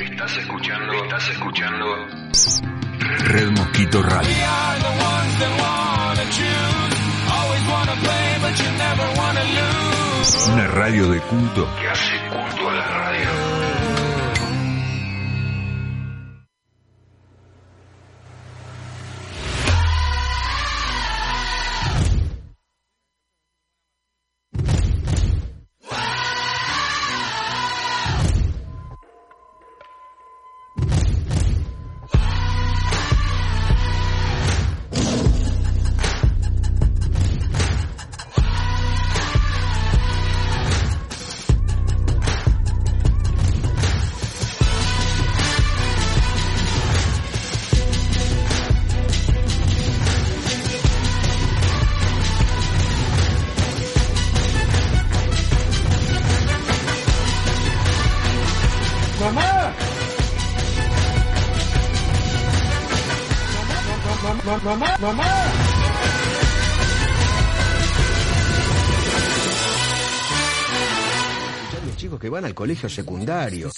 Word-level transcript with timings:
Estás 0.00 0.34
escuchando, 0.38 0.92
estás 0.94 1.28
escuchando. 1.28 1.84
Red 3.26 3.50
Mosquito 3.50 4.02
Radio. 4.02 4.30
Una 10.52 10.66
radio 10.68 11.10
de 11.10 11.20
culto. 11.20 11.68
Que 11.80 11.88
hace 11.88 12.19
colegio 72.60 72.90
secundario. 72.90 73.70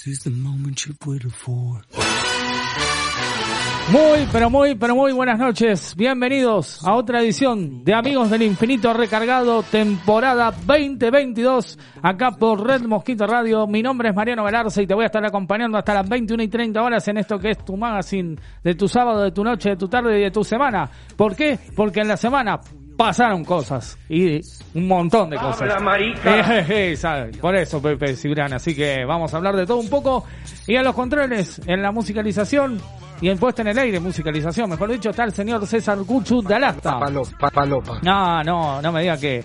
Muy, 3.93 4.27
pero 4.29 4.49
muy, 4.49 4.75
pero 4.75 4.93
muy 4.93 5.13
buenas 5.13 5.39
noches. 5.39 5.95
Bienvenidos 5.95 6.85
a 6.85 6.93
otra 6.93 7.21
edición 7.21 7.85
de 7.85 7.93
Amigos 7.93 8.29
del 8.29 8.41
Infinito 8.41 8.93
Recargado, 8.93 9.63
temporada 9.63 10.51
2022, 10.51 11.79
acá 12.01 12.31
por 12.31 12.67
Red 12.67 12.81
Mosquito 12.81 13.25
Radio. 13.25 13.67
Mi 13.67 13.81
nombre 13.81 14.09
es 14.09 14.15
Mariano 14.15 14.43
Galarza 14.43 14.81
y 14.81 14.87
te 14.87 14.93
voy 14.93 15.03
a 15.03 15.05
estar 15.05 15.25
acompañando 15.25 15.77
hasta 15.77 15.93
las 15.93 16.09
21 16.09 16.43
y 16.43 16.49
30 16.49 16.83
horas 16.83 17.07
en 17.07 17.19
esto 17.19 17.39
que 17.39 17.51
es 17.51 17.63
tu 17.63 17.77
magazine 17.77 18.35
de 18.65 18.75
tu 18.75 18.89
sábado, 18.89 19.21
de 19.21 19.31
tu 19.31 19.45
noche, 19.45 19.69
de 19.69 19.75
tu 19.77 19.87
tarde 19.87 20.19
y 20.19 20.23
de 20.23 20.31
tu 20.31 20.43
semana. 20.43 20.89
¿Por 21.15 21.37
qué? 21.37 21.57
Porque 21.73 22.01
en 22.01 22.09
la 22.09 22.17
semana 22.17 22.59
pasaron 22.97 23.43
cosas 23.43 23.97
y 24.09 24.41
un 24.73 24.87
montón 24.87 25.29
de 25.29 25.37
cosas. 25.37 25.69
Eh, 26.25 26.65
eh, 26.69 26.95
¿sabe? 26.95 27.31
Por 27.31 27.55
eso, 27.55 27.81
Pepe 27.81 28.15
Cibrán. 28.15 28.53
Así 28.53 28.75
que 28.75 29.05
vamos 29.05 29.33
a 29.33 29.37
hablar 29.37 29.55
de 29.55 29.65
todo 29.65 29.77
un 29.77 29.89
poco. 29.89 30.25
Y 30.67 30.75
a 30.75 30.83
los 30.83 30.95
controles, 30.95 31.61
en 31.65 31.81
la 31.81 31.91
musicalización 31.91 32.79
y 33.21 33.29
en 33.29 33.37
puesta 33.37 33.61
en 33.61 33.69
el 33.69 33.77
aire, 33.77 33.99
musicalización, 33.99 34.69
mejor 34.69 34.91
dicho, 34.91 35.09
está 35.09 35.23
el 35.23 35.33
señor 35.33 35.65
César 35.67 35.97
Cuchu 35.99 36.41
de 36.41 36.55
Alasta. 36.55 36.93
Papalopa. 36.93 37.37
Papalopa. 37.37 37.99
No, 38.01 38.43
no, 38.43 38.81
no 38.81 38.91
me 38.91 39.01
diga 39.01 39.17
que, 39.17 39.43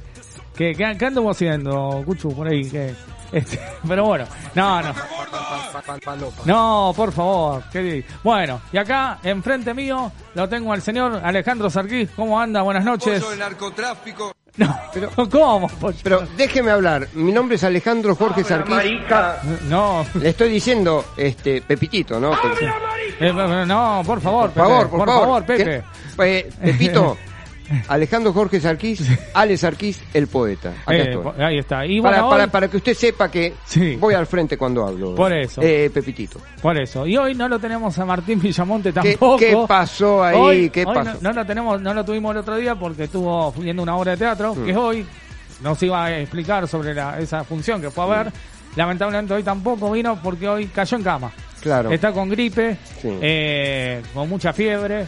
que, 0.56 0.74
que, 0.74 0.96
que 0.96 1.06
andamos 1.06 1.36
haciendo, 1.36 2.02
Cuchu, 2.04 2.34
por 2.34 2.48
ahí, 2.48 2.68
que, 2.68 2.92
este, 3.32 3.60
pero 3.86 4.04
bueno, 4.04 4.24
no, 4.54 4.82
no. 4.82 4.94
No, 6.44 6.92
por 6.96 7.12
favor. 7.12 7.62
qué- 7.72 8.04
Bueno, 8.22 8.60
y 8.72 8.78
acá, 8.78 9.18
enfrente 9.22 9.74
mío, 9.74 10.10
lo 10.34 10.48
tengo 10.48 10.72
al 10.72 10.82
señor 10.82 11.20
Alejandro 11.22 11.70
Sarquís. 11.70 12.08
¿Cómo 12.16 12.40
anda? 12.40 12.62
Buenas 12.62 12.84
noches. 12.84 13.22
el 13.32 13.38
narcotráfico. 13.38 14.32
No, 14.56 14.76
pero, 14.92 15.10
¿cómo? 15.30 15.70
Pero 16.02 16.26
déjeme 16.36 16.70
hablar. 16.72 17.06
Mi 17.14 17.30
nombre 17.30 17.56
es 17.56 17.64
Alejandro 17.64 18.16
Jorge 18.16 18.42
Sarquís. 18.44 18.74
No, 19.68 20.04
Le 20.14 20.30
estoy 20.30 20.50
diciendo, 20.50 21.04
este, 21.16 21.62
Pepitito, 21.62 22.18
¿no? 22.18 22.30
Pe- 22.30 22.66
eh, 23.20 23.32
no, 23.32 24.02
por 24.04 24.20
favor, 24.20 24.50
Por 24.50 24.62
favor, 24.64 24.90
por, 24.90 25.06
favor. 25.08 25.44
Pepe. 25.44 25.82
Eh, 26.18 26.50
Pepito, 26.60 27.16
Alejandro 27.88 28.32
Jorge 28.32 28.60
Sarquís, 28.60 29.02
Ale 29.34 29.56
Sarquís, 29.56 30.00
el 30.14 30.26
poeta. 30.26 30.70
Acá 30.86 30.94
Eh, 30.96 31.10
estoy. 31.10 31.32
ahí 31.42 31.58
está. 31.58 31.86
Y 31.86 32.00
Para, 32.00 32.16
bueno, 32.22 32.30
para, 32.30 32.44
hoy- 32.44 32.50
para 32.50 32.68
que 32.68 32.76
usted 32.78 32.94
sepa 32.94 33.30
que 33.30 33.54
Sí. 33.66 33.96
voy 33.96 34.14
al 34.14 34.26
frente 34.26 34.56
cuando 34.56 34.86
hablo. 34.86 35.14
Por 35.14 35.32
eso. 35.32 35.60
Eh, 35.62 35.90
Pepitito. 35.92 36.40
Por 36.62 36.80
eso. 36.80 37.06
Y 37.06 37.16
hoy 37.16 37.34
no 37.34 37.48
lo 37.48 37.58
tenemos 37.58 37.98
a 37.98 38.04
Martín 38.04 38.40
Villamonte 38.40 38.92
¿Qué, 38.92 39.12
tampoco. 39.12 39.36
qué 39.38 39.56
pasó 39.68 40.22
ahí? 40.24 40.36
Hoy, 40.36 40.70
¿Qué 40.70 40.84
hoy 40.86 40.94
pasó? 40.94 41.12
No, 41.20 41.30
no 41.30 41.32
lo 41.32 41.46
tenemos, 41.46 41.80
no 41.80 41.94
lo 41.94 42.04
tuvimos 42.04 42.32
el 42.32 42.38
otro 42.38 42.56
día 42.56 42.74
porque 42.74 43.04
estuvo 43.04 43.52
viendo 43.52 43.82
una 43.82 43.96
obra 43.96 44.12
de 44.12 44.18
teatro, 44.18 44.54
Mm. 44.54 44.64
que 44.64 44.76
hoy 44.76 45.06
nos 45.62 45.82
iba 45.82 46.04
a 46.04 46.18
explicar 46.20 46.66
sobre 46.68 46.94
la- 46.94 47.18
esa 47.18 47.44
función 47.44 47.80
que 47.80 47.90
fue 47.90 48.04
a 48.04 48.06
ver. 48.24 48.26
Mm. 48.28 48.76
Lamentablemente 48.76 49.34
hoy 49.34 49.42
tampoco 49.42 49.90
vino 49.90 50.18
porque 50.22 50.48
hoy 50.48 50.66
cayó 50.66 50.96
en 50.96 51.02
cama. 51.02 51.30
Claro. 51.60 51.90
Está 51.90 52.12
con 52.12 52.28
gripe, 52.28 52.76
Sí. 53.02 53.08
eh, 53.20 54.00
con 54.14 54.28
mucha 54.28 54.52
fiebre, 54.52 55.06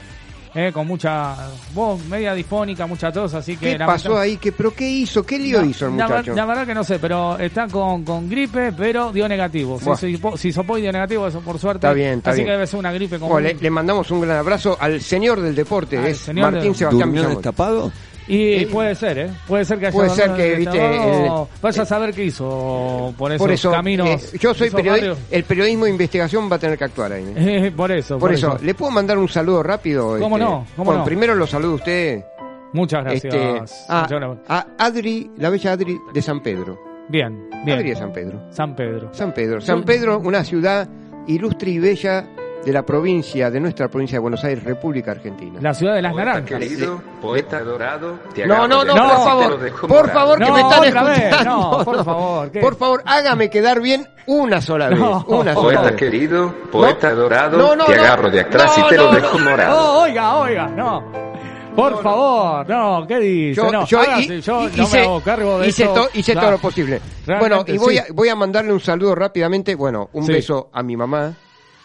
eh, 0.54 0.70
con 0.72 0.86
mucha 0.86 1.36
voz 1.74 2.04
media 2.06 2.34
disfónica, 2.34 2.86
mucha 2.86 3.12
tos, 3.12 3.34
así 3.34 3.56
que 3.56 3.76
¿Qué 3.76 3.84
pasó 3.84 4.18
ahí? 4.18 4.36
¿Qué, 4.36 4.50
¿Pero 4.52 4.74
qué 4.74 4.88
hizo? 4.88 5.24
¿Qué 5.24 5.38
lío 5.38 5.60
la- 5.60 5.66
hizo 5.66 5.86
el 5.86 5.92
muchacho? 5.92 6.34
la 6.34 6.44
verdad 6.44 6.66
que 6.66 6.74
no 6.74 6.82
sé, 6.84 6.98
pero 6.98 7.38
está 7.38 7.68
con, 7.68 8.04
con 8.04 8.28
gripe, 8.28 8.72
pero 8.72 9.12
dio 9.12 9.28
negativo. 9.28 9.78
Buah. 9.78 9.96
Si, 9.96 10.18
si, 10.36 10.52
sopó 10.52 10.76
y 10.78 10.82
dio 10.82 10.92
negativo, 10.92 11.26
eso 11.28 11.40
por 11.40 11.58
suerte. 11.58 11.86
Está 11.86 11.92
bien, 11.92 12.18
está 12.18 12.30
Así 12.30 12.38
bien. 12.40 12.46
que 12.48 12.52
debe 12.52 12.66
ser 12.66 12.78
una 12.80 12.92
gripe 12.92 13.18
común. 13.18 13.32
Bueno, 13.34 13.48
le, 13.48 13.54
le 13.54 13.70
mandamos 13.70 14.10
un 14.10 14.20
gran 14.22 14.38
abrazo 14.38 14.76
al 14.80 15.00
señor 15.00 15.40
del 15.40 15.54
deporte, 15.54 15.98
Al 15.98 16.06
es 16.06 16.18
señor 16.18 16.50
Martín 16.52 16.70
del- 16.72 16.74
Sebastián 16.76 17.00
¿Durmió 17.08 17.22
Villamonte. 17.22 17.36
destapado? 17.48 17.92
Y 18.32 18.66
puede 18.66 18.94
ser, 18.94 19.18
¿eh? 19.18 19.30
Puede 19.48 19.64
ser 19.64 19.78
que 19.78 19.86
haya 19.86 19.92
Puede 19.96 20.10
ser 20.10 20.32
que, 20.34 20.54
viste, 20.56 20.78
el- 21.26 21.30
Vaya 21.60 21.82
a 21.82 21.84
saber 21.86 22.14
qué 22.14 22.24
hizo 22.24 23.12
por 23.18 23.32
esos 23.32 23.44
Por 23.44 23.52
eso, 23.52 23.70
caminos. 23.72 24.08
eh, 24.08 24.38
yo 24.38 24.54
soy 24.54 24.70
periodista, 24.70 25.16
el 25.30 25.44
periodismo 25.44 25.84
de 25.86 25.90
investigación 25.90 26.50
va 26.50 26.56
a 26.56 26.58
tener 26.58 26.78
que 26.78 26.84
actuar 26.84 27.12
ahí. 27.12 27.24
¿eh? 27.36 27.66
Eh, 27.66 27.70
por 27.76 27.90
eso, 27.90 28.18
Por 28.18 28.32
eso, 28.32 28.56
¿le 28.62 28.74
puedo 28.74 28.90
mandar 28.92 29.18
un 29.18 29.28
saludo 29.28 29.62
rápido? 29.62 30.16
¿Cómo 30.18 30.36
Este, 30.36 30.48
no? 30.48 30.66
¿Cómo 30.76 30.84
bueno, 30.86 30.98
no? 31.00 31.04
primero 31.04 31.34
lo 31.34 31.46
saludo 31.46 31.72
a 31.72 31.74
usted, 31.74 32.24
Muchas 32.72 33.02
gracias. 33.02 33.34
este, 33.34 33.82
a, 33.88 34.36
a 34.48 34.66
Adri, 34.78 35.30
la 35.38 35.50
bella 35.50 35.72
Adri 35.72 35.98
de 36.14 36.22
San 36.22 36.40
Pedro. 36.40 36.78
Bien, 37.08 37.48
bien. 37.64 37.78
Adri 37.78 37.90
de 37.90 37.96
San 37.96 38.12
Pedro. 38.12 38.40
San 38.52 38.76
Pedro. 38.76 39.08
San 39.12 39.34
Pedro. 39.34 39.60
San 39.60 39.82
Pedro, 39.82 40.20
una 40.20 40.44
ciudad 40.44 40.88
ilustre 41.26 41.72
y 41.72 41.78
bella 41.80 42.24
de 42.64 42.72
la 42.72 42.82
provincia, 42.82 43.50
de 43.50 43.58
nuestra 43.58 43.88
provincia 43.88 44.16
de 44.16 44.20
Buenos 44.20 44.44
Aires, 44.44 44.62
República 44.64 45.12
Argentina. 45.12 45.58
La 45.62 45.72
ciudad 45.72 45.94
de 45.94 46.02
las 46.02 46.14
naranjas. 46.14 46.58
Querido, 46.60 47.00
poeta 47.20 47.56
adorado, 47.58 48.18
te 48.34 48.46
No, 48.46 48.68
no, 48.68 48.84
no, 48.84 48.94
No, 48.94 49.08
por 49.08 49.16
favor, 49.24 49.88
por 49.88 50.10
favor, 50.10 50.38
que 50.38 50.44
No, 50.44 50.54
me 50.54 50.60
están 50.60 50.80
vez, 50.82 50.94
escuchando. 51.18 51.50
no, 51.78 51.84
por 51.84 52.04
favor, 52.04 52.50
¿qué? 52.50 52.60
Por 52.60 52.76
favor, 52.76 53.02
hágame 53.06 53.48
quedar 53.48 53.80
bien 53.80 54.06
una 54.26 54.60
sola 54.60 54.88
vez. 54.90 54.98
No. 54.98 55.24
Una 55.28 55.54
sola 55.54 55.62
Poeta 55.62 55.82
vez. 55.82 55.96
querido, 55.96 56.54
poeta 56.70 57.08
No. 57.08 57.14
adorado, 57.16 57.56
No, 57.58 57.76
no, 57.76 57.84
te 57.86 57.96
no. 57.96 58.02
agarro 58.02 58.30
de 58.30 58.40
atrás 58.40 58.72
No, 58.76 58.86
y 58.86 58.88
te 58.90 58.96
no, 58.96 59.02
lo 59.04 59.08
no. 59.12 59.16
dejo 59.16 59.38
morado. 59.38 59.78
Oh, 59.80 60.02
oiga, 60.02 60.36
oiga, 60.36 60.66
no. 60.68 61.30
Por 61.74 62.02
favor, 62.02 62.68
no, 62.68 63.06
¿qué 63.06 63.18
dice? 63.20 63.54
Yo, 63.62 63.70
no, 63.72 63.86
yo 63.86 64.00
hágase, 64.00 64.40
yo 64.42 64.68
hi- 64.68 64.76
no 64.76 64.82
hice, 64.82 64.98
me 64.98 65.04
hago 65.04 65.20
cargo 65.22 65.58
de 65.60 65.68
hice 65.68 65.84
eso. 65.84 65.94
to- 65.94 66.08
hice 66.12 66.34
todo 66.34 66.50
lo 66.50 66.58
posible. 66.58 67.00
Realmente, 67.24 67.54
Bueno, 67.56 67.64
y 67.66 67.78
voy, 67.78 67.94
sí. 67.94 67.98
a, 68.00 68.04
voy 68.12 68.28
a 68.28 68.34
mandarle 68.34 68.72
un 68.72 68.80
saludo 68.80 69.14
rápidamente. 69.14 69.74
Bueno, 69.76 70.10
un 70.12 70.26
Sí. 70.26 70.32
beso 70.32 70.68
a 70.74 70.82
mi 70.82 70.96
mamá, 70.96 71.32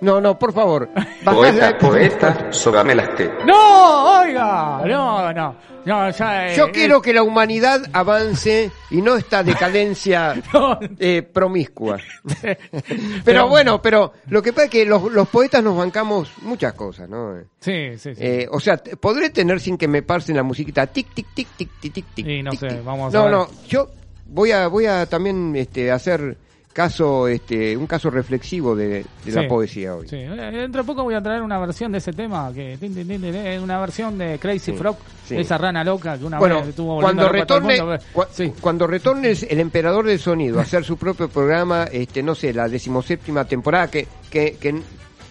No, 0.00 0.20
no, 0.20 0.38
por 0.38 0.52
favor. 0.52 0.88
Poeta, 1.24 1.76
poeta, 1.78 2.52
sobamelaste. 2.52 3.30
¡No! 3.46 4.20
Oiga, 4.20 4.82
no, 4.86 5.32
no. 5.32 5.56
No, 5.84 6.10
ya. 6.10 6.48
eh, 6.52 6.56
Yo 6.56 6.66
eh, 6.66 6.70
quiero 6.72 7.00
que 7.00 7.12
la 7.14 7.22
humanidad 7.22 7.80
avance 7.92 8.70
y 8.90 9.00
no 9.02 9.16
esta 9.16 9.42
decadencia 9.42 10.34
no. 10.52 10.78
eh, 10.98 11.22
promiscua. 11.22 11.96
pero 13.24 13.48
bueno, 13.48 13.80
pero 13.80 14.12
lo 14.28 14.42
que 14.42 14.52
pasa 14.52 14.66
es 14.66 14.70
que 14.70 14.84
los, 14.84 15.10
los 15.10 15.28
poetas 15.28 15.62
nos 15.62 15.76
bancamos 15.76 16.30
muchas 16.42 16.74
cosas, 16.74 17.08
¿no? 17.08 17.36
Sí, 17.60 17.96
sí, 17.98 18.14
sí. 18.14 18.20
Eh, 18.22 18.46
o 18.50 18.60
sea, 18.60 18.76
podré 19.00 19.30
tener 19.30 19.60
sin 19.60 19.76
que 19.78 19.88
me 19.88 20.02
parsen 20.02 20.36
la 20.36 20.42
musiquita 20.42 20.86
tic 20.86 21.12
tic 21.14 21.26
tic 21.34 21.48
tic 21.56 21.68
tic 21.80 21.92
tic 21.92 22.04
tic. 22.14 22.26
Y 22.26 22.42
no 22.42 22.50
tic, 22.52 22.60
sé, 22.60 22.68
tic. 22.68 22.84
vamos 22.84 23.14
a 23.14 23.16
No, 23.18 23.24
ver. 23.24 23.32
no, 23.32 23.48
yo 23.66 23.88
voy 24.26 24.52
a 24.52 24.68
voy 24.68 24.86
a 24.86 25.06
también 25.06 25.56
este 25.56 25.90
hacer 25.90 26.36
caso 26.78 27.26
este 27.26 27.76
un 27.76 27.88
caso 27.88 28.08
reflexivo 28.08 28.76
de, 28.76 28.86
de 28.88 29.04
Sí. 29.24 29.32
la 29.32 29.48
poesía 29.48 29.96
hoy. 29.96 30.06
Sí, 30.08 30.16
dentro 30.18 30.82
de 30.82 30.86
poco 30.86 31.02
voy 31.02 31.16
a 31.16 31.20
traer 31.20 31.42
una 31.42 31.58
versión 31.58 31.90
de 31.90 31.98
ese 31.98 32.12
tema, 32.12 32.52
que 32.54 32.74
eh, 32.80 33.58
una 33.60 33.80
versión 33.80 34.16
de 34.16 34.38
Crazy 34.38 34.74
Frog, 34.74 34.96
esa 35.28 35.58
rana 35.58 35.82
loca 35.82 36.16
que 36.16 36.24
una 36.24 36.38
Bueno, 36.38 36.60
vez 36.60 36.68
estuvo 36.68 37.00
cuando 37.00 37.28
retorne, 37.28 37.80
mundo, 37.82 37.98
sí. 38.30 38.52
cuando 38.60 38.86
retorne 38.86 39.32
el 39.32 39.38
el 39.50 39.58
emperador 39.60 40.06
del 40.06 40.20
sonido 40.20 40.60
a 40.60 40.62
hacer 40.62 40.84
su 40.84 40.96
propio 40.96 41.28
programa, 41.28 41.88
este, 41.90 42.22
no 42.22 42.36
sé, 42.36 42.52
la 42.54 42.68
decimoséptima 42.68 43.44
temporada, 43.44 43.90
que, 43.90 44.06
que, 44.30 44.52
que, 44.60 44.80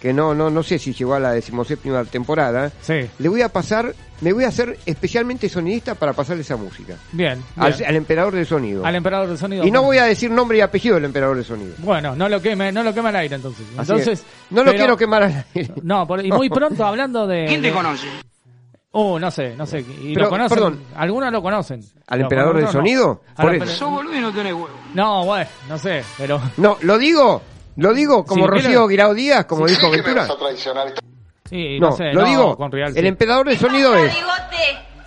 que 0.02 0.12
no, 0.12 0.34
no, 0.34 0.50
no 0.50 0.62
sé 0.62 0.78
si 0.78 0.92
llegó 0.92 1.14
a 1.14 1.18
la 1.20 1.32
decimoséptima 1.32 2.04
temporada, 2.04 2.70
Sí, 2.82 3.08
le 3.18 3.28
voy 3.30 3.40
a 3.40 3.48
pasar, 3.48 3.94
me 4.20 4.32
voy 4.32 4.44
a 4.44 4.48
hacer 4.48 4.78
especialmente 4.86 5.48
sonidista 5.48 5.94
para 5.94 6.12
pasarle 6.12 6.42
esa 6.42 6.56
música. 6.56 6.94
bien. 7.12 7.42
Al, 7.56 7.72
bien. 7.74 7.88
al 7.88 7.96
emperador 7.96 8.34
del 8.34 8.46
sonido. 8.46 8.84
Al 8.84 8.94
emperador 8.96 9.28
del 9.28 9.38
sonido. 9.38 9.64
Y 9.64 9.70
no 9.70 9.82
voy 9.82 9.98
a 9.98 10.04
decir 10.04 10.30
nombre 10.30 10.58
y 10.58 10.60
apellido 10.60 10.96
del 10.96 11.04
emperador 11.04 11.36
del 11.36 11.44
sonido. 11.44 11.74
Bueno, 11.78 12.16
no 12.16 12.28
lo 12.28 12.40
queme, 12.42 12.72
no 12.72 12.82
lo 12.82 12.92
queme 12.92 13.08
al 13.10 13.16
aire 13.16 13.36
entonces. 13.36 13.64
Así 13.76 13.92
entonces 13.92 14.20
es. 14.20 14.26
no 14.50 14.64
lo 14.64 14.72
quiero 14.72 14.96
quemar 14.96 15.22
al 15.24 15.44
aire. 15.54 15.72
No, 15.82 16.06
por- 16.06 16.24
y 16.24 16.30
muy 16.32 16.48
pronto 16.50 16.84
hablando 16.84 17.26
de. 17.26 17.46
¿Quién 17.46 17.62
te 17.62 17.72
conoce? 17.72 18.06
Oh, 18.90 19.18
no 19.18 19.30
sé, 19.30 19.54
no 19.54 19.66
sé. 19.66 19.80
Y 19.80 20.14
Pero, 20.14 20.24
lo 20.24 20.30
conocen. 20.30 20.56
perdón. 20.56 20.80
Algunos 20.96 21.30
lo 21.30 21.42
conocen. 21.42 21.84
¿Al 22.06 22.22
emperador 22.22 22.56
del 22.56 22.64
no. 22.64 22.72
sonido? 22.72 23.22
Al 23.36 23.46
Por 23.46 23.54
eso. 23.68 24.02
No 24.02 24.32
tenés 24.32 24.52
huevo. 24.54 24.70
No, 24.94 25.24
bueno, 25.26 25.48
no 25.68 25.78
sé, 25.78 26.02
pero. 26.16 26.40
No, 26.56 26.78
lo 26.80 26.96
digo, 26.98 27.42
lo 27.76 27.92
digo 27.92 28.24
como 28.24 28.44
Sí, 28.46 28.50
Rocío 28.50 28.88
Guirao 28.88 29.12
Díaz, 29.14 29.44
como 29.44 29.66
dijo 29.66 29.90
Ventura. 29.90 30.26
Sí, 31.48 31.78
No, 31.80 31.90
no, 31.90 31.96
sé, 31.96 32.12
lo 32.12 32.22
no, 32.22 32.26
digo, 32.28 32.56
con 32.56 32.70
Real, 32.72 32.88
el 32.96 33.02
sí. 33.02 33.06
emperador 33.06 33.48
del 33.48 33.58
sonido 33.58 33.94
es... 33.96 34.12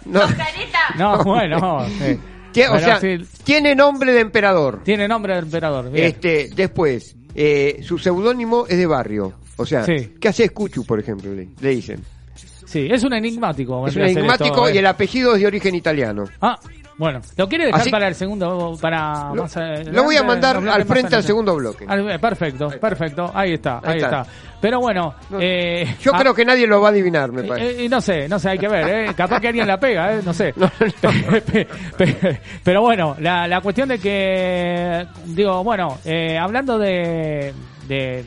No. 0.06 0.22
No. 0.98 1.24
bueno. 1.24 1.86
sí. 1.88 2.20
O 2.70 2.80
sea, 2.80 3.00
sí, 3.00 3.18
tiene 3.44 3.76
nombre 3.76 4.12
de 4.12 4.20
emperador. 4.22 4.82
tiene 4.84 5.08
nombre 5.08 5.34
de 5.34 5.40
emperador. 5.40 5.90
Bien. 5.92 6.08
Este, 6.08 6.50
después, 6.54 7.16
eh, 7.34 7.80
su 7.84 7.98
seudónimo 7.98 8.66
es 8.68 8.78
de 8.78 8.86
barrio. 8.86 9.34
O 9.58 9.66
sea, 9.66 9.86
Sí. 9.86 10.16
¿qué 10.20 10.28
hace 10.30 10.46
Escuchu, 10.46 10.86
por 10.86 11.00
ejemplo? 11.00 11.34
Le, 11.34 11.48
le 11.62 11.70
dicen. 11.70 12.04
Sí, 12.66 12.88
es 12.90 13.04
un 13.04 13.14
enigmático. 13.14 13.88
Es 13.88 13.96
un 13.96 14.02
enigmático 14.04 14.46
esto, 14.48 14.68
¿eh? 14.70 14.76
y 14.76 14.78
el 14.80 14.88
apellido 14.88 15.36
es 15.36 15.42
de 15.42 15.48
origen 15.48 15.76
italiano. 15.76 16.24
Ah, 16.42 16.58
bueno. 17.02 17.20
¿Lo 17.36 17.50
quiere 17.50 17.66
dejar 17.66 17.82
Así- 17.82 17.90
para 17.90 18.08
el 18.08 18.16
segundo? 18.16 18.78
Para 18.80 19.30
Lo, 19.34 19.42
más 19.44 19.58
adelante, 19.58 19.92
lo 19.92 20.04
voy 20.04 20.16
a 20.18 20.24
mandar 20.24 20.58
al 20.58 20.86
frente 20.86 21.16
al 21.16 21.24
segundo 21.24 21.56
bloque. 21.56 21.84
Al- 21.88 22.10
eh, 22.12 22.20
perfecto, 22.20 22.70
perfecto. 22.80 23.32
Ahí 23.34 23.54
está, 23.54 23.78
ahí, 23.80 23.94
Ahí 23.94 23.98
está. 23.98 24.22
está. 24.22 24.32
Pero 24.62 24.80
bueno, 24.80 25.16
No, 25.32 25.40
eh, 25.42 25.96
Yo 26.02 26.12
ah, 26.14 26.20
creo 26.20 26.36
que 26.36 26.46
nadie 26.46 26.68
lo 26.68 26.80
va 26.80 26.90
a 26.90 26.92
adivinar, 26.92 27.32
me 27.32 27.42
eh, 27.42 27.46
parece. 27.46 27.84
eh, 27.86 27.90
no 27.90 28.00
sé, 28.00 28.30
no 28.30 28.38
sé, 28.38 28.50
hay 28.52 28.60
que 28.60 28.68
ver, 28.68 28.88
¿eh? 29.10 29.14
Capaz 29.18 29.40
que 29.40 29.48
alguien 29.48 29.66
la 29.68 29.80
pega, 29.80 30.14
¿eh? 30.14 30.22
No 30.24 30.32
sé. 30.34 30.54
No, 30.56 30.72
no. 31.02 31.10
Pero 32.64 32.82
bueno, 32.82 33.16
la, 33.20 33.48
la 33.48 33.62
cuestión 33.62 33.90
de 33.90 33.98
que, 34.00 35.08
digo, 35.26 35.64
bueno, 35.64 35.98
eh, 36.06 36.38
hablando 36.38 36.78
de, 36.78 37.54
de, 37.88 38.24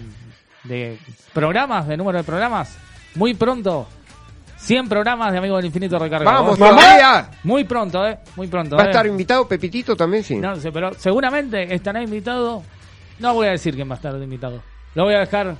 de 0.64 0.98
programas, 1.32 1.86
de 1.86 1.96
número 1.96 2.18
de 2.18 2.24
programas, 2.24 2.76
muy 3.14 3.34
pronto, 3.34 3.86
100 4.64 4.88
programas 4.88 5.30
de 5.30 5.38
Amigos 5.38 5.58
del 5.58 5.66
Infinito 5.66 5.98
recargados. 5.98 6.58
Vamos, 6.58 6.58
¿Mamá? 6.58 7.30
Muy 7.42 7.64
pronto, 7.64 8.06
¿eh? 8.06 8.18
Muy 8.36 8.46
pronto. 8.46 8.76
¿Va 8.76 8.84
a 8.84 8.86
¿eh? 8.86 8.90
estar 8.90 9.06
invitado 9.06 9.46
Pepitito 9.46 9.94
también? 9.94 10.24
Sí. 10.24 10.36
No 10.36 10.56
sé, 10.56 10.72
pero 10.72 10.94
seguramente 10.94 11.74
estará 11.74 12.02
invitado. 12.02 12.62
No 13.18 13.34
voy 13.34 13.48
a 13.48 13.50
decir 13.50 13.74
quién 13.74 13.88
va 13.90 13.92
a 13.92 13.96
estar 13.96 14.14
invitado. 14.16 14.62
Lo 14.94 15.04
voy 15.04 15.14
a 15.14 15.18
dejar, 15.18 15.54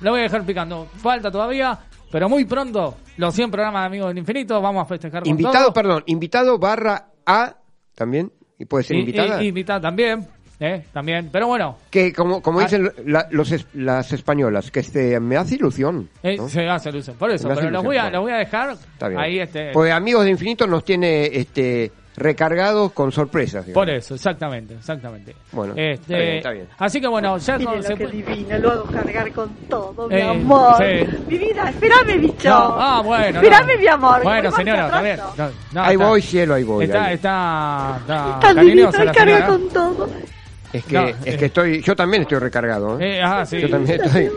lo 0.00 0.10
voy 0.10 0.20
a 0.20 0.22
dejar 0.24 0.44
picando. 0.44 0.86
Falta 0.98 1.30
todavía, 1.30 1.78
pero 2.12 2.28
muy 2.28 2.44
pronto 2.44 2.98
los 3.16 3.34
100 3.34 3.50
programas 3.50 3.82
de 3.82 3.86
Amigos 3.86 4.08
del 4.08 4.18
Infinito 4.18 4.60
vamos 4.60 4.82
a 4.82 4.84
festejar 4.84 5.22
con 5.22 5.30
invitado, 5.30 5.72
perdón, 5.72 6.02
invitado 6.06 6.58
barra 6.58 7.12
A 7.24 7.56
también. 7.94 8.30
Y 8.58 8.66
puede 8.66 8.84
ser 8.84 8.98
invitada. 8.98 9.42
invitada 9.42 9.80
también, 9.80 10.28
¿eh? 10.60 10.84
También. 10.92 11.28
Pero 11.32 11.46
bueno, 11.48 11.78
que 11.90 12.12
como, 12.12 12.40
como 12.42 12.60
Ah. 12.60 12.64
dicen 12.64 12.92
la- 13.06 13.26
los 13.30 13.50
es- 13.50 13.66
las 13.74 14.12
españolas, 14.12 14.70
que 14.70 14.80
este, 14.80 15.18
me 15.18 15.36
hace 15.36 15.56
ilusión. 15.56 16.08
eh, 16.22 16.36
¿no? 16.36 16.48
se 16.48 16.68
hace 16.68 16.92
luz. 16.92 17.10
Por 17.18 17.30
eso, 17.30 17.48
Me 17.48 17.54
pero 17.54 17.70
los 17.70 17.82
ilusión, 17.82 17.84
voy, 17.86 17.96
a, 17.96 18.10
los 18.10 18.20
voy 18.22 18.32
a 18.32 18.36
dejar 18.36 18.70
Está 18.72 19.08
bien. 19.08 19.20
ahí. 19.20 19.38
este 19.40 19.70
Pues 19.72 19.90
Amigos 19.92 20.24
de 20.24 20.30
Infinito 20.30 20.66
nos 20.66 20.84
tiene 20.84 21.26
este 21.26 21.90
recargados 22.16 22.92
con 22.92 23.10
sorpresas. 23.12 23.64
digamos. 23.64 23.86
Por 23.86 23.88
eso, 23.94 24.14
exactamente, 24.14 24.74
exactamente. 24.74 25.34
Bueno, 25.52 25.72
Este, 25.74 25.94
está 25.96 26.16
bien, 26.18 26.36
está 26.36 26.50
bien. 26.50 26.66
Así 26.76 27.00
que 27.00 27.06
bueno, 27.08 27.38
ya 27.38 27.54
Mire 27.56 27.64
con- 27.70 27.76
lo 27.78 27.82
se 27.82 27.94
que 27.94 28.04
puede- 28.04 28.16
divino, 28.16 28.58
lo 28.58 28.70
hago 28.72 28.84
cargar 28.84 29.32
con 29.32 29.48
todo, 29.70 30.08
mi 30.08 30.16
Eh, 30.16 30.22
amor. 30.28 30.74
sí. 30.78 31.06
Mi 31.28 31.38
vida, 31.38 31.70
espérame, 31.70 32.20
bicho. 32.20 32.50
No, 32.50 32.76
ah, 32.78 33.00
bueno. 33.02 33.40
Espérame, 33.40 33.72
no. 33.74 33.78
mi 33.80 33.86
amor. 33.86 34.22
Bueno, 34.22 34.50
señora, 34.52 34.86
está. 35.10 35.26
No, 35.36 35.50
no, 35.72 35.82
ahí 35.82 35.94
está- 35.94 36.06
voy, 36.08 36.20
cielo, 36.22 36.54
ahí 36.54 36.64
voy. 36.64 36.84
Está, 36.84 37.04
ahí. 37.06 37.14
está, 37.14 38.00
está 38.34 38.54
divino, 38.60 38.90
carga 38.92 39.46
con 39.46 39.68
todo. 39.70 40.08
Es 40.72 40.84
que, 40.84 40.94
No, 40.94 41.06
es 41.08 41.16
eh. 41.24 41.36
que 41.36 41.44
estoy, 41.46 41.82
yo 41.82 41.96
también 41.96 42.22
estoy 42.22 42.38
recargado. 42.38 42.98
¿eh? 43.00 43.16
Eh, 43.18 43.22
ah, 43.22 43.44
sí. 43.44 43.60
Yo 43.60 43.68
también 43.68 44.00
estoy. 44.00 44.30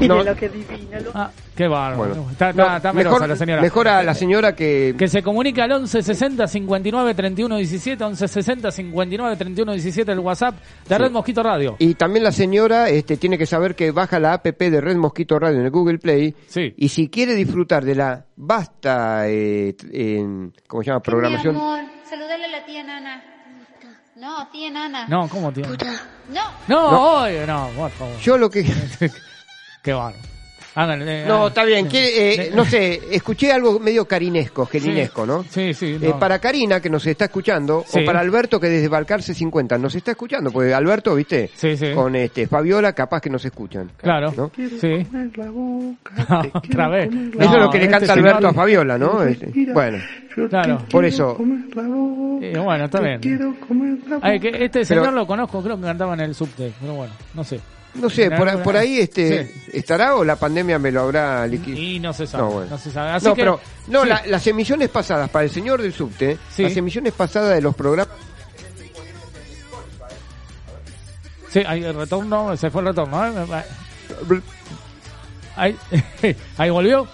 Mire 0.00 0.08
No. 0.08 0.22
lo 0.24 0.34
que 0.34 0.48
divino. 0.48 0.98
Lo... 1.04 1.10
Ah, 1.14 1.30
qué 1.54 1.68
bárbaro. 1.68 2.14
Bueno, 2.14 2.30
está, 2.32 2.52
No, 2.52 2.64
está, 2.64 2.76
está 2.78 2.92
melosa 2.92 3.14
mejor, 3.14 3.28
la 3.28 3.36
señora. 3.36 3.62
mejor 3.62 3.88
a 3.88 4.02
la 4.02 4.14
señora 4.14 4.56
que, 4.56 4.96
Que 4.98 5.06
se 5.06 5.22
comunique 5.22 5.62
al 5.62 5.70
11 5.70 6.02
60 6.02 6.46
59 6.48 7.14
31 7.14 7.56
17, 7.58 8.02
11 8.04 8.26
60 8.28 8.70
59 8.72 9.36
31 9.36 9.72
17 9.72 10.10
el 10.12 10.18
WhatsApp 10.18 10.56
de 10.88 10.98
Red 10.98 11.12
Mosquito 11.12 11.44
Radio. 11.44 11.76
y 11.78 11.94
también 11.94 12.24
la 12.24 12.32
señora 12.32 12.88
este, 12.88 13.16
tiene 13.16 13.38
que 13.38 13.46
saber 13.46 13.76
que 13.76 13.92
baja 13.92 14.18
la 14.18 14.32
app 14.34 14.44
de 14.46 14.80
Red 14.80 14.96
Mosquito 14.96 15.38
Radio 15.38 15.60
en 15.60 15.64
el 15.66 15.70
Google 15.70 15.98
Play. 15.98 16.34
Sí. 16.48 16.74
Y 16.76 16.88
si 16.88 17.08
quiere 17.08 17.34
disfrutar 17.34 17.84
de 17.84 17.94
la 17.94 18.24
vasta, 18.36 19.28
eh, 19.28 19.76
en- 19.92 20.52
¿cómo 20.66 20.82
se 20.82 20.88
llama? 20.88 21.00
Programación. 21.00 21.54
Mi 21.54 21.60
amor, 21.60 21.80
saludale 22.10 22.44
a 22.46 22.48
la 22.48 22.64
tía 22.66 22.82
Nana. 22.82 23.22
No, 24.16 24.46
tía 24.48 24.70
Nana. 24.70 25.06
No, 25.08 25.28
¿cómo 25.28 25.52
tío? 25.52 25.66
No. 26.28 26.42
No, 26.68 27.20
oye, 27.22 27.46
no, 27.46 27.68
por 27.76 27.90
favor. 27.90 28.18
Yo 28.20 28.38
lo 28.38 28.48
que... 28.48 28.62
Qué 29.82 29.92
bárbaro. 29.92 30.33
Háganle, 30.76 31.22
eh, 31.22 31.24
No, 31.26 31.44
ah, 31.44 31.48
está 31.48 31.64
bien. 31.64 31.86
quiere, 31.86 32.34
eh, 32.48 32.50
no 32.52 32.64
sé, 32.64 33.00
escuché 33.12 33.52
algo 33.52 33.78
medio 33.78 34.06
carinesco, 34.06 34.66
gelinesco, 34.66 35.24
¿no? 35.24 35.44
Sí, 35.48 35.72
sí. 35.72 35.98
Eh, 36.00 36.08
no. 36.08 36.18
para 36.18 36.40
Karina, 36.40 36.80
que 36.80 36.90
nos 36.90 37.06
está 37.06 37.26
escuchando, 37.26 37.84
Sí. 37.86 38.00
o 38.00 38.04
para 38.04 38.18
Alberto, 38.20 38.58
que 38.58 38.68
desde 38.68 38.88
Balcarce 38.88 39.34
50 39.34 39.78
nos 39.78 39.94
está 39.94 40.10
escuchando, 40.12 40.50
porque 40.50 40.74
Alberto, 40.74 41.14
viste, 41.14 41.48
Sí, 41.54 41.76
sí. 41.76 41.92
con 41.94 42.16
este 42.16 42.48
Fabiola, 42.48 42.92
capaz 42.92 43.20
que 43.20 43.30
nos 43.30 43.44
escuchan. 43.44 43.92
Claro. 43.98 44.32
¿no? 44.36 44.50
Sí. 44.56 45.06
Otra 46.54 46.88
vez. 46.88 47.08
Eso 47.38 47.54
es 47.54 47.60
lo 47.60 47.70
que 47.70 47.78
le 47.78 47.84
este 47.84 47.90
canta 47.98 48.14
señor- 48.14 48.28
Alberto 48.28 48.48
a 48.48 48.52
Fabiola, 48.54 48.98
¿no? 48.98 49.22
Este, 49.22 49.52
bueno, 49.72 49.98
Claro. 50.50 50.78
por 50.90 51.04
eso. 51.04 51.36
Eh, 52.42 52.52
bueno, 52.58 52.84
está 52.86 53.00
bien. 53.00 53.20
Ay, 54.22 54.40
que 54.40 54.48
este 54.48 54.68
Pero- 54.70 54.84
señor 54.84 55.12
lo 55.12 55.26
conozco, 55.26 55.62
creo 55.62 55.76
que 55.76 55.82
cantaba 55.84 56.14
en 56.14 56.20
el 56.20 56.34
subte, 56.34 56.72
pero 56.80 56.94
bueno, 56.94 57.12
no 57.34 57.44
sé. 57.44 57.60
No 57.94 58.10
sé, 58.10 58.30
por, 58.30 58.48
alguna- 58.48 58.64
por 58.64 58.76
ahí 58.76 58.98
este 59.00 59.46
Sí. 59.46 59.70
estará 59.74 60.16
o 60.16 60.24
la 60.24 60.36
pandemia 60.36 60.78
me 60.78 60.90
lo 60.90 61.02
habrá 61.02 61.46
liquidado. 61.46 61.80
Y 61.80 62.00
no 62.00 62.12
se 62.12 62.26
sabe. 62.26 62.42
No, 62.42 62.48
No, 62.50 62.54
bueno. 62.56 62.78
se 62.78 62.90
sabe. 62.90 63.10
Así 63.10 63.26
No, 63.26 63.34
que, 63.34 63.42
pero 63.42 63.60
no, 63.88 64.02
sí. 64.02 64.08
la- 64.08 64.22
las 64.26 64.46
emisiones 64.46 64.88
pasadas 64.88 65.30
para 65.30 65.44
el 65.44 65.50
señor 65.50 65.80
del 65.80 65.92
subte, 65.92 66.38
Sí. 66.50 66.64
las 66.64 66.76
emisiones 66.76 67.12
pasadas 67.12 67.54
de 67.54 67.60
los 67.60 67.74
programas 67.74 68.14
Sí, 71.50 71.62
hay 71.66 71.84
el 71.84 71.94
retorno, 71.94 72.56
se 72.56 72.68
fue 72.70 72.80
el 72.82 72.88
retorno. 72.88 73.24
¿eh? 73.26 73.62
Ahí, 75.56 75.76
ahí 76.58 76.70
volvió. 76.70 77.06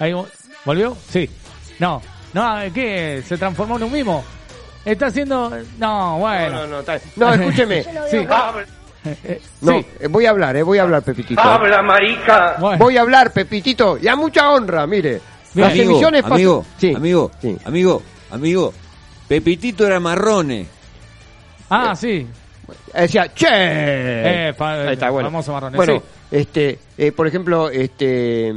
Ahí 0.00 0.12
vo- 0.12 0.26
volvió. 0.64 0.96
Sí. 1.10 1.30
No, 1.78 2.02
no, 2.32 2.56
¿qué? 2.74 3.22
Se 3.26 3.38
transformó 3.38 3.76
en 3.76 3.84
un 3.84 3.92
mimo. 3.92 4.24
Está 4.84 5.06
haciendo. 5.06 5.52
No, 5.78 6.18
bueno. 6.18 6.62
No, 6.62 6.66
no, 6.66 6.80
está- 6.80 7.00
no, 7.16 7.32
escúcheme. 7.34 7.84
Sí. 8.10 8.16
Eh, 8.16 8.26
eh, 9.24 9.40
No, 9.60 9.72
sí. 9.78 9.86
eh, 10.00 10.06
voy 10.08 10.26
a 10.26 10.30
hablar, 10.30 10.56
eh, 10.56 10.62
voy 10.62 10.78
a 10.78 10.82
hablar, 10.82 11.02
Pepitito. 11.02 11.40
habla, 11.40 11.82
marica. 11.82 12.56
Bueno. 12.58 12.84
Voy 12.84 12.96
a 12.96 13.00
hablar, 13.02 13.32
Pepitito, 13.32 13.98
y 14.00 14.08
a 14.08 14.16
mucha 14.16 14.50
honra, 14.50 14.86
mire. 14.86 15.20
Bien. 15.54 15.68
Las 15.68 15.76
emisiones 15.78 16.24
pas- 16.24 16.32
amigo, 16.34 16.66
Sí, 16.76 16.94
amigo, 16.94 17.30
sí. 17.40 17.56
amigo, 17.64 18.02
amigo. 18.30 18.72
Pepitito 19.26 19.86
era 19.86 19.98
marrone. 20.00 20.66
Ah, 21.70 21.94
sí. 21.96 22.26
Decía, 22.94 23.32
che. 23.34 23.46
Eh, 23.50 24.54
pa- 24.56 24.82
Ahí 24.82 24.92
está, 24.94 25.10
bueno. 25.10 25.28
famoso 25.28 25.52
marrone, 25.52 25.76
Bueno, 25.76 25.94
sí. 25.94 26.02
este, 26.36 26.78
eh, 26.96 27.12
por 27.12 27.26
ejemplo, 27.26 27.70
este, 27.70 28.52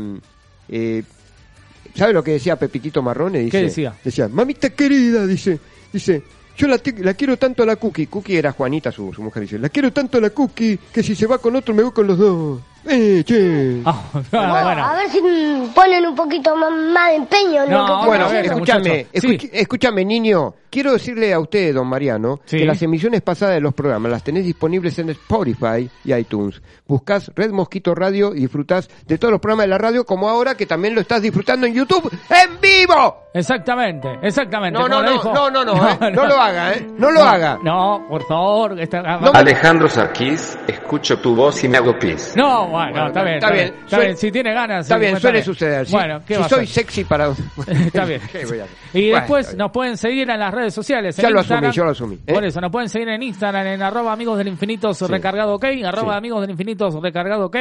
eh, 0.70 1.03
¿sabe 1.96 2.13
lo 2.13 2.24
que 2.24 2.31
decía 2.31 2.55
Pepitito 2.58 3.01
Marrone? 3.01 3.39
Dice, 3.39 3.58
¿Qué 3.58 3.63
decía? 3.65 3.93
Decía, 4.03 4.27
mamita 4.27 4.70
querida, 4.72 5.25
dice, 5.25 5.60
dice, 5.91 6.24
yo 6.55 6.67
la, 6.67 6.79
la 6.98 7.13
quiero 7.13 7.38
tanto 7.38 7.63
a 7.63 7.65
la 7.65 7.75
Cookie. 7.75 8.08
Cookie 8.08 8.38
era 8.38 8.51
Juanita, 8.51 8.91
su, 8.91 9.13
su 9.13 9.22
mujer, 9.22 9.43
dice, 9.43 9.60
la 9.60 9.70
quiero 9.70 9.91
tanto 9.91 10.17
a 10.17 10.22
la 10.22 10.29
Cookie 10.29 10.79
que 10.91 11.03
si 11.03 11.15
se 11.15 11.25
va 11.25 11.38
con 11.38 11.55
otro 11.55 11.74
me 11.74 11.84
voy 11.84 11.91
con 11.91 12.08
los 12.08 12.17
dos. 12.17 12.62
Eh, 12.86 13.24
che. 13.26 13.82
Ah, 13.86 14.02
bueno. 14.32 14.86
A 14.86 14.94
ver 14.96 15.10
si 15.10 15.20
ponen 15.74 16.06
un 16.08 16.16
poquito 16.16 16.56
más, 16.56 16.72
más 16.72 17.10
de 17.10 17.16
empeño. 17.16 17.66
No, 17.68 17.78
¿no? 17.80 17.86
Que- 17.86 17.92
otra 17.94 18.06
Bueno, 18.08 18.32
escúchame, 18.32 19.08
escúchame, 19.14 20.06
niño. 20.06 20.54
Quiero 20.70 20.94
decirle 20.94 21.34
a 21.34 21.40
usted, 21.40 21.74
don 21.74 21.86
Mariano, 21.88 22.40
Sí. 22.46 22.58
que 22.60 22.66
las 22.66 22.82
emisiones 22.82 23.22
pasadas 23.22 23.56
de 23.56 23.60
los 23.62 23.74
programas 23.74 24.10
las 24.10 24.24
tenés 24.24 24.46
disponibles 24.46 24.98
en 25.00 25.10
Spotify 25.10 25.90
y 26.06 26.14
iTunes. 26.14 26.62
Buscás 26.88 27.30
Red 27.36 27.52
Mosquito 27.52 27.94
Radio 27.94 28.34
y 28.34 28.40
disfrutás 28.42 28.90
de 29.06 29.18
todos 29.18 29.34
los 29.34 29.42
programas 29.42 29.66
de 29.66 29.70
la 29.70 29.78
radio, 29.78 30.06
como 30.06 30.30
ahora 30.30 30.56
que 30.56 30.66
también 30.66 30.96
lo 30.96 31.02
estás 31.02 31.22
disfrutando 31.22 31.68
en 31.68 31.74
YouTube 31.74 32.10
en 32.30 32.62
vivo. 32.62 33.18
Exactamente, 33.34 34.08
exactamente. 34.22 34.80
No, 34.80 34.88
no, 34.88 35.02
lo 35.02 35.08
no, 35.08 35.12
dijo- 35.12 35.34
no, 35.34 35.50
no, 35.52 35.66
no, 35.66 35.74
eh, 36.02 36.12
no 36.14 36.26
lo 36.26 36.36
haga, 36.42 36.74
eh, 36.74 36.88
no 36.98 37.12
lo 37.12 37.22
haga. 37.22 37.60
No, 37.62 38.06
por 38.10 38.26
favor. 38.26 38.80
Está, 38.80 39.02
No. 39.20 39.32
Alejandro 39.34 39.90
Sarquís, 39.90 40.58
escucho 40.68 41.20
tu 41.20 41.36
voz 41.36 41.62
y 41.66 41.68
me 41.68 41.78
hago 41.78 42.00
pis. 42.00 42.34
No, 42.38 42.71
bueno, 42.72 43.08
está 43.08 43.24
bien. 43.24 43.36
Está, 43.36 43.51
bien. 43.51 43.74
Está 43.84 44.00
bien, 44.00 44.18
si 44.18 44.32
tiene 44.32 44.54
ganas. 44.54 44.86
Está 44.86 44.98
bien, 44.98 45.20
suele 45.20 45.44
suceder. 45.44 45.88
Bueno, 45.90 46.22
¿qué 46.25 46.36
si 46.36 46.44
soy 46.44 46.68
sexy 46.68 47.04
para... 47.04 47.28
Está 47.68 48.06
bien. 48.06 48.22
Y 48.94 49.10
después 49.10 49.56
nos 49.56 49.72
pueden 49.72 49.98
seguir 49.98 50.30
en 50.30 50.40
las 50.40 50.54
redes 50.54 50.74
sociales. 50.74 51.16
Ya 51.18 51.30
lo 51.30 51.42
asumí, 51.42 51.72
yo 51.72 51.84
lo 51.84 51.92
asumí, 51.92 52.16
¿eh? 52.25 52.34
Por 52.34 52.44
eso, 52.44 52.60
nos 52.62 52.72
pueden 52.72 52.90
seguir 52.90 53.10
en 53.10 53.22
Instagram 53.24 53.68
en 53.68 53.82
arroba 53.82 54.13
amigos 54.13 54.38
del 54.38 54.48
infinito 54.48 54.92
recargado 55.08 55.56
ok, 55.56 55.66
arroba 55.86 56.18
amigos 56.18 56.42
del 56.42 56.51
infinito 56.51 56.90
recargado 57.01 57.46
ok. 57.46 57.58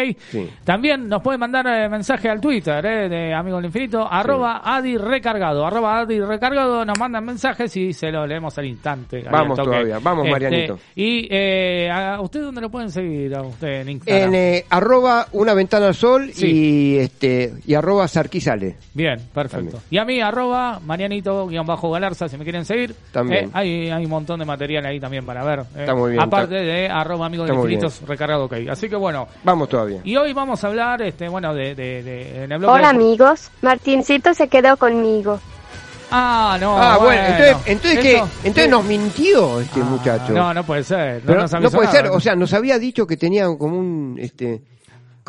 También 0.64 1.08
nos 1.08 1.22
pueden 1.22 1.40
mandar 1.40 1.66
eh, 1.66 1.88
mensaje 1.88 2.28
al 2.28 2.40
Twitter 2.40 2.84
eh, 2.84 3.08
de 3.08 3.34
amigos 3.34 3.58
del 3.58 3.66
infinito, 3.66 4.06
arroba 4.10 4.62
adi 4.64 4.96
recargado, 4.96 5.66
arroba 5.66 6.00
adi 6.00 6.20
recargado, 6.20 6.84
nos 6.84 6.98
mandan 6.98 7.24
mensajes 7.24 7.76
y 7.76 7.92
se 7.92 8.10
lo 8.10 8.26
leemos 8.26 8.56
al 8.58 8.66
instante. 8.66 9.24
Vamos 9.30 9.58
todavía, 9.58 9.98
vamos, 10.00 10.28
Marianito. 10.28 10.78
Y 10.94 11.28
eh, 11.30 11.90
a 11.90 12.20
usted 12.20 12.42
dónde 12.42 12.60
lo 12.60 12.70
pueden 12.70 12.90
seguir 12.90 13.34
a 13.34 13.42
usted 13.42 13.82
en 13.82 13.88
Instagram. 13.90 14.28
En 14.28 14.34
eh, 14.34 14.64
arroba 15.00 15.26
una 15.32 15.54
ventana 15.54 15.86
al 15.86 15.94
sol 15.94 16.30
Sí. 16.34 16.46
y 16.46 16.98
este 16.98 17.54
y 17.66 17.74
arroba 17.74 18.06
sarquisale. 18.06 18.76
Bien, 18.92 19.18
perfecto. 19.32 19.78
Y 19.90 19.96
a 19.98 20.04
mí, 20.04 20.20
arroba 20.20 20.78
marianito-galarza, 20.84 22.28
si 22.28 22.36
me 22.36 22.44
quieren 22.44 22.64
seguir. 22.64 22.94
También. 23.12 23.46
Eh, 23.46 23.50
hay, 23.54 23.90
hay 23.90 24.04
un 24.04 24.10
montón 24.10 24.38
de 24.40 24.44
material 24.44 24.84
ahí 24.86 25.00
también 25.00 25.24
para 25.24 25.42
ver. 25.44 25.60
eh. 25.60 25.80
Está 25.80 25.94
muy 25.94 26.10
bien, 26.12 26.22
Aparte 26.22 26.56
está- 26.56 26.72
de 26.72 26.88
arroba 26.88 27.26
amigos 27.26 27.48
muy 27.50 27.56
infinitos 27.72 28.02
recargado 28.06 28.44
ok. 28.44 28.54
Así 28.70 28.88
que 28.88 28.96
bueno. 28.96 29.26
Vamos 29.44 29.68
todavía. 29.68 30.00
Y 30.04 30.16
hoy 30.16 30.32
vamos 30.32 30.62
a 30.64 30.66
hablar, 30.66 31.02
este, 31.02 31.28
bueno, 31.28 31.54
de, 31.54 31.74
de, 31.74 32.02
de- 32.02 32.44
en 32.44 32.52
el 32.52 32.58
bloque 32.58 32.74
Hola 32.74 32.92
de- 32.92 32.96
amigos, 32.98 33.50
Martincito 33.62 34.34
se 34.34 34.48
quedó 34.48 34.76
conmigo. 34.76 35.40
Ah, 36.12 36.58
no. 36.60 36.76
ah, 36.76 36.98
bueno, 36.98 37.22
entonces, 37.22 37.56
entonces 37.66 38.00
¿qué? 38.00 38.16
Entonces 38.42 38.68
nos 38.68 38.84
mintió 38.84 39.60
este 39.60 39.80
Ah, 39.80 39.84
muchacho. 39.84 40.32
No, 40.32 40.52
no 40.52 40.64
puede 40.64 40.82
ser. 40.82 41.20
No, 41.20 41.26
Pero 41.26 41.42
nos 41.42 41.52
no 41.52 41.70
puede 41.70 41.86
nada. 41.86 41.92
ser, 42.02 42.06
o 42.08 42.18
sea, 42.18 42.34
nos 42.34 42.52
había 42.52 42.80
dicho 42.80 43.06
que 43.06 43.16
tenía 43.16 43.46
como 43.56 43.78
un 43.78 44.16
este 44.20 44.60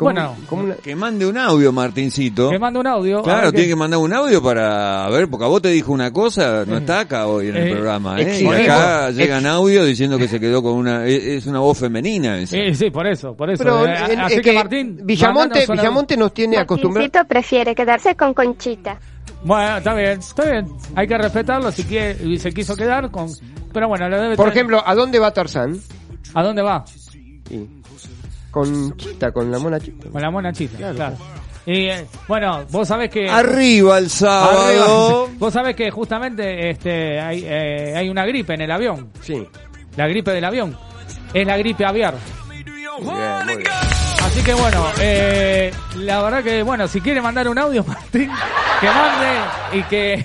como, 0.02 0.14
Bueno, 0.14 0.36
como 0.48 0.62
una- 0.64 0.74
Que 0.76 0.94
mande 0.96 1.26
un 1.26 1.36
audio, 1.38 1.72
Martincito. 1.72 2.50
Que 2.50 2.58
manda 2.58 2.80
un 2.80 2.86
audio. 2.86 3.22
Claro, 3.22 3.50
tiene 3.50 3.64
qué- 3.64 3.68
que 3.70 3.76
mandar 3.76 4.00
un 4.00 4.12
audio 4.12 4.42
para 4.42 5.04
a 5.04 5.10
ver, 5.10 5.28
porque 5.28 5.44
a 5.44 5.48
vos 5.48 5.62
te 5.62 5.68
dijo 5.68 5.92
una 5.92 6.12
cosa, 6.12 6.64
no 6.66 6.76
está 6.78 7.00
acá 7.00 7.26
hoy 7.26 7.48
en 7.48 7.56
el 7.56 7.68
Eh, 7.68 7.70
programa, 7.72 8.20
¿eh? 8.20 8.42
Y 8.42 8.46
acá 8.46 9.10
llegan 9.10 9.46
audio 9.46 9.84
diciendo 9.84 10.18
que 10.18 10.28
se 10.28 10.38
quedó 10.40 10.62
con 10.62 10.72
una, 10.74 11.06
es 11.06 11.22
es 11.24 11.46
una 11.46 11.60
voz 11.60 11.78
femenina. 11.78 12.38
esa. 12.38 12.56
Sí, 12.56 12.74
sí, 12.74 12.90
por 12.90 13.06
eso, 13.06 13.34
por 13.34 13.50
eso. 13.50 13.62
Pero 13.64 13.86
Eh, 13.86 13.94
en- 14.10 14.20
así 14.20 14.34
es 14.34 14.40
que, 14.40 14.50
que 14.50 14.56
Martín. 14.56 14.98
Villamonte, 15.02 15.66
Villamonte 15.66 16.16
nos 16.16 16.32
tiene 16.34 16.58
acostumbrados. 16.58 17.08
Martincito 17.08 17.28
prefiere 17.28 17.74
quedarse 17.74 18.14
con 18.14 18.34
Conchita. 18.34 18.98
Bueno, 19.44 19.78
está 19.78 19.94
bien, 19.94 20.18
está 20.20 20.44
bien. 20.44 20.68
Hay 20.94 21.06
que 21.08 21.18
respetarlo 21.18 21.72
si 21.72 21.82
quiere, 21.84 22.16
y 22.24 22.38
se 22.38 22.52
quiso 22.52 22.76
quedar 22.76 23.10
con. 23.10 23.28
Pero 23.72 23.88
bueno, 23.88 24.08
lo 24.08 24.20
debe 24.20 24.36
Por 24.36 24.46
tener- 24.46 24.56
ejemplo, 24.58 24.82
¿a 24.86 24.94
dónde 24.94 25.18
va 25.18 25.32
Tarzán? 25.32 25.78
¿A 26.34 26.42
dónde 26.42 26.62
va? 26.62 26.84
Sí. 26.86 27.68
Con 28.52 28.96
Chita, 28.96 29.32
con 29.32 29.50
la 29.50 29.58
mona 29.58 29.80
Chita. 29.80 30.10
Con 30.10 30.22
la 30.22 30.30
mona 30.30 30.52
chita, 30.52 30.92
claro. 30.92 31.16
Y 31.64 31.86
eh, 31.86 32.06
bueno, 32.28 32.64
vos 32.70 32.86
sabés 32.86 33.08
que. 33.08 33.28
Arriba 33.28 33.98
el 33.98 34.10
sábado. 34.10 34.66
Arriba. 34.66 35.36
Vos 35.38 35.52
sabés 35.52 35.74
que 35.74 35.90
justamente 35.90 36.70
este 36.70 37.18
hay, 37.18 37.44
eh, 37.46 37.94
hay 37.96 38.08
una 38.10 38.26
gripe 38.26 38.52
en 38.54 38.60
el 38.60 38.70
avión. 38.70 39.10
Sí. 39.22 39.46
La 39.96 40.06
gripe 40.06 40.32
del 40.32 40.44
avión. 40.44 40.76
Es 41.32 41.46
la 41.46 41.56
gripe 41.56 41.84
aviar. 41.84 42.14
Muy 42.46 42.62
bien, 42.62 43.46
muy 43.46 43.56
bien. 43.56 43.70
Así 44.22 44.42
que 44.42 44.54
bueno, 44.54 44.84
eh, 45.00 45.72
la 45.96 46.22
verdad 46.22 46.44
que 46.44 46.62
bueno, 46.62 46.86
si 46.88 47.00
quiere 47.00 47.22
mandar 47.22 47.48
un 47.48 47.58
audio, 47.58 47.84
Martín, 47.88 48.30
que 48.80 48.86
mande 48.86 49.78
y 49.78 49.82
que 49.84 50.24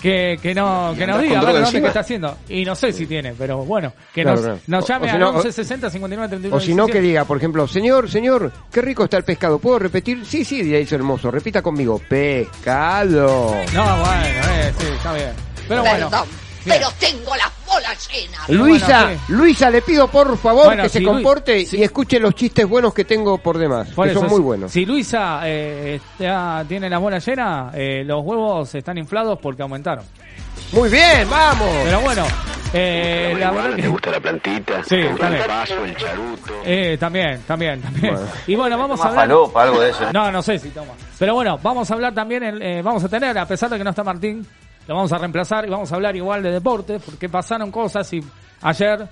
que, 0.00 0.38
que 0.40 0.54
no 0.54 0.94
que 0.96 1.06
nos 1.06 1.20
diga 1.20 1.40
a 1.40 1.44
ver 1.44 1.62
dónde 1.62 1.80
que 1.80 1.86
está 1.88 2.00
haciendo. 2.00 2.36
Y 2.48 2.64
no 2.64 2.74
sé 2.74 2.92
si 2.92 3.06
tiene, 3.06 3.34
pero 3.36 3.58
bueno, 3.64 3.92
que 4.14 4.22
Claro, 4.22 4.36
nos, 4.36 4.44
claro. 4.46 4.60
nos 4.66 4.88
llame 4.88 5.10
o 5.10 5.14
al 5.14 5.22
o- 5.22 5.28
11 5.36 5.52
60 5.52 5.90
59 5.90 6.28
31 6.28 6.56
O 6.56 6.60
si 6.60 6.74
no, 6.74 6.86
que 6.86 6.92
17. 6.92 7.06
diga, 7.08 7.24
por 7.24 7.36
ejemplo, 7.36 7.66
señor, 7.68 8.10
señor, 8.10 8.52
qué 8.72 8.80
rico 8.82 9.04
está 9.04 9.16
el 9.16 9.24
pescado. 9.24 9.58
¿Puedo 9.58 9.78
repetir? 9.78 10.24
Sí, 10.24 10.44
sí, 10.44 10.62
dice 10.62 10.94
hermoso. 10.94 11.30
Repita 11.30 11.62
conmigo. 11.62 12.00
Pescado. 12.08 13.54
No, 13.74 13.84
bueno, 13.98 14.24
eh, 14.50 14.72
sí, 14.78 14.86
está 14.96 15.12
bien. 15.14 15.30
Pero 15.68 15.82
bueno. 15.82 16.10
Bien. 16.64 16.82
tengo 16.98 17.36
las 17.36 17.50
bolas 17.66 18.08
llenas. 18.10 18.48
Luisa, 18.48 19.04
bueno, 19.04 19.20
sí. 19.26 19.32
Luisa, 19.32 19.70
le 19.70 19.82
pido 19.82 20.08
por 20.08 20.36
favor 20.38 20.66
Bueno, 20.66 20.82
que 20.84 20.88
se 20.88 21.00
Lu- 21.00 21.12
comporte 21.12 21.66
y 21.70 21.82
escuche 21.82 22.18
los 22.18 22.34
chistes 22.34 22.66
buenos 22.68 22.92
que 22.94 23.04
tengo 23.04 23.38
por 23.38 23.58
demás, 23.58 23.88
Por 23.90 24.06
que 24.06 24.12
eso, 24.12 24.20
son 24.20 24.28
muy 24.30 24.38
si- 24.38 24.42
buenos. 24.42 24.72
Si 24.72 24.84
Luisa 24.86 25.40
eh, 25.44 26.00
está- 26.18 26.64
tiene 26.68 26.88
la 26.90 26.98
bola 26.98 27.18
llena, 27.18 27.70
eh, 27.74 28.02
los 28.04 28.22
huevos 28.24 28.74
están 28.74 28.98
inflados 28.98 29.38
porque 29.40 29.62
aumentaron. 29.62 30.04
Muy 30.72 30.88
bien, 30.90 31.28
vamos. 31.30 31.68
Pero 31.84 32.00
bueno, 32.02 32.24
eh, 32.74 33.34
la 33.38 33.50
verdad 33.50 33.76
que... 33.76 33.82
¿Te 33.82 33.88
gusta 33.88 34.10
la 34.10 34.20
plantita? 34.20 34.84
Sí. 34.84 34.96
El 34.96 35.16
vaso, 35.16 35.84
el 35.84 35.96
charuto. 35.96 36.52
Eh, 36.64 36.96
también, 37.00 37.40
también, 37.46 37.80
también. 37.80 38.14
Bueno. 38.14 38.28
Y 38.46 38.54
bueno, 38.56 38.76
vamos 38.78 39.00
a 39.00 39.04
Toma 39.04 39.08
hablar... 39.22 39.26
falopa, 39.28 39.62
algo 39.62 39.80
de 39.80 39.90
eso. 39.90 40.12
No, 40.12 40.30
no 40.30 40.42
sé 40.42 40.58
si 40.58 40.68
toma. 40.70 40.92
Pero 41.18 41.34
bueno, 41.34 41.58
vamos 41.62 41.90
a 41.90 41.94
hablar 41.94 42.12
también, 42.14 42.42
el- 42.42 42.60
eh, 42.60 42.82
vamos 42.82 43.02
a 43.04 43.08
tener, 43.08 43.38
a 43.38 43.46
pesar 43.46 43.70
de 43.70 43.78
que 43.78 43.84
no 43.84 43.90
está 43.90 44.04
Martín, 44.04 44.46
lo 44.88 44.94
vamos 44.96 45.12
a 45.12 45.18
reemplazar 45.18 45.64
y 45.66 45.70
vamos 45.70 45.92
a 45.92 45.94
hablar 45.94 46.16
igual 46.16 46.42
de 46.42 46.50
deporte, 46.50 46.98
porque 46.98 47.28
pasaron 47.28 47.70
cosas 47.70 48.12
y 48.12 48.20
ayer 48.62 49.06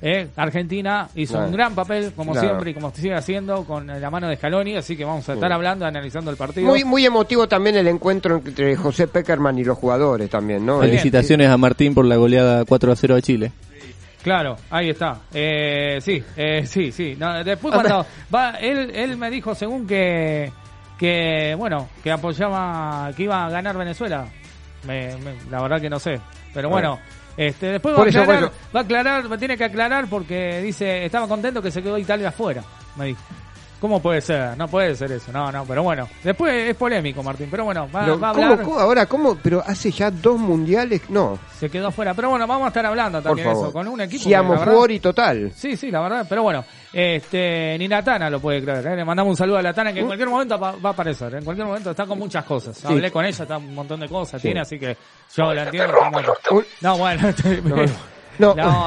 eh, 0.00 0.28
Argentina 0.36 1.08
hizo 1.16 1.32
Claro. 1.34 1.46
un 1.48 1.52
gran 1.52 1.74
papel, 1.74 2.12
como 2.14 2.30
Claro. 2.32 2.48
siempre, 2.48 2.70
y 2.70 2.74
como 2.74 2.90
sigue 2.92 3.14
haciendo, 3.14 3.64
con 3.64 3.86
la 3.88 4.10
mano 4.10 4.28
de 4.28 4.36
Scaloni, 4.36 4.76
así 4.76 4.96
que 4.96 5.04
vamos 5.04 5.28
a 5.28 5.34
estar 5.34 5.50
Sí. 5.50 5.52
hablando, 5.54 5.84
analizando 5.86 6.30
el 6.30 6.36
partido. 6.36 6.68
Muy, 6.68 6.84
muy 6.84 7.04
emotivo 7.04 7.48
también 7.48 7.76
el 7.76 7.88
encuentro 7.88 8.36
entre 8.36 8.76
José 8.76 9.08
Peckerman 9.08 9.58
y 9.58 9.64
los 9.64 9.76
jugadores 9.76 10.30
también, 10.30 10.64
¿no? 10.64 10.78
Felicitaciones 10.80 11.48
a 11.48 11.56
Martín 11.56 11.94
por 11.94 12.04
la 12.04 12.14
goleada 12.16 12.64
4 12.64 12.92
a 12.92 12.96
0 12.96 13.16
a 13.16 13.20
Chile. 13.20 13.50
Claro, 14.22 14.56
ahí 14.70 14.90
está. 14.90 15.18
Eh, 15.34 15.98
sí, 16.00 16.22
eh, 16.36 16.64
sí, 16.66 16.92
sí. 16.92 17.16
No, 17.18 17.42
después 17.42 17.74
Ah, 17.74 17.82
cuando 17.82 18.06
va, 18.32 18.50
él, 18.60 18.90
él 18.94 19.16
me 19.16 19.30
dijo 19.30 19.52
según 19.54 19.84
que, 19.86 20.52
que, 20.96 21.54
bueno, 21.58 21.88
que 22.04 22.10
apoyaba, 22.12 23.10
que 23.16 23.24
iba 23.24 23.46
a 23.46 23.50
ganar 23.50 23.76
Venezuela. 23.76 24.26
Me- 24.86 25.16
me- 25.18 25.34
la 25.50 25.60
verdad 25.62 25.80
que 25.80 25.90
no 25.90 25.98
sé. 25.98 26.20
Pero 26.54 26.68
bueno, 26.68 26.98
este, 27.36 27.66
después 27.66 27.94
va 27.94 27.98
a, 28.04 28.08
eso, 28.08 28.18
por 28.24 28.34
aclarar, 28.34 28.52
va 28.74 28.80
a 28.80 28.82
aclarar, 28.82 29.28
me 29.28 29.38
tiene 29.38 29.56
que 29.56 29.64
aclarar 29.64 30.06
porque 30.08 30.60
dice, 30.62 31.04
estaba 31.04 31.26
contento 31.28 31.60
que 31.62 31.70
se 31.70 31.82
quedó 31.82 31.98
Italia 31.98 32.28
afuera, 32.28 32.62
me 32.96 33.06
dijo. 33.06 33.20
¿Cómo 33.80 34.02
puede 34.02 34.20
ser? 34.20 34.56
No 34.56 34.66
puede 34.66 34.96
ser 34.96 35.12
eso. 35.12 35.30
No, 35.32 35.52
no, 35.52 35.64
pero 35.64 35.82
bueno. 35.84 36.08
Después 36.24 36.68
es 36.68 36.74
polémico, 36.76 37.22
Martín. 37.22 37.48
Pero 37.50 37.64
bueno, 37.64 37.88
va, 37.94 38.00
Pero, 38.00 38.18
va 38.18 38.30
a 38.30 38.32
¿cómo, 38.32 38.44
hablar. 38.46 38.64
cómo? 38.64 38.78
ahora, 38.80 39.06
¿cómo? 39.06 39.36
Pero 39.36 39.62
hace 39.64 39.90
ya 39.92 40.10
dos 40.10 40.38
mundiales, 40.38 41.02
no, 41.10 41.38
Se 41.58 41.70
quedó 41.70 41.88
afuera. 41.88 42.12
Pero 42.14 42.30
bueno, 42.30 42.46
vamos 42.46 42.64
a 42.64 42.68
estar 42.68 42.84
hablando 42.86 43.22
también 43.22 43.46
de 43.46 43.52
eso. 43.52 43.72
Con 43.72 43.86
un 43.86 44.00
equipo. 44.00 44.24
Siamo 44.24 44.56
fuori 44.58 44.98
total. 44.98 45.52
Sí, 45.54 45.76
sí, 45.76 45.90
la 45.90 46.00
verdad. 46.00 46.26
Pero 46.28 46.42
bueno, 46.42 46.64
este, 46.92 47.76
ni 47.78 47.86
Natana 47.86 48.28
lo 48.28 48.40
puede 48.40 48.62
creer. 48.62 48.86
¿eh? 48.86 48.96
Le 48.96 49.04
mandamos 49.04 49.30
un 49.30 49.36
saludo 49.36 49.58
a 49.58 49.62
Latana 49.62 49.92
que 49.92 50.00
en 50.00 50.06
cualquier 50.06 50.28
momento 50.28 50.58
va, 50.58 50.72
va 50.72 50.90
a 50.90 50.92
aparecer. 50.92 51.34
En 51.36 51.44
cualquier 51.44 51.66
momento 51.66 51.90
está 51.92 52.04
con 52.06 52.18
muchas 52.18 52.44
cosas. 52.44 52.84
Hablé 52.84 53.10
con 53.12 53.24
ella, 53.24 53.42
está 53.42 53.58
un 53.58 53.74
montón 53.74 54.00
de 54.00 54.08
cosas. 54.08 54.42
Tiene, 54.42 54.60
así 54.60 54.78
que 54.78 54.96
yo 55.36 55.54
la 55.54 55.64
entiendo. 55.64 55.94
No, 56.80 56.98
bueno. 56.98 57.22
No, 57.62 57.76
No, 57.76 57.84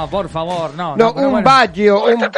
por 0.09 0.29
favor, 0.29 0.73
no. 0.75 0.95
no, 0.95 1.11
un 1.13 1.31
bueno. 1.31 1.41
Baggio, 1.43 2.03
un... 2.05 2.29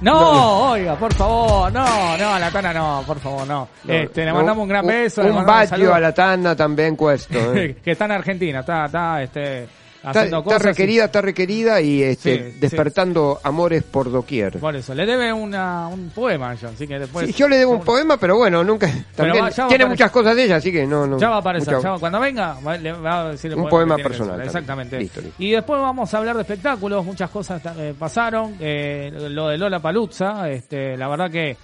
No, 0.00 0.70
oiga, 0.70 0.96
por 0.96 1.12
favor, 1.12 1.72
no, 1.72 2.16
no, 2.16 2.38
Latana 2.38 2.72
no, 2.72 3.02
por 3.06 3.18
favor, 3.18 3.46
no. 3.46 3.68
Este, 3.86 4.24
le 4.24 4.30
no, 4.30 4.38
mandamos 4.38 4.62
un 4.62 4.68
gran 4.68 4.86
beso. 4.86 5.22
Un, 5.22 5.46
saludo. 5.66 5.94
a 5.94 6.00
la 6.00 6.14
Tana 6.14 6.56
también 6.56 6.96
cuesto. 6.96 7.54
¿eh? 7.54 7.76
que 7.84 7.90
está 7.90 8.06
en 8.06 8.12
Argentina, 8.12 8.60
está, 8.60 8.86
está, 8.86 9.22
este, 9.22 9.68
Está, 10.02 10.26
y- 10.26 10.58
requerida, 10.58 11.04
está 11.04 11.20
requerida 11.20 11.80
y 11.80 12.02
este, 12.02 12.52
Sí, 12.52 12.58
despertando 12.58 13.38
amores 13.42 13.82
por 13.82 14.10
doquier. 14.10 14.58
Por 14.58 14.74
eso, 14.74 14.94
le 14.94 15.04
debe 15.04 15.32
una, 15.32 15.88
un 15.88 16.08
poema 16.10 16.50
a 16.50 16.54
ella, 16.54 16.68
así 16.68 16.86
que 16.86 16.98
después... 16.98 17.26
Sí, 17.26 17.32
yo 17.34 17.48
le 17.48 17.58
debo 17.58 17.72
un 17.72 17.80
poema, 17.82 18.16
pero 18.16 18.36
bueno, 18.38 18.64
nunca. 18.64 18.90
También 19.14 19.44
va- 19.44 19.50
ya 19.50 19.64
va 19.64 19.68
tiene 19.68 19.84
muchas 19.86 20.10
cosas 20.10 20.34
de 20.36 20.44
ella, 20.44 20.56
así 20.56 20.72
que 20.72 20.86
no. 20.86 21.06
no 21.06 21.18
Ya 21.18 21.28
va 21.28 21.36
a 21.36 21.40
aparecer, 21.40 21.74
mucha- 21.74 21.84
ya 21.88 21.90
va- 21.92 21.98
cuando 21.98 22.18
venga 22.20 22.56
va, 22.66 22.76
le 22.78 22.92
va 22.92 23.20
a 23.20 23.30
decir 23.32 23.52
el 23.52 23.58
Un 23.58 23.68
poema 23.68 23.96
personal. 23.96 24.40
Exactamente. 24.40 24.98
Listo, 24.98 25.20
listo. 25.20 25.36
Y 25.42 25.50
después 25.50 25.80
vamos 25.80 26.12
a 26.14 26.18
hablar 26.18 26.34
de 26.36 26.42
espectáculos, 26.42 27.04
muchas 27.04 27.28
cosas 27.30 27.60
eh, 27.78 27.94
pasaron. 27.98 28.56
eh, 28.58 29.10
lo 29.30 29.48
de 29.48 29.58
Lola 29.58 29.80
Paluzza, 29.80 30.48
este, 30.50 30.96
la 30.96 31.08
verdad 31.08 31.30
que 31.30 31.56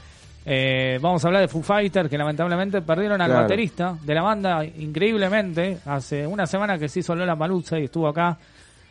eh, 0.49 0.99
vamos 1.03 1.25
a 1.25 1.29
hablar 1.29 1.43
de 1.43 1.49
Foo 1.49 1.61
Fighters, 1.62 2.09
que 2.09 2.17
lamentablemente 2.17 2.81
perdieron 2.81 3.21
al 3.21 3.26
Claro. 3.29 3.43
baterista 3.43 3.97
de 4.00 4.15
la 4.15 4.23
banda 4.23 4.65
increíblemente. 4.65 5.79
Hace 5.87 6.26
una 6.26 6.47
semana 6.47 6.79
que 6.79 6.88
se 6.88 7.00
hizo 7.00 7.15
Lola 7.17 7.35
Paluzza 7.37 7.79
y 7.79 7.85
estuvo 7.85 8.07
acá. 8.09 8.37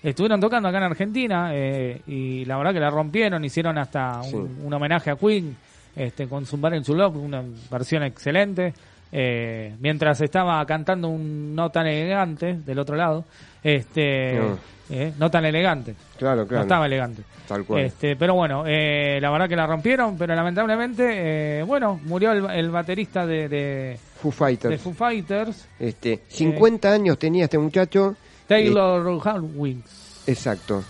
Estuvieron 0.03 0.39
tocando 0.39 0.67
acá 0.69 0.77
en 0.77 0.83
Argentina 0.83 1.49
eh, 1.53 2.01
y 2.07 2.45
la 2.45 2.57
verdad 2.57 2.73
que 2.73 2.79
la 2.79 2.89
rompieron, 2.91 3.43
hicieron 3.43 3.77
hasta 3.77 4.19
un, 4.21 4.29
Sí. 4.29 4.37
un 4.65 4.73
homenaje 4.73 5.09
a 5.11 5.15
Queen 5.15 5.55
este, 5.95 6.27
con 6.27 6.45
Zumbar 6.45 6.73
en 6.73 6.83
su 6.83 6.93
Love, 6.93 7.15
una 7.15 7.41
versión 7.71 8.03
excelente. 8.03 8.73
Eh, 9.11 9.73
mientras 9.79 10.19
estaba 10.21 10.65
cantando 10.65 11.07
un 11.09 11.55
no 11.55 11.69
tan 11.69 11.87
elegante 11.87 12.53
del 12.65 12.79
otro 12.79 12.95
lado, 12.95 13.25
este, 13.63 14.33
No. 14.39 14.57
eh, 14.89 15.13
no 15.17 15.31
tan 15.31 15.45
elegante, 15.45 15.95
Claro, 16.17 16.41
no 16.41 16.47
claro. 16.47 16.63
estaba 16.63 16.85
elegante. 16.85 17.21
Tal 17.47 17.63
cual. 17.63 17.81
Este, 17.85 18.15
pero 18.15 18.33
bueno, 18.33 18.63
eh, 18.65 19.19
la 19.21 19.29
verdad 19.29 19.47
que 19.47 19.55
la 19.55 19.67
rompieron, 19.67 20.17
pero 20.17 20.33
lamentablemente, 20.35 21.59
eh, 21.59 21.63
bueno, 21.63 21.99
murió 22.05 22.31
el, 22.31 22.49
el 22.49 22.71
baterista 22.71 23.25
de, 23.25 23.47
de, 23.47 23.99
Foo 24.19 24.31
de 24.31 24.35
Fighters. 24.37 24.81
Foo 24.81 24.93
Fighters, 24.93 25.67
Este, 25.79 26.21
50 26.27 26.91
años 26.91 27.19
tenía 27.19 27.43
este 27.45 27.59
muchacho. 27.59 28.15
Taylor 28.47 29.05
Hawkins. 29.23 30.23
Exacto. 30.27 30.83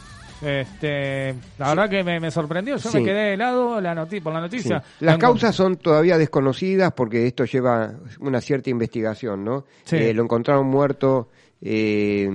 Este, 0.46 1.34
la 1.58 1.70
verdad 1.70 1.90
que 1.90 2.04
me, 2.04 2.20
me 2.20 2.30
sorprendió, 2.30 2.78
yo 2.78 2.90
Sí. 2.90 2.98
me 3.00 3.04
quedé 3.04 3.34
helado 3.34 3.82
la 3.82 3.96
noti 3.96 4.20
por 4.22 4.32
la 4.34 4.40
Sí. 4.40 4.44
noticia. 4.44 4.84
Las 5.00 5.18
causas 5.18 5.56
son 5.56 5.78
todavía 5.78 6.18
desconocidas 6.18 6.94
porque 6.94 7.26
esto 7.26 7.46
lleva 7.46 7.94
una 8.20 8.40
cierta 8.42 8.70
investigación, 8.70 9.44
¿no? 9.44 9.66
Eh, 9.92 10.14
lo 10.14 10.24
encontraron 10.24 10.68
muerto, 10.68 11.30
eh, 11.62 12.30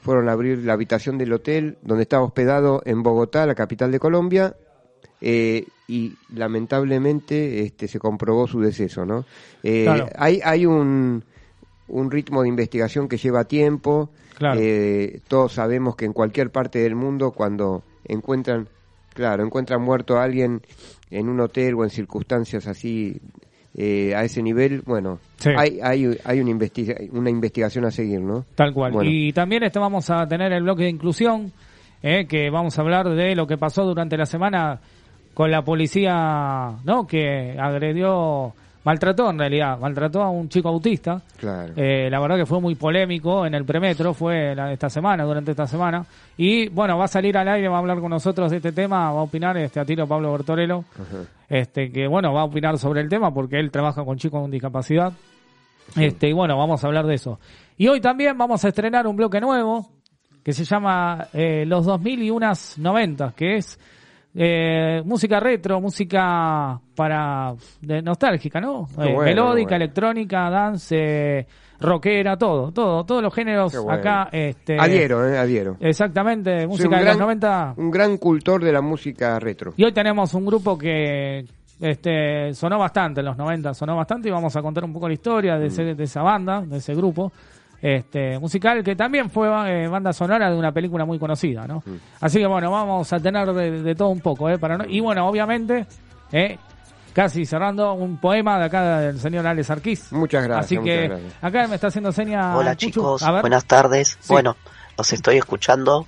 fueron 0.00 0.28
a 0.28 0.32
abrir 0.32 0.58
la 0.58 0.74
habitación 0.74 1.18
del 1.18 1.32
hotel 1.32 1.78
donde 1.82 2.02
estaba 2.02 2.22
hospedado 2.24 2.82
en 2.84 3.02
Bogotá, 3.02 3.46
la 3.46 3.54
capital 3.54 3.90
de 3.90 3.98
Colombia, 3.98 4.54
eh, 5.20 5.64
y 5.88 6.14
lamentablemente 6.34 7.62
este, 7.62 7.88
se 7.88 7.98
comprobó 7.98 8.46
su 8.46 8.60
deceso, 8.60 9.04
¿no? 9.04 9.24
Claro. 9.62 10.08
Hay, 10.16 10.40
hay 10.44 10.66
un, 10.66 11.24
un 11.88 12.10
ritmo 12.10 12.42
de 12.42 12.48
investigación 12.48 13.08
que 13.08 13.16
lleva 13.16 13.44
tiempo. 13.44 14.10
Claro. 14.36 14.60
Eh, 14.60 15.20
todos 15.28 15.52
sabemos 15.52 15.96
que 15.96 16.04
en 16.04 16.12
cualquier 16.12 16.50
parte 16.50 16.80
del 16.80 16.94
mundo 16.94 17.30
cuando 17.32 17.82
encuentran, 18.04 18.68
claro, 19.14 19.44
encuentran 19.44 19.80
muerto 19.82 20.18
a 20.18 20.24
alguien 20.24 20.60
en 21.10 21.28
un 21.28 21.40
hotel 21.40 21.74
o 21.74 21.84
en 21.84 21.90
circunstancias 21.90 22.66
así 22.66 23.20
eh, 23.76 24.14
a 24.14 24.22
ese 24.24 24.42
nivel, 24.42 24.82
bueno, 24.86 25.18
Sí. 25.38 25.50
hay, 25.56 25.78
hay, 25.82 26.16
hay 26.24 26.40
una, 26.40 26.50
investiga- 26.50 26.96
una 27.12 27.28
investigación 27.30 27.84
a 27.84 27.90
seguir, 27.90 28.20
¿no? 28.20 28.44
Tal 28.54 28.72
cual. 28.72 28.92
Bueno. 28.92 29.10
Y 29.10 29.32
también 29.32 29.62
este 29.64 29.78
vamos 29.78 30.10
a 30.10 30.26
tener 30.28 30.52
el 30.52 30.62
bloque 30.62 30.84
de 30.84 30.90
inclusión, 30.90 31.52
eh, 32.02 32.26
que 32.26 32.50
vamos 32.50 32.78
a 32.78 32.82
hablar 32.82 33.08
de 33.08 33.34
lo 33.34 33.46
que 33.46 33.56
pasó 33.58 33.84
durante 33.84 34.16
la 34.16 34.26
semana 34.26 34.80
con 35.34 35.50
la 35.50 35.62
policía, 35.62 36.76
¿no? 36.84 37.06
Que 37.06 37.56
agredió, 37.58 38.52
maltrató 38.84 39.30
en 39.30 39.38
realidad, 39.38 39.78
maltrató 39.78 40.22
a 40.22 40.30
un 40.30 40.48
chico 40.48 40.68
autista. 40.68 41.20
Claro. 41.38 41.72
Eh, 41.76 42.08
la 42.10 42.20
verdad 42.20 42.36
que 42.36 42.46
fue 42.46 42.60
muy 42.60 42.74
polémico 42.74 43.44
en 43.46 43.54
el 43.54 43.64
premetro, 43.64 44.14
fue 44.14 44.54
la- 44.54 44.72
esta 44.72 44.88
semana, 44.90 45.24
durante 45.24 45.50
esta 45.52 45.66
semana. 45.66 46.04
Y 46.36 46.68
bueno, 46.68 46.96
va 46.98 47.04
a 47.06 47.08
salir 47.08 47.36
al 47.36 47.48
aire, 47.48 47.68
va 47.68 47.76
a 47.76 47.78
hablar 47.80 48.00
con 48.00 48.10
nosotros 48.10 48.50
de 48.50 48.58
este 48.58 48.72
tema, 48.72 49.12
va 49.12 49.20
a 49.20 49.22
opinar 49.22 49.56
este 49.56 49.80
a 49.80 49.84
tiro 49.84 50.06
Pablo 50.06 50.32
Bertorello, 50.32 50.84
Ajá. 50.94 51.24
este 51.48 51.90
que 51.90 52.06
bueno, 52.06 52.32
va 52.32 52.42
a 52.42 52.44
opinar 52.44 52.78
sobre 52.78 53.00
el 53.00 53.08
tema 53.08 53.32
porque 53.32 53.58
él 53.58 53.70
trabaja 53.70 54.04
con 54.04 54.16
chicos 54.18 54.40
con 54.40 54.50
discapacidad. 54.50 55.12
Este, 55.96 56.28
y 56.28 56.32
bueno, 56.32 56.56
vamos 56.56 56.82
a 56.82 56.86
hablar 56.86 57.06
de 57.06 57.14
eso. 57.14 57.38
Y 57.76 57.88
hoy 57.88 58.00
también 58.00 58.36
vamos 58.38 58.64
a 58.64 58.68
estrenar 58.68 59.06
un 59.06 59.16
bloque 59.16 59.40
nuevo 59.40 59.86
que 60.42 60.52
se 60.52 60.64
llama 60.64 61.26
eh, 61.32 61.64
Los 61.66 61.86
2000 61.86 62.22
y 62.22 62.30
unas 62.30 62.78
90, 62.78 63.32
que 63.36 63.56
es 63.56 63.78
eh, 64.34 65.02
música 65.04 65.38
retro, 65.40 65.80
música 65.80 66.80
para 66.96 67.54
de 67.80 68.02
nostálgica, 68.02 68.60
¿no? 68.60 68.82
Eh, 68.92 69.12
bueno, 69.14 69.20
melódica, 69.22 69.70
bueno. 69.70 69.76
electrónica, 69.84 70.50
dance, 70.50 71.46
rockera, 71.80 72.36
todo, 72.36 72.72
todo, 72.72 73.04
todos 73.04 73.22
los 73.22 73.32
géneros 73.34 73.72
bueno. 73.76 73.92
acá. 73.92 74.28
Este, 74.32 74.78
adhiero, 74.78 75.28
eh, 75.28 75.38
adhiero. 75.38 75.76
Exactamente, 75.80 76.66
música 76.66 76.96
de 76.96 77.02
gran- 77.02 77.14
los 77.18 77.20
90. 77.20 77.74
Un 77.76 77.90
gran 77.90 78.16
cultor 78.16 78.62
de 78.64 78.72
la 78.72 78.80
música 78.80 79.38
retro. 79.38 79.72
Y 79.76 79.84
hoy 79.84 79.92
tenemos 79.92 80.34
un 80.34 80.46
grupo 80.46 80.76
que 80.78 81.44
este 81.80 82.54
sonó 82.54 82.78
bastante 82.78 83.20
en 83.20 83.26
los 83.26 83.36
90, 83.36 83.74
sonó 83.74 83.96
bastante 83.96 84.28
y 84.28 84.32
vamos 84.32 84.54
a 84.56 84.62
contar 84.62 84.84
un 84.84 84.92
poco 84.92 85.08
la 85.08 85.14
historia 85.14 85.58
de, 85.58 85.66
ese- 85.66 85.94
de 85.94 86.04
esa 86.04 86.22
banda, 86.22 86.60
de 86.62 86.76
ese 86.78 86.94
grupo 86.94 87.32
este 87.86 88.38
musical 88.38 88.82
que 88.82 88.96
también 88.96 89.28
fue 89.28 89.46
eh, 89.68 89.86
banda 89.88 90.10
sonora 90.14 90.50
de 90.50 90.56
una 90.56 90.72
película 90.72 91.04
muy 91.04 91.18
conocida, 91.18 91.66
¿no? 91.66 91.82
Así 92.20 92.38
que 92.38 92.46
bueno, 92.46 92.70
vamos 92.70 93.12
a 93.12 93.20
tener 93.20 93.52
de, 93.52 93.82
de 93.82 93.94
todo 93.94 94.08
un 94.08 94.20
poco, 94.20 94.48
¿eh? 94.48 94.58
Para 94.58 94.78
no- 94.78 94.86
y 94.88 95.00
bueno, 95.00 95.28
obviamente, 95.28 95.84
eh, 96.32 96.56
casi 97.12 97.44
cerrando 97.44 97.92
un 97.92 98.16
poema 98.16 98.58
de 98.58 98.64
acá 98.64 99.00
del 99.00 99.20
señor 99.20 99.46
Alex 99.46 99.68
Arquís. 99.68 100.10
Muchas 100.12 100.44
gracias. 100.44 100.64
Así 100.64 100.78
que 100.82 101.08
gracias. 101.08 101.32
acá 101.42 101.68
me 101.68 101.74
está 101.74 101.88
haciendo 101.88 102.10
seña 102.10 102.56
Hola 102.56 102.70
Puchu. 102.72 102.86
chicos, 102.86 103.22
A 103.22 103.32
ver. 103.32 103.40
buenas 103.42 103.66
tardes. 103.66 104.16
Sí. 104.18 104.32
Bueno, 104.32 104.56
los 104.96 105.12
estoy 105.12 105.36
escuchando. 105.36 106.06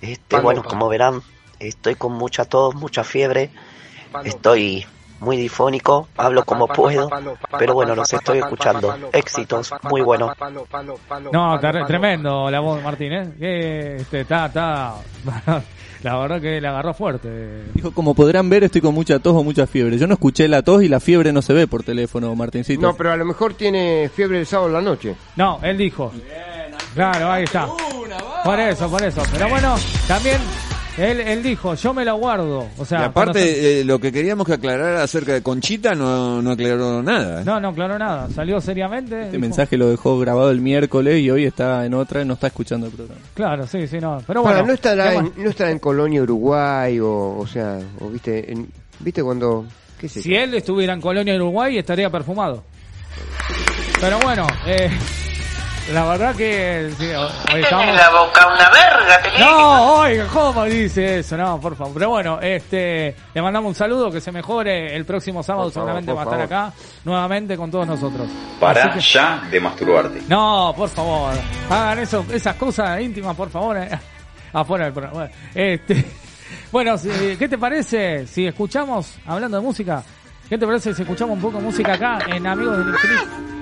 Este, 0.00 0.38
bueno, 0.38 0.62
como 0.62 0.88
verán, 0.88 1.20
estoy 1.58 1.96
con 1.96 2.12
mucha 2.12 2.44
tos, 2.44 2.76
mucha 2.76 3.02
fiebre. 3.02 3.50
Estoy 4.24 4.86
muy 5.20 5.36
difónico, 5.36 6.08
hablo 6.16 6.44
como 6.44 6.66
puedo, 6.68 7.10
pero 7.58 7.74
bueno, 7.74 7.94
los 7.94 8.12
estoy 8.12 8.38
escuchando. 8.38 8.94
Éxitos, 9.12 9.72
muy 9.84 10.02
bueno. 10.02 10.32
No, 11.32 11.58
tremendo 11.86 12.50
la 12.50 12.60
voz 12.60 12.78
de 12.78 12.84
Martín, 12.84 13.12
¿eh? 13.12 13.32
Que, 13.38 13.96
este, 13.96 14.20
está, 14.20 14.46
está, 14.46 14.94
la 16.02 16.16
verdad 16.16 16.40
que 16.40 16.60
le 16.60 16.68
agarró 16.68 16.94
fuerte. 16.94 17.64
Dijo, 17.74 17.92
como 17.92 18.14
podrán 18.14 18.48
ver, 18.48 18.64
estoy 18.64 18.80
con 18.80 18.94
mucha 18.94 19.18
tos 19.18 19.34
o 19.34 19.42
mucha 19.42 19.66
fiebre. 19.66 19.98
Yo 19.98 20.06
no 20.06 20.14
escuché 20.14 20.46
la 20.46 20.62
tos 20.62 20.82
y 20.82 20.88
la 20.88 21.00
fiebre 21.00 21.32
no 21.32 21.42
se 21.42 21.52
ve 21.52 21.66
por 21.66 21.82
teléfono, 21.82 22.34
Martincito. 22.34 22.80
No, 22.80 22.94
pero 22.94 23.12
a 23.12 23.16
lo 23.16 23.24
mejor 23.24 23.54
tiene 23.54 24.08
fiebre 24.14 24.38
el 24.40 24.46
sábado 24.46 24.68
en 24.68 24.74
la 24.74 24.82
noche. 24.82 25.16
No, 25.36 25.58
él 25.62 25.76
dijo. 25.76 26.12
Claro, 26.94 27.30
ahí 27.30 27.44
está. 27.44 27.68
Por 28.44 28.60
eso, 28.60 28.88
por 28.88 29.02
eso. 29.02 29.22
Pero 29.32 29.48
bueno, 29.48 29.74
también 30.06 30.38
él, 30.98 31.20
él 31.20 31.42
dijo, 31.42 31.74
yo 31.74 31.94
me 31.94 32.04
lo 32.04 32.16
guardo. 32.16 32.66
O 32.76 32.84
sea, 32.84 32.98
y 32.98 33.00
se- 33.02 33.06
aparte, 33.06 33.80
eh, 33.80 33.84
lo 33.84 33.98
que 33.98 34.10
queríamos 34.12 34.46
que 34.46 34.54
aclarara 34.54 35.02
acerca 35.02 35.32
de 35.32 35.42
Conchita 35.42 35.94
no, 35.94 36.42
no 36.42 36.50
aclaró 36.50 37.02
nada. 37.02 37.40
¿eh? 37.40 37.44
No, 37.44 37.60
no, 37.60 37.72
claro 37.74 37.98
nada. 37.98 38.28
Salió 38.34 38.60
seriamente. 38.60 39.14
Este 39.16 39.30
dijo- 39.36 39.40
mensaje 39.40 39.76
lo 39.76 39.88
dejó 39.88 40.18
grabado 40.18 40.50
el 40.50 40.60
miércoles 40.60 41.20
y 41.20 41.30
hoy 41.30 41.44
está 41.44 41.86
en 41.86 41.94
otra 41.94 42.22
y 42.22 42.24
no 42.24 42.34
está 42.34 42.48
escuchando 42.48 42.86
el 42.88 42.92
programa. 42.92 43.20
Claro, 43.34 43.66
sí, 43.66 43.86
sí, 43.86 43.98
no. 44.00 44.22
Pero 44.26 44.42
Para, 44.42 44.56
bueno. 44.56 44.68
no 44.68 44.74
estará 44.74 45.10
¿qué 45.10 45.16
en, 45.18 45.32
no 45.36 45.50
estará 45.50 45.70
en 45.70 45.78
Colonia, 45.78 46.22
Uruguay, 46.22 46.98
o, 47.00 47.36
o 47.38 47.46
sea, 47.46 47.78
o 48.00 48.08
viste, 48.08 48.52
en- 48.52 48.68
viste 49.00 49.22
cuando, 49.22 49.64
qué 50.00 50.08
sé 50.08 50.20
Si 50.22 50.34
él 50.34 50.52
estuviera 50.54 50.92
en 50.94 51.00
Colonia, 51.00 51.34
Uruguay, 51.36 51.78
estaría 51.78 52.10
perfumado. 52.10 52.64
Pero 54.00 54.18
bueno, 54.20 54.46
eh, 54.66 54.90
la 55.92 56.04
verdad 56.04 56.34
que 56.36 56.90
sí, 56.98 57.06
hoy 57.52 57.62
estamos... 57.62 57.86
boca 58.12 58.46
una 58.46 58.70
verga, 58.70 59.20
No, 59.40 59.92
oiga, 60.00 60.26
¿cómo 60.32 60.64
dice 60.64 61.20
eso? 61.20 61.36
No, 61.36 61.58
por 61.60 61.76
favor. 61.76 61.94
Pero 61.94 62.10
bueno, 62.10 62.38
este, 62.42 63.16
le 63.32 63.42
mandamos 63.42 63.70
un 63.70 63.74
saludo, 63.74 64.10
que 64.10 64.20
se 64.20 64.30
mejore 64.32 64.94
el 64.94 65.04
próximo 65.04 65.42
sábado, 65.42 65.70
favor, 65.70 65.72
seguramente 65.74 66.12
va 66.12 66.20
a 66.22 66.24
estar 66.24 66.40
acá 66.40 66.72
nuevamente 67.04 67.56
con 67.56 67.70
todos 67.70 67.86
nosotros. 67.86 68.28
Para 68.60 68.92
que- 68.92 69.00
ya 69.00 69.42
de 69.50 69.60
masturbarte. 69.60 70.22
No, 70.28 70.74
por 70.76 70.88
favor, 70.90 71.32
hagan 71.70 71.98
eso, 72.00 72.24
esas 72.32 72.56
cosas 72.56 73.00
íntimas, 73.00 73.34
por 73.34 73.48
favor, 73.50 73.76
eh, 73.78 73.88
afuera 74.52 74.84
del 74.84 74.92
programa. 74.94 75.14
Bueno, 75.20 75.32
Este, 75.54 76.04
bueno, 76.72 76.98
si- 76.98 77.36
¿qué 77.38 77.48
te 77.48 77.56
parece 77.56 78.26
si 78.26 78.46
escuchamos, 78.46 79.14
hablando 79.26 79.56
de 79.58 79.62
música, 79.62 80.02
qué 80.48 80.58
te 80.58 80.66
parece 80.66 80.92
si 80.94 81.02
escuchamos 81.02 81.36
un 81.36 81.42
poco 81.42 81.58
de 81.58 81.64
música 81.64 81.94
acá 81.94 82.18
en 82.28 82.46
Amigos 82.46 82.78
del 82.78 82.88
Infinito? 82.88 83.57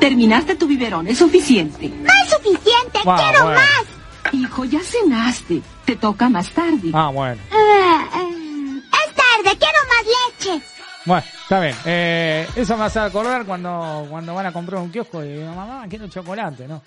Terminaste 0.00 0.54
tu 0.56 0.66
biberón, 0.66 1.06
es 1.08 1.18
suficiente. 1.18 1.88
No 1.88 2.10
es 2.24 2.30
suficiente, 2.30 2.98
Ah, 3.06 3.16
quiero 3.30 3.44
bueno. 3.44 3.60
más. 3.60 4.32
Hijo, 4.34 4.64
ya 4.64 4.80
cenaste. 4.80 5.62
Te 5.84 5.96
toca 5.96 6.28
más 6.28 6.50
tarde. 6.50 6.90
Ah, 6.92 7.10
bueno. 7.12 7.40
Ah, 7.50 8.06
ah, 8.12 8.22
es 8.28 9.14
tarde, 9.14 9.58
quiero 9.58 9.78
más 9.88 10.06
leche. 10.54 10.64
Bueno, 11.04 11.24
está 11.42 11.60
bien. 11.60 11.74
Eh, 11.86 12.46
eso 12.56 12.76
me 12.76 12.84
hace 12.84 13.00
acordar 13.00 13.44
cuando, 13.46 14.06
cuando 14.10 14.34
van 14.34 14.46
a 14.46 14.52
comprar 14.52 14.80
un 14.82 14.90
kiosco 14.90 15.24
y 15.24 15.28
digo, 15.32 15.52
mamá, 15.54 15.86
quiero 15.88 16.06
chocolate, 16.08 16.68
¿no? 16.68 16.82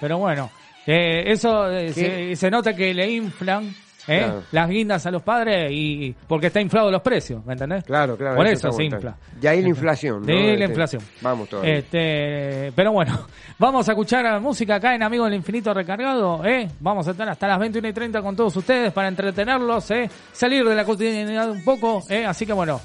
Pero 0.00 0.18
bueno, 0.18 0.50
eh, 0.86 1.24
eso 1.26 1.70
eh, 1.70 1.92
se, 1.92 2.36
se 2.36 2.50
nota 2.50 2.74
que 2.76 2.92
le 2.92 3.10
inflan 3.10 3.74
¿eh? 4.08 4.18
Claro. 4.18 4.42
las 4.52 4.68
guindas 4.68 5.06
a 5.06 5.10
los 5.10 5.22
padres 5.22 5.70
y 5.70 6.14
porque 6.26 6.48
está 6.48 6.60
inflado 6.60 6.90
los 6.90 7.02
precios, 7.02 7.44
¿me 7.44 7.52
entendés? 7.54 7.84
Claro, 7.84 8.16
claro. 8.16 8.36
Por 8.36 8.46
eso 8.46 8.68
eso 8.68 8.76
se 8.76 8.84
infla. 8.84 9.16
Y 9.40 9.46
ahí 9.46 9.62
la 9.62 9.68
inflación. 9.68 10.20
¿no? 10.20 10.26
De 10.26 10.34
la 10.34 10.52
Este, 10.52 10.64
inflación. 10.64 11.02
Vamos 11.20 11.48
todavía. 11.48 11.74
Este, 11.76 12.72
pero 12.74 12.92
bueno, 12.92 13.26
vamos 13.58 13.88
a 13.88 13.92
escuchar 13.92 14.26
a 14.26 14.40
música 14.40 14.76
acá 14.76 14.94
en 14.94 15.02
Amigos 15.02 15.26
del 15.28 15.36
Infinito 15.38 15.72
Recargado, 15.74 16.44
¿eh? 16.44 16.68
Vamos 16.80 17.06
a 17.08 17.12
estar 17.12 17.28
hasta 17.28 17.46
las 17.48 17.58
21 17.58 17.88
y 17.88 17.92
30 17.92 18.22
con 18.22 18.36
todos 18.36 18.56
ustedes 18.56 18.92
para 18.92 19.08
entretenerlos, 19.08 19.90
¿eh? 19.90 20.08
Salir 20.32 20.64
de 20.64 20.74
la 20.74 20.84
cotidianidad 20.84 21.50
un 21.50 21.64
poco, 21.64 22.02
¿eh? 22.08 22.24
Así 22.24 22.46
que 22.46 22.52
bueno, 22.52 22.80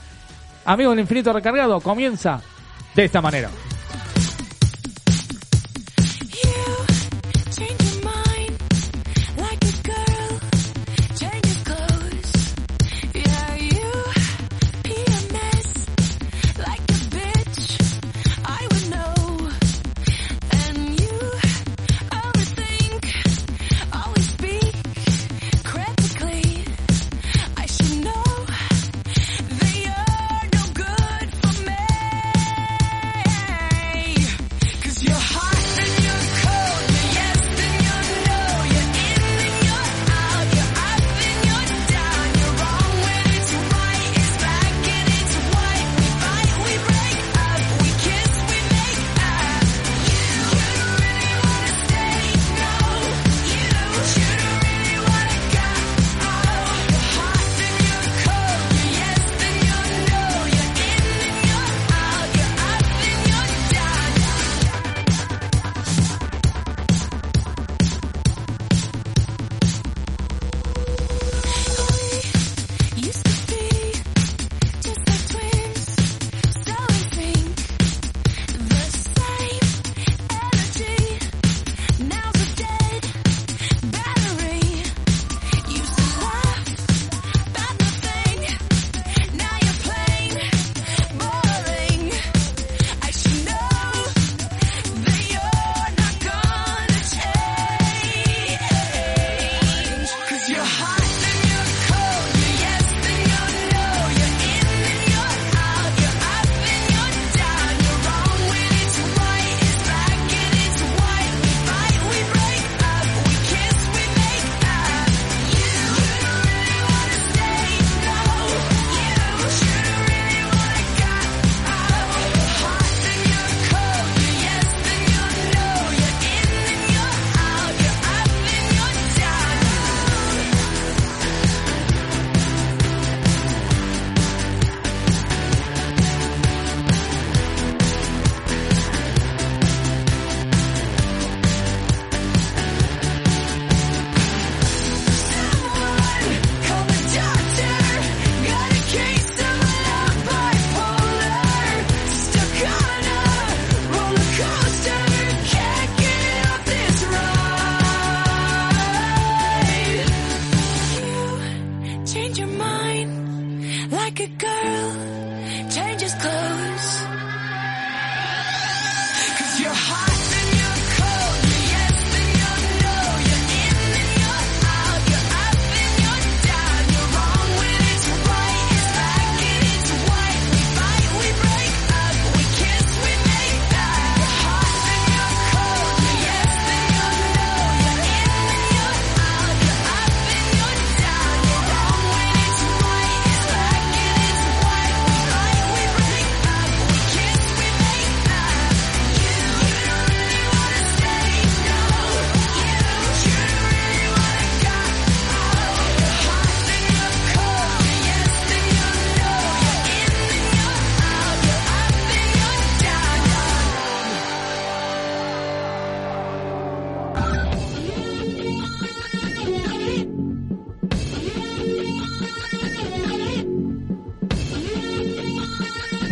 Amigos 0.66 0.94
del 0.94 1.02
Infinito 1.02 1.34
Recargado 1.34 1.80
comienza 1.82 2.42
de 2.96 3.06
esta 3.06 3.22
manera. 3.22 3.50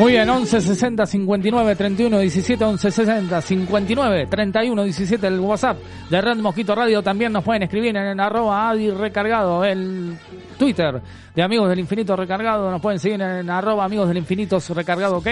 Muy 0.07 0.13
bien, 0.13 0.29
11 0.29 0.61
60 0.61 1.05
59 1.05 1.75
31 1.75 2.19
17, 2.19 2.63
11 2.63 2.91
60 2.91 3.41
59 3.41 4.27
31 4.27 4.83
17, 4.85 5.27
el 5.27 5.37
WhatsApp 5.41 5.79
de 6.09 6.21
Red 6.21 6.37
Mosquito 6.37 6.73
Radio. 6.73 7.03
También 7.03 7.33
nos 7.33 7.43
pueden 7.43 7.63
escribir 7.63 7.93
en, 7.97 8.17
arroba 8.17 8.69
Adi 8.69 8.89
Recargado, 8.89 9.65
el 9.65 10.17
Twitter 10.57 11.01
de 11.35 11.43
Amigos 11.43 11.69
del 11.69 11.79
Infinito 11.79 12.15
Recargado. 12.15 12.69
Nos 12.71 12.81
pueden 12.81 12.99
seguir 12.99 13.21
en 13.21 13.49
arroba 13.49 13.85
Amigos 13.85 14.07
del 14.07 14.17
Infinito 14.17 14.59
Recargado 14.69 15.17
OK. 15.17 15.27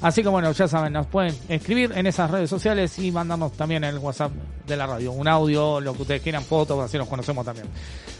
Así 0.00 0.22
que 0.22 0.28
bueno, 0.28 0.52
ya 0.52 0.68
saben, 0.68 0.92
nos 0.92 1.06
pueden 1.06 1.34
escribir 1.48 1.92
en 1.94 2.06
esas 2.06 2.30
redes 2.30 2.48
sociales 2.48 2.96
y 3.00 3.10
mandarnos 3.10 3.52
también 3.52 3.82
el 3.82 3.98
WhatsApp 3.98 4.30
de 4.64 4.76
la 4.76 4.86
radio. 4.86 5.10
Un 5.10 5.26
audio, 5.26 5.80
lo 5.80 5.92
que 5.94 6.02
ustedes 6.02 6.22
quieran, 6.22 6.44
fotos, 6.44 6.84
así 6.84 6.96
nos 6.96 7.08
conocemos 7.08 7.44
también. 7.44 7.66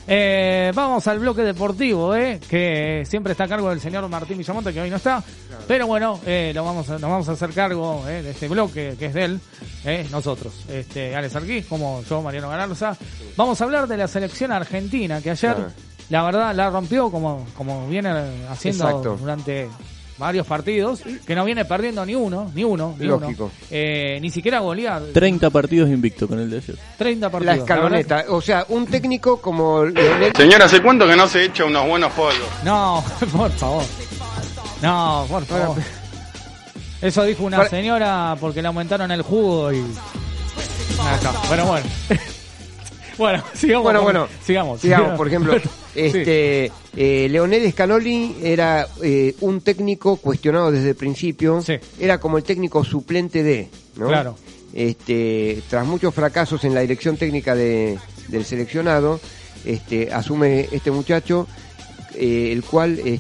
Eh, 0.07 0.73
vamos 0.75 1.07
al 1.07 1.21
bloque 1.21 1.43
deportivo, 1.43 2.17
eh, 2.17 2.41
que 2.49 3.05
siempre 3.07 3.33
está 3.33 3.45
a 3.45 3.49
cargo 3.49 3.71
del 3.71 3.81
señor 3.81 4.09
Martín 4.09 4.39
Villamonte, 4.39 4.73
que 4.73 4.81
hoy 4.81 4.91
no 4.91 4.97
está. 4.97 5.23
Pero 5.69 5.87
bueno, 5.87 6.19
eh, 6.27 6.51
lo 6.55 6.65
vamos 6.65 6.89
a, 6.89 6.93
nos 6.93 7.03
vamos 7.03 7.29
a 7.29 7.33
hacer 7.33 7.51
cargo 7.51 8.05
eh, 8.09 8.23
de 8.23 8.31
este 8.31 8.49
bloque 8.49 8.97
que 8.99 9.07
es 9.07 9.15
de 9.15 9.25
él, 9.25 9.41
eh, 9.85 10.07
nosotros, 10.11 10.65
este, 10.69 11.15
Alex 11.15 11.37
Arquís, 11.37 11.67
como 11.67 12.03
yo, 12.09 12.23
Mariano 12.23 12.49
Galarza. 12.49 12.97
Vamos 13.37 13.61
a 13.61 13.65
hablar 13.65 13.87
de 13.87 13.97
la 13.99 14.09
selección 14.09 14.51
argentina, 14.51 15.21
que 15.21 15.31
ayer, 15.31 15.55
Claro. 15.55 15.71
La 16.11 16.23
verdad, 16.23 16.55
la 16.55 16.71
rompió 16.71 17.11
como, 17.11 17.47
como 17.57 17.87
viene 17.89 18.11
haciendo 18.51 18.85
Exacto. 18.85 19.17
durante 19.21 19.69
varios 20.17 20.47
partidos, 20.49 21.03
que 21.27 21.35
no 21.37 21.45
viene 21.45 21.65
perdiendo 21.65 22.05
ni 22.05 22.15
uno, 22.17 22.51
ni 22.55 22.65
uno, 22.65 22.97
ni 22.99 23.07
Lógico. 23.07 23.45
uno. 23.45 23.53
Eh, 23.71 24.19
ni 24.21 24.31
siquiera 24.31 24.59
golear. 24.59 25.01
30 25.15 25.49
partidos 25.51 25.89
invicto 25.91 26.27
con 26.27 26.41
el 26.41 26.51
de 26.51 26.57
ayer. 26.57 26.77
30 26.97 27.31
partidos. 27.31 27.57
La 27.57 27.63
escaloneta. 27.63 28.25
O 28.31 28.41
sea, 28.41 28.65
un 28.71 28.87
técnico 28.87 29.41
como 29.41 29.85
Leonel... 29.85 30.33
Señora, 30.35 30.65
¿hace 30.65 30.83
cuánto 30.83 31.07
que 31.07 31.15
no 31.15 31.29
se 31.29 31.45
echa 31.45 31.65
unos 31.65 31.87
buenos 31.87 32.11
polvos? 32.15 32.49
No, 32.65 33.05
por 33.33 33.51
favor. 33.53 33.85
No, 34.83 35.25
por 35.29 35.45
favor. 35.45 35.77
Eso 37.01 37.23
dijo 37.23 37.45
una 37.45 37.59
Para- 37.59 37.69
señora 37.71 38.37
porque 38.41 38.61
le 38.61 38.67
aumentaron 38.69 39.11
el 39.13 39.23
jugo 39.23 39.73
y. 39.73 39.85
Está. 41.15 41.33
Bueno, 41.47 41.67
bueno. 41.67 41.87
bueno, 43.19 43.43
sigamos. 43.55 43.83
Bueno, 43.83 43.99
con- 44.01 44.05
bueno, 44.05 44.29
sigamos. 44.45 44.81
Sigamos, 44.81 45.17
por 45.17 45.27
ejemplo, 45.29 45.55
Sí. 45.95 46.01
este 46.01 46.73
eh, 46.97 47.27
Leonel 47.29 47.71
Scanoli 47.73 48.37
era 48.43 48.87
eh, 49.03 49.35
un 49.41 49.61
técnico 49.61 50.17
cuestionado 50.17 50.71
desde 50.71 50.91
el 50.91 50.95
principio, 50.95 51.63
era 51.99 52.19
como 52.21 52.39
el 52.39 52.45
técnico 52.45 52.85
suplente 52.85 53.43
de, 53.43 53.69
¿no? 53.97 54.07
Claro. 54.09 54.37
Este, 54.73 55.61
tras 55.69 55.85
muchos 55.87 56.15
fracasos 56.15 56.63
en 56.65 56.75
la 56.75 56.81
dirección 56.83 57.17
técnica 57.17 57.55
de- 57.55 57.99
del 58.29 58.45
seleccionado, 58.45 59.19
este, 59.65 60.13
asume 60.13 60.69
este 60.71 60.91
muchacho, 60.91 61.49
eh, 62.15 62.51
el 62.53 62.63
cual 62.63 63.01
eh, 63.05 63.19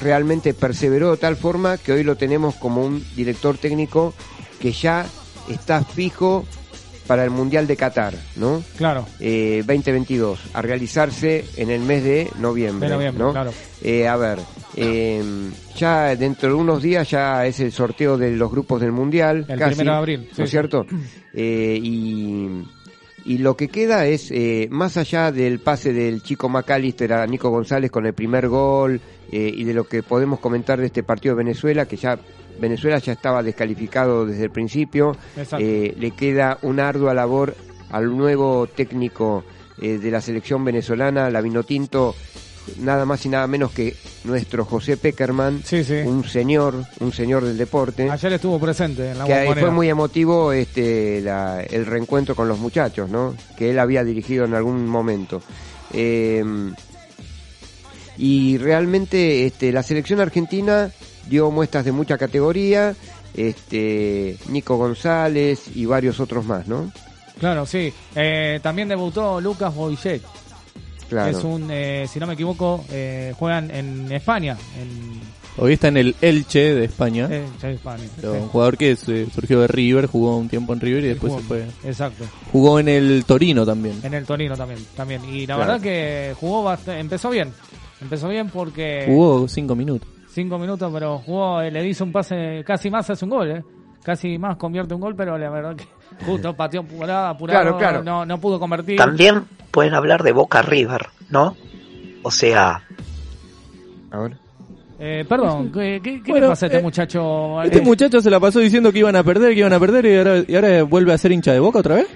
realmente 0.00 0.54
perseveró 0.54 1.10
de 1.10 1.16
tal 1.18 1.36
forma 1.36 1.76
que 1.76 1.92
hoy 1.92 2.04
lo 2.04 2.16
tenemos 2.16 2.54
como 2.54 2.84
un 2.84 3.04
director 3.16 3.58
técnico 3.58 4.14
que 4.60 4.72
ya 4.72 5.04
está 5.50 5.84
fijo 5.84 6.44
para 7.10 7.24
el 7.24 7.30
Mundial 7.30 7.66
de 7.66 7.76
Qatar, 7.76 8.14
¿no? 8.36 8.62
Claro. 8.76 9.04
Eh, 9.18 9.64
2022, 9.66 10.50
a 10.54 10.62
realizarse 10.62 11.44
en 11.56 11.68
el 11.68 11.80
mes 11.80 12.04
de 12.04 12.30
noviembre. 12.38 12.88
De 12.88 12.94
noviembre, 12.94 13.24
¿no? 13.24 13.32
claro. 13.32 13.52
Eh, 13.82 14.06
a 14.06 14.14
ver, 14.14 14.38
eh, 14.76 15.20
ya 15.74 16.14
dentro 16.14 16.50
de 16.50 16.54
unos 16.54 16.80
días 16.80 17.10
ya 17.10 17.44
es 17.46 17.58
el 17.58 17.72
sorteo 17.72 18.16
de 18.16 18.30
los 18.36 18.48
grupos 18.48 18.80
del 18.80 18.92
Mundial. 18.92 19.44
El 19.48 19.58
casi, 19.58 19.74
primero 19.74 19.90
de 19.90 19.98
abril, 19.98 20.28
sí, 20.30 20.34
¿No 20.38 20.44
es 20.44 20.50
cierto? 20.50 20.86
Eh, 21.34 21.80
y, 21.82 22.62
y 23.24 23.38
lo 23.38 23.56
que 23.56 23.66
queda 23.66 24.06
es, 24.06 24.30
eh, 24.30 24.68
más 24.70 24.96
allá 24.96 25.32
del 25.32 25.58
pase 25.58 25.92
del 25.92 26.22
chico 26.22 26.48
McAllister 26.48 27.12
a 27.12 27.26
Nico 27.26 27.50
González 27.50 27.90
con 27.90 28.06
el 28.06 28.14
primer 28.14 28.46
gol 28.46 29.00
eh, 29.32 29.52
y 29.52 29.64
de 29.64 29.74
lo 29.74 29.82
que 29.82 30.04
podemos 30.04 30.38
comentar 30.38 30.78
de 30.78 30.86
este 30.86 31.02
partido 31.02 31.34
de 31.34 31.42
Venezuela, 31.42 31.86
que 31.86 31.96
ya 31.96 32.20
Venezuela 32.60 32.98
ya 32.98 33.12
estaba 33.12 33.42
descalificado 33.42 34.26
desde 34.26 34.44
el 34.44 34.50
principio, 34.50 35.16
eh, 35.58 35.94
le 35.98 36.10
queda 36.12 36.58
una 36.62 36.88
ardua 36.88 37.14
labor 37.14 37.54
al 37.90 38.16
nuevo 38.16 38.66
técnico 38.68 39.44
eh, 39.80 39.98
de 39.98 40.10
la 40.10 40.20
selección 40.20 40.64
venezolana, 40.64 41.30
la 41.30 41.40
Vinotinto, 41.40 42.14
nada 42.78 43.04
más 43.06 43.24
y 43.24 43.30
nada 43.30 43.46
menos 43.46 43.72
que 43.72 43.96
nuestro 44.24 44.64
José 44.66 44.96
Peckerman, 44.98 45.62
un 46.06 46.22
señor, 46.24 46.84
un 47.00 47.12
señor 47.12 47.42
del 47.44 47.56
deporte. 47.56 48.08
Ayer 48.10 48.34
estuvo 48.34 48.60
presente 48.60 49.10
en 49.10 49.18
la 49.18 49.24
que 49.24 49.32
fue 49.60 49.70
muy 49.70 49.88
emotivo 49.88 50.52
este 50.52 51.20
la- 51.22 51.62
el 51.62 51.86
reencuentro 51.86 52.34
con 52.36 52.46
los 52.46 52.58
muchachos, 52.58 53.08
¿no? 53.10 53.34
Que 53.56 53.70
él 53.70 53.78
había 53.78 54.04
dirigido 54.04 54.44
en 54.44 54.54
algún 54.54 54.86
momento. 54.86 55.42
Eh, 55.92 56.44
y 58.18 58.58
realmente 58.58 59.46
este, 59.46 59.72
la 59.72 59.82
selección 59.82 60.20
argentina 60.20 60.90
dio 61.30 61.50
muestras 61.50 61.84
de 61.86 61.92
mucha 61.92 62.18
categoría, 62.18 62.94
este, 63.34 64.36
Nico 64.48 64.76
González 64.76 65.62
y 65.74 65.86
varios 65.86 66.20
otros 66.20 66.44
más, 66.44 66.66
¿no? 66.68 66.92
Claro, 67.38 67.64
sí. 67.64 67.90
Eh, 68.14 68.60
también 68.62 68.88
debutó 68.88 69.40
Lucas 69.40 69.74
Boyet. 69.74 70.20
Claro. 71.08 71.36
Es 71.36 71.42
un, 71.42 71.68
eh, 71.70 72.06
si 72.12 72.20
no 72.20 72.26
me 72.26 72.34
equivoco, 72.34 72.84
eh, 72.90 73.32
juegan 73.38 73.70
en 73.70 74.12
España. 74.12 74.56
En 74.78 75.40
Hoy 75.56 75.72
está 75.72 75.88
en 75.88 75.96
el 75.96 76.14
Elche 76.20 76.74
de 76.74 76.84
España. 76.84 77.24
Elche 77.30 77.66
de 77.66 77.74
España, 77.74 78.04
Pero 78.16 78.34
sí. 78.34 78.38
Un 78.40 78.48
jugador 78.48 78.76
que 78.78 78.94
se- 78.94 79.28
surgió 79.30 79.60
de 79.60 79.66
River, 79.66 80.06
jugó 80.06 80.36
un 80.36 80.48
tiempo 80.48 80.72
en 80.72 80.80
River 80.80 81.04
y 81.04 81.08
después 81.08 81.32
jugó- 81.32 81.42
se 81.42 81.46
fue. 81.48 81.66
Exacto. 81.84 82.24
Jugó 82.52 82.78
en 82.78 82.88
el 82.88 83.24
Torino 83.26 83.66
también. 83.66 83.98
En 84.04 84.14
el 84.14 84.24
Torino 84.24 84.56
también, 84.56 84.78
también. 84.96 85.24
Y 85.24 85.40
la 85.46 85.56
Claro. 85.56 85.72
verdad 85.72 85.80
que 85.82 86.34
jugó 86.38 86.62
bastante, 86.62 87.00
empezó 87.00 87.30
bien. 87.30 87.52
Empezó 88.00 88.28
bien 88.28 88.48
porque 88.48 89.04
Jugó 89.06 89.48
cinco 89.48 89.74
minutos. 89.74 90.08
Cinco 90.32 90.58
minutos, 90.58 90.90
pero 90.92 91.18
jugó, 91.18 91.60
eh, 91.60 91.70
le 91.70 91.86
hizo 91.86 92.04
un 92.04 92.12
pase, 92.12 92.62
casi 92.66 92.90
más 92.90 93.08
hace 93.10 93.24
un 93.24 93.30
gol, 93.30 93.50
eh. 93.50 93.64
Casi 94.02 94.38
más 94.38 94.56
convierte 94.56 94.94
un 94.94 95.00
gol, 95.02 95.14
pero 95.14 95.36
la 95.36 95.50
verdad 95.50 95.76
que 95.76 95.84
justo 96.24 96.54
pateó 96.56 96.80
apurado, 96.80 97.26
apurado, 97.26 97.60
Claro, 97.62 97.78
claro. 97.78 98.02
No, 98.02 98.24
no 98.24 98.38
pudo 98.38 98.58
convertir. 98.58 98.96
También 98.96 99.44
pueden 99.70 99.94
hablar 99.94 100.22
de 100.22 100.32
Boca 100.32 100.62
River, 100.62 101.06
¿no? 101.28 101.56
O 102.22 102.30
sea, 102.30 102.82
Ahora. 104.10 104.36
Eh, 104.98 105.24
perdón, 105.26 105.70
¿qué, 105.72 105.98
qué- 106.02 106.22
qué 106.22 106.30
Bueno, 106.30 106.46
le 106.46 106.50
pasa 106.52 106.66
a 106.66 106.68
este 106.68 106.78
eh, 106.78 106.82
muchacho? 106.82 107.62
Este 107.62 107.78
Eh, 107.78 107.82
muchacho 107.82 108.20
se 108.20 108.28
la 108.30 108.38
pasó 108.38 108.58
diciendo 108.60 108.92
que 108.92 108.98
iban 108.98 109.16
a 109.16 109.22
perder, 109.22 109.54
que 109.54 109.60
iban 109.60 109.72
a 109.72 109.80
perder 109.80 110.04
y 110.04 110.16
ahora, 110.18 110.42
y 110.46 110.54
ahora 110.54 110.82
vuelve 110.82 111.12
a 111.14 111.18
ser 111.18 111.32
hincha 111.32 111.52
de 111.52 111.60
boca 111.60 111.78
otra 111.78 111.94
vez. 111.96 112.06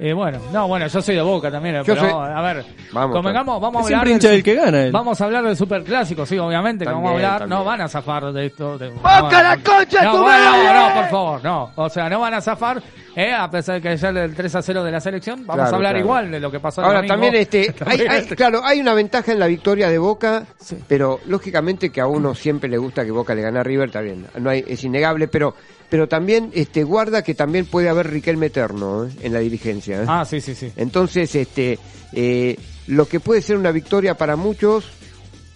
Eh, 0.00 0.12
bueno, 0.12 0.38
no, 0.52 0.68
bueno, 0.68 0.86
yo 0.86 1.02
soy 1.02 1.14
de 1.16 1.22
Boca 1.22 1.50
también, 1.50 1.76
Yo 1.76 1.82
pero 1.94 2.00
soy- 2.00 2.10
a 2.12 2.40
ver, 2.40 2.64
Vamos, 2.92 3.16
convengamos, 3.16 3.60
vamos 3.60 3.82
a 3.82 3.84
hablar 3.86 4.06
del- 4.08 4.18
del 4.18 4.42
que 4.42 4.54
gana 4.54 4.82
él. 4.84 4.92
Vamos 4.92 5.20
a 5.20 5.24
hablar 5.24 5.44
del 5.44 5.56
superclásico, 5.56 6.24
sí, 6.24 6.38
obviamente, 6.38 6.84
que 6.84 6.90
vamos 6.92 7.10
a 7.10 7.14
hablar, 7.14 7.38
también. 7.40 7.58
no 7.58 7.64
van 7.64 7.80
a 7.80 7.88
zafar 7.88 8.32
de 8.32 8.46
esto. 8.46 8.78
De, 8.78 8.88
¡Boca 8.90 9.20
no, 9.20 9.30
la 9.30 9.56
no, 9.56 9.62
concha 9.64 10.02
no, 10.04 10.12
tu 10.12 10.18
bueno, 10.22 10.50
madre! 10.50 10.74
no, 10.94 10.94
por 11.00 11.10
favor, 11.10 11.44
no. 11.44 11.70
O 11.76 11.88
sea, 11.88 12.08
no 12.08 12.20
van 12.20 12.34
a 12.34 12.40
zafar, 12.40 12.82
eh, 13.16 13.32
a 13.32 13.50
pesar 13.50 13.80
de 13.80 13.88
que 13.88 13.96
ya 13.96 14.08
el 14.10 14.34
3 14.34 14.54
a 14.54 14.62
0 14.62 14.84
de 14.84 14.92
la 14.92 15.00
selección, 15.00 15.40
vamos 15.46 15.56
Claro, 15.56 15.70
a 15.72 15.76
hablar 15.76 15.92
claro. 15.92 16.04
igual 16.04 16.30
de 16.30 16.40
lo 16.40 16.50
que 16.50 16.60
pasó 16.60 16.80
el 16.80 16.86
Ahora 16.86 17.06
también 17.06 17.34
este, 17.34 17.74
hay, 17.86 18.00
este- 18.00 18.36
claro, 18.36 18.60
hay 18.64 18.80
una 18.80 18.94
ventaja 18.94 19.32
en 19.32 19.38
la 19.40 19.46
victoria 19.46 19.88
de 19.90 19.98
Boca, 19.98 20.44
pero 20.86 21.20
lógicamente 21.26 21.90
que 21.90 22.00
a 22.00 22.06
uno 22.06 22.34
siempre 22.34 22.68
le 22.70 22.78
gusta 22.78 23.04
que 23.04 23.10
Boca 23.10 23.34
le 23.34 23.42
gane 23.42 23.58
a 23.58 23.62
River, 23.64 23.86
está 23.88 24.00
bien, 24.00 24.26
no 24.38 24.50
hay, 24.50 24.64
es 24.66 24.82
innegable, 24.84 25.28
pero 25.28 25.54
pero 25.90 26.08
también 26.08 26.50
este 26.54 26.84
guarda 26.84 27.22
que 27.22 27.34
también 27.34 27.66
puede 27.66 27.88
haber 27.88 28.10
Riquelme 28.10 28.46
eterno 28.46 29.06
¿eh? 29.06 29.10
en 29.22 29.32
la 29.32 29.38
dirigencia. 29.40 30.02
¿eh? 30.02 30.06
Ah, 30.08 30.24
sí, 30.24 30.40
sí, 30.40 30.54
sí. 30.54 30.70
Entonces, 30.76 31.34
este, 31.34 31.78
eh, 32.12 32.58
lo 32.86 33.06
que 33.08 33.20
puede 33.20 33.42
ser 33.42 33.56
una 33.56 33.72
victoria 33.72 34.16
para 34.16 34.36
muchos, 34.36 34.84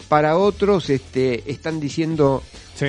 para 0.09 0.37
otros, 0.37 0.89
este, 0.89 1.49
están 1.51 1.79
diciendo 1.79 2.43
Sí. 2.75 2.87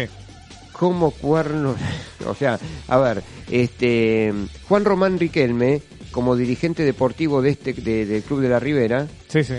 como 0.72 1.10
cuernos. 1.10 1.76
o 2.26 2.34
sea, 2.34 2.58
a 2.88 2.98
ver, 2.98 3.22
este, 3.50 4.32
Juan 4.68 4.84
Román 4.84 5.18
Riquelme, 5.18 5.82
como 6.10 6.36
dirigente 6.36 6.84
deportivo 6.84 7.42
de 7.42 7.50
este, 7.50 7.72
de- 7.72 8.06
del 8.06 8.22
Club 8.22 8.40
de 8.40 8.48
la 8.48 8.60
Ribera, 8.60 9.06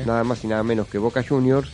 nada 0.05 0.23
más 0.23 0.43
y 0.43 0.47
nada 0.47 0.63
menos 0.63 0.87
que 0.87 0.97
Boca 0.97 1.23
Juniors, 1.27 1.69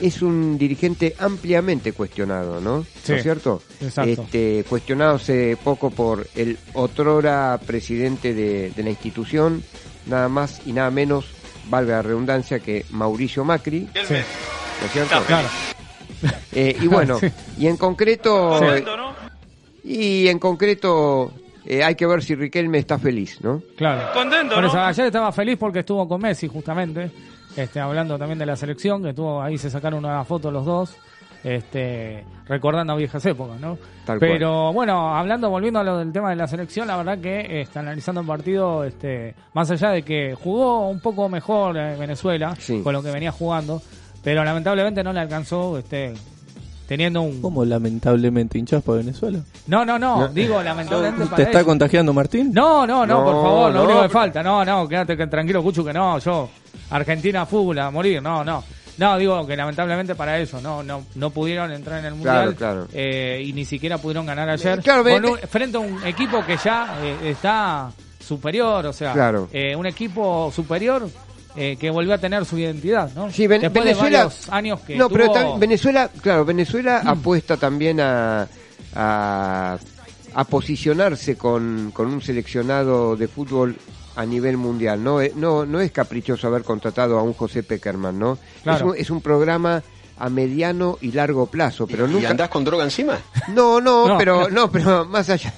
es 0.00 0.22
un 0.22 0.56
dirigente 0.58 1.14
ampliamente 1.18 1.92
cuestionado, 1.92 2.60
¿no? 2.60 2.84
Sí, 3.02 3.12
¿No 3.12 3.14
es 3.16 3.22
cierto? 3.22 3.62
exacto. 3.80 4.22
Este, 4.22 4.64
cuestionado 4.68 5.16
hace 5.16 5.56
poco 5.62 5.90
por 5.90 6.26
el 6.34 6.58
otrora 6.74 7.58
presidente 7.66 8.34
de, 8.34 8.70
de 8.70 8.82
la 8.82 8.90
institución, 8.90 9.62
nada 10.06 10.28
más 10.28 10.60
y 10.66 10.72
nada 10.72 10.90
menos, 10.90 11.26
valga 11.68 11.96
la 11.96 12.02
redundancia, 12.02 12.58
que 12.60 12.84
Mauricio 12.90 13.44
Macri. 13.44 13.88
Sí. 14.06 14.14
¿No 14.14 14.86
es 14.86 14.92
cierto? 14.92 15.22
Claro. 15.26 15.48
Eh, 16.52 16.76
y 16.80 16.86
bueno, 16.86 17.18
Sí. 17.20 17.26
y 17.58 17.66
en 17.66 17.76
concreto, 17.76 18.60
y 19.84 20.28
en 20.28 20.38
concreto 20.38 21.32
eh, 21.64 21.82
hay 21.84 21.94
que 21.94 22.06
ver 22.06 22.22
si 22.22 22.34
Riquelme 22.34 22.78
está 22.78 22.98
feliz, 22.98 23.40
¿no? 23.40 23.62
Claro. 23.76 24.12
Contento, 24.14 24.54
Por 24.54 24.64
¿no? 24.64 24.68
eso, 24.70 24.80
ayer 24.80 25.06
estaba 25.06 25.32
feliz 25.32 25.56
porque 25.58 25.80
estuvo 25.80 26.08
con 26.08 26.20
Messi, 26.20 26.48
justamente. 26.48 27.10
Este, 27.58 27.80
hablando 27.80 28.16
también 28.18 28.38
de 28.38 28.46
la 28.46 28.56
selección, 28.56 29.02
que 29.02 29.10
estuvo 29.10 29.42
ahí, 29.42 29.58
se 29.58 29.68
sacaron 29.70 30.04
una 30.04 30.22
foto 30.24 30.50
los 30.50 30.64
dos. 30.64 30.96
Este, 31.44 32.24
recordando 32.48 32.96
viejas 32.96 33.24
épocas, 33.24 33.60
¿no? 33.60 33.78
Tal 34.04 34.18
Pero 34.18 34.72
bueno, 34.72 35.16
hablando, 35.16 35.48
volviendo 35.48 35.78
a 35.78 35.84
lo 35.84 35.98
del 35.98 36.12
tema 36.12 36.30
de 36.30 36.36
la 36.36 36.48
selección, 36.48 36.88
la 36.88 36.96
verdad 36.96 37.18
que 37.18 37.60
este, 37.60 37.78
analizando 37.78 38.20
el 38.22 38.26
partido, 38.26 38.82
este, 38.84 39.34
más 39.54 39.70
allá 39.70 39.90
de 39.90 40.02
que 40.02 40.34
jugó 40.34 40.88
un 40.88 41.00
poco 41.00 41.28
mejor 41.28 41.76
eh, 41.76 41.96
Venezuela 41.96 42.56
Sí. 42.58 42.80
con 42.82 42.92
lo 42.92 43.02
que 43.04 43.12
venía 43.12 43.30
jugando, 43.30 43.80
pero 44.24 44.42
lamentablemente 44.44 45.04
no 45.04 45.12
le 45.12 45.20
alcanzó, 45.20 45.78
este, 45.78 46.12
teniendo 46.88 47.22
un 47.22 47.40
¿Cómo 47.40 47.64
lamentablemente 47.64 48.58
hinchás 48.58 48.82
para 48.82 48.98
Venezuela? 48.98 49.38
no, 49.68 49.84
no, 49.84 49.96
no, 49.96 50.20
No. 50.22 50.28
digo 50.28 50.60
lamentablemente 50.60 51.22
¿Te 51.24 51.30
para 51.30 51.42
está 51.44 51.58
ellos. 51.60 51.66
contagiando 51.68 52.12
Martín? 52.12 52.50
No, 52.52 52.84
no, 52.84 53.06
no, 53.06 53.24
por 53.24 53.34
No, 53.34 53.42
favor, 53.42 53.72
lo 53.72 53.84
único 53.84 54.02
que 54.02 54.08
falta. 54.08 54.42
No, 54.42 54.64
no, 54.64 54.88
quédate 54.88 55.16
que- 55.16 55.26
tranquilo, 55.28 55.62
Cuchu, 55.62 55.84
que 55.84 55.92
no, 55.92 56.18
yo, 56.18 56.48
Argentina 56.90 57.44
fútbol 57.46 57.78
a 57.78 57.90
morir, 57.90 58.22
no, 58.22 58.44
no. 58.44 58.62
No, 58.98 59.16
digo 59.16 59.46
que 59.46 59.54
lamentablemente 59.56 60.16
para 60.16 60.38
eso, 60.40 60.60
no, 60.60 60.82
no, 60.82 61.04
no 61.14 61.30
pudieron 61.30 61.70
entrar 61.70 62.00
en 62.00 62.06
el 62.06 62.14
mundial 62.14 62.54
Claro, 62.56 62.86
claro. 62.86 62.88
eh, 62.92 63.40
y 63.46 63.52
ni 63.52 63.64
siquiera 63.64 63.96
pudieron 63.98 64.26
ganar 64.26 64.48
ayer 64.48 64.80
Claro, 64.82 65.04
ve- 65.04 65.12
con 65.12 65.24
un- 65.26 65.38
frente 65.38 65.76
a 65.76 65.80
un 65.80 66.04
equipo 66.04 66.44
que 66.44 66.56
ya 66.56 66.98
eh, 67.00 67.30
está 67.30 67.92
superior, 68.18 68.84
o 68.86 68.92
sea, 68.92 69.12
Claro. 69.12 69.48
eh, 69.52 69.76
un 69.76 69.86
equipo 69.86 70.50
superior 70.54 71.08
eh, 71.56 71.76
que 71.78 71.90
volvió 71.90 72.12
a 72.14 72.18
tener 72.18 72.44
su 72.44 72.58
identidad, 72.58 73.10
¿no? 73.14 73.30
Sí, 73.30 73.46
Después 73.46 73.72
Venezuela. 73.72 74.18
de 74.18 74.24
varios 74.24 74.48
años 74.50 74.80
que 74.80 74.96
no, 74.96 75.08
pero 75.08 75.30
también 75.30 75.60
Venezuela, 75.60 76.10
claro, 76.20 76.44
Venezuela 76.44 77.00
apuesta 77.06 77.56
también 77.56 78.00
a, 78.00 78.48
a, 78.96 79.78
a 80.34 80.44
posicionarse 80.44 81.36
con, 81.36 81.90
con 81.92 82.06
un 82.08 82.20
seleccionado 82.20 83.16
de 83.16 83.28
fútbol 83.28 83.76
a 84.18 84.26
nivel 84.26 84.56
mundial. 84.56 85.02
No, 85.02 85.20
Eh, 85.22 85.32
no, 85.36 85.64
no 85.64 85.80
es 85.80 85.92
caprichoso 85.92 86.48
haber 86.48 86.62
contratado 86.64 87.18
a 87.18 87.22
un 87.22 87.32
José 87.34 87.62
Peckerman, 87.62 88.18
¿no? 88.18 88.36
Claro. 88.64 88.78
Es, 88.78 88.82
un, 88.92 88.96
es 89.02 89.10
un 89.10 89.20
programa 89.20 89.82
a 90.18 90.28
mediano 90.28 90.98
y 91.00 91.12
largo 91.12 91.46
plazo, 91.46 91.86
pero 91.86 92.06
¿Y 92.08 92.10
nunca 92.12 92.30
andás 92.30 92.48
con 92.48 92.64
droga 92.64 92.82
encima? 92.84 93.16
No, 93.54 93.80
no, 93.80 94.08
No. 94.08 94.18
pero 94.18 94.48
no, 94.50 94.70
pero 94.72 95.04
más 95.04 95.30
allá 95.30 95.54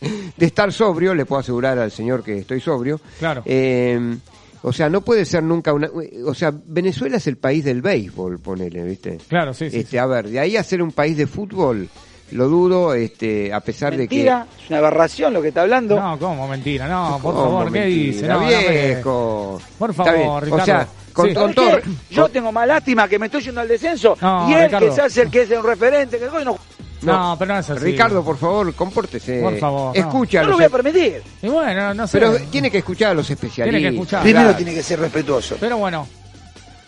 de 0.00 0.46
estar 0.46 0.72
sobrio, 0.72 1.14
le 1.14 1.26
puedo 1.26 1.40
asegurar 1.40 1.78
al 1.78 1.90
señor 1.90 2.22
que 2.24 2.38
estoy 2.38 2.60
sobrio. 2.60 2.98
Claro. 3.18 3.42
Eh, 3.44 4.16
o 4.62 4.72
sea, 4.72 4.88
no 4.88 5.02
puede 5.02 5.24
ser 5.24 5.42
nunca 5.42 5.72
una 5.72 5.88
o 6.24 6.34
sea, 6.34 6.52
Venezuela 6.66 7.18
es 7.18 7.26
el 7.26 7.36
país 7.36 7.64
del 7.64 7.82
béisbol, 7.82 8.38
ponele, 8.38 8.82
¿viste? 8.84 9.18
Claro, 9.28 9.52
sí, 9.52 9.70
sí. 9.70 9.78
Este, 9.80 9.98
a 9.98 10.06
ver, 10.06 10.28
de 10.28 10.40
ahí 10.40 10.56
a 10.56 10.62
ser 10.64 10.80
un 10.82 10.92
país 10.92 11.16
de 11.16 11.26
fútbol, 11.26 11.88
lo 12.32 12.48
dudo, 12.48 12.94
este, 12.94 13.52
a 13.52 13.60
pesar 13.60 13.96
Mentira, 13.96 14.46
es 14.62 14.68
una 14.70 14.78
aberración 14.78 15.32
lo 15.32 15.40
que 15.42 15.48
está 15.48 15.62
hablando. 15.62 15.98
No, 15.98 16.18
¿cómo 16.18 16.46
mentira? 16.48 16.86
No, 16.88 17.18
por 17.22 17.34
¿Cómo 17.34 17.44
favor, 17.46 17.64
¿qué 17.72 17.80
mentira, 17.80 18.04
dice? 18.12 18.26
No, 18.28 18.34
no 18.34 18.46
me- 18.46 18.68
viejo. 18.68 19.60
Por 19.78 19.90
Está 19.90 20.04
favor, 20.04 20.44
Ricardo. 20.44 20.62
O 20.62 20.66
sea, 20.66 20.88
con, 21.12 21.28
Sí. 21.28 21.34
con 21.34 21.54
¿Sabés 21.54 21.82
todo? 21.84 21.92
Yo 22.10 22.28
tengo 22.28 22.52
más 22.52 22.66
lástima 22.68 23.08
que 23.08 23.18
me 23.18 23.26
estoy 23.26 23.42
yendo 23.42 23.60
al 23.60 23.68
descenso 23.68 24.16
No, 24.20 24.48
y 24.48 24.54
él 24.54 24.64
Ricardo. 24.66 24.86
que 24.88 24.92
se 24.94 25.00
hace 25.02 25.22
el 25.22 25.30
que 25.30 25.42
es 25.42 25.50
un 25.50 25.64
referente, 25.64 26.18
que 26.18 26.26
no, 26.26 26.56
No, 27.02 27.36
pero 27.38 27.54
no 27.54 27.60
es 27.60 27.70
así. 27.70 27.80
Ricardo, 27.84 28.24
por 28.24 28.36
favor, 28.36 28.74
compórtese. 28.74 29.40
Por 29.40 29.56
favor, 29.58 29.96
no. 29.96 30.00
Escucha. 30.00 30.42
no 30.42 30.48
lo 30.50 30.54
voy 30.56 30.64
a 30.64 30.68
permitir. 30.68 31.22
Y 31.42 31.48
bueno, 31.48 31.94
no 31.94 32.06
sé. 32.06 32.18
Pero 32.18 32.36
tiene 32.50 32.70
que 32.70 32.78
escuchar 32.78 33.12
a 33.12 33.14
los 33.14 33.28
especialistas. 33.30 33.64
Tiene 33.80 33.80
que 33.80 33.94
escuchar. 33.96 34.22
Primero 34.22 34.44
Claro. 34.46 34.56
tiene 34.56 34.74
que 34.74 34.82
ser 34.82 34.98
respetuoso. 35.00 35.56
Pero 35.60 35.78
bueno, 35.78 36.06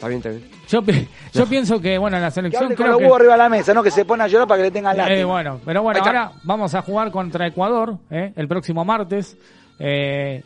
Está 0.01 0.09
bien, 0.09 0.19
está 0.19 0.31
bien. 0.31 0.45
yo, 0.67 0.83
yo 1.41 1.47
pienso 1.47 1.79
que, 1.81 1.99
bueno, 1.99 2.19
la 2.19 2.29
Que 2.29 2.33
selección 2.33 2.65
hable 2.65 2.77
con 2.77 2.85
creo 2.87 2.99
los 2.99 3.09
que... 3.09 3.15
arriba 3.17 3.33
de 3.33 3.39
la 3.39 3.49
mesa, 3.51 3.75
no 3.75 3.83
que 3.83 3.91
se 3.91 4.07
pone 4.07 4.25
a 4.25 4.29
llorar 4.29 4.49
para 4.49 4.59
que 4.59 4.63
le 4.65 4.71
tengan 4.71 4.95
Eh, 4.95 4.99
lástima. 4.99 5.25
bueno, 5.27 5.61
pero 5.65 5.83
bueno, 5.83 6.01
ahora 6.03 6.33
vamos 6.43 6.75
a 6.75 6.81
jugar 6.81 7.11
contra 7.11 7.47
Ecuador 7.47 7.97
eh, 8.11 8.33
el 8.35 8.49
próximo 8.49 8.83
martes. 8.85 9.37
eh, 9.79 10.43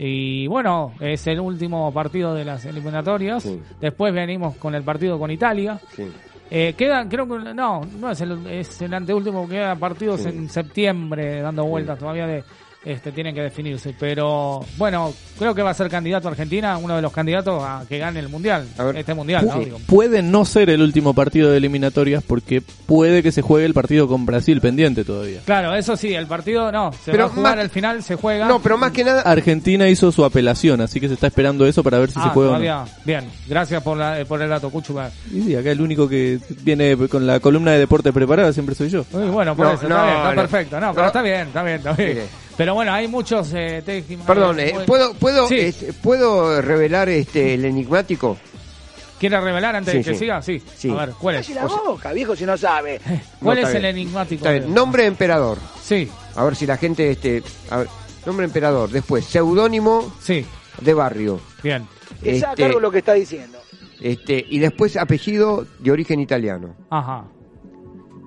y 0.00 0.46
bueno, 0.46 0.92
es 1.00 1.26
el 1.26 1.40
último 1.40 1.92
partido 1.92 2.32
de 2.34 2.44
las 2.44 2.64
eliminatorias. 2.66 3.42
Sí. 3.42 3.60
Después 3.80 4.12
venimos 4.14 4.54
con 4.56 4.74
el 4.76 4.82
partido 4.84 5.18
con 5.18 5.30
Italia. 5.30 5.80
Sí. 5.96 6.06
Eh, 6.50 6.74
quedan, 6.78 7.08
creo 7.08 7.26
que 7.26 7.52
no, 7.52 7.80
no 7.98 8.10
es 8.10 8.20
el, 8.20 8.46
es 8.46 8.80
el 8.82 8.94
anteúltimo, 8.94 9.48
quedan 9.48 9.78
partidos 9.78 10.20
Sí. 10.20 10.28
en 10.28 10.48
septiembre 10.50 11.40
dando 11.42 11.64
vueltas 11.64 11.98
todavía 11.98 12.26
de 12.28 12.44
este 12.84 13.12
tienen 13.12 13.34
que 13.34 13.42
definirse, 13.42 13.94
pero 13.98 14.60
bueno, 14.78 15.12
creo 15.38 15.54
que 15.54 15.62
va 15.62 15.70
a 15.70 15.74
ser 15.74 15.88
candidato 15.90 16.28
a 16.28 16.30
Argentina, 16.30 16.78
uno 16.78 16.96
de 16.96 17.02
los 17.02 17.12
candidatos 17.12 17.62
a 17.62 17.84
que 17.88 17.98
gane 17.98 18.20
el 18.20 18.28
mundial, 18.28 18.66
A 18.78 18.84
ver. 18.84 18.96
este 18.98 19.14
mundial, 19.14 19.46
¿no? 19.46 19.54
Pu- 19.56 19.64
Digo. 19.64 19.80
Puede 19.86 20.22
no 20.22 20.44
ser 20.44 20.70
el 20.70 20.80
último 20.80 21.12
partido 21.12 21.50
de 21.50 21.56
eliminatorias 21.58 22.22
porque 22.26 22.62
puede 22.86 23.22
que 23.22 23.32
se 23.32 23.42
juegue 23.42 23.66
el 23.66 23.74
partido 23.74 24.08
con 24.08 24.24
Brasil 24.24 24.60
pendiente 24.60 25.04
todavía. 25.04 25.40
Claro, 25.44 25.74
eso 25.74 25.96
sí, 25.96 26.14
el 26.14 26.26
partido 26.26 26.70
no, 26.72 26.92
se 26.92 27.10
Pero 27.10 27.24
va 27.24 27.30
a 27.30 27.34
jugar 27.34 27.56
más- 27.56 27.64
al 27.64 27.70
final, 27.70 28.02
se 28.02 28.14
juega. 28.14 28.46
No, 28.48 28.60
pero 28.62 28.78
más 28.78 28.92
que 28.92 29.04
nada, 29.04 29.22
Argentina 29.22 29.88
hizo 29.88 30.10
su 30.12 30.24
apelación, 30.24 30.80
así 30.80 31.00
que 31.00 31.08
se 31.08 31.14
está 31.14 31.26
esperando 31.26 31.66
eso 31.66 31.82
para 31.82 31.98
ver 31.98 32.08
si 32.10 32.14
se 32.14 32.20
Ah, 32.28 32.30
juega 32.32 32.52
o 32.52 32.58
no. 32.58 32.84
Bien, 33.04 33.24
gracias 33.48 33.82
por, 33.82 33.98
la, 33.98 34.24
por 34.26 34.40
el 34.40 34.48
dato, 34.48 34.70
Cuchu. 34.70 34.98
Y 35.34 35.42
sí, 35.42 35.54
acá 35.56 35.72
el 35.72 35.80
único 35.80 36.08
que 36.08 36.38
viene 36.62 36.96
con 37.08 37.26
la 37.26 37.40
columna 37.40 37.72
de 37.72 37.80
deporte 37.80 38.12
preparada 38.12 38.52
siempre 38.52 38.74
soy 38.74 38.88
yo. 38.88 39.04
Uy, 39.12 39.28
bueno, 39.28 39.54
por 39.54 39.66
No, 39.66 39.72
eso, 39.74 39.88
no, 39.88 39.94
está 39.96 40.04
bien, 40.04 40.16
está 40.16 40.34
no. 40.34 40.40
perfecto. 40.42 40.80
No, 40.80 40.94
pero 40.94 41.06
está 41.08 41.22
bien, 41.22 41.46
está 41.48 41.62
bien, 41.62 41.76
está 41.76 41.92
bien. 41.92 42.08
Mire. 42.10 42.47
Pero 42.58 42.74
bueno, 42.74 42.92
hay 42.92 43.08
muchos 43.08 43.50
eh, 43.54 43.82
perdón, 44.26 44.60
eh, 44.60 44.74
¿puedo, 44.86 45.14
puedo, 45.14 45.48
Sí. 45.48 45.58
este, 45.60 45.92
¿puedo 45.94 46.60
revelar 46.60 47.08
este 47.08 47.54
el 47.54 47.64
enigmático? 47.64 48.36
¿Quiere 49.18 49.40
revelar 49.40 49.74
antes 49.76 49.92
Sí, 49.92 49.98
de 49.98 50.04
que 50.04 50.12
sí. 50.12 50.18
siga? 50.18 50.42
Sí. 50.42 50.62
Sí. 50.76 50.90
A 50.90 50.94
ver, 50.94 51.10
¿cuál 51.18 51.36
es? 51.36 51.48
La 51.50 51.66
boca, 51.66 52.12
viejo, 52.12 52.36
si 52.36 52.44
no 52.44 52.56
sabe. 52.58 53.00
¿Cuál 53.42 53.60
No, 53.62 53.68
es 53.68 53.74
el 53.74 53.82
bien. 53.82 53.96
enigmático? 53.96 54.38
Está 54.44 54.50
bien. 54.52 54.74
Nombre 54.74 55.06
emperador. 55.06 55.58
Sí, 55.82 56.10
A 56.36 56.44
ver 56.44 56.54
si 56.56 56.66
la 56.66 56.76
gente, 56.76 57.10
este, 57.10 57.42
a 57.70 57.78
ver, 57.78 57.88
nombre 58.26 58.44
emperador. 58.44 58.90
Después, 58.90 59.24
seudónimo 59.24 60.12
sí, 60.20 60.44
de 60.80 60.94
barrio. 60.94 61.40
bien. 61.62 61.86
Este- 62.22 62.62
cargo 62.62 62.78
lo 62.80 62.90
que 62.90 62.98
está 62.98 63.14
diciendo. 63.14 63.58
Este, 64.00 64.44
y 64.48 64.58
después 64.58 64.96
apellido 64.96 65.64
de 65.78 65.90
origen 65.92 66.20
italiano. 66.20 66.74
Ajá. 66.90 67.24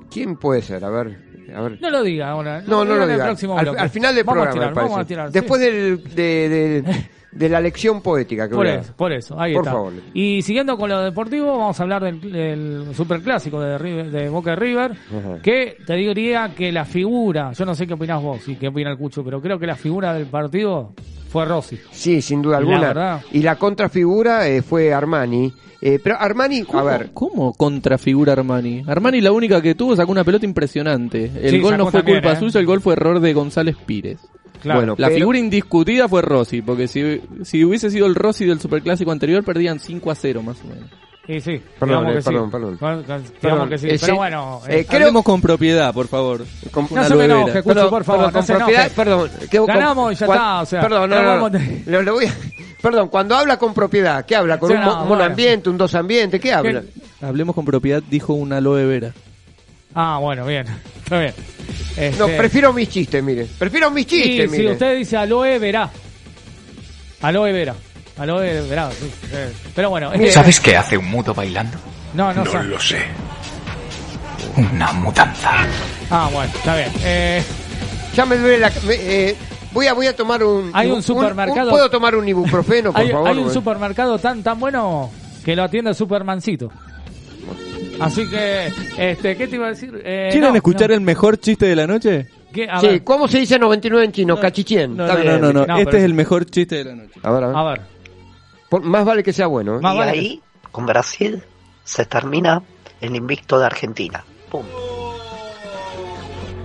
¿Quién 0.09 0.35
puede 0.35 0.61
ser? 0.61 0.83
A 0.83 0.89
ver, 0.89 1.19
a 1.55 1.61
ver. 1.61 1.81
No 1.81 1.89
lo 1.89 2.03
diga 2.03 2.29
ahora. 2.29 2.61
No, 2.65 2.83
no 2.85 2.95
lo 2.95 3.07
diga. 3.07 3.25
Al, 3.57 3.77
al 3.77 3.89
final 3.89 4.15
del 4.15 4.23
Vamos 4.23 4.47
a 4.47 4.51
programa, 4.51 4.51
tirar, 4.53 4.75
me 4.75 4.81
vamos 4.81 4.99
a 4.99 5.05
tirar, 5.05 5.31
Después 5.31 5.61
sí. 5.61 5.67
del, 5.67 6.03
de, 6.15 6.49
de- 6.49 7.05
de 7.31 7.47
la 7.47 7.61
lección 7.61 8.01
poética 8.01 8.49
que 8.49 8.55
Por 8.55 8.65
voy 8.65 8.75
a 8.75 8.79
eso, 8.81 8.93
por 8.93 9.13
eso, 9.13 9.39
ahí 9.39 9.53
Por 9.53 9.61
está. 9.61 9.71
favor. 9.71 9.93
Y 10.13 10.41
siguiendo 10.41 10.77
con 10.77 10.89
lo 10.89 10.99
deportivo, 11.01 11.57
vamos 11.57 11.79
a 11.79 11.83
hablar 11.83 12.03
del, 12.03 12.19
del 12.29 12.85
superclásico 12.93 13.61
de, 13.61 13.77
River- 13.77 14.11
de 14.11 14.27
Boca 14.27 14.53
River, 14.53 14.91
que 15.41 15.77
te 15.87 15.93
diría 15.93 16.51
que 16.53 16.73
la 16.73 16.83
figura, 16.83 17.53
yo 17.53 17.63
no 17.65 17.73
sé 17.73 17.87
qué 17.87 17.93
opinás 17.93 18.21
vos 18.21 18.45
y 18.49 18.55
qué 18.57 18.67
opina 18.67 18.91
el 18.91 18.97
Cucho, 18.97 19.23
pero 19.23 19.41
creo 19.41 19.57
que 19.57 19.65
la 19.65 19.77
figura 19.77 20.13
del 20.13 20.25
partido 20.25 20.93
fue 21.31 21.45
Rossi. 21.45 21.79
Sí, 21.91 22.21
sin 22.21 22.41
duda 22.41 22.53
La 22.53 22.57
alguna. 22.59 22.79
verdad. 22.81 23.21
Y 23.31 23.41
la 23.41 23.55
contrafigura 23.55 24.47
eh, 24.47 24.61
fue 24.61 24.93
Armani. 24.93 25.53
Eh, 25.83 25.99
pero 26.03 26.15
Armani, 26.19 26.59
a 26.61 26.65
¿Cómo, 26.65 26.83
ver, 26.85 27.09
¿Cómo 27.13 27.53
contrafigura 27.53 28.33
Armani? 28.33 28.83
Armani 28.85 29.19
la 29.21 29.31
única 29.31 29.61
que 29.61 29.73
tuvo 29.73 29.95
sacó 29.95 30.11
una 30.11 30.23
pelota 30.23 30.45
impresionante. 30.45 31.31
El 31.41 31.49
Sí, 31.49 31.59
gol 31.59 31.77
no 31.77 31.85
fue 31.85 32.01
también, 32.01 32.19
culpa 32.21 32.33
¿eh? 32.33 32.39
suya, 32.39 32.59
el 32.59 32.65
gol 32.67 32.81
fue 32.81 32.93
error 32.93 33.19
de 33.19 33.33
González 33.33 33.75
Pires. 33.85 34.19
Claro. 34.61 34.79
Bueno, 34.81 34.95
La 34.99 35.07
pero- 35.07 35.17
figura 35.19 35.39
indiscutida 35.39 36.07
fue 36.07 36.21
Rossi, 36.21 36.61
porque 36.61 36.87
si, 36.87 37.19
si 37.43 37.65
hubiese 37.65 37.89
sido 37.89 38.05
el 38.05 38.13
Rossi 38.13 38.45
del 38.45 38.59
superclásico 38.59 39.11
anterior, 39.11 39.43
perdían 39.43 39.79
5 39.79 40.11
a 40.11 40.15
0 40.15 40.43
más 40.43 40.57
o 40.63 40.67
menos. 40.67 40.87
Sí, 41.31 41.39
sí. 41.39 41.61
Perdón, 41.79 41.87
digamos 41.89 42.11
eh, 42.11 42.15
que 42.15 42.21
sí. 42.21 42.29
perdón, 42.29 42.51
perdón. 42.51 42.77
Bueno, 42.81 43.01
Digamos 43.03 43.31
Perdón, 43.39 43.69
que 43.69 43.77
sí. 43.77 43.87
eh, 43.87 43.97
Pero 44.01 44.05
sí. 44.05 44.11
bueno, 44.11 44.61
Eh, 44.67 44.79
eh, 44.79 44.85
creo- 44.85 44.99
Hablemos 45.01 45.23
con 45.23 45.41
propiedad, 45.41 45.93
por 45.93 46.07
favor. 46.09 46.45
Con- 46.71 46.87
No 46.91 47.03
se 47.05 47.15
me 47.15 47.25
enoje, 47.25 47.63
Cucho, 47.63 47.89
por 47.89 48.03
favor, 48.03 48.25
perdón, 48.25 48.25
no 48.25 48.31
con 48.33 48.43
se 48.43 48.53
enoje. 48.53 48.73
propiedad, 48.73 48.91
perdón. 48.95 49.67
Ganamos 49.67 50.11
y 50.11 50.15
ya 50.17 50.25
cuan- 50.25 50.37
está, 50.37 50.61
o 50.61 50.65
sea, 50.65 50.81
Perdón, 50.81 51.09
no, 51.09 51.15
no 51.15 51.21
no, 51.21 51.27
vamos 51.29 51.51
no. 51.53 51.59
de- 51.59 51.83
Le- 51.85 52.03
le 52.03 52.11
voy 52.11 52.25
a- 52.25 52.35
perdón, 52.81 53.07
cuando 53.07 53.35
habla 53.37 53.57
con 53.57 53.73
propiedad, 53.73 54.25
¿qué 54.25 54.35
habla? 54.35 54.59
¿Con 54.59 54.69
Sí, 54.71 54.75
un, 54.75 54.81
no, 54.81 54.85
mo- 54.87 54.93
bueno. 54.95 55.09
monoambiente, 55.09 55.69
un 55.69 55.77
dos 55.77 55.95
ambiente? 55.95 56.37
¿Qué 56.39 56.51
habla? 56.53 56.83
Hablemos 57.21 57.55
con 57.55 57.63
propiedad, 57.63 58.03
dijo 58.09 58.33
una 58.33 58.57
aloe 58.57 58.85
vera. 58.85 59.13
Ah, 59.95 60.17
bueno, 60.19 60.45
bien. 60.45 60.65
Está 61.03 61.19
bien. 61.19 61.33
Este, 61.95 62.17
No, 62.19 62.27
prefiero 62.27 62.73
mis 62.73 62.89
chistes, 62.89 63.23
mire. 63.23 63.47
Prefiero 63.57 63.89
mis 63.91 64.05
chistes, 64.05 64.51
si 64.51 64.57
mire. 64.57 64.71
usted 64.73 64.97
dice 64.97 65.15
aloe 65.15 65.59
vera. 65.59 65.89
Aloe 67.21 67.51
vera. 67.53 67.75
Aloe 68.21 68.61
vera, 68.69 68.89
sí. 68.91 69.11
eh, 69.33 69.51
Pero 69.75 69.89
bueno. 69.89 70.13
eh, 70.13 70.31
¿Sabes 70.31 70.59
qué 70.59 70.77
hace 70.77 70.97
un 70.97 71.05
mudo 71.09 71.33
bailando? 71.33 71.77
No, 72.13 72.33
no, 72.33 72.43
No 72.43 72.51
sé. 72.51 72.63
lo 72.63 72.79
sé. 72.79 72.97
Una 74.57 74.91
mudanza. 74.91 75.51
Ah, 76.09 76.29
bueno, 76.33 76.51
está 76.53 76.75
bien. 76.75 76.89
Eh, 77.03 77.43
Ya 78.15 78.25
me 78.25 78.37
duele 78.37 78.57
la... 78.59 78.71
me- 78.85 78.95
eh, 78.95 79.35
voy, 79.71 79.87
a, 79.87 79.93
voy 79.93 80.07
a 80.07 80.15
tomar 80.15 80.43
un... 80.43 80.71
Hay 80.73 80.91
un 80.91 81.01
supermercado- 81.01 81.69
¿Puedo 81.71 81.89
tomar 81.89 82.15
un 82.15 82.27
ibuprofeno, 82.27 82.91
por 82.91 83.01
hay, 83.05 83.09
favor? 83.11 83.29
hay 83.29 83.37
un 83.37 83.51
supermercado 83.53 84.19
tan 84.19 84.43
tan 84.43 84.59
bueno 84.59 85.09
que 85.45 85.55
lo 85.55 85.63
atiende 85.63 85.93
Supermancito. 85.93 86.69
Así 87.99 88.27
que, 88.27 88.71
este, 88.97 89.35
¿qué 89.37 89.47
te 89.47 89.55
iba 89.55 89.67
a 89.67 89.69
decir? 89.69 89.91
Eh, 90.03 90.29
¿Quieren 90.31 90.49
no, 90.49 90.55
escuchar 90.55 90.89
no. 90.89 90.95
el 90.95 91.01
mejor 91.01 91.39
chiste 91.39 91.65
de 91.67 91.75
la 91.75 91.85
noche? 91.87 92.27
Sí, 92.53 92.65
ver, 92.81 93.03
¿cómo 93.03 93.27
se 93.29 93.37
dice 93.37 93.57
99 93.57 94.05
en 94.05 94.11
chino? 94.11 94.37
Cachichien. 94.39 94.97
No, 94.97 95.05
Está 95.05 95.17
no, 95.23 95.23
no, 95.23 95.39
no, 95.39 95.53
no. 95.53 95.65
No, 95.65 95.73
Este 95.77 95.85
pero- 95.85 95.97
es 95.99 96.03
el 96.03 96.13
mejor 96.13 96.45
chiste 96.45 96.75
de 96.77 96.83
la 96.85 96.95
noche. 96.95 97.13
A 97.23 97.31
ver, 97.31 97.43
a 97.43 97.47
ver. 97.47 97.55
a 97.55 97.63
ver. 97.63 97.81
Por- 98.71 98.83
más 98.83 99.03
vale 99.03 99.21
que 99.21 99.33
sea 99.33 99.47
bueno. 99.47 99.75
¿eh? 99.75 99.81
Más 99.81 99.93
y 99.93 99.97
vale 99.97 100.11
ahí, 100.11 100.41
con 100.71 100.85
Brasil, 100.85 101.43
se 101.83 102.05
termina 102.05 102.61
el 103.01 103.13
invicto 103.17 103.59
de 103.59 103.65
Argentina. 103.65 104.23
Pum. 104.49 104.63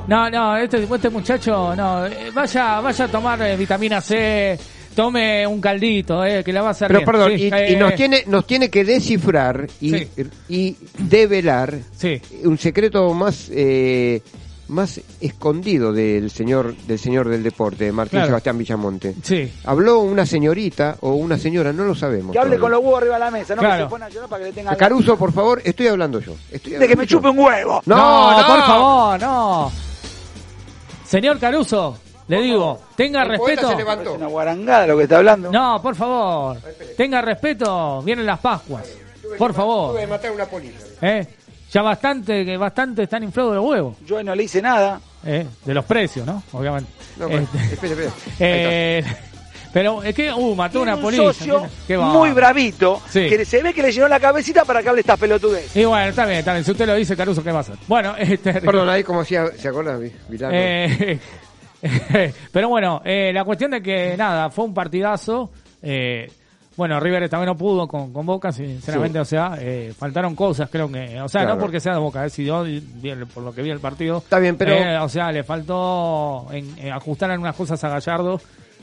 No, 0.06 0.30
no, 0.30 0.56
este, 0.56 0.84
este 0.84 1.10
muchacho, 1.10 1.74
no, 1.74 2.06
eh, 2.06 2.30
vaya, 2.32 2.80
vaya 2.80 3.04
a 3.06 3.08
tomar 3.08 3.42
eh, 3.42 3.56
vitamina 3.56 4.00
C, 4.00 4.56
tome 4.94 5.44
un 5.44 5.60
caldito, 5.60 6.24
eh, 6.24 6.44
que 6.44 6.52
la 6.52 6.62
va 6.62 6.68
a 6.68 6.70
hacer 6.70 6.86
Pero 6.86 7.00
bien. 7.00 7.06
perdón, 7.06 7.32
Sí, 7.36 7.42
y, 7.42 7.46
eh, 7.52 7.72
y 7.72 7.76
nos 7.76 7.94
tiene 7.96 8.22
nos 8.28 8.46
tiene 8.46 8.70
que 8.70 8.84
descifrar 8.84 9.66
y, 9.80 9.90
Sí. 9.98 10.08
y 10.48 10.76
develar 10.98 11.74
Sí. 11.96 12.22
un 12.44 12.56
secreto 12.56 13.12
más 13.14 13.50
eh, 13.52 14.22
más 14.68 15.00
escondido 15.20 15.92
del 15.92 16.30
señor 16.30 16.74
del 16.76 16.98
señor 16.98 17.28
del 17.28 17.42
deporte, 17.42 17.90
Martín 17.92 18.18
Claro. 18.18 18.26
Sebastián 18.26 18.58
Villamonte. 18.58 19.14
Sí. 19.22 19.52
Habló 19.64 20.00
una 20.00 20.26
señorita 20.26 20.96
o 21.00 21.10
una 21.12 21.38
señora, 21.38 21.72
no 21.72 21.84
lo 21.84 21.94
sabemos. 21.94 22.32
Que 22.32 22.38
hable 22.38 22.58
con 22.58 22.70
los 22.72 22.80
huevos 22.80 22.98
arriba 22.98 23.14
de 23.14 23.20
la 23.20 23.30
mesa, 23.30 23.54
no 23.54 23.62
Claro. 23.62 23.76
que 23.76 23.82
se 23.84 23.90
pone 23.90 24.04
a 24.04 24.08
llorar 24.08 24.28
para 24.28 24.42
que 24.42 24.48
le 24.50 24.54
tengan 24.54 24.76
Caruso, 24.76 25.16
por 25.16 25.32
favor, 25.32 25.60
estoy 25.64 25.86
hablando 25.86 26.18
yo. 26.20 26.34
Estoy 26.50 26.72
De 26.72 26.88
que 26.88 26.96
me 26.96 27.06
yo. 27.06 27.16
chupe 27.18 27.28
un 27.30 27.38
huevo. 27.38 27.82
No, 27.86 28.30
no, 28.40 28.46
por 28.46 28.60
favor, 28.66 29.20
no. 29.20 29.72
Señor 31.06 31.38
Caruso, 31.38 31.98
le 32.28 32.42
digo, 32.42 32.80
tenga 32.96 33.22
El 33.22 33.28
respeto. 33.30 33.68
se 33.70 33.76
levantó. 33.76 34.10
Es 34.10 34.16
una 34.16 34.26
guarangada 34.26 34.86
lo 34.88 34.96
que 34.96 35.04
está 35.04 35.18
hablando. 35.18 35.52
No, 35.52 35.80
por 35.80 35.94
favor, 35.94 36.58
tenga 36.96 37.22
respeto, 37.22 38.02
vienen 38.02 38.26
las 38.26 38.40
Pascuas. 38.40 38.84
Por 39.38 39.52
favor, 39.54 39.92
Tuve 39.92 40.00
que 40.02 40.06
matar 40.06 40.30
una 40.32 40.46
polilla. 40.46 40.78
eh. 41.02 41.26
Ya 41.76 41.82
bastante, 41.82 42.44
que 42.46 42.56
bastante 42.56 43.02
están 43.02 43.22
inflados 43.22 43.54
los 43.56 43.64
huevos, 43.66 43.96
Yo 44.06 44.22
no 44.22 44.34
le 44.34 44.44
hice 44.44 44.62
nada. 44.62 44.98
eh, 45.26 45.46
de 45.64 45.74
los 45.74 45.84
precios, 45.84 46.26
¿no? 46.26 46.42
Obviamente. 46.52 46.90
No, 47.18 47.28
Este, 47.28 48.08
eh, 48.40 49.04
pero 49.74 50.02
es 50.02 50.14
que, 50.14 50.32
uh, 50.32 50.54
mató 50.54 50.78
Tiene 50.78 50.84
una 50.84 50.94
un 50.96 51.02
polilla. 51.02 51.24
socio 51.34 51.62
¿qué- 51.64 51.68
qué 51.88 51.96
va? 51.98 52.06
muy 52.14 52.30
bravito 52.30 53.02
Sí. 53.10 53.28
que 53.28 53.44
se 53.44 53.62
ve 53.62 53.74
que 53.74 53.82
le 53.82 53.92
llenó 53.92 54.08
la 54.08 54.18
cabecita 54.18 54.64
para 54.64 54.82
que 54.82 54.88
hable 54.88 55.00
estas 55.02 55.18
pelotudes. 55.20 55.76
Y 55.76 55.84
bueno, 55.84 56.06
está 56.08 56.24
bien, 56.24 56.38
está 56.38 56.52
bien. 56.54 56.64
Si 56.64 56.70
usted 56.70 56.86
lo 56.86 56.94
dice, 56.94 57.14
Caruso, 57.14 57.44
¿qué 57.44 57.50
va 57.52 57.58
a 57.58 57.60
hacer? 57.60 57.76
Bueno, 57.86 58.14
este. 58.18 58.54
Perdón, 58.54 58.88
ahí 58.88 59.04
como 59.04 59.20
hacía, 59.20 59.46
¿se 59.58 59.68
acuerda? 59.68 59.98
Eh, 60.50 61.20
pero 62.52 62.70
bueno, 62.70 63.02
eh, 63.04 63.32
la 63.34 63.44
cuestión 63.44 63.70
de 63.72 63.82
que 63.82 64.16
nada, 64.16 64.48
fue 64.50 64.64
un 64.64 64.72
partidazo. 64.72 65.50
eh, 65.82 66.30
Bueno, 66.76 67.00
River 67.00 67.28
también 67.30 67.46
no 67.46 67.56
pudo 67.56 67.88
con, 67.88 68.12
con 68.12 68.26
Boca, 68.26 68.52
sinceramente, 68.52 69.18
Sí. 69.18 69.22
o 69.22 69.24
sea, 69.24 69.56
eh, 69.58 69.94
faltaron 69.98 70.34
cosas, 70.36 70.68
creo 70.70 70.90
que, 70.92 71.20
o 71.20 71.28
sea, 71.28 71.40
Claro. 71.42 71.54
no 71.54 71.60
porque 71.60 71.80
sea 71.80 71.94
de 71.94 72.00
Boca, 72.00 72.26
eh, 72.26 72.30
si 72.30 72.44
yo, 72.44 72.64
por 73.32 73.42
lo 73.42 73.52
que 73.54 73.62
vi 73.62 73.70
el 73.70 73.80
partido, 73.80 74.18
Está 74.18 74.38
bien, 74.38 74.56
pero- 74.56 74.72
eh, 74.74 74.98
o 74.98 75.08
sea, 75.08 75.32
le 75.32 75.42
faltó 75.42 76.46
en, 76.52 76.78
en 76.78 76.92
ajustar 76.92 77.30
algunas 77.30 77.54
cosas 77.56 77.82
a 77.84 77.88
Gallardo 77.88 78.40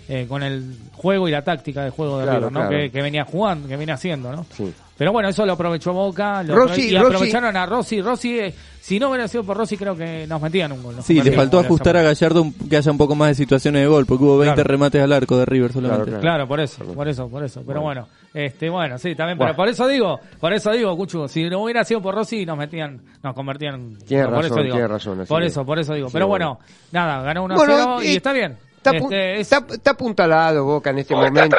eh, 0.10 0.26
con 0.28 0.44
el 0.44 0.76
juego 0.94 1.30
y 1.30 1.32
la 1.32 1.44
táctica 1.44 1.84
de 1.84 1.90
juego 1.90 2.18
de 2.18 2.24
Claro, 2.26 2.40
River, 2.40 2.52
¿no? 2.52 2.60
claro. 2.60 2.76
Que, 2.78 2.92
que 2.92 3.02
venía 3.02 3.24
jugando, 3.26 3.68
que 3.70 3.78
venía 3.78 3.94
haciendo, 3.96 4.32
¿no? 4.36 4.46
Sí. 4.52 4.74
Pero 4.96 5.12
bueno, 5.12 5.28
eso 5.30 5.44
lo 5.46 5.54
aprovechó 5.54 5.92
Boca, 5.92 6.44
lo 6.44 6.56
Rossi- 6.56 6.96
aprovecharon 6.96 7.58
a 7.58 7.66
Rossi, 7.66 8.00
Rossi, 8.02 8.38
eh, 8.40 8.54
si 8.80 9.00
no 9.00 9.10
hubiera 9.10 9.28
sido 9.28 9.44
por 9.44 9.58
Rossi, 9.58 9.76
creo 9.76 9.96
que 9.96 10.28
nos 10.28 10.40
metían 10.40 10.72
un 10.72 10.84
gol. 10.84 10.96
Sí, 11.02 11.20
le 11.22 11.32
faltó 11.32 11.58
ajustar 11.60 11.98
a 11.98 12.04
Gallardo 12.04 12.44
un- 12.44 12.54
que 12.54 12.78
haya 12.78 12.92
un 12.92 12.98
poco 13.00 13.16
más 13.16 13.30
de 13.30 13.36
situaciones 13.36 13.82
de 13.82 13.88
gol, 13.88 14.06
porque 14.06 14.24
hubo 14.24 14.38
20 14.38 14.54
Claro. 14.56 14.68
remates 14.68 15.02
al 15.02 15.12
arco 15.12 15.36
de 15.38 15.46
River 15.46 15.74
solamente. 15.74 16.20
Claro, 16.20 16.48
por 16.48 16.60
eso, 16.60 16.84
por 16.94 17.08
eso, 17.08 17.28
por 17.28 17.44
eso. 17.44 17.64
Pero 17.66 17.82
bueno, 17.82 18.08
este, 18.36 18.70
bueno, 18.70 19.00
sí, 19.00 19.16
también, 19.16 19.38
Bueno. 19.38 19.54
pero 19.54 19.58
por 19.58 19.68
eso 19.70 19.88
digo, 19.88 20.20
por 20.40 20.54
eso 20.54 20.72
digo, 20.72 20.96
Cuchu, 20.96 21.28
si 21.28 21.50
no 21.50 21.64
hubiera 21.64 21.84
sido 21.84 22.00
por 22.02 22.14
Rossi, 22.14 22.46
nos 22.46 22.58
metían, 22.58 23.02
nos 23.24 23.34
convertían. 23.34 23.98
Tiene 24.08 24.26
por 24.26 24.34
razón, 24.34 24.46
eso 24.46 24.62
digo. 24.62 24.76
tiene 24.76 24.88
razón, 24.88 25.26
Por 25.28 25.44
eso, 25.44 25.66
por 25.66 25.80
eso 25.80 25.94
digo. 25.96 26.08
sí, 26.10 26.14
pero 26.14 26.28
bueno. 26.28 26.60
bueno, 26.60 26.72
nada, 26.92 27.24
ganó 27.24 27.44
1 27.46 27.56
Bueno, 27.56 27.74
0 27.76 28.04
y 28.04 28.16
está 28.18 28.32
bien. 28.32 28.58
Está, 28.92 28.98
Este, 28.98 29.34
es- 29.40 29.52
está, 29.52 29.66
está 29.74 29.92
apuntalado 29.92 30.66
Boca 30.66 30.90
en 30.90 31.00
este 31.00 31.16
momento. 31.16 31.56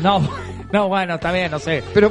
no, 0.00 0.28
no, 0.72 0.88
bueno, 0.88 1.14
está 1.16 1.32
bien, 1.32 1.50
no 1.50 1.58
sé. 1.58 1.82
Pero- 1.92 2.10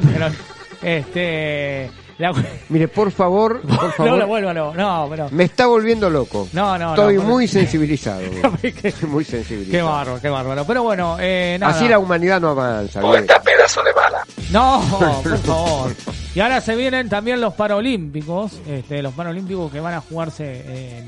este, 0.81 1.89
la- 2.17 2.33
Mire, 2.69 2.87
por 2.87 3.11
favor, 3.11 3.61
por 3.61 3.99
no 4.05 4.17
lo 4.17 4.27
vuelvo, 4.27 4.53
no, 4.53 4.73
no, 4.73 5.07
pero. 5.09 5.29
Me 5.31 5.45
está 5.45 5.65
volviendo 5.67 6.09
loco. 6.09 6.47
No, 6.53 6.77
no, 6.77 6.89
Estoy 6.95 7.17
muy 7.17 7.47
sensibilizado. 7.47 8.21
muy 8.61 8.71
Qué 8.71 8.91
sensibilizado. 8.91 9.85
bárbaro, 9.89 10.21
qué 10.21 10.29
bárbaro. 10.29 10.65
Pero 10.65 10.83
bueno, 10.83 11.17
eh, 11.19 11.57
nada. 11.59 11.73
Así 11.73 11.87
la 11.87 11.99
humanidad 11.99 12.39
no 12.39 12.49
avanza. 12.49 13.01
bien. 13.01 13.25
pedazo 13.43 13.83
de 13.83 13.91
bala. 13.93 14.25
No, 14.51 14.81
por 15.23 15.37
favor. 15.39 15.91
Y 16.35 16.39
ahora 16.39 16.61
se 16.61 16.75
vienen 16.75 17.09
también 17.09 17.39
los 17.41 17.53
Paralímpicos, 17.53 18.59
este, 18.67 19.01
los 19.01 19.13
Paralímpicos 19.13 19.71
que 19.71 19.79
van 19.79 19.93
a 19.95 20.01
jugarse 20.01 20.97
en... 20.99 21.07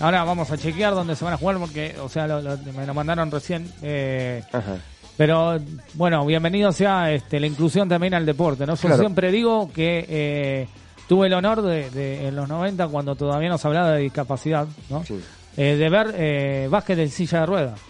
Ahora 0.00 0.24
vamos 0.24 0.50
a 0.50 0.56
chequear 0.56 0.94
dónde 0.94 1.14
se 1.14 1.24
van 1.24 1.34
a 1.34 1.36
jugar 1.36 1.58
porque, 1.58 1.94
o 2.00 2.08
sea, 2.08 2.26
lo- 2.26 2.40
lo- 2.40 2.56
me 2.76 2.86
lo 2.86 2.94
mandaron 2.94 3.30
recién. 3.30 3.70
eh, 3.82 4.42
Ajá. 4.52 4.76
pero 5.16 5.58
bueno, 5.94 6.24
bienvenido 6.24 6.72
sea 6.72 7.12
este, 7.12 7.38
la 7.38 7.46
inclusión 7.46 7.88
también 7.88 8.14
al 8.14 8.24
deporte, 8.24 8.66
¿no? 8.66 8.74
Yo 8.76 8.80
Claro. 8.80 8.98
siempre 8.98 9.30
digo 9.30 9.70
que 9.72 10.06
eh, 10.08 10.68
tuve 11.06 11.26
el 11.26 11.34
honor 11.34 11.60
de, 11.62 11.90
de- 11.90 12.28
en 12.28 12.36
los 12.36 12.48
90, 12.48 12.88
cuando 12.88 13.14
todavía 13.14 13.50
no 13.50 13.58
se 13.58 13.66
hablaba 13.68 13.92
de 13.92 14.00
discapacidad, 14.02 14.66
¿no? 14.88 15.02
Eh, 15.56 15.76
de 15.76 15.88
ver 15.90 16.14
eh, 16.16 16.68
básquet 16.70 16.98
en 16.98 17.10
silla 17.10 17.40
de 17.40 17.46
ruedas. 17.46 17.80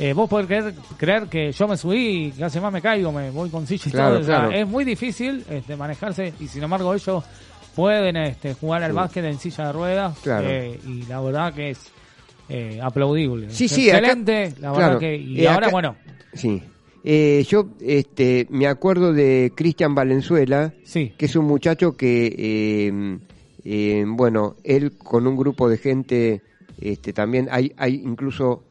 Eh, 0.00 0.12
vos 0.12 0.28
podés 0.28 0.46
creer, 0.46 0.74
creer 0.96 1.26
que 1.28 1.52
yo 1.52 1.68
me 1.68 1.76
subí 1.76 2.26
y 2.26 2.30
casi 2.32 2.58
más 2.60 2.72
me 2.72 2.80
caigo, 2.82 3.10
me 3.12 3.30
voy 3.30 3.50
con 3.50 3.66
silla 3.66 3.84
y 3.86 3.90
Claro, 3.90 4.10
todo. 4.14 4.20
o 4.20 4.24
sea, 4.24 4.38
claro. 4.40 4.52
es 4.52 4.66
muy 4.66 4.84
difícil 4.84 5.44
este, 5.50 5.76
manejarse 5.76 6.32
y 6.40 6.46
sin 6.48 6.62
embargo 6.62 6.94
ellos 6.94 7.24
pueden 7.78 8.16
este, 8.16 8.54
jugar 8.54 8.82
al 8.82 8.90
Sí. 8.90 8.96
básquet 8.96 9.24
en 9.24 9.38
silla 9.38 9.66
de 9.68 9.72
ruedas 9.72 10.18
Claro. 10.20 10.48
eh, 10.50 10.80
y 10.84 11.02
la 11.06 11.20
verdad 11.20 11.54
que 11.54 11.70
es 11.70 11.78
eh, 12.48 12.80
aplaudible. 12.82 13.50
Sí, 13.50 13.68
sí, 13.68 13.88
acá- 13.88 13.98
Excelente, 13.98 14.54
la 14.60 14.70
verdad 14.72 14.84
claro. 14.86 14.98
que... 14.98 15.16
Y 15.16 15.40
Eh, 15.42 15.48
ahora, 15.48 15.66
acá- 15.66 15.72
bueno, 15.72 15.96
Sí. 16.34 16.62
Yo 17.48 17.68
este, 17.80 18.46
me 18.50 18.66
acuerdo 18.66 19.12
de 19.12 19.52
Cristian 19.54 19.94
Valenzuela, 19.94 20.74
Sí. 20.84 21.12
que 21.16 21.26
es 21.26 21.36
un 21.36 21.44
muchacho 21.46 21.96
que, 21.96 22.34
eh, 22.36 23.18
eh, 23.64 24.04
bueno, 24.06 24.56
él 24.64 24.92
con 24.98 25.26
un 25.26 25.36
grupo 25.36 25.68
de 25.70 25.78
gente, 25.78 26.42
este, 26.80 27.12
también 27.12 27.48
hay, 27.50 27.72
hay 27.78 27.94
incluso 28.04 28.64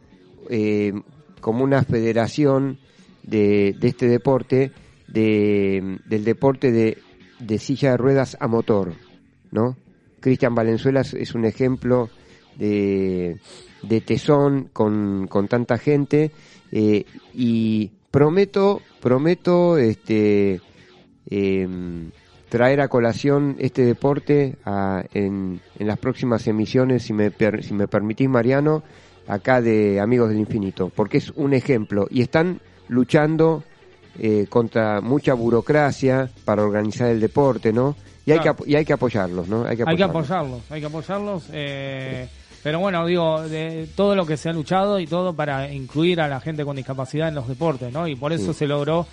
eh, 0.49 0.91
como 1.39 1.64
una 1.64 1.84
federación 1.84 2.78
de, 3.24 3.74
de 3.80 3.88
este 3.88 4.08
deporte, 4.08 4.72
de, 5.08 5.97
del 6.05 6.24
deporte 6.24 6.72
de, 6.72 6.97
de 7.40 7.60
silla 7.60 7.92
de 7.92 7.98
ruedas 7.98 8.38
a 8.40 8.48
motor, 8.48 8.94
¿no? 9.52 9.78
Cristian 10.20 10.56
Valenzuela 10.56 11.02
es, 11.02 11.36
un 11.36 11.46
ejemplo 11.46 12.10
de, 12.56 13.38
de 13.84 14.02
tesón 14.02 14.70
con, 14.74 15.28
con 15.28 15.48
tanta 15.48 15.78
gente 15.78 16.32
eh, 16.72 17.06
y 17.34 17.92
prometo, 18.12 18.82
prometo 19.00 19.78
este, 19.78 20.60
em, 21.30 22.10
traer 22.50 22.82
a 22.82 22.88
colación 22.88 23.56
este 23.60 23.86
deporte 23.86 24.56
a- 24.66 25.04
en, 25.14 25.62
en 25.78 25.88
las 25.88 26.00
próximas 26.00 26.48
emisiones, 26.48 27.04
si 27.04 27.14
me, 27.14 27.32
si 27.62 27.74
me 27.74 27.88
permitís, 27.88 28.30
Mariano, 28.30 28.84
acá 29.28 29.62
de 29.62 30.00
Amigos 30.00 30.30
del 30.30 30.40
Infinito, 30.40 30.90
porque 30.96 31.18
es 31.18 31.32
un 31.32 31.54
ejemplo 31.54 32.08
y 32.10 32.22
están 32.22 32.60
luchando 32.88 33.64
eh, 34.20 34.45
contra 34.49 35.01
mucha 35.01 35.34
burocracia 35.34 36.30
para 36.45 36.63
organizar 36.63 37.09
el 37.09 37.20
deporte, 37.20 37.72
¿no? 37.74 37.95
Y 38.26 38.32
hay, 38.32 38.39
que, 38.39 38.51
y 38.65 38.76
hay 38.76 38.84
que 38.84 38.93
apoyarlos, 38.93 39.47
¿no? 39.47 39.65
Hay 39.65 39.78
que 39.78 39.84
hay 39.88 39.95
que 39.95 40.03
apoyarlos. 40.03 40.30
apoyarlos, 40.30 40.61
hay 40.72 40.80
que 40.82 40.88
apoyarlos. 40.88 41.43
eh, 41.53 42.28
pero 42.63 42.80
bueno, 42.80 43.05
digo, 43.05 43.41
de 43.47 43.88
todo 43.95 44.15
lo 44.15 44.26
que 44.26 44.36
se 44.36 44.49
ha 44.49 44.53
luchado 44.53 44.99
y 44.99 45.07
todo 45.07 45.34
para 45.34 45.72
incluir 45.72 46.20
a 46.20 46.28
la 46.28 46.41
gente 46.41 46.65
con 46.65 46.76
discapacidad 46.76 47.30
en 47.30 47.36
los 47.36 47.47
deportes, 47.47 47.93
¿no? 47.93 48.07
Y 48.07 48.15
por 48.18 48.34
eso 48.34 48.51
Sí. 48.51 48.59
se 48.59 48.68
logró 48.68 49.07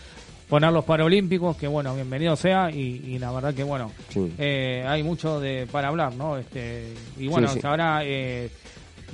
poner 0.49 0.73
los 0.73 0.85
Paralímpicos, 0.85 1.57
que 1.57 1.69
bueno, 1.69 1.95
bienvenido 1.95 2.35
sea, 2.35 2.71
y, 2.71 3.03
y 3.07 3.19
la 3.21 3.31
verdad 3.31 3.55
que 3.55 3.63
bueno, 3.63 3.93
Sí. 4.09 4.33
eh, 4.39 4.85
hay 4.89 5.03
mucho 5.05 5.39
de 5.39 5.69
para 5.71 5.89
hablar, 5.89 6.15
¿no? 6.17 6.37
Este, 6.37 6.93
y 7.17 7.29
bueno, 7.29 7.47
Sí, 7.49 7.61
sí. 7.61 7.67
ahora 7.67 8.01
eh, 8.03 8.51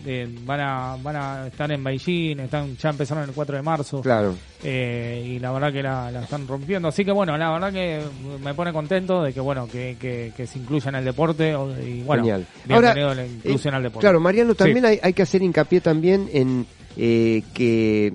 eh, 0.07 0.29
van 0.45 0.61
a 0.61 0.97
van 1.03 1.17
a 1.17 1.47
estar 1.49 1.71
en 1.73 1.83
Beijing, 1.85 2.41
están 2.41 2.77
ya 2.77 2.91
empezaron 2.91 3.25
el 3.25 3.35
4 3.35 3.57
de 3.57 3.63
marzo. 3.63 4.01
Claro. 4.01 4.35
Eh, 4.63 5.25
y 5.35 5.39
la 5.39 5.53
verdad 5.53 5.73
que 5.73 5.83
la, 5.83 6.11
la 6.11 6.23
están 6.23 6.47
rompiendo. 6.47 6.89
Así 6.89 7.05
que 7.05 7.13
bueno, 7.13 7.37
la 7.39 7.51
verdad 7.53 7.73
que 7.73 8.01
me 8.43 8.55
pone 8.55 8.73
contento 8.73 9.23
de 9.23 9.33
que 9.33 9.41
bueno 9.41 9.67
que, 9.67 9.97
que, 10.01 10.33
que 10.37 10.47
se 10.47 10.59
incluyan 10.59 10.95
al 10.95 11.05
deporte 11.05 11.55
o- 11.55 11.71
y 11.81 12.03
bueno, 12.03 12.23
Genial. 12.23 12.47
bienvenido 12.67 13.09
Ahora, 13.09 13.23
la 13.23 13.27
inclusión 13.27 13.75
eh, 13.75 13.77
al 13.79 13.83
deporte. 13.85 14.05
Claro, 14.05 14.21
Mariano, 14.21 14.53
Sí. 14.53 14.59
también 14.59 14.85
hay, 14.87 14.99
hay 15.03 15.13
que 15.13 15.23
hacer 15.23 15.43
hincapié 15.43 15.81
también 15.81 16.29
en 16.33 16.67
eh, 16.97 17.43
que, 17.55 18.13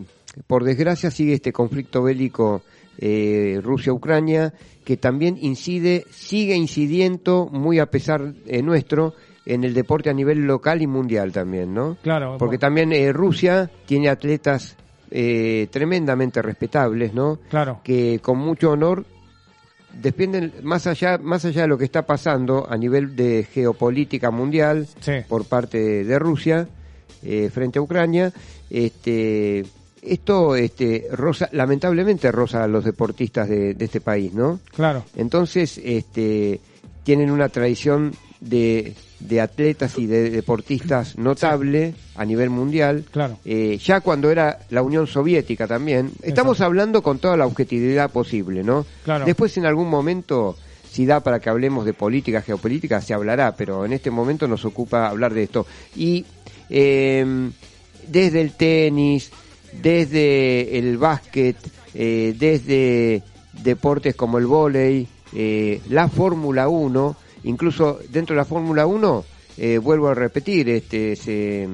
por 0.47 0.63
desgracia, 0.63 1.09
sigue 1.11 1.33
este 1.33 1.51
conflicto 1.53 2.03
bélico 2.03 2.61
eh, 2.97 3.59
Rusia-Ucrania, 3.63 4.53
que 4.83 4.97
también 4.97 5.37
incide, 5.41 6.05
sigue 6.11 6.55
incidiendo, 6.55 7.47
muy 7.51 7.79
a 7.79 7.87
pesar 7.87 8.33
eh, 8.45 8.61
nuestro, 8.61 9.13
en 9.45 9.63
el 9.63 9.73
deporte 9.73 10.09
a 10.09 10.13
nivel 10.13 10.39
local 10.45 10.81
y 10.81 10.87
mundial 10.87 11.31
también, 11.31 11.73
¿no? 11.73 11.97
Claro, 12.01 12.37
Porque 12.39 12.57
también 12.57 12.91
eh, 12.93 13.13
Rusia 13.13 13.69
tiene 13.85 14.09
atletas 14.09 14.75
eh, 15.11 15.67
tremendamente 15.71 16.41
respetables, 16.41 17.13
¿no? 17.13 17.39
Claro. 17.49 17.79
Que 17.83 18.19
con 18.21 18.39
mucho 18.39 18.71
honor 18.71 19.05
dependen 20.01 20.53
más 20.63 20.87
allá 20.87 21.17
más 21.17 21.45
allá 21.45 21.61
de 21.61 21.67
lo 21.69 21.77
que 21.77 21.85
está 21.85 22.01
pasando 22.05 22.67
a 22.69 22.75
nivel 22.75 23.15
de 23.15 23.43
geopolítica 23.49 24.29
mundial 24.31 24.87
por 25.29 25.45
parte 25.45 25.77
de, 25.77 26.03
de 26.03 26.19
Rusia 26.19 26.67
eh, 27.23 27.49
frente 27.49 27.79
a 27.79 27.81
Ucrania 27.81 28.33
este 28.69 29.63
esto 30.01 30.55
este 30.57 31.07
rosa 31.11 31.47
lamentablemente 31.53 32.29
rosa 32.31 32.63
a 32.63 32.67
los 32.67 32.83
deportistas 32.83 33.47
de, 33.47 33.73
de 33.73 33.85
este 33.85 34.01
país 34.01 34.33
no 34.33 34.59
Claro. 34.75 35.05
entonces 35.15 35.79
este 35.81 36.59
tienen 37.03 37.31
una 37.31 37.47
tradición 37.47 38.11
de, 38.41 38.93
de 39.19 39.41
atletas 39.41 39.97
y 39.97 40.07
de 40.07 40.29
deportistas 40.29 41.17
notable 41.17 41.93
a 42.15 42.25
nivel 42.25 42.49
mundial 42.49 43.05
Claro. 43.11 43.37
eh, 43.45 43.77
ya 43.83 44.01
cuando 44.01 44.29
era 44.29 44.59
la 44.69 44.81
Unión 44.81 45.07
Soviética 45.07 45.67
también. 45.67 46.11
Estamos 46.21 46.61
hablando 46.61 47.01
con 47.01 47.19
toda 47.19 47.37
la 47.37 47.45
objetividad 47.45 48.09
posible, 48.11 48.63
¿no? 48.63 48.85
Claro. 49.03 49.25
Después 49.25 49.55
en 49.57 49.65
algún 49.65 49.89
momento, 49.89 50.57
si 50.91 51.05
da 51.05 51.21
para 51.21 51.39
que 51.39 51.49
hablemos 51.49 51.85
de 51.85 51.93
política, 51.93 52.41
geopolítica, 52.41 53.01
se 53.01 53.13
hablará, 53.13 53.55
pero 53.55 53.85
en 53.85 53.93
este 53.93 54.11
momento 54.11 54.47
nos 54.47 54.65
ocupa 54.65 55.07
hablar 55.07 55.33
de 55.33 55.43
esto. 55.43 55.65
Y 55.95 56.25
eh, 56.69 57.49
desde 58.07 58.41
el 58.41 58.51
tenis, 58.53 59.31
desde 59.81 60.77
el 60.77 60.97
básquet, 60.97 61.55
eh, 61.93 62.35
desde 62.37 63.23
deportes 63.63 64.15
como 64.15 64.37
el 64.37 64.45
vóley, 64.45 65.07
eh, 65.33 65.81
la 65.89 66.07
Fórmula 66.09 66.67
1, 66.67 67.15
incluso 67.45 67.99
dentro 68.09 68.35
de 68.35 68.41
la 68.41 68.45
Fórmula 68.45 68.85
1, 68.85 69.25
eh, 69.57 69.77
vuelvo 69.77 70.09
a 70.09 70.13
repetir, 70.13 70.67
este, 70.69 71.15
se- 71.15 71.67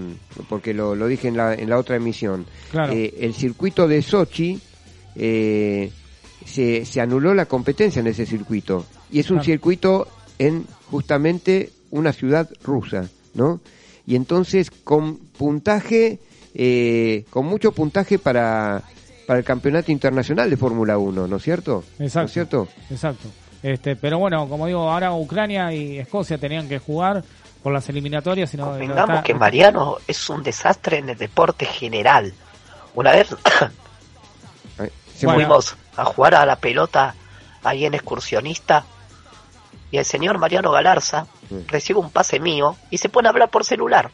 porque 0.47 0.73
lo, 0.73 0.95
lo 0.95 1.07
dije 1.07 1.27
en 1.27 1.35
la, 1.37 1.53
en 1.55 1.69
la 1.69 1.77
otra 1.79 1.95
emisión, 1.95 2.45
Claro. 2.71 2.93
eh, 2.93 3.13
el 3.19 3.33
circuito 3.33 3.87
de 3.87 4.01
Sochi, 4.03 4.59
eh, 5.15 5.91
se, 6.45 6.85
se 6.85 7.01
anuló 7.01 7.33
la 7.33 7.45
competencia 7.45 7.99
en 7.99 8.07
ese 8.07 8.25
circuito, 8.25 8.85
y 9.11 9.19
es 9.19 9.29
un 9.31 9.37
Claro. 9.37 9.45
circuito 9.45 10.07
en 10.39 10.65
justamente 10.89 11.71
una 11.91 12.13
ciudad 12.13 12.49
rusa, 12.63 13.09
¿no? 13.33 13.59
Y 14.07 14.15
entonces 14.15 14.71
con 14.71 15.17
puntaje, 15.17 16.19
eh, 16.53 17.25
con 17.29 17.45
mucho 17.45 17.71
puntaje 17.71 18.17
para, 18.19 18.83
para 19.27 19.39
el 19.39 19.45
campeonato 19.45 19.91
internacional 19.91 20.49
de 20.49 20.57
Fórmula 20.57 20.97
1, 20.97 21.27
¿no 21.27 21.35
es 21.37 21.43
cierto? 21.43 21.83
Exacto. 21.99 22.19
¿No 22.19 22.25
es 22.25 22.31
cierto? 22.33 22.67
Exacto. 22.89 23.27
Este, 23.63 23.95
pero 23.95 24.17
bueno, 24.17 24.47
como 24.49 24.65
digo, 24.67 24.89
ahora 24.89 25.13
Ucrania 25.13 25.71
y 25.71 25.99
Escocia 25.99 26.37
tenían 26.37 26.67
que 26.67 26.79
jugar 26.79 27.23
por 27.61 27.71
las 27.71 27.87
eliminatorias 27.89 28.51
y 28.53 28.57
no, 28.57 28.65
no 28.65 28.71
Convengamos 28.71 29.09
está- 29.17 29.23
que 29.23 29.33
Mariano 29.35 29.97
es 30.07 30.29
un 30.29 30.41
desastre 30.41 30.97
en 30.97 31.09
el 31.09 31.17
deporte 31.17 31.65
general. 31.65 32.33
Una 32.95 33.11
vez 33.11 33.27
Fuimos 35.19 35.75
a 35.95 36.05
jugar 36.05 36.33
a 36.35 36.45
la 36.45 36.55
pelota 36.55 37.13
ahí 37.63 37.85
en 37.85 37.93
excursionista 37.93 38.85
y 39.91 39.97
el 39.97 40.05
señor 40.05 40.39
Mariano 40.39 40.71
Galarza 40.71 41.27
recibe 41.67 41.99
un 41.99 42.09
pase 42.09 42.39
mío 42.39 42.75
y 42.89 42.97
se 42.97 43.09
pone 43.09 43.27
a 43.27 43.31
hablar 43.31 43.49
por 43.49 43.63
celular. 43.65 44.09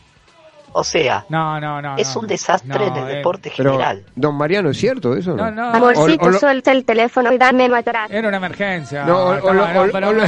O 0.73 0.83
sea, 0.83 1.25
No, 1.29 1.59
no, 1.59 1.81
no. 1.81 1.95
es 1.97 2.13
no. 2.15 2.21
un 2.21 2.27
desastre 2.27 2.85
en 2.87 2.93
No, 2.93 3.07
el 3.07 3.11
eh, 3.13 3.15
deporte 3.17 3.51
Pero, 3.55 3.71
general. 3.71 4.03
don 4.15 4.35
Mariano, 4.35 4.69
¿es 4.69 4.77
cierto 4.77 5.15
eso? 5.15 5.35
No, 5.35 5.49
No, 5.49 5.71
no. 5.71 5.73
Amorcito, 5.73 6.25
O- 6.25 6.27
o 6.27 6.31
lo- 6.31 6.39
suelta 6.39 6.71
el 6.71 6.85
teléfono 6.85 7.31
y 7.33 7.37
dame 7.37 7.65
atrás. 7.75 8.09
Era 8.11 8.27
una 8.27 8.37
emergencia. 8.37 9.03
No, 9.05 9.17
o- 9.17 9.29
o 9.29 9.53
lo- 9.53 9.61
Cámara, 9.63 9.81
o- 9.81 9.87
pero- 9.91 10.09
o 10.09 10.13
lo- 10.13 10.23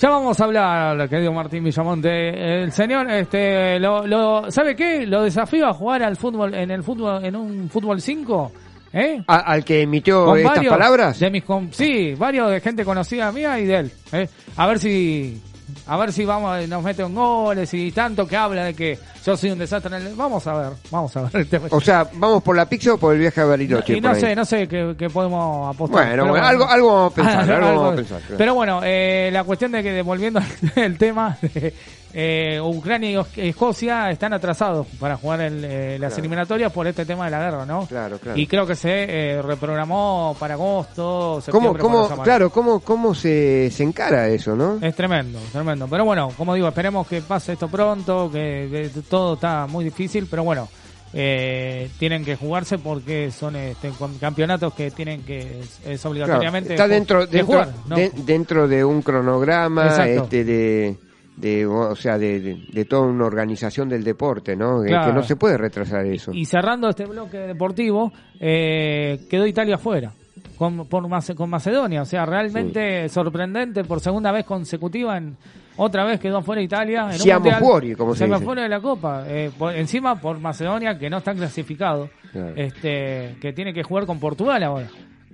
Ya 0.00 0.08
vamos 0.10 0.40
a 0.40 0.44
hablar, 0.44 1.08
querido 1.08 1.32
Martín 1.32 1.62
Villamonte. 1.62 2.62
El 2.62 2.72
señor, 2.72 3.08
este, 3.10 3.78
lo, 3.78 4.04
lo, 4.06 4.50
¿sabe 4.50 4.74
qué? 4.74 5.06
Lo 5.06 5.22
desafío 5.22 5.68
a 5.68 5.74
jugar 5.74 6.02
al 6.02 6.16
fútbol, 6.16 6.54
en 6.54 6.70
el 6.72 6.82
fútbol, 6.82 7.24
en 7.24 7.36
un 7.36 7.70
fútbol 7.70 8.00
5, 8.00 8.50
¿eh? 8.92 9.22
A- 9.28 9.36
al 9.52 9.64
que 9.64 9.82
emitió 9.82 10.24
Con 10.24 10.38
estas 10.40 10.66
palabras. 10.66 11.20
De 11.20 11.30
mis, 11.30 11.44
com- 11.44 11.68
sí, 11.70 12.14
varios 12.16 12.50
de 12.50 12.60
gente 12.60 12.84
conocida 12.84 13.30
mía 13.30 13.58
y 13.60 13.66
de 13.66 13.76
él. 13.76 13.92
¿eh? 14.12 14.28
A 14.56 14.66
ver 14.66 14.80
si, 14.80 15.40
a 15.86 15.96
ver 15.96 16.12
si 16.12 16.24
vamos, 16.24 16.68
nos 16.68 16.82
mete 16.82 17.02
un 17.04 17.14
goles 17.14 17.72
y 17.74 17.90
tanto 17.92 18.26
que 18.26 18.36
habla 18.36 18.64
de 18.64 18.74
que 18.74 18.98
yo 19.24 19.36
soy 19.36 19.50
un 19.50 19.58
desastre. 19.58 19.96
En 19.96 20.06
el, 20.06 20.14
vamos 20.14 20.46
a 20.46 20.54
ver, 20.54 20.72
vamos 20.90 21.16
a 21.16 21.22
ver. 21.22 21.46
O 21.70 21.80
sea, 21.80 22.06
¿vamos 22.14 22.42
por 22.42 22.56
la 22.56 22.66
pizza 22.66 22.94
o 22.94 22.98
por 22.98 23.14
el 23.14 23.20
viaje 23.20 23.40
a 23.40 23.44
Bariloche? 23.44 23.96
y 23.96 24.00
no 24.00 24.14
sé, 24.14 24.34
no 24.34 24.44
sé 24.44 24.66
qué, 24.68 24.94
qué 24.98 25.08
podemos 25.10 25.74
apostar. 25.74 26.16
Bueno, 26.16 26.34
algo, 26.44 26.64
algo 26.68 26.88
vamos 26.94 27.12
a 27.12 27.14
pensar, 27.14 27.38
algo, 27.52 27.66
Algo- 27.66 27.76
vamos 27.80 27.92
a 27.92 27.96
pensar. 27.96 28.20
claro. 28.20 28.34
Pero 28.38 28.54
bueno, 28.54 28.80
eh, 28.84 29.30
la 29.32 29.44
cuestión 29.44 29.72
de 29.72 29.82
que 29.82 29.92
devolviendo 29.92 30.40
el 30.76 30.98
tema, 30.98 31.36
eh, 32.14 32.60
Ucrania 32.62 33.24
y 33.36 33.48
Escocia 33.48 34.10
están 34.10 34.32
atrasados 34.34 34.86
para 35.00 35.16
jugar 35.16 35.40
el, 35.42 35.64
eh, 35.64 35.98
las 35.98 36.10
Claro. 36.12 36.20
eliminatorias 36.22 36.72
por 36.72 36.86
este 36.86 37.06
tema 37.06 37.24
de 37.24 37.30
la 37.30 37.38
guerra, 37.40 37.64
¿no? 37.66 37.86
Claro, 37.86 38.18
claro. 38.18 38.38
Y 38.38 38.46
creo 38.46 38.66
que 38.66 38.74
se 38.74 39.04
eh, 39.36 39.42
reprogramó 39.42 40.36
para 40.38 40.54
agosto, 40.54 41.02
¿Cómo, 41.02 41.40
septiembre. 41.40 41.80
cómo, 41.82 42.02
manera. 42.08 42.22
claro, 42.22 42.50
cómo, 42.50 42.80
cómo 42.80 43.14
se, 43.14 43.70
se 43.70 43.82
encara 43.82 44.28
eso, 44.28 44.54
no? 44.54 44.78
Es 44.82 44.94
tremendo, 44.94 45.38
tremendo. 45.52 45.86
Pero 45.88 46.04
bueno, 46.04 46.30
como 46.36 46.54
digo, 46.54 46.68
esperemos 46.68 47.06
que 47.06 47.22
pase 47.22 47.54
esto 47.54 47.68
pronto, 47.68 48.30
que, 48.30 48.68
que 48.70 49.00
todo 49.12 49.34
está 49.34 49.66
muy 49.66 49.84
difícil, 49.84 50.26
pero 50.30 50.42
bueno, 50.42 50.68
eh, 51.12 51.90
tienen 51.98 52.24
que 52.24 52.36
jugarse 52.36 52.78
porque 52.78 53.30
son 53.30 53.54
este, 53.56 53.90
campeonatos 54.18 54.72
que 54.72 54.90
tienen 54.90 55.22
que, 55.22 55.60
es, 55.60 55.80
Claro, 56.00 56.10
obligatoriamente 56.10 56.72
está 56.72 56.88
dentro, 56.88 57.20
que 57.28 57.36
dentro, 57.36 57.46
jugar, 57.46 57.68
¿no? 57.86 57.96
de- 57.96 58.10
dentro 58.24 58.66
de 58.66 58.82
un 58.82 59.02
cronograma 59.02 59.84
Exacto. 59.88 60.22
este 60.24 60.44
de, 60.44 60.96
de 61.36 61.66
o 61.66 61.94
sea 61.94 62.16
de, 62.16 62.40
de- 62.40 62.64
de 62.72 62.84
toda 62.86 63.02
una 63.02 63.26
organización 63.26 63.90
del 63.90 64.02
deporte 64.04 64.56
no 64.56 64.80
Que- 64.80 64.86
que, 64.86 64.92
Claro. 64.92 65.12
no 65.12 65.22
se 65.22 65.36
puede 65.36 65.58
retrasar 65.58 66.06
eso 66.06 66.32
Y 66.32 66.46
cerrando 66.46 66.88
este 66.88 67.04
bloque 67.04 67.36
deportivo, 67.36 68.10
eh, 68.40 69.20
quedó 69.28 69.46
Italia 69.46 69.76
fuera. 69.76 70.12
Con, 70.56 70.86
por 70.86 71.02
con 71.34 71.50
Macedonia, 71.50 72.02
o 72.02 72.04
sea, 72.06 72.24
realmente 72.24 73.08
sorprendente 73.08 73.84
por 73.84 74.00
segunda 74.00 74.30
vez 74.32 74.44
consecutiva 74.46 75.16
en 75.18 75.36
otra 75.76 76.04
vez 76.04 76.20
quedó 76.20 76.42
fuera 76.42 76.60
Italia 76.62 77.08
en 77.12 77.18
Siamo 77.18 77.40
mundial. 77.40 77.60
fuori, 77.60 77.94
como 77.94 78.12
se 78.14 78.18
Siamo 78.18 78.34
dice. 78.34 78.44
fuera 78.44 78.62
de 78.62 78.68
la 78.68 78.80
Copa, 78.80 79.24
eh, 79.26 79.50
por- 79.58 79.74
encima 79.74 80.16
por 80.20 80.38
Macedonia 80.38 80.98
que 80.98 81.08
no 81.10 81.18
está 81.18 81.34
clasificado, 81.34 82.10
Claro. 82.32 82.52
este 82.56 83.36
que 83.40 83.52
tiene 83.52 83.72
que 83.74 83.82
jugar 83.82 84.06
con 84.06 84.18
Portugal 84.20 84.62
ahora. 84.62 84.86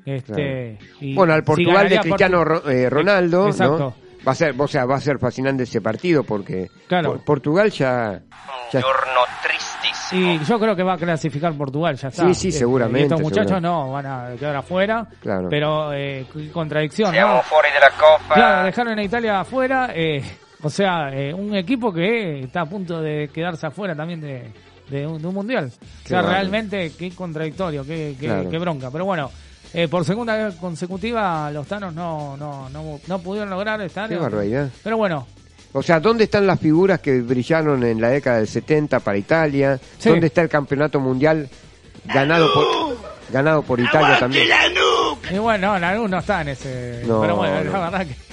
Este, 0.05 0.79
y 1.01 1.15
bueno 1.15 1.35
al 1.35 1.45
Portugal 1.45 1.89
de 1.89 1.99
Cristiano 2.01 2.41
Portu- 2.43 2.63
Ro- 2.65 2.71
eh, 2.71 2.89
Ronaldo 2.89 3.49
Exacto. 3.49 3.79
¿no? 3.79 3.95
va 4.27 4.33
a 4.33 4.35
ser 4.35 4.55
o 4.59 4.67
sea 4.67 4.85
va 4.87 4.97
a 4.97 5.01
ser 5.01 5.19
fascinante 5.19 5.65
ese 5.65 5.81
partido 5.83 6.25
porque 6.25 6.71
Claro. 6.87 7.11
Por- 7.13 7.25
Portugal 7.25 7.71
ya, 7.71 8.21
ya 8.73 8.81
Y 10.13 10.39
yo 10.45 10.59
creo 10.59 10.75
que 10.75 10.83
va 10.83 10.95
a 10.95 10.97
clasificar 10.97 11.53
Portugal, 11.55 11.97
ya 11.97 12.09
está. 12.09 12.27
Sí, 12.29 12.35
sí, 12.35 12.53
seguramente, 12.53 13.01
Y 13.01 13.03
estos 13.05 13.21
muchachos 13.21 13.49
seguramente. 13.51 13.69
no, 13.69 13.93
van 13.93 14.07
a 14.07 14.37
quedar 14.37 14.57
afuera. 14.57 15.07
Claro. 15.21 15.49
Pero, 15.51 15.93
eh, 15.93 16.27
contradicción, 16.53 17.15
¿no? 17.15 17.43
fuori 17.43 17.69
della 17.71 17.91
Coppa. 17.99 18.35
Claro, 18.35 18.67
dejaron 18.67 18.99
a 18.99 19.03
Italia 19.03 19.41
afuera. 19.41 19.91
Eh, 19.95 20.23
o 20.63 20.71
sea, 20.71 21.11
eh, 21.13 21.33
un 21.35 21.55
equipo 21.55 21.93
que 21.93 22.41
está 22.41 22.63
a 22.63 22.67
punto 22.67 23.01
de 23.01 23.29
quedarse 23.33 23.67
afuera 23.67 23.95
también 23.95 24.21
de, 24.21 24.53
de 24.91 25.07
un, 25.07 25.21
de 25.21 25.29
un 25.29 25.35
mundial. 25.35 25.71
o 26.05 26.09
sea, 26.09 26.23
realmente 26.23 26.93
qué 26.99 27.11
contradictorio, 27.15 27.85
qué, 27.85 28.17
qué, 28.19 28.27
Claro. 28.27 28.51
qué 28.51 28.59
bronca. 28.59 28.91
Pero 28.91 29.05
bueno, 29.05 29.31
eh, 29.75 29.87
por 29.89 30.05
segunda 30.05 30.35
vez 30.37 30.55
consecutiva 30.57 31.51
los 31.51 31.67
Tanos 31.67 31.95
no, 31.95 32.37
no, 32.37 32.69
no, 32.71 32.99
no 33.07 33.19
pudieron 33.19 33.51
lograr 33.51 33.81
estar. 33.83 34.09
Qué 34.09 34.17
barbaridad. 34.17 34.69
Pero 34.83 34.97
bueno, 34.97 35.27
O 35.73 35.83
sea, 35.83 36.01
¿dónde 36.01 36.25
están 36.25 36.47
las 36.47 36.59
figuras 36.59 37.01
que 37.01 37.21
brillaron 37.21 37.85
en 37.85 38.01
la 38.01 38.09
década 38.09 38.39
del 38.39 38.49
70 38.49 39.01
para 39.01 39.19
Italia? 39.19 39.79
Sí. 39.99 40.09
¿Dónde 40.09 40.29
está 40.29 40.43
el 40.43 40.49
campeonato 40.49 40.99
mundial 41.01 41.49
ganado 42.05 42.53
por 42.53 42.97
ganado 43.31 43.63
por 43.63 43.79
Italia 43.79 44.19
también? 44.19 44.49
Y 45.31 45.39
bueno, 45.39 45.75
no, 45.75 45.79
Lanús 45.79 46.09
no 46.09 46.19
está 46.19 46.41
en 46.41 46.49
ese. 46.49 47.03
No, 47.07 47.21
pero 47.21 47.37
bueno, 47.37 47.65
no. 47.65 47.73
la 47.73 47.91
verdad 47.91 48.07
que. 48.07 48.28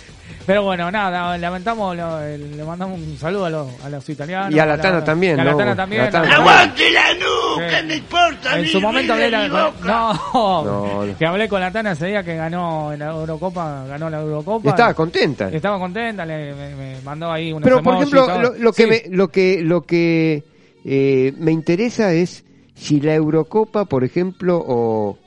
Pero 0.46 0.64
bueno, 0.64 0.92
nada, 0.92 1.38
lamentamos, 1.40 1.98
lo- 1.98 2.20
le 2.22 2.64
mandamos 2.64 3.00
un 3.00 3.18
saludo 3.18 3.46
a 3.46 3.50
los, 3.50 3.68
a 3.84 3.90
los 3.90 4.08
italianos. 4.08 4.54
Y 4.54 4.60
a 4.60 4.66
la 4.68 4.78
Tana 4.80 5.04
también, 5.04 5.38
y 5.38 5.42
a 5.42 5.44
la 5.44 5.52
¿no? 5.52 5.58
Tana 5.58 5.76
también. 5.76 6.04
La 6.04 6.10
Tana 6.12 6.36
a- 6.36 6.36
también. 6.68 6.94
la 6.94 7.14
nuca! 7.16 7.84
Me 7.88 7.96
importa 7.96 8.60
En 8.60 8.68
su 8.68 8.80
momento 8.80 9.14
hablé 9.14 9.32
la- 9.32 9.48
no, 9.48 11.06
que 11.18 11.26
hablé 11.26 11.50
con 11.50 11.60
la 11.62 11.72
Tana 11.72 11.94
ese 11.94 12.08
día 12.08 12.24
que 12.24 12.36
ganó 12.36 12.94
en 12.94 13.00
la 13.00 13.08
Eurocopa, 13.12 13.86
ganó 13.88 14.10
la 14.10 14.22
Eurocopa. 14.22 14.70
Estaba 14.70 14.94
contenta. 14.94 15.50
Estaba 15.50 15.80
contenta, 15.80 16.26
le, 16.26 16.54
me, 16.54 16.76
me 16.76 17.02
mandó 17.02 17.32
ahí 17.32 17.52
unos 17.52 17.64
Pero 17.64 17.82
por 17.82 17.96
ejemplo, 17.96 18.28
lo, 18.42 18.54
lo 18.54 18.74
que 18.74 18.84
Sí. 18.84 18.90
me, 18.90 19.16
lo 19.16 19.30
que 19.30 19.62
lo 19.64 19.82
que 19.82 20.44
eh, 20.86 21.34
me 21.38 21.52
interesa 21.52 22.12
es 22.14 22.44
si 22.76 23.02
la 23.02 23.16
Eurocopa, 23.16 23.86
por 23.86 24.04
ejemplo, 24.04 24.64
o 24.64 25.18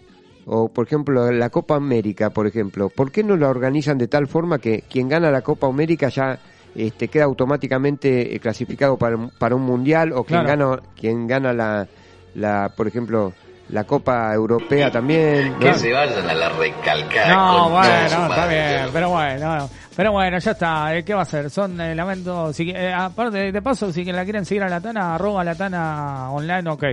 o 0.51 0.69
por 0.69 0.87
ejemplo 0.87 1.31
la 1.31 1.51
Copa 1.51 1.77
América, 1.77 2.31
por 2.31 2.47
ejemplo, 2.47 2.89
¿por 2.89 3.13
qué 3.13 3.23
no 3.23 3.37
la 3.37 3.49
organizan 3.49 3.99
de 3.99 4.09
tal 4.09 4.27
forma 4.29 4.59
que 4.59 4.83
quien 4.89 5.09
gana 5.09 5.31
la 5.31 5.43
Copa 5.43 5.67
América 5.67 6.09
ya 6.09 6.39
este, 6.75 7.09
queda 7.09 7.25
automáticamente 7.25 8.35
eh, 8.35 8.41
clasificado 8.41 8.97
para, 8.97 9.17
un- 9.17 9.31
para 9.39 9.55
un 9.55 9.63
mundial 9.63 10.13
o 10.13 10.25
quien 10.25 10.43
Claro. 10.45 10.71
gana 10.71 10.83
quien 10.99 11.27
gana 11.27 11.53
la 11.53 11.87
la 12.35 12.73
por 12.77 12.87
ejemplo 12.89 13.33
la 13.71 13.85
Copa 13.85 14.33
Europea 14.33 14.91
también 14.91 15.53
¿no? 15.53 15.59
Que 15.59 15.75
se 15.75 15.93
vayan 15.93 16.27
a 16.29 16.33
la 16.35 16.49
recalcada. 16.49 17.35
No, 17.35 17.63
con 17.65 17.73
bueno, 17.73 18.27
está 18.29 18.47
bien, 18.47 18.89
pero 18.93 19.11
bueno, 19.11 19.59
no, 19.59 19.69
pero 19.95 20.13
bueno, 20.13 20.39
ya 20.39 20.51
está, 20.53 20.97
eh, 20.97 21.05
¿qué 21.05 21.13
va 21.13 21.21
a 21.21 21.23
hacer? 21.25 21.51
Son 21.51 21.79
eh, 21.81 21.95
lamentos, 21.95 22.57
si, 22.57 22.71
eh, 22.71 22.91
aparte 22.95 23.53
de 23.53 23.61
paso, 23.63 23.93
si 23.93 24.05
que 24.07 24.13
la 24.15 24.25
quieren 24.25 24.47
seguir 24.47 24.63
a 24.63 24.69
la 24.71 24.81
Tana, 24.81 25.15
arroba 25.17 25.45
la 25.45 25.55
Tana 25.55 26.31
online, 26.31 26.71
ok. 26.71 26.85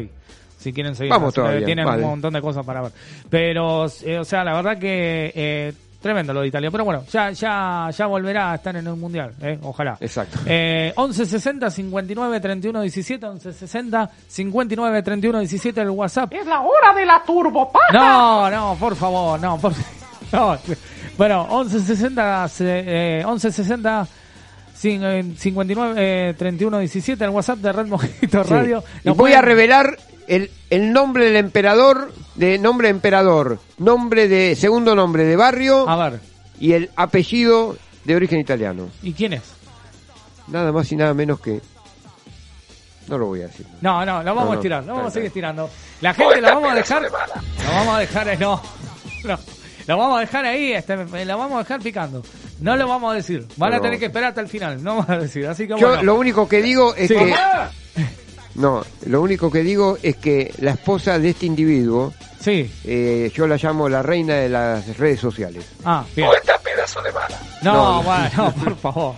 Si 0.66 0.74
quieren 0.74 0.95
seguir, 0.95 1.11
Vamos 1.11 1.34
todavía, 1.34 1.63
tienen 1.66 1.86
vale. 1.86 2.01
un 2.03 2.09
montón 2.09 2.34
de 2.34 2.41
cosas 2.41 2.66
para 2.66 2.82
ver. 2.82 2.91
Pero, 3.30 3.86
eh, 4.03 4.18
o 4.18 4.26
sea, 4.26 4.43
la 4.43 4.53
verdad 4.53 4.80
que 4.80 5.32
eh, 5.36 5.74
tremendo 6.01 6.34
lo 6.34 6.41
de 6.41 6.47
Italia. 6.47 6.72
Pero 6.72 6.84
bueno, 6.86 7.03
ya 7.11 7.30
ya 7.32 7.89
ya 7.95 8.05
volverá 8.07 8.51
a 8.51 8.55
estar 8.55 8.76
en 8.76 8.88
el 8.88 8.95
Mundial, 8.95 9.34
eh, 9.41 9.59
ojalá. 9.61 9.95
Exacto. 9.99 10.39
Eh, 10.45 10.91
1160 10.97 11.70
59 11.70 12.39
31 12.39 12.82
17 12.82 13.28
1160 13.28 14.09
59 14.28 15.03
31 15.03 15.39
17 15.39 15.82
el 15.82 15.89
WhatsApp. 15.91 16.34
Es 16.34 16.45
la 16.47 16.61
hora 16.61 16.93
de 16.95 17.05
la 17.05 17.22
turbopata. 17.26 17.93
No, 17.93 18.49
no, 18.49 18.76
por 18.80 18.95
favor, 18.95 19.39
no, 19.39 19.57
por 19.59 19.72
no. 20.32 20.57
Bueno, 21.18 21.47
1160 21.49 22.47
eh, 22.59 23.24
1160 23.26 24.07
cin- 24.76 25.01
eh, 25.03 25.34
59 25.38 25.93
eh, 25.97 26.34
31 26.38 26.80
17 26.80 27.24
el 27.24 27.30
WhatsApp 27.30 27.59
de 27.59 27.72
Red 27.72 27.88
Mojito 27.88 28.43
Sí. 28.43 28.49
Radio. 28.53 28.84
Y 29.03 29.07
Nos 29.07 29.18
voy 29.18 29.32
pueden- 29.32 29.38
a 29.38 29.41
revelar 29.41 29.97
el, 30.28 30.51
el 30.69 30.91
nombre 30.93 31.26
del 31.26 31.36
emperador, 31.38 32.11
de 32.36 32.57
nombre 32.57 32.89
emperador, 32.89 33.59
nombre 33.78 34.28
de 34.28 34.55
segundo 34.55 34.95
nombre 34.95 35.23
de 35.26 35.36
barrio 35.36 35.88
A 35.89 36.09
ver, 36.09 36.19
y 36.59 36.73
el 36.73 36.89
apellido 36.95 37.78
de 38.03 38.15
origen 38.15 38.39
italiano. 38.39 38.89
¿y 39.03 39.13
quién 39.13 39.34
es? 39.34 39.41
Nada 40.47 40.71
más 40.71 40.91
y 40.91 40.95
nada 40.95 41.13
menos 41.13 41.39
que 41.39 41.59
no 43.07 43.17
lo 43.17 43.28
voy 43.28 43.41
a 43.41 43.47
decir. 43.47 43.65
No, 43.82 44.03
no, 44.05 44.23
lo 44.23 44.34
vamos 44.36 44.45
No, 44.45 44.51
a 44.51 44.55
estirar, 44.55 44.84
lo 44.84 44.93
vamos 44.93 45.07
a 45.09 45.11
seguir 45.11 45.28
estirando. 45.28 45.69
La 46.01 46.13
gente 46.13 46.41
lo 46.41 46.47
vamos 46.47 46.71
a 46.71 46.76
dejar, 46.76 47.01
lo 47.03 47.09
vamos 47.71 47.95
a 47.95 47.99
dejar, 47.99 48.39
no, 48.39 48.61
no, 49.23 49.39
lo 49.88 49.97
vamos 49.97 50.17
a 50.17 50.19
dejar 50.21 50.45
ahí, 50.45 50.71
este, 50.73 50.95
lo 50.95 51.38
vamos 51.38 51.55
a 51.55 51.59
dejar 51.59 51.82
picando. 51.82 52.23
No 52.61 52.76
lo 52.78 52.88
vamos 52.88 53.11
a 53.11 53.15
decir, 53.15 53.45
van 53.57 53.73
a 53.73 53.82
tener 53.82 53.99
que 53.99 54.05
esperar 54.05 54.30
hasta 54.30 54.41
el 54.41 54.47
final, 54.47 54.82
no 54.84 54.95
vamos 54.95 55.09
a 55.09 55.17
decir, 55.17 55.45
así 55.45 55.67
que 55.67 55.78
Yo 55.78 55.88
bueno. 55.89 56.03
lo 56.03 56.15
único 56.15 56.47
que 56.47 56.61
digo 56.61 56.95
es 56.95 57.09
Sí. 57.09 57.15
que 57.15 57.34
no, 58.56 58.84
lo 59.06 59.22
único 59.22 59.51
que 59.51 59.60
digo 59.64 59.97
es 60.01 60.18
que 60.18 60.53
la 60.60 60.72
esposa 60.72 61.20
de 61.20 61.30
este 61.30 61.45
individuo, 61.45 62.14
Sí, 62.39 62.72
eh, 62.84 63.32
yo 63.34 63.47
la 63.47 63.58
llamo 63.58 63.89
la 63.89 64.03
reina 64.03 64.36
de 64.36 64.49
las 64.49 64.97
redes 64.97 65.20
sociales. 65.20 65.66
ah, 65.84 66.06
bien. 66.16 66.28
Poeta 66.28 66.60
pedazo 66.64 67.01
de 67.01 67.12
bala. 67.12 67.39
No, 67.64 67.74
No, 67.74 67.93
no. 67.97 68.03
bueno, 68.03 68.53
por 68.64 68.76
favor. 68.78 69.16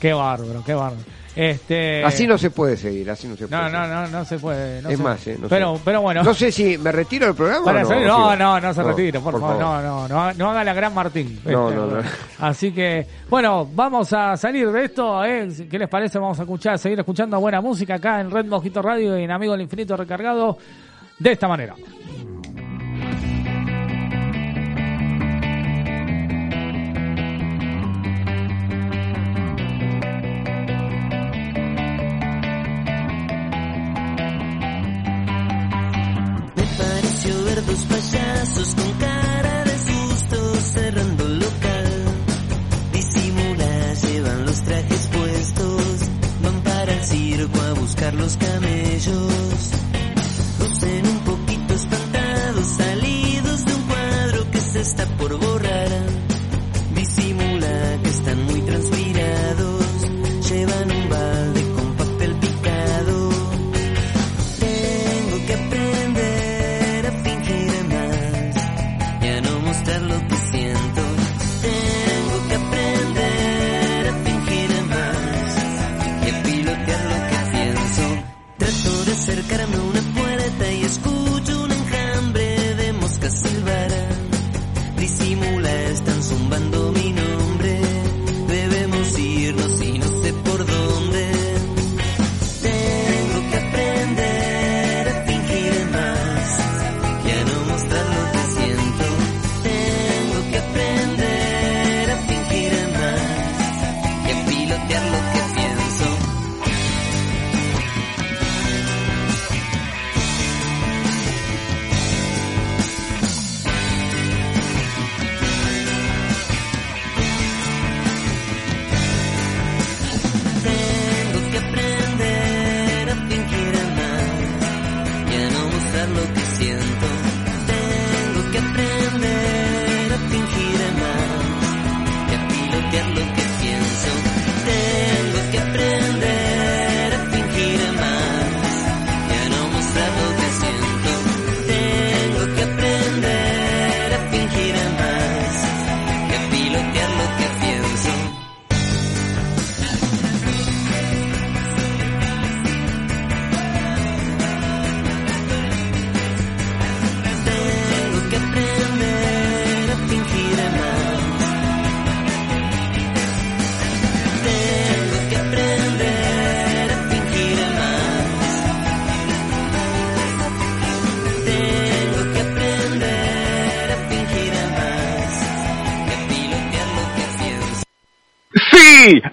Qué 0.00 0.12
bárbaro, 0.12 0.62
qué 0.64 0.74
bárbaro. 0.74 1.04
Este, 1.34 2.04
Así 2.04 2.26
no 2.26 2.36
se 2.36 2.50
puede 2.50 2.76
seguir, 2.76 3.10
así 3.10 3.26
no 3.26 3.36
se 3.36 3.48
puede. 3.48 3.62
No, 3.62 3.68
no, 3.70 3.78
seguir. 3.84 3.94
no, 3.94 4.18
no 4.18 4.24
se 4.26 4.38
puede. 4.38 4.82
no 4.82 4.90
es 4.90 4.96
se- 4.98 5.02
más, 5.02 5.26
eh, 5.26 5.38
no 5.40 5.48
pero, 5.48 5.76
sé. 5.76 5.82
pero 5.84 6.00
bueno. 6.02 6.22
No 6.22 6.34
sé 6.34 6.52
si 6.52 6.76
me 6.76 6.92
retiro 6.92 7.26
del 7.26 7.34
programa 7.34 7.64
Para 7.64 7.78
o 7.80 7.82
no. 7.82 7.88
salir- 7.88 8.06
no, 8.06 8.36
no, 8.36 8.60
no 8.60 8.74
se 8.74 8.82
retire, 8.82 9.18
por, 9.20 9.32
por 9.32 9.40
favor. 9.40 9.58
favor. 9.62 9.82
No, 9.82 10.08
no, 10.08 10.08
no, 10.08 10.32
no 10.34 10.50
haga 10.50 10.62
la 10.64 10.74
gran 10.74 10.92
Martín. 10.94 11.40
No, 11.44 11.68
Este, 11.70 11.80
no, 11.80 11.86
no. 11.86 12.02
Así 12.40 12.72
que, 12.72 13.06
bueno, 13.30 13.66
vamos 13.74 14.12
a 14.12 14.36
salir 14.36 14.70
de 14.70 14.84
esto. 14.84 15.24
¿eh? 15.24 15.48
¿Qué 15.70 15.78
les 15.78 15.88
parece? 15.88 16.18
Vamos 16.18 16.38
a 16.38 16.42
escuchar, 16.42 16.78
seguir 16.78 16.98
escuchando 16.98 17.40
buena 17.40 17.60
música 17.62 17.94
acá 17.94 18.20
en 18.20 18.30
Red 18.30 18.44
Mojito 18.46 18.82
Radio 18.82 19.18
y 19.18 19.24
en 19.24 19.30
Amigo 19.30 19.52
del 19.52 19.62
Infinito 19.62 19.96
Recargado 19.96 20.58
de 21.18 21.32
esta 21.32 21.48
manera. 21.48 21.74
Los 48.22 48.36
camellos. 48.36 48.51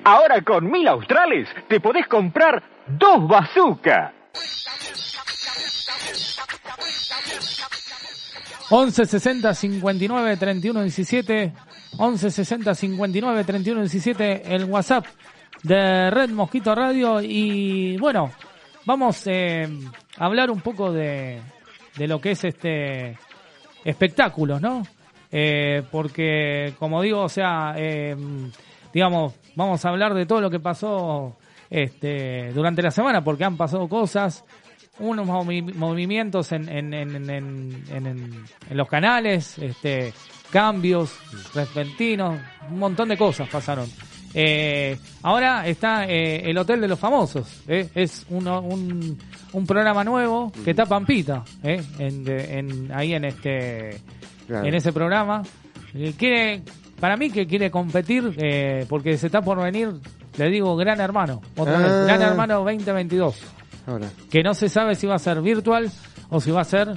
Ahora 0.04 0.42
con 0.42 0.70
mil 0.70 0.88
australes 0.88 1.48
te 1.68 1.80
podés 1.80 2.08
comprar 2.08 2.64
dos 2.88 3.28
bazooka. 3.28 4.14
11 8.72 9.06
60 9.06 9.54
59 9.54 10.38
31 10.38 10.84
17 10.84 11.54
11 11.98 12.32
60 12.32 12.76
59 12.76 13.44
31 13.44 13.82
17 13.82 14.56
el 14.56 14.66
WhatsApp 14.66 15.06
de 15.64 16.12
Red 16.12 16.30
Mosquito 16.30 16.76
Radio. 16.76 17.20
Y 17.22 17.98
bueno 17.98 18.32
vamos 18.86 19.24
eh, 19.26 19.68
a 20.18 20.26
hablar 20.26 20.52
un 20.52 20.62
poco 20.62 20.92
de, 20.92 21.42
de 21.98 22.08
lo 22.08 22.22
que 22.22 22.32
es 22.32 22.44
este 22.44 23.18
espectáculos 23.84 24.62
no 24.62 24.84
Eh, 25.32 25.84
porque 25.92 26.74
como 26.80 27.04
digo 27.04 27.22
o 27.22 27.30
sea 27.30 27.76
eh, 27.78 28.16
digamos 28.92 29.36
vamos 29.60 29.84
a 29.86 29.90
hablar 29.90 30.14
de 30.14 30.26
todo 30.26 30.42
lo 30.42 30.50
que 30.50 30.60
pasó 30.60 31.38
este 31.70 32.52
durante 32.54 32.82
la 32.82 32.90
semana 32.92 33.24
porque 33.24 33.44
han 33.44 33.58
pasado 33.58 33.88
cosas 33.88 34.44
unos 35.00 35.28
movi- 35.28 35.74
movimientos 35.76 36.52
en, 36.52 36.66
los 38.72 38.88
canales, 38.88 39.58
este, 39.60 40.14
cambios 40.52 41.12
repentinos, 41.54 42.40
un 42.70 42.80
montón 42.80 43.10
de 43.10 43.18
cosas 43.18 43.48
pasaron. 43.50 43.88
Eh, 44.34 44.98
ahora 45.24 45.66
está 45.68 46.06
eh, 46.06 46.50
el 46.50 46.58
Hotel 46.58 46.82
de 46.82 46.88
los 46.88 47.00
Famosos, 47.00 47.62
¿eh? 47.68 47.90
es 47.96 48.26
uno, 48.30 48.62
un, 48.62 49.18
un 49.54 49.66
programa 49.66 50.04
nuevo 50.04 50.52
que 50.64 50.72
está 50.72 50.86
Pampita, 50.86 51.44
ahí 51.64 53.14
en 53.14 53.26
este 53.26 54.02
Claro. 54.48 54.68
en 54.68 54.74
ese 54.74 54.92
programa. 54.92 55.44
Quiere, 56.18 56.64
para 57.00 57.18
mí 57.18 57.30
que 57.30 57.48
quiere 57.48 57.70
competir, 57.72 58.34
eh, 58.38 58.86
porque 58.90 59.18
se 59.18 59.28
está 59.28 59.42
por 59.42 59.62
venir, 59.62 59.90
le 60.38 60.50
digo, 60.50 60.76
Gran 60.76 61.00
Hermano, 61.02 61.42
otra 61.58 61.76
Ah. 61.78 61.82
vez, 61.82 62.06
Gran 62.06 62.22
Hermano 62.22 62.56
2022 62.64 63.36
Ahora. 63.88 64.08
que 64.30 64.44
no 64.44 64.54
se 64.54 64.70
sabe 64.70 64.96
si 64.96 65.08
va 65.08 65.16
a 65.16 65.20
ser 65.20 65.42
virtual 65.42 65.90
o 66.30 66.40
si 66.40 66.52
va 66.52 66.62
a 66.62 66.66
ser 66.66 66.90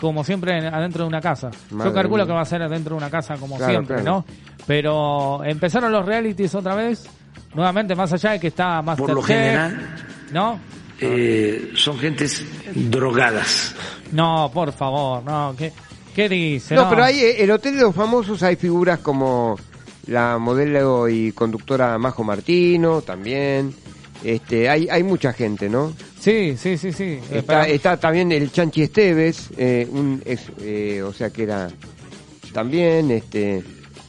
como 0.00 0.24
siempre 0.24 0.56
en- 0.58 0.72
adentro 0.74 1.04
de 1.04 1.08
una 1.08 1.20
casa. 1.20 1.50
Madre 1.70 1.90
Yo 1.90 1.94
calculo 1.94 2.24
mía. 2.24 2.26
que 2.26 2.32
va 2.32 2.40
a 2.40 2.44
ser 2.46 2.62
adentro 2.62 2.94
de 2.94 2.98
una 2.98 3.10
casa 3.10 3.34
como 3.36 3.56
Claro, 3.56 3.72
siempre, 3.72 3.96
claro. 3.96 4.10
¿no? 4.10 4.24
Pero 4.66 5.44
empezaron 5.44 5.92
los 5.92 6.04
realities 6.06 6.54
otra 6.54 6.74
vez, 6.74 7.06
nuevamente 7.54 7.94
más 7.94 8.12
allá 8.12 8.30
de 8.32 8.40
que 8.40 8.46
está 8.48 8.80
Masterchef, 8.82 9.06
Por 9.06 9.14
lo 9.16 9.22
general, 9.22 9.94
¿no? 10.32 10.58
eh, 11.00 11.72
son 11.74 11.98
gentes 11.98 12.44
drogadas. 12.74 13.74
No, 14.12 14.50
por 14.52 14.72
favor, 14.72 15.22
no, 15.22 15.54
¿qué, 15.56 15.72
qué 16.14 16.28
dice? 16.28 16.74
No, 16.74 16.88
pero 16.88 17.04
hay, 17.04 17.20
eh, 17.20 17.42
el 17.42 17.50
Hotel 17.50 17.76
de 17.76 17.82
los 17.82 17.94
Famosos 17.94 18.42
hay 18.42 18.56
figuras 18.56 18.98
como 19.00 19.58
la 20.06 20.38
modelo 20.38 21.08
y 21.08 21.32
conductora 21.32 21.96
Majo 21.98 22.24
Martino 22.24 23.02
también. 23.02 23.74
Este, 24.22 24.68
hay, 24.68 24.88
hay 24.90 25.02
mucha 25.02 25.32
gente, 25.32 25.68
¿no? 25.68 25.94
Sí, 26.20 26.54
sí, 26.58 26.76
sí, 26.76 26.92
sí. 26.92 27.04
Eh, 27.04 27.22
Está, 27.32 27.66
está 27.66 27.96
también 27.96 28.30
el 28.32 28.52
Chanchi 28.52 28.82
Esteves, 28.82 29.48
eh, 29.56 29.88
un 29.90 30.22
ex, 30.24 30.42
eh, 30.60 31.02
o 31.02 31.12
sea 31.12 31.30
que 31.30 31.44
era 31.44 31.70
también, 32.52 33.10
este, 33.10 33.62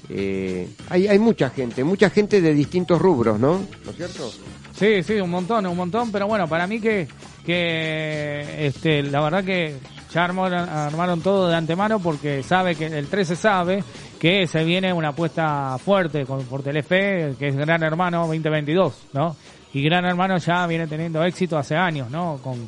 eh, 0.10 0.68
hay, 0.90 1.08
hay 1.08 1.20
mucha 1.20 1.50
gente, 1.50 1.84
mucha 1.86 2.10
gente 2.10 2.42
de 2.42 2.54
distintos 2.54 3.00
rubros, 3.02 3.40
¿no? 3.40 3.62
¿No 3.86 3.92
es 3.92 3.96
cierto? 3.96 4.30
Sí, 4.78 5.04
sí, 5.04 5.14
un 5.22 5.30
montón, 5.30 5.66
un 5.66 5.78
montón, 5.78 6.12
pero 6.12 6.28
bueno, 6.28 6.48
para 6.48 6.68
mí 6.68 6.82
que, 6.82 7.08
que 7.46 8.66
este, 8.68 9.04
la 9.04 9.22
verdad 9.22 9.44
que 9.46 9.76
ya 10.14 10.24
armaron, 10.24 10.70
armaron 10.70 11.22
todo 11.22 11.48
de 11.48 11.56
antemano 11.56 12.00
porque 12.00 12.44
sabe 12.44 12.76
que 12.76 12.86
el 12.86 13.08
13 13.08 13.36
sabe 13.36 13.84
que 14.20 14.48
se 14.48 14.64
viene 14.64 14.92
una 14.94 15.10
apuesta 15.10 15.78
fuerte 15.78 16.26
con, 16.26 16.44
por 16.46 16.64
Telefe, 16.64 17.36
que 17.40 17.48
es 17.48 17.56
Gran 17.56 17.84
Hermano 17.84 18.28
2022, 18.28 19.08
¿no? 19.14 19.36
Y 19.74 19.84
Gran 19.84 20.06
Hermano 20.06 20.38
ya 20.38 20.68
viene 20.68 20.88
teniendo 20.88 21.24
éxito 21.24 21.58
hace 21.58 21.76
años, 21.76 22.10
¿no? 22.10 22.40
Con 22.44 22.68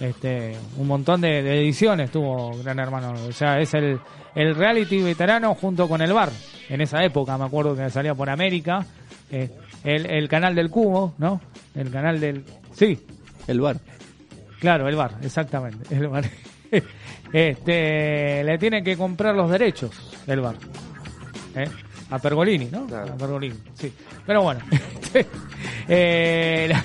este 0.00 0.56
un 0.78 0.86
montón 0.86 1.20
de, 1.20 1.42
de 1.42 1.60
ediciones 1.60 2.10
tuvo 2.10 2.50
Gran 2.62 2.78
Hermano, 2.78 3.14
o 3.28 3.32
sea, 3.32 3.58
es 3.58 3.72
el, 3.74 3.98
el 4.34 4.54
reality 4.54 5.02
veterano 5.02 5.54
junto 5.54 5.88
con 5.88 6.00
el 6.02 6.12
bar. 6.12 6.30
En 6.68 6.80
esa 6.80 7.02
época 7.04 7.36
me 7.38 7.44
acuerdo 7.44 7.76
que 7.76 7.88
salía 7.90 8.14
por 8.14 8.28
América, 8.30 8.84
eh, 9.30 9.50
el, 9.84 10.06
el 10.06 10.28
canal 10.28 10.54
del 10.54 10.70
cubo, 10.70 11.14
¿no? 11.18 11.40
El 11.74 11.90
canal 11.90 12.20
del... 12.20 12.44
Sí. 12.72 12.98
El 13.46 13.60
bar. 13.60 13.78
Claro, 14.60 14.88
el 14.88 14.96
bar, 14.96 15.16
exactamente. 15.22 15.94
El 15.94 16.08
bar. 16.08 16.24
este, 17.32 18.44
le 18.44 18.58
tienen 18.58 18.84
que 18.84 18.96
comprar 18.96 19.34
los 19.34 19.50
derechos 19.50 19.90
del 20.26 20.40
bar. 20.40 20.56
¿eh? 21.54 21.68
A 22.10 22.18
Pergolini, 22.18 22.66
¿no? 22.66 22.86
A 22.94 23.16
Pergolini, 23.16 23.56
sí. 23.74 23.92
Pero 24.26 24.42
bueno, 24.42 24.60
eh, 25.88 26.66
la, 26.68 26.84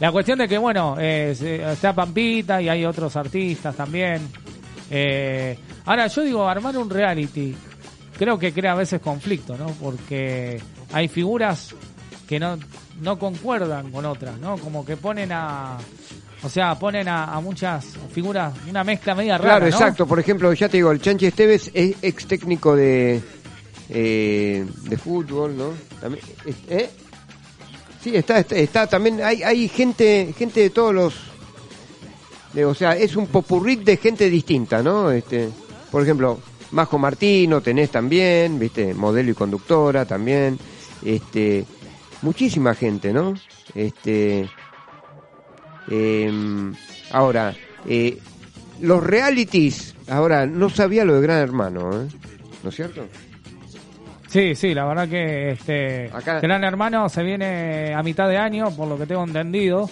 la 0.00 0.12
cuestión 0.12 0.38
de 0.38 0.48
que, 0.48 0.58
bueno, 0.58 0.96
eh, 0.98 1.36
está 1.72 1.94
Pampita 1.94 2.60
y 2.60 2.68
hay 2.68 2.84
otros 2.84 3.14
artistas 3.16 3.76
también. 3.76 4.28
Eh, 4.90 5.56
Ahora, 5.90 6.06
yo 6.06 6.22
digo, 6.22 6.48
armar 6.48 6.76
un 6.76 6.90
reality, 6.90 7.54
creo 8.16 8.38
que 8.38 8.52
crea 8.52 8.72
a 8.72 8.76
veces 8.76 9.00
conflicto, 9.00 9.56
¿no? 9.56 9.66
Porque 9.80 10.60
hay 10.92 11.08
figuras 11.08 11.74
que 12.28 12.38
no, 12.38 12.58
no 13.00 13.18
concuerdan 13.18 13.90
con 13.90 14.04
otras, 14.04 14.38
¿no? 14.38 14.56
Como 14.58 14.84
que 14.84 14.96
ponen 14.96 15.32
a... 15.32 15.78
O 16.42 16.48
sea, 16.48 16.74
ponen 16.78 17.06
a, 17.08 17.24
a 17.34 17.40
muchas 17.40 17.84
figuras, 18.12 18.54
una 18.68 18.82
mezcla 18.82 19.14
media 19.14 19.36
rara, 19.36 19.50
Claro, 19.58 19.64
¿no? 19.66 19.70
exacto. 19.70 20.06
Por 20.06 20.18
ejemplo, 20.18 20.52
ya 20.54 20.68
te 20.68 20.78
digo, 20.78 20.90
el 20.90 21.00
Chanchi 21.00 21.26
Esteves 21.26 21.70
es 21.74 21.96
ex 22.00 22.26
técnico 22.26 22.74
de, 22.74 23.20
eh, 23.90 24.64
de 24.84 24.96
fútbol, 24.96 25.56
¿no? 25.56 25.72
También, 26.00 26.24
¿eh? 26.68 26.88
Sí, 28.02 28.16
está, 28.16 28.38
está, 28.38 28.56
está 28.56 28.86
también, 28.86 29.20
hay, 29.22 29.42
hay 29.42 29.68
gente, 29.68 30.34
gente 30.36 30.60
de 30.60 30.70
todos 30.70 30.94
los, 30.94 31.14
de- 32.54 32.64
o 32.64 32.74
sea, 32.74 32.96
es 32.96 33.14
un 33.16 33.26
popurrí 33.26 33.76
de 33.76 33.98
gente 33.98 34.30
distinta, 34.30 34.82
¿no? 34.82 35.10
Este, 35.10 35.50
por 35.90 36.02
ejemplo, 36.02 36.40
Majo 36.70 36.96
Martino 36.98 37.60
tenés 37.60 37.90
también, 37.90 38.58
viste, 38.58 38.94
modelo 38.94 39.30
y 39.30 39.34
conductora 39.34 40.06
también, 40.06 40.58
este, 41.04 41.66
muchísima 42.22 42.74
gente, 42.74 43.12
¿no? 43.12 43.34
Este, 43.74 44.48
em, 45.90 46.72
ahora, 47.12 47.54
eh, 47.86 48.18
los 48.80 49.02
realities, 49.02 49.94
ahora, 50.08 50.46
no 50.46 50.70
sabía 50.70 51.04
lo 51.04 51.14
de 51.16 51.22
Gran 51.22 51.38
Hermano, 51.38 52.02
¿eh? 52.02 52.06
¿No 52.62 52.68
es 52.70 52.76
cierto? 52.76 53.06
Sí, 54.28 54.54
sí, 54.54 54.74
la 54.74 54.84
verdad 54.86 55.08
que 55.08 55.50
este 55.50 56.08
Gran 56.40 56.62
Hermano 56.62 57.08
se 57.08 57.22
viene 57.24 57.92
a 57.94 58.02
mitad 58.02 58.28
de 58.28 58.36
año, 58.38 58.70
por 58.76 58.86
lo 58.88 58.96
que 58.96 59.06
tengo 59.06 59.24
entendido. 59.24 59.90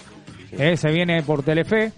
Eh, 0.51 0.77
se 0.77 0.89
viene 0.91 1.21
por 1.23 1.43
Telefe. 1.43 1.91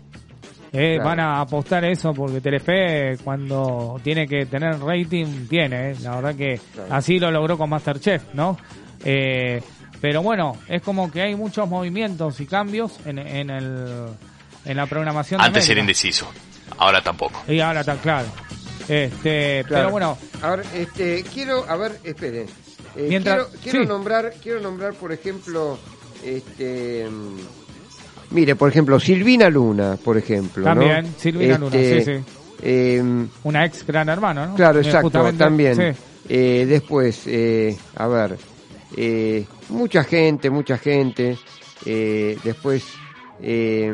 Eh, 0.74 0.95
Claro. 0.95 1.04
Van 1.04 1.20
a 1.20 1.41
apostar 1.41 1.84
eso 1.86 2.14
porque 2.14 2.39
Telefe 2.41 3.18
cuando 3.24 3.99
tiene 4.04 4.26
que 4.26 4.45
tener 4.45 4.80
rating 4.80 5.45
tiene. 5.49 5.91
eh. 5.91 5.95
La 6.02 6.16
verdad 6.16 6.34
que 6.36 6.60
así 6.89 7.20
lo 7.20 7.30
logró 7.30 7.58
con 7.58 7.70
Masterchef, 7.70 8.34
¿no? 8.34 8.58
Eh, 9.04 9.62
pero 10.02 10.22
bueno, 10.24 10.58
es 10.68 10.82
como 10.82 11.10
que 11.12 11.22
hay 11.22 11.36
muchos 11.36 11.70
movimientos 11.70 12.39
y 12.41 12.45
cambios 12.47 12.99
en, 13.06 13.20
en, 13.20 13.49
el, 13.49 14.08
en 14.66 14.78
la 14.78 14.86
programación. 14.88 15.39
de 15.39 15.47
Antes 15.47 15.70
era 15.70 15.80
indeciso, 15.80 16.28
ahora 16.78 17.02
tampoco. 17.04 17.41
Y 17.47 17.60
ahora 17.60 17.82
está 17.82 17.95
claro. 17.97 18.28
Este, 18.89 19.64
Claro. 19.68 19.84
pero 19.84 19.91
bueno, 19.91 20.18
Ahora, 20.41 20.64
este, 20.74 21.24
quiero, 21.32 21.64
a 21.70 21.78
ver, 21.78 21.99
espere. 22.04 22.41
Eh, 22.95 23.06
Mientras- 23.08 23.45
quiero 23.45 23.60
quiero 23.62 23.82
sí. 23.84 23.88
nombrar, 23.88 24.34
quiero 24.41 24.60
nombrar, 24.60 24.93
por 24.95 25.12
ejemplo, 25.14 25.78
este, 26.26 27.08
mire, 28.32 28.56
por 28.56 28.70
ejemplo, 28.70 28.99
Silvina 28.99 29.49
Luna, 29.49 29.97
por 30.04 30.18
ejemplo. 30.18 30.64
¿no? 30.64 30.70
También, 30.72 31.14
Silvina 31.18 31.58
Luna, 31.58 31.76
Este, 31.78 32.04
sí, 32.18 32.24
sí. 32.26 32.34
em, 32.64 33.30
una 33.43 33.66
ex 33.66 33.86
gran 33.86 34.10
hermano, 34.10 34.47
¿no? 34.47 34.56
Claro, 34.56 34.80
exacto, 34.80 35.02
justamente, 35.10 35.38
también. 35.43 35.76
sí. 35.76 36.02
Eh, 36.30 36.66
después, 36.68 37.22
eh, 37.28 37.78
a 37.95 38.08
ver, 38.08 38.38
eh, 38.98 39.46
mucha 39.70 40.04
gente, 40.04 40.50
mucha 40.50 40.78
gente. 40.78 41.38
eh, 41.86 42.38
después, 42.44 42.84
eh, 43.42 43.94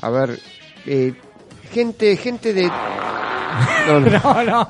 a 0.00 0.10
ver, 0.10 0.38
eh, 0.86 1.14
gente, 1.72 2.16
gente 2.16 2.52
de... 2.52 2.70
No, 3.86 4.00
no. 4.00 4.44
no, 4.44 4.66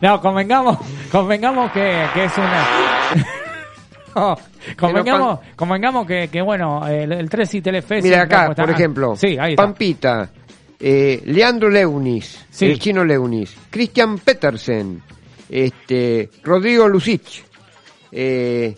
no, 0.00 0.20
convengamos, 0.20 0.78
convengamos 1.10 1.72
que, 1.72 2.06
que 2.14 2.24
es 2.24 2.38
una. 2.38 2.64
No, 4.14 4.38
convengamos, 4.78 5.40
convengamos 5.56 6.06
que, 6.06 6.28
que 6.28 6.40
bueno, 6.40 6.86
el, 6.86 7.10
el 7.12 7.28
3 7.28 7.54
y 7.54 7.60
Telefe. 7.60 8.00
Mira 8.00 8.22
acá, 8.22 8.54
por 8.54 8.70
ejemplo, 8.70 9.16
Sí, 9.16 9.36
ahí 9.36 9.54
está. 9.54 9.64
Pampita, 9.64 10.30
eh, 10.78 11.20
Leandro 11.24 11.68
Leunis, 11.68 12.46
Sí. 12.48 12.66
el 12.66 12.78
chino 12.78 13.02
Leunis, 13.04 13.56
Christian 13.70 14.18
Petersen, 14.18 15.02
este, 15.48 16.30
Rodrigo 16.44 16.86
Lucich, 16.88 17.44
eh, 18.14 18.74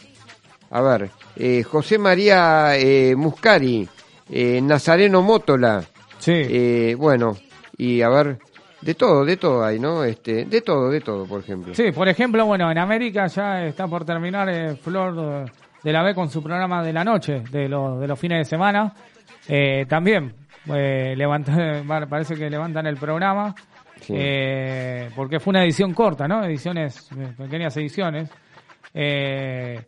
a 0.71 0.81
ver, 0.81 1.11
eh, 1.37 1.63
José 1.63 1.99
María 1.99 2.77
eh, 2.77 3.15
Muscari, 3.15 3.89
eh, 4.31 4.61
Nazareno 4.63 5.23
Mótola, 5.23 5.85
eh, 6.27 6.95
bueno, 6.99 7.37
y 7.77 8.01
a 8.03 8.09
ver, 8.09 8.39
de 8.81 8.95
todo, 8.95 9.25
de 9.25 9.37
todo 9.37 9.65
hay, 9.65 9.79
¿no? 9.79 10.03
Este, 10.05 10.45
de 10.47 10.61
todo, 10.63 10.91
de 10.91 11.01
todo, 11.01 11.25
por 11.27 11.41
ejemplo. 11.41 11.75
Sí, 11.75 11.93
por 11.93 12.09
ejemplo, 12.09 12.45
bueno, 12.47 12.71
en 12.71 12.79
América 12.79 13.27
ya 13.29 13.65
está 13.67 13.87
por 13.87 14.05
terminar 14.05 14.49
eh, 14.49 14.75
Flor 14.77 15.51
de 15.83 15.93
la 15.93 16.03
B 16.03 16.15
con 16.15 16.29
su 16.31 16.43
programa 16.43 16.83
de 16.83 16.93
la 16.93 17.05
noche, 17.05 17.43
de 17.51 17.69
los, 17.69 18.01
de 18.01 18.09
los 18.09 18.19
fines 18.19 18.39
de 18.39 18.45
semana. 18.45 18.93
Eh, 19.49 19.87
también, 19.89 20.35
eh, 20.75 21.15
levanta- 21.17 21.83
parece 22.11 22.35
que 22.35 22.51
levantan 22.51 22.87
el 22.87 22.97
programa, 22.97 23.55
Sí. 24.01 24.13
eh, 24.17 25.09
porque 25.17 25.41
fue 25.41 25.53
una 25.53 25.65
edición 25.65 25.95
corta, 25.95 26.27
¿no? 26.29 26.45
Ediciones, 26.45 27.09
pequeñas 27.39 27.77
ediciones. 27.77 28.29
Eh, 28.95 29.81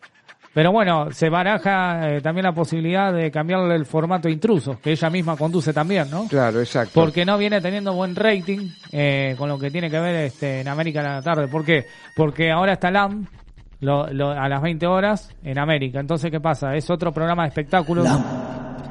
pero 0.55 0.73
bueno, 0.73 1.11
se 1.13 1.29
baraja 1.29 2.09
eh, 2.17 2.21
también 2.21 2.45
la 2.45 2.53
posibilidad 2.53 3.13
de 3.13 3.31
cambiarle 3.31 3.75
el 3.77 3.87
formato 3.87 4.29
intruso, 4.29 4.81
que 4.81 4.91
ella 4.91 5.09
misma 5.11 5.37
conduce 5.37 5.73
también, 5.73 6.11
¿no? 6.11 6.27
Claro, 6.27 6.59
exacto. 6.61 6.93
Porque 6.95 7.25
no 7.25 7.39
viene 7.39 7.61
teniendo 7.61 7.93
buen 7.93 8.17
rating 8.17 8.69
eh, 8.91 9.35
con 9.39 9.49
lo 9.49 9.59
que 9.59 9.71
tiene 9.71 9.89
que 9.91 10.01
ver 10.01 10.17
este, 10.25 10.61
en 10.63 10.69
América 10.69 11.01
a 11.01 11.17
la 11.17 11.23
tarde. 11.23 11.47
¿Por 11.49 11.65
qué? 11.65 11.87
Porque 12.17 12.51
ahora 12.51 12.73
está 12.73 12.91
LAM 12.91 13.27
lo- 13.81 14.09
lo- 14.13 14.31
a 14.33 14.49
las 14.49 14.61
20 14.61 14.87
horas 14.87 15.31
en 15.45 15.59
América. 15.59 16.01
Entonces, 16.01 16.31
¿qué 16.31 16.41
pasa? 16.41 16.75
Es 16.75 16.91
otro 16.91 17.13
programa 17.13 17.43
de 17.45 17.49
espectáculos. 17.51 18.09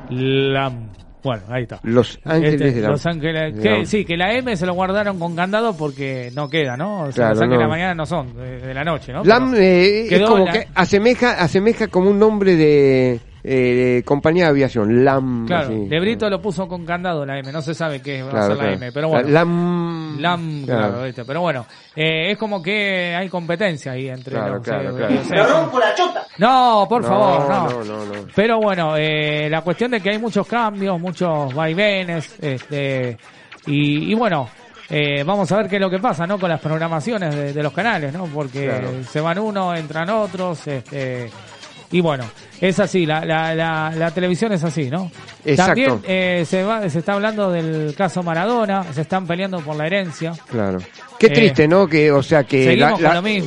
LAM. 0.10 0.87
Bueno, 1.28 1.44
ahí 1.50 1.64
está. 1.64 1.80
Los 1.84 2.18
Ángeles 2.24 2.54
Este, 2.54 2.72
de 2.72 2.82
la- 2.82 2.90
Los 2.90 3.06
Ángeles. 3.06 3.56
de 3.56 3.62
que- 3.62 3.70
la- 3.80 3.86
sí, 3.86 4.06
que 4.06 4.16
la 4.16 4.34
M 4.34 4.56
se 4.56 4.66
lo 4.66 4.74
guardaron 4.74 5.20
con 5.20 5.36
candado 5.36 5.76
porque 5.76 6.32
no 6.34 6.48
queda, 6.50 6.78
¿no? 6.78 7.02
O 7.02 7.06
sea, 7.12 7.14
Claro, 7.16 7.34
los 7.34 7.42
Ángeles 7.42 7.58
de 7.60 7.64
la 7.66 7.70
mañana 7.70 7.94
no 7.96 8.06
son, 8.06 8.34
de, 8.38 8.60
de 8.62 8.74
la 8.74 8.86
noche, 8.86 9.12
¿no? 9.12 9.26
LAM 9.26 9.54
eh, 9.56 10.08
es 10.10 10.22
como 10.22 10.46
la- 10.46 10.52
que 10.54 10.68
asemeja, 10.74 11.34
asemeja 11.34 11.88
como 11.90 12.12
un 12.12 12.18
nombre 12.20 12.56
de, 12.56 13.20
eh, 13.50 14.04
compañía 14.04 14.44
de 14.46 14.50
aviación, 14.50 15.06
LAM. 15.06 15.46
Claro, 15.48 15.68
así. 15.68 15.86
De 15.88 16.00
Brito 16.00 16.30
lo 16.30 16.42
puso 16.42 16.68
con 16.68 16.86
candado 16.86 17.26
la 17.26 17.40
M, 17.40 17.52
no 17.52 17.62
se 17.62 17.74
sabe 17.74 18.02
qué 18.02 18.22
va 18.22 18.30
a 18.30 18.32
Claro, 18.32 18.56
ser 18.56 18.66
la. 18.66 18.74
M, 18.74 18.92
pero 18.92 19.08
bueno. 19.10 19.30
LAM. 19.30 20.20
LAM, 20.20 20.66
Claro. 20.66 20.88
claro, 20.90 21.04
¿viste? 21.06 21.24
pero 21.26 21.42
bueno, 21.42 21.66
eh, 21.96 22.32
es 22.32 22.38
como 22.38 22.62
que 22.62 23.16
hay 23.16 23.30
competencia 23.30 23.94
ahí 23.94 24.10
entre 24.10 24.34
Claro, 24.36 24.56
los... 24.56 24.64
claro, 24.64 24.90
eh, 24.90 24.94
claro. 24.98 25.22
o 25.22 25.24
sea, 25.24 26.26
No, 26.40 26.86
por 26.90 27.02
No, 27.04 27.08
favor, 27.08 27.50
no. 27.50 27.70
no, 27.70 27.84
no, 27.84 28.06
no. 28.06 28.28
Pero 28.36 28.60
bueno, 28.60 28.96
eh, 28.98 29.48
la 29.50 29.62
cuestión 29.62 29.92
de 29.92 30.02
que 30.02 30.10
hay 30.12 30.20
muchos 30.20 30.46
cambios, 30.48 31.00
muchos 31.00 31.54
vaivenes, 31.54 32.36
este, 32.42 33.18
y, 33.68 34.12
y 34.12 34.14
bueno, 34.16 34.50
eh, 34.90 35.24
vamos 35.24 35.52
a 35.52 35.58
ver 35.58 35.68
qué 35.68 35.76
es 35.76 35.82
lo 35.82 35.90
que 35.90 36.00
pasa, 36.00 36.26
¿no? 36.26 36.40
Con 36.40 36.50
las 36.50 36.62
programaciones 36.62 37.36
de, 37.36 37.54
de 37.54 37.64
los 37.64 37.74
canales, 37.74 38.14
¿no? 38.14 38.26
Porque 38.26 38.66
Claro. 38.68 39.04
se 39.04 39.20
van 39.22 39.38
uno, 39.40 39.76
entran 39.76 40.10
otros, 40.10 40.66
este, 40.68 41.30
y 41.92 42.02
bueno, 42.02 42.26
es 42.60 42.80
así, 42.80 43.06
la, 43.06 43.24
la, 43.26 43.56
la, 43.56 43.94
la 43.96 44.12
televisión 44.12 44.52
es 44.52 44.64
así, 44.64 44.90
¿no? 44.90 45.10
Exacto. 45.46 45.82
También 45.84 46.00
eh, 46.06 46.44
se, 46.48 46.64
va, 46.64 46.90
se 46.90 47.00
está 47.00 47.14
hablando 47.14 47.50
del 47.52 47.94
caso 47.96 48.22
Maradona, 48.24 48.84
se 48.94 49.02
están 49.02 49.26
peleando 49.26 49.60
por 49.62 49.76
la 49.76 49.86
herencia. 49.88 50.34
Claro. 50.50 50.80
Qué 51.20 51.28
Eh, 51.28 51.32
triste, 51.32 51.68
¿no? 51.68 51.88
Que, 51.88 52.12
o 52.12 52.22
sea, 52.22 52.44
que 52.44 52.76
la- 52.76 52.94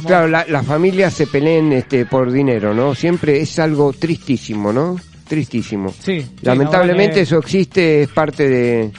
claro, 0.05 0.27
la- 0.29 0.47
las 0.49 0.67
familias 0.67 1.13
se 1.15 1.27
peleen 1.27 1.73
este, 1.73 2.07
por 2.07 2.33
dinero, 2.33 2.73
¿no? 2.75 2.95
Siempre 2.95 3.41
es 3.41 3.59
algo 3.59 3.93
tristísimo, 3.93 4.73
¿no? 4.73 4.97
Tristísimo. 5.29 5.95
Sí. 6.03 6.27
Lamentablemente 6.43 7.21
eso 7.21 7.39
existe, 7.39 8.03
es 8.03 8.09
parte 8.09 8.49
de, 8.49 8.91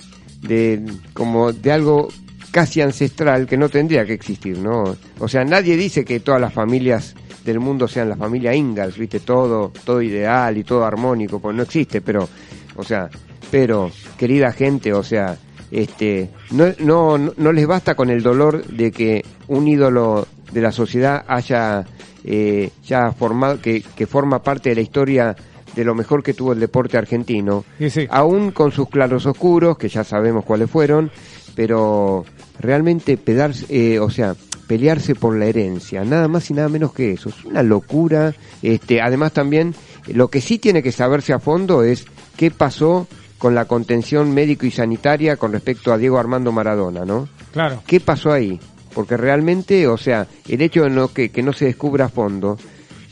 de, 0.42 0.82
como 1.14 1.52
de 1.52 1.72
algo 1.72 2.08
casi 2.52 2.82
ancestral 2.82 3.48
que 3.48 3.58
no 3.58 3.70
tendría 3.70 4.06
que 4.06 4.14
existir, 4.14 4.58
¿no? 4.58 4.96
O 5.20 5.28
sea, 5.28 5.44
nadie 5.44 5.76
dice 5.76 6.06
que 6.06 6.20
todas 6.20 6.40
las 6.40 6.54
familias 6.54 7.16
del 7.46 7.60
mundo 7.60 7.88
sean 7.88 8.10
la 8.10 8.16
familia 8.16 8.54
Ingalls, 8.54 8.98
¿viste? 8.98 9.20
Todo, 9.22 9.72
todo 9.84 10.02
ideal 10.02 10.58
y 10.58 10.64
todo 10.64 10.86
armónico, 10.86 11.40
pues 11.40 11.56
no 11.56 11.64
existe, 11.64 12.02
pero, 12.02 12.28
o 12.76 12.84
sea, 12.84 13.10
pero, 13.50 13.90
querida 14.18 14.52
gente, 14.54 14.94
o 14.94 15.04
sea, 15.04 15.38
este, 15.72 16.30
no, 16.52 16.66
no, 16.80 17.18
no- 17.38 17.52
les 17.52 17.66
basta 17.68 17.96
con 17.96 18.10
el 18.10 18.22
dolor 18.22 18.66
de 18.68 18.92
que 18.92 19.26
un 19.48 19.68
ídolo 19.68 20.28
de 20.52 20.62
la 20.62 20.72
sociedad 20.72 21.24
haya 21.28 21.86
eh, 22.24 22.70
ya 22.86 23.12
formado, 23.14 23.60
que, 23.62 23.82
que 23.82 24.06
forma 24.06 24.44
parte 24.44 24.70
de 24.70 24.76
la 24.76 24.82
historia 24.82 25.36
de 25.76 25.84
lo 25.86 25.96
mejor 25.96 26.22
que 26.22 26.34
tuvo 26.34 26.52
el 26.54 26.60
deporte 26.60 26.98
argentino, 26.98 27.64
sí. 27.90 28.06
aún 28.10 28.52
con 28.52 28.72
sus 28.74 28.90
claros 28.90 29.26
oscuros, 29.26 29.78
que 29.78 29.88
ya 29.90 30.04
sabemos 30.04 30.44
cuáles 30.44 30.70
fueron, 30.70 31.10
pero 31.56 32.26
realmente 32.60 33.18
pedarse, 33.18 33.66
eh, 33.70 34.00
o 34.00 34.10
sea, 34.10 34.36
pelearse 34.72 35.16
por 35.16 35.38
la 35.38 35.48
herencia, 35.48 36.06
nada 36.06 36.30
más 36.30 36.50
y 36.50 36.54
nada 36.54 36.70
menos 36.70 36.94
que 36.94 37.12
eso, 37.12 37.28
es 37.28 37.44
una 37.44 37.62
locura. 37.62 38.34
Este, 38.62 39.02
además 39.02 39.34
también 39.34 39.76
lo 40.08 40.30
que 40.30 40.40
sí 40.40 40.60
tiene 40.60 40.82
que 40.82 40.94
saberse 40.94 41.34
a 41.34 41.40
fondo 41.40 41.84
es 41.84 42.06
qué 42.38 42.52
pasó 42.52 43.06
con 43.38 43.54
la 43.54 43.66
contención 43.66 44.34
médico 44.34 44.66
y 44.66 44.72
sanitaria 44.72 45.36
con 45.36 45.52
respecto 45.52 45.92
a 45.92 45.98
Diego 45.98 46.18
Armando 46.18 46.54
Maradona, 46.54 47.04
¿no? 47.04 47.28
Claro. 47.52 47.84
¿Qué 47.86 48.00
pasó 48.00 48.32
ahí? 48.32 48.62
Porque 48.94 49.18
realmente, 49.18 49.90
o 49.90 49.98
sea, 49.98 50.26
el 50.48 50.62
hecho 50.62 50.84
de 50.84 50.90
no, 50.90 51.10
que, 51.10 51.32
que 51.32 51.44
no 51.44 51.52
se 51.52 51.66
descubra 51.66 52.06
a 52.06 52.10
fondo, 52.10 52.58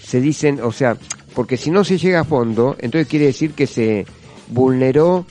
se 0.01 0.21
dicen, 0.21 0.61
o 0.63 0.71
sea, 0.71 0.95
porque 1.35 1.57
si 1.57 1.71
no 1.71 1.83
se 1.83 1.97
llega 1.97 2.21
a 2.21 2.23
fondo, 2.23 2.77
entonces 2.79 3.09
quiere 3.09 3.25
decir 3.25 3.51
que 3.51 3.67
se 3.67 4.05
vulneró 4.47 5.25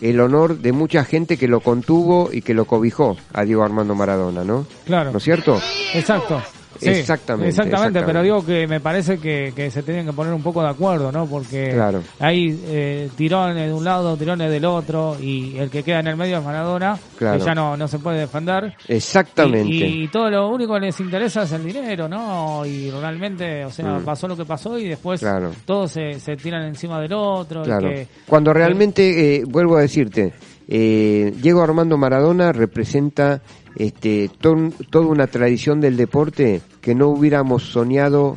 el 0.00 0.20
honor 0.20 0.58
de 0.58 0.72
mucha 0.72 1.04
gente 1.04 1.36
que 1.36 1.48
lo 1.48 1.60
contuvo 1.60 2.30
y 2.32 2.42
que 2.42 2.54
lo 2.54 2.64
cobijó 2.64 3.16
a 3.32 3.44
Diego 3.44 3.62
Armando 3.62 3.94
Maradona, 3.94 4.44
¿no? 4.44 4.66
Claro. 4.86 5.12
¿No 5.12 5.18
es 5.18 5.24
cierto? 5.24 5.60
Exacto. 5.94 6.40
Sí, 6.80 6.88
Exactamente, 6.88 7.50
Exactamente, 7.50 7.98
exactamente. 7.98 8.02
pero 8.06 8.22
digo 8.22 8.44
que 8.46 8.66
me 8.66 8.80
parece 8.80 9.18
que, 9.18 9.52
que 9.54 9.70
se 9.70 9.82
tenían 9.82 10.06
que 10.06 10.12
poner 10.14 10.32
un 10.32 10.42
poco 10.42 10.62
de 10.62 10.70
acuerdo, 10.70 11.12
¿no? 11.12 11.26
Porque 11.26 11.70
Claro. 11.74 12.02
hay 12.18 12.58
eh, 12.68 13.10
tirones 13.16 13.66
de 13.68 13.72
un 13.74 13.84
lado, 13.84 14.16
tirones 14.16 14.50
del 14.50 14.64
otro, 14.64 15.16
y 15.20 15.58
el 15.58 15.68
que 15.70 15.82
queda 15.82 16.00
en 16.00 16.06
el 16.08 16.16
medio 16.16 16.38
es 16.38 16.44
Maradona, 16.44 16.98
Claro. 17.18 17.38
que 17.38 17.44
ya 17.44 17.54
no, 17.54 17.76
no 17.76 17.86
se 17.86 17.98
puede 17.98 18.20
defender. 18.20 18.74
Exactamente. 18.88 19.68
Y, 19.74 20.04
y 20.04 20.08
todo 20.08 20.30
lo 20.30 20.48
único 20.48 20.74
que 20.74 20.80
les 20.80 21.00
interesa 21.00 21.42
es 21.42 21.52
el 21.52 21.64
dinero, 21.64 22.08
¿no? 22.08 22.64
Y 22.64 22.90
realmente, 22.90 23.64
o 23.64 23.70
sea, 23.70 23.98
Mm. 23.98 24.04
pasó 24.04 24.26
lo 24.28 24.36
que 24.36 24.44
pasó 24.44 24.78
y 24.78 24.88
después 24.88 25.20
Claro. 25.20 25.50
todos 25.64 25.90
se, 25.92 26.18
se 26.20 26.36
tiran 26.36 26.62
encima 26.64 27.00
del 27.00 27.12
otro. 27.12 27.62
Claro. 27.62 27.88
que- 27.88 28.06
Cuando 28.26 28.52
realmente, 28.52 29.36
eh, 29.36 29.44
vuelvo 29.46 29.76
a 29.76 29.80
decirte, 29.82 30.32
eh, 30.70 31.34
Diego 31.42 31.60
Armando 31.62 31.98
Maradona 31.98 32.52
representa 32.52 33.42
este, 33.76 34.30
ton- 34.40 34.72
toda 34.88 35.06
una 35.06 35.26
tradición 35.26 35.80
del 35.80 35.96
deporte 35.96 36.62
que 36.80 36.94
no 36.94 37.08
hubiéramos 37.08 37.64
soñado 37.64 38.36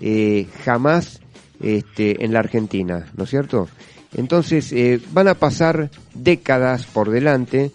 eh, 0.00 0.46
jamás 0.64 1.20
este, 1.60 2.24
en 2.24 2.32
la 2.32 2.40
Argentina, 2.40 3.06
¿no 3.16 3.24
es 3.24 3.30
cierto? 3.30 3.68
Entonces 4.16 4.72
eh, 4.72 5.00
van 5.12 5.28
a 5.28 5.34
pasar 5.34 5.90
décadas 6.14 6.86
por 6.86 7.10
delante 7.10 7.70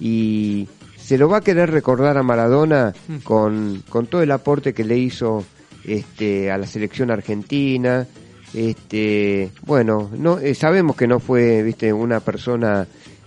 y 0.00 0.68
se 0.96 1.18
lo 1.18 1.28
va 1.28 1.38
a 1.38 1.40
querer 1.42 1.70
recordar 1.70 2.16
a 2.18 2.22
Maradona 2.22 2.92
con, 3.22 3.82
con 3.88 4.06
todo 4.06 4.22
el 4.22 4.30
aporte 4.30 4.72
que 4.72 4.84
le 4.84 4.98
hizo 4.98 5.44
este, 5.84 6.50
a 6.50 6.58
la 6.58 6.66
selección 6.66 7.10
argentina. 7.10 8.06
Este, 8.54 9.50
bueno, 9.66 10.10
no 10.16 10.38
eh, 10.38 10.54
sabemos 10.54 10.96
que 10.96 11.06
no 11.06 11.18
fue, 11.20 11.62
viste, 11.62 11.92
una 11.92 12.20
persona 12.20 12.86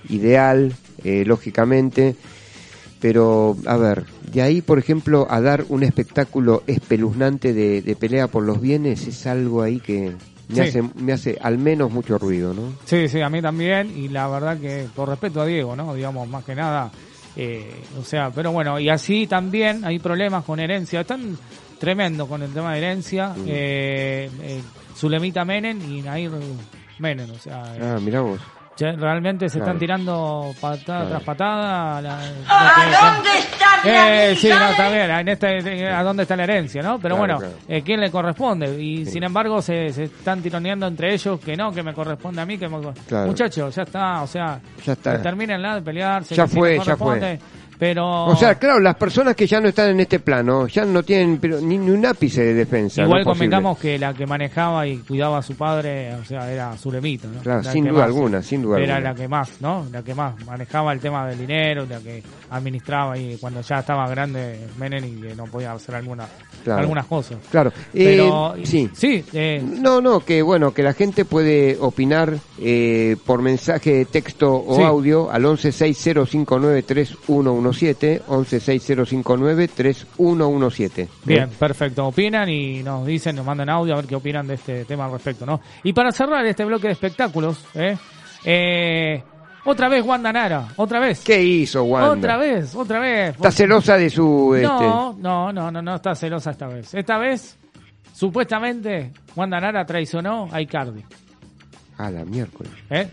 ideal, 0.09 0.73
eh, 1.03 1.23
lógicamente, 1.25 2.15
pero 2.99 3.55
a 3.65 3.77
ver, 3.77 4.05
de 4.31 4.41
ahí, 4.41 4.61
por 4.61 4.79
ejemplo, 4.79 5.27
a 5.29 5.39
dar 5.41 5.65
un 5.69 5.83
espectáculo 5.83 6.63
espeluznante 6.67 7.53
de, 7.53 7.81
de 7.81 7.95
pelea 7.95 8.27
por 8.27 8.43
los 8.43 8.59
bienes 8.59 9.05
es 9.07 9.27
algo 9.27 9.61
ahí 9.61 9.79
que 9.79 10.11
me 10.49 10.55
Sí. 10.55 10.61
hace, 10.61 10.81
me 10.95 11.11
hace 11.13 11.37
al 11.41 11.57
menos 11.57 11.91
mucho 11.91 12.17
ruido, 12.17 12.53
¿no? 12.53 12.71
Sí, 12.85 13.07
sí, 13.09 13.21
a 13.21 13.29
mí 13.29 13.41
también, 13.41 13.91
y 13.95 14.07
la 14.07 14.27
verdad 14.29 14.57
que 14.59 14.87
por 14.95 15.09
respeto 15.09 15.41
a 15.41 15.45
Diego, 15.45 15.75
¿no? 15.75 15.93
Digamos, 15.93 16.27
más 16.27 16.43
que 16.45 16.55
nada, 16.55 16.89
eh, 17.35 17.83
o 17.99 18.03
sea, 18.03 18.31
pero 18.31 18.51
bueno, 18.51 18.79
y 18.79 18.89
así 18.89 19.27
también 19.27 19.83
hay 19.85 19.99
problemas 19.99 20.43
con 20.45 20.59
herencia, 20.59 21.01
están 21.01 21.37
tremendo 21.79 22.25
con 22.27 22.41
el 22.41 22.51
tema 22.53 22.71
de 22.71 22.77
herencia, 22.79 23.29
Mm. 23.29 23.43
eh, 23.45 24.29
eh, 24.41 24.61
Zulemita 24.95 25.45
Menem 25.45 25.79
y 25.83 26.01
Nair 26.01 26.31
Menem, 26.99 27.29
o 27.29 27.37
sea, 27.37 27.61
Ah, 27.79 27.99
mira 28.01 28.21
vos. 28.21 28.39
Realmente 28.79 29.49
se 29.49 29.57
Claro. 29.57 29.71
están 29.71 29.79
tirando 29.79 30.53
patada 30.59 30.83
Claro. 30.85 31.09
tras 31.09 31.23
patada. 31.23 32.01
la- 32.01 32.19
¿A 32.47 33.13
dónde 33.15 33.29
están 33.39 33.67
eh, 33.83 34.35
sí, 34.37 34.49
no, 34.49 34.69
está 34.69 34.89
bien, 34.89 35.09
en 35.11 35.27
este, 35.29 35.87
a 35.87 36.03
dónde 36.03 36.23
está 36.23 36.35
la 36.35 36.43
herencia, 36.43 36.81
¿no? 36.81 36.99
Pero 36.99 37.15
Claro, 37.15 37.17
bueno, 37.17 37.37
claro. 37.37 37.53
eh, 37.67 37.81
¿quién 37.83 37.99
le 38.01 38.09
corresponde? 38.11 38.81
Y 38.81 39.05
sin 39.05 39.23
embargo 39.23 39.61
se, 39.61 39.89
se 39.93 40.03
están 40.05 40.41
tironeando 40.41 40.87
entre 40.87 41.13
ellos 41.13 41.39
que 41.39 41.55
no, 41.55 41.71
que 41.71 41.83
me 41.83 41.93
corresponde 41.93 42.41
a 42.41 42.45
mí, 42.45 42.57
que 42.57 42.67
me 42.67 42.77
Claro. 43.07 43.27
Muchachos, 43.27 43.75
ya 43.75 43.83
está, 43.83 44.21
o 44.21 44.27
sea, 44.27 44.59
Ya 44.85 44.93
está. 44.93 45.21
terminen 45.21 45.61
la 45.61 45.75
de 45.75 45.81
pelearse. 45.81 46.35
Ya 46.35 46.47
fue, 46.47 46.79
ya 46.83 46.95
fue. 46.95 47.39
Pero 47.79 48.25
O 48.25 48.35
sea, 48.35 48.55
claro, 48.55 48.79
las 48.79 48.95
personas 48.95 49.35
que 49.35 49.45
ya 49.45 49.59
no 49.61 49.69
están 49.69 49.89
en 49.89 49.99
este 49.99 50.19
plano 50.19 50.67
ya 50.67 50.83
no 50.85 51.03
tienen 51.03 51.37
pero, 51.37 51.61
ni, 51.61 51.77
ni 51.77 51.91
un 51.91 52.05
ápice 52.05 52.43
de 52.43 52.53
defensa. 52.53 53.03
igual 53.03 53.23
no 53.23 53.31
convengamos 53.31 53.77
que 53.77 53.99
la 53.99 54.13
que 54.13 54.25
manejaba 54.25 54.87
y 54.87 54.97
cuidaba 54.97 55.37
a 55.39 55.41
su 55.43 55.55
padre, 55.55 56.13
o 56.15 56.25
sea, 56.25 56.51
era 56.51 56.75
Zulemita, 56.77 57.27
¿no? 57.27 57.39
Claro, 57.41 57.61
La 57.61 57.71
sin 57.71 57.83
duda 57.85 57.93
más- 57.93 58.03
alguna, 58.05 58.41
sin 58.41 58.61
duda 58.63 58.79
Era 58.79 58.95
alguna. 58.95 59.11
la 59.13 59.15
que 59.15 59.27
más, 59.27 59.51
¿no? 59.61 59.85
La 59.91 60.01
que 60.01 60.15
más 60.15 60.33
manejaba 60.45 60.91
el 60.93 60.99
tema 60.99 61.27
del 61.27 61.37
dinero, 61.39 61.85
la 61.89 61.99
que 61.99 62.23
administraba 62.49 63.17
y 63.17 63.37
cuando 63.37 63.61
ya 63.61 63.79
estaba 63.79 64.07
grande 64.09 64.59
Menem 64.79 65.05
y 65.05 65.21
que 65.21 65.35
no 65.35 65.45
podía 65.45 65.73
hacer 65.73 65.95
alguna, 65.95 66.25
Claro. 66.63 66.81
algunas 66.81 67.05
cosas. 67.05 67.37
Claro. 67.51 67.71
Pero, 67.93 68.55
Eh, 68.55 68.65
sí. 68.65 68.89
Sí, 68.93 69.23
eh, 69.33 69.61
No, 69.63 70.01
no, 70.01 70.19
que 70.21 70.41
bueno, 70.41 70.73
que 70.73 70.81
la 70.83 70.93
gente 70.93 71.25
puede 71.25 71.77
opinar 71.79 72.33
eh, 72.59 73.15
por 73.25 73.41
mensaje 73.41 73.93
de 73.93 74.05
texto 74.05 74.63
o 74.65 74.75
Sí. 74.77 74.81
audio 74.81 75.29
al 75.31 75.45
1160593117, 77.71 80.05
1160593117. 80.17 81.07
Bien, 81.23 81.49
perfecto. 81.49 82.07
Opinan 82.07 82.49
y 82.49 82.83
nos 82.83 83.05
dicen, 83.05 83.35
nos 83.35 83.45
mandan 83.45 83.69
audio 83.69 83.93
a 83.93 83.97
ver 83.97 84.05
qué 84.05 84.15
opinan 84.15 84.47
de 84.47 84.55
este 84.55 84.85
tema 84.85 85.05
al 85.05 85.11
respecto, 85.11 85.45
¿no? 85.45 85.61
Y 85.83 85.93
para 85.93 86.11
cerrar 86.11 86.43
este 86.45 86.65
bloque 86.65 86.87
de 86.87 86.93
espectáculos, 86.93 87.63
¿eh? 87.75 87.97
Eh, 88.45 89.23
otra 89.65 89.89
vez 89.89 90.05
Wanda 90.05 90.31
Nara, 90.31 90.69
otra 90.77 90.99
vez. 90.99 91.21
¿Qué 91.23 91.43
hizo 91.43 91.83
Wanda? 91.83 92.11
Otra 92.11 92.37
vez, 92.37 92.73
otra 92.73 92.99
vez. 92.99 93.35
Está 93.35 93.51
celosa 93.51 93.97
de 93.97 94.09
su... 94.09 94.55
Este... 94.55 94.67
No, 94.67 95.15
no, 95.19 95.51
no, 95.51 95.69
no, 95.69 95.81
no 95.81 95.95
está 95.95 96.15
celosa 96.15 96.51
esta 96.51 96.67
vez. 96.67 96.93
Esta 96.93 97.17
vez, 97.17 97.57
supuestamente, 98.13 99.11
Wanda 99.35 99.59
Nara 99.59 99.85
traicionó 99.85 100.47
a 100.51 100.61
Icardi. 100.61 101.03
A 101.97 102.09
la 102.09 102.23
miércoles. 102.23 102.71
¿Eh? 102.89 103.09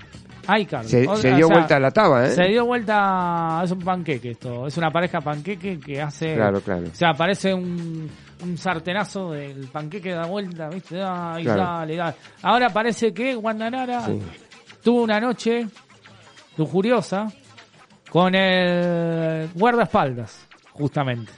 A 0.47 0.59
Icardi. 0.59 0.89
Se, 0.89 1.05
se 1.05 1.09
o 1.33 1.37
dio 1.37 1.47
sea, 1.47 1.57
vuelta 1.57 1.77
a 1.77 1.81
la 1.81 1.91
taba, 1.91 2.27
¿eh? 2.27 2.31
Se 2.31 2.45
dio 2.45 2.65
vuelta, 2.67 3.61
es 3.65 3.71
un 3.71 3.79
panqueque 3.81 4.31
esto, 4.33 4.67
es 4.67 4.77
una 4.77 4.91
pareja 4.91 5.21
panqueque 5.21 5.79
que 5.81 6.01
hace... 6.03 6.35
Claro, 6.35 6.61
claro. 6.61 6.85
O 6.93 6.95
sea, 6.95 7.13
parece 7.13 7.53
un, 7.55 8.11
un 8.43 8.59
sartenazo 8.59 9.31
del 9.33 9.69
panqueque 9.69 10.13
da 10.13 10.27
vuelta, 10.27 10.69
¿viste? 10.69 11.01
Ay, 11.03 11.45
Claro. 11.45 11.63
dale, 11.63 11.97
dale. 11.97 12.15
Ahora 12.43 12.69
parece 12.71 13.13
que 13.15 13.37
Wanda 13.37 13.71
Nara 13.71 14.01
Sí. 14.03 14.21
tuvo 14.83 15.03
una 15.03 15.21
noche 15.21 15.67
lujuriosa 16.57 17.27
con 18.11 18.35
el 18.35 19.49
guardaespaldas, 19.55 20.47
justamente. 20.73 21.33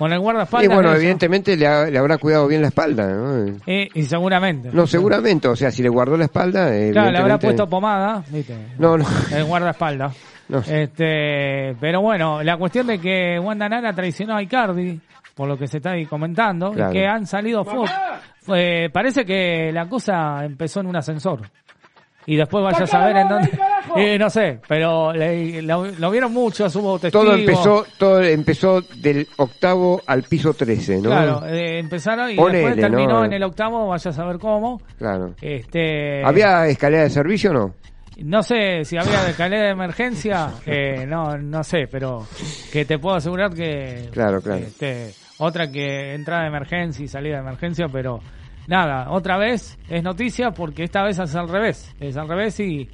Con 0.00 0.12
el 0.12 0.18
guardaespaldas. 0.18 0.64
Y 0.64 0.74
bueno, 0.74 0.94
evidentemente 0.94 1.56
le, 1.56 1.66
ha- 1.66 1.84
le 1.84 1.98
habrá 1.98 2.16
cuidado 2.16 2.48
bien 2.48 2.62
la 2.62 2.68
espalda, 2.68 3.06
¿no? 3.06 3.54
Eh, 3.66 3.86
y 3.94 4.02
seguramente. 4.04 4.70
No, 4.72 4.86
seguramente, 4.86 5.46
o 5.46 5.54
sea, 5.54 5.70
si 5.70 5.82
le 5.82 5.90
guardó 5.90 6.16
la 6.16 6.24
espalda... 6.24 6.70
Claro, 6.90 7.10
le 7.12 7.18
habrá 7.18 7.38
puesto 7.38 7.68
pomada, 7.68 8.24
¿viste? 8.30 8.56
No, 8.78 8.96
no. 8.96 9.04
El 9.32 9.44
guardaespaldas. 9.44 10.16
No. 10.48 10.58
Este, 10.60 11.76
pero 11.78 12.00
bueno, 12.00 12.42
la 12.42 12.56
cuestión 12.56 12.86
de 12.86 12.98
que 12.98 13.38
Wanda 13.38 13.68
Nara 13.68 13.92
traicionó 13.92 14.36
a 14.36 14.42
Icardi, 14.42 14.98
por 15.34 15.46
lo 15.46 15.56
que 15.58 15.66
se 15.68 15.76
está 15.76 15.90
ahí 15.92 16.06
comentando, 16.06 16.72
Claro. 16.72 16.90
y 16.90 16.94
que 16.94 17.06
han 17.06 17.26
salido 17.26 17.62
fotos. 17.64 17.90
Fue- 18.40 18.88
parece 18.92 19.24
que 19.26 19.70
la 19.72 19.86
cosa 19.86 20.44
empezó 20.44 20.80
en 20.80 20.86
un 20.86 20.96
ascensor. 20.96 21.42
Y 22.26 22.36
después 22.36 22.62
vaya 22.62 22.84
a 22.84 22.86
saber 22.86 23.16
en 23.16 23.28
dónde. 23.28 23.50
Eh, 23.96 24.18
no 24.18 24.28
sé, 24.30 24.60
pero 24.68 25.12
le- 25.12 25.62
lo, 25.62 25.86
lo 25.86 26.10
vieron 26.10 26.32
mucho, 26.32 26.66
hubo 26.74 26.98
testigos. 26.98 27.26
Todo 27.26 27.34
empezó, 27.34 27.86
todo 27.98 28.22
empezó 28.22 28.80
del 28.96 29.26
octavo 29.38 30.00
al 30.06 30.22
piso 30.24 30.52
13, 30.54 30.96
¿no? 30.98 31.08
Claro, 31.10 31.46
eh, 31.46 31.78
empezaron 31.80 32.30
y 32.30 32.36
Ponele, 32.36 32.58
después 32.58 32.80
terminó 32.80 33.12
¿no? 33.20 33.24
en 33.24 33.32
el 33.32 33.42
octavo, 33.42 33.88
vaya 33.88 34.10
a 34.10 34.14
saber 34.14 34.38
cómo. 34.38 34.80
Claro. 34.98 35.34
Este, 35.40 36.22
¿Había 36.24 36.66
escalera 36.66 37.04
de 37.04 37.10
servicio 37.10 37.50
o 37.50 37.54
no? 37.54 37.74
No 38.22 38.42
sé 38.42 38.84
si 38.84 38.98
había 38.98 39.28
escalera 39.28 39.64
de 39.64 39.70
emergencia, 39.70 40.50
eh, 40.66 41.06
no, 41.08 41.38
no 41.38 41.64
sé, 41.64 41.88
pero 41.90 42.26
que 42.70 42.84
te 42.84 42.98
puedo 42.98 43.16
asegurar 43.16 43.50
que 43.54 44.08
Claro, 44.12 44.42
claro. 44.42 44.60
este, 44.60 45.14
otra 45.38 45.70
que 45.70 46.14
entrada 46.14 46.42
de 46.42 46.48
emergencia 46.48 47.02
y 47.04 47.08
salida 47.08 47.36
de 47.36 47.40
emergencia, 47.40 47.86
pero 47.90 48.20
nada, 48.70 49.10
otra 49.10 49.36
vez 49.36 49.76
es 49.88 50.02
noticia 50.02 50.52
porque 50.52 50.84
esta 50.84 51.02
vez 51.02 51.18
es 51.18 51.34
al 51.34 51.48
revés, 51.48 51.94
es 52.00 52.16
al 52.16 52.28
revés 52.28 52.58
y, 52.60 52.88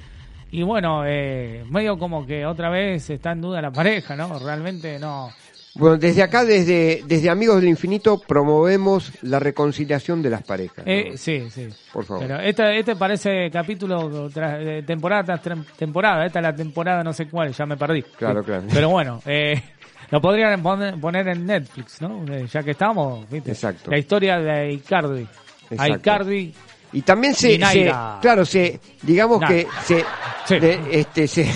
y 0.51 0.63
bueno, 0.63 1.03
eh, 1.07 1.65
medio 1.71 1.99
como 1.99 2.27
que 2.27 2.45
otra 2.47 2.69
vez 2.71 3.09
está 3.11 3.33
en 3.33 3.43
duda 3.43 3.61
la 3.63 3.71
pareja, 3.71 4.17
¿no? 4.17 4.39
Realmente 4.39 4.99
no. 4.99 5.31
Bueno, 5.79 5.99
desde 5.99 6.23
acá, 6.23 6.43
desde, 6.43 7.03
desde 7.07 7.29
Amigos 7.29 7.57
del 7.61 7.69
Infinito, 7.69 8.19
promovemos 8.27 9.13
la 9.21 9.39
reconciliación 9.39 10.23
de 10.23 10.31
las 10.31 10.43
parejas. 10.43 10.87
¿no? 10.87 10.91
Eh, 10.91 11.13
sí, 11.19 11.51
sí. 11.51 11.69
Por 11.93 12.07
favor. 12.07 12.27
Pero 12.27 12.41
este, 12.41 12.79
este 12.79 12.97
parece 12.97 13.51
capítulo 13.51 14.31
tras- 14.31 14.59
de 14.59 14.83
temporada 14.85 15.23
tras 15.39 15.43
tem- 15.45 15.65
temporada. 15.77 16.25
Esta 16.25 16.39
es 16.39 16.43
la 16.45 16.57
temporada 16.57 17.05
no 17.05 17.13
sé 17.13 17.29
cuál, 17.29 17.53
ya 17.53 17.67
me 17.67 17.77
perdí. 17.77 18.03
Claro, 18.03 18.43
claro. 18.43 18.63
Pero 18.73 18.89
bueno, 18.89 19.21
eh, 19.27 19.63
lo 20.11 20.19
podrían 20.19 20.63
poner, 20.63 20.99
poner 20.99 21.29
en 21.29 21.45
Netflix, 21.45 22.01
¿no? 22.01 22.25
Eh, 22.33 22.47
Ya 22.51 22.63
que 22.63 22.71
estamos, 22.71 23.29
¿viste? 23.29 23.51
Exacto. 23.51 23.91
La 23.91 23.99
historia 23.99 24.39
de 24.39 24.73
Icardi. 24.73 25.27
A. 25.79 25.89
Icardi. 25.89 26.53
Y 26.93 27.03
también 27.03 27.35
se, 27.35 27.53
Y 27.55 27.59
Naira. 27.59 28.15
se- 28.17 28.21
claro, 28.23 28.45
se, 28.45 28.81
digamos 29.03 29.41
Naira. 29.41 29.57
que 29.57 29.67
se, 29.85 30.05
Sí. 30.47 30.59
de- 30.61 30.81
este, 30.93 31.27
se, 31.29 31.47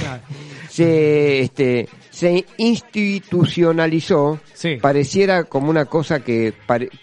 se, 0.69 1.41
este, 1.41 1.89
se 2.11 2.45
institucionalizó, 2.59 4.41
Sí. 4.55 4.77
pareciera 4.81 5.45
como 5.45 5.71
una 5.71 5.85
cosa 5.87 6.21
que 6.21 6.53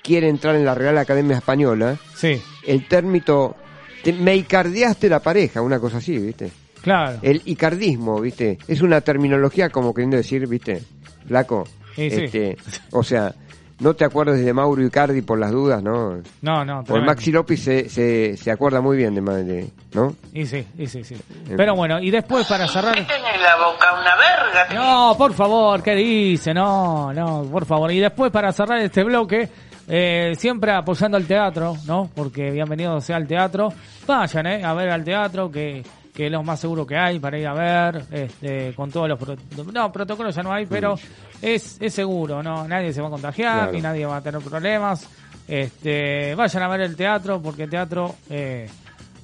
quiere 0.04 0.30
entrar 0.30 0.56
en 0.56 0.66
la 0.66 0.76
Real 0.76 0.98
Academia 0.98 1.38
Española, 1.38 1.98
Sí, 2.16 2.40
el 2.66 2.88
término, 2.88 3.56
te- 4.04 4.14
me 4.14 4.36
icardiaste 4.36 5.10
la 5.10 5.20
pareja, 5.20 5.62
una 5.62 5.80
cosa 5.80 5.98
así, 5.98 6.18
¿viste? 6.18 6.52
claro. 6.82 7.18
El 7.22 7.42
icardismo, 7.46 8.22
¿viste? 8.22 8.58
Es 8.68 8.82
una 8.82 9.02
terminología 9.02 9.70
como 9.70 9.94
queriendo 9.94 10.18
decir, 10.18 10.48
¿viste? 10.48 10.82
Flaco. 11.28 11.68
Sí, 11.96 12.10
sí. 12.12 12.22
Este, 12.26 12.58
o 12.92 13.04
sea, 13.04 13.34
no 13.80 13.94
te 13.94 14.06
acuerdes 14.06 14.44
de 14.44 14.54
Mauro 14.54 14.84
Icardi 14.84 15.22
por 15.22 15.38
las 15.40 15.52
dudas, 15.52 15.84
¿no? 15.84 16.22
No, 16.42 16.66
no. 16.66 16.84
Tremendo. 16.84 17.06
Maxi 17.06 17.32
López 17.32 17.62
se, 17.62 17.90
se, 17.90 18.36
se 18.38 18.52
acuerda 18.52 18.82
muy 18.82 18.98
bien 18.98 19.14
de, 19.16 19.22
ma- 19.22 19.34
de 19.36 19.70
¿no? 19.94 20.16
Y 20.34 20.46
sí, 20.46 20.66
y 20.78 20.88
sí, 20.88 21.04
sí. 21.04 21.16
Pero 21.56 21.76
bueno, 21.76 22.00
y 22.00 22.10
después 22.12 22.46
para 22.48 22.68
cerrar... 22.68 22.94
Tiene 22.96 23.38
la 23.42 23.56
boca 23.58 23.88
una 24.00 24.16
verga. 24.16 24.74
No, 24.74 25.16
por 25.18 25.34
favor, 25.34 25.84
¿qué 25.84 25.96
dice? 25.96 26.54
No, 26.54 27.14
no, 27.14 27.44
por 27.52 27.66
favor. 27.66 27.92
Y 27.92 28.00
después 28.00 28.32
para 28.32 28.52
cerrar 28.52 28.80
este 28.80 29.04
bloque, 29.04 29.48
eh, 29.88 30.34
siempre 30.38 30.72
apoyando 30.74 31.18
al 31.18 31.26
teatro, 31.26 31.76
¿no? 31.86 32.10
Porque 32.16 32.50
bienvenido 32.52 33.00
sea 33.00 33.18
al 33.18 33.28
teatro. 33.28 33.72
Vayan, 34.06 34.48
¿eh? 34.48 34.64
A 34.64 34.74
ver 34.74 34.90
al 34.90 35.04
teatro, 35.04 35.50
que, 35.52 35.84
que 36.14 36.26
es 36.26 36.32
lo 36.32 36.42
más 36.44 36.60
seguro 36.60 36.86
que 36.86 36.98
hay 36.98 37.20
para 37.20 37.38
ir 37.38 37.48
a 37.48 37.54
ver, 37.54 38.04
este, 38.12 38.74
con 38.74 38.90
todos 38.92 39.08
los... 39.10 39.20
pro- 39.20 39.36
no, 39.72 39.92
protocolos 39.92 40.36
ya 40.36 40.42
no 40.44 40.52
hay, 40.52 40.66
pero 40.66 40.96
es, 41.42 41.78
es 41.80 41.94
seguro, 41.94 42.42
¿no? 42.44 42.68
Nadie 42.68 42.94
se 42.94 43.02
va 43.02 43.08
a 43.08 43.12
contagiar, 43.12 43.56
Claro. 43.58 43.72
ni 43.74 43.82
nadie 43.82 44.06
va 44.06 44.18
a 44.18 44.22
tener 44.22 44.42
problemas. 44.42 45.08
Este, 45.48 46.36
vayan 46.36 46.64
a 46.64 46.68
ver 46.68 46.82
el 46.82 46.96
teatro, 46.96 47.42
porque 47.42 47.64
el 47.64 47.70
teatro... 47.70 48.16
Eh, 48.30 48.68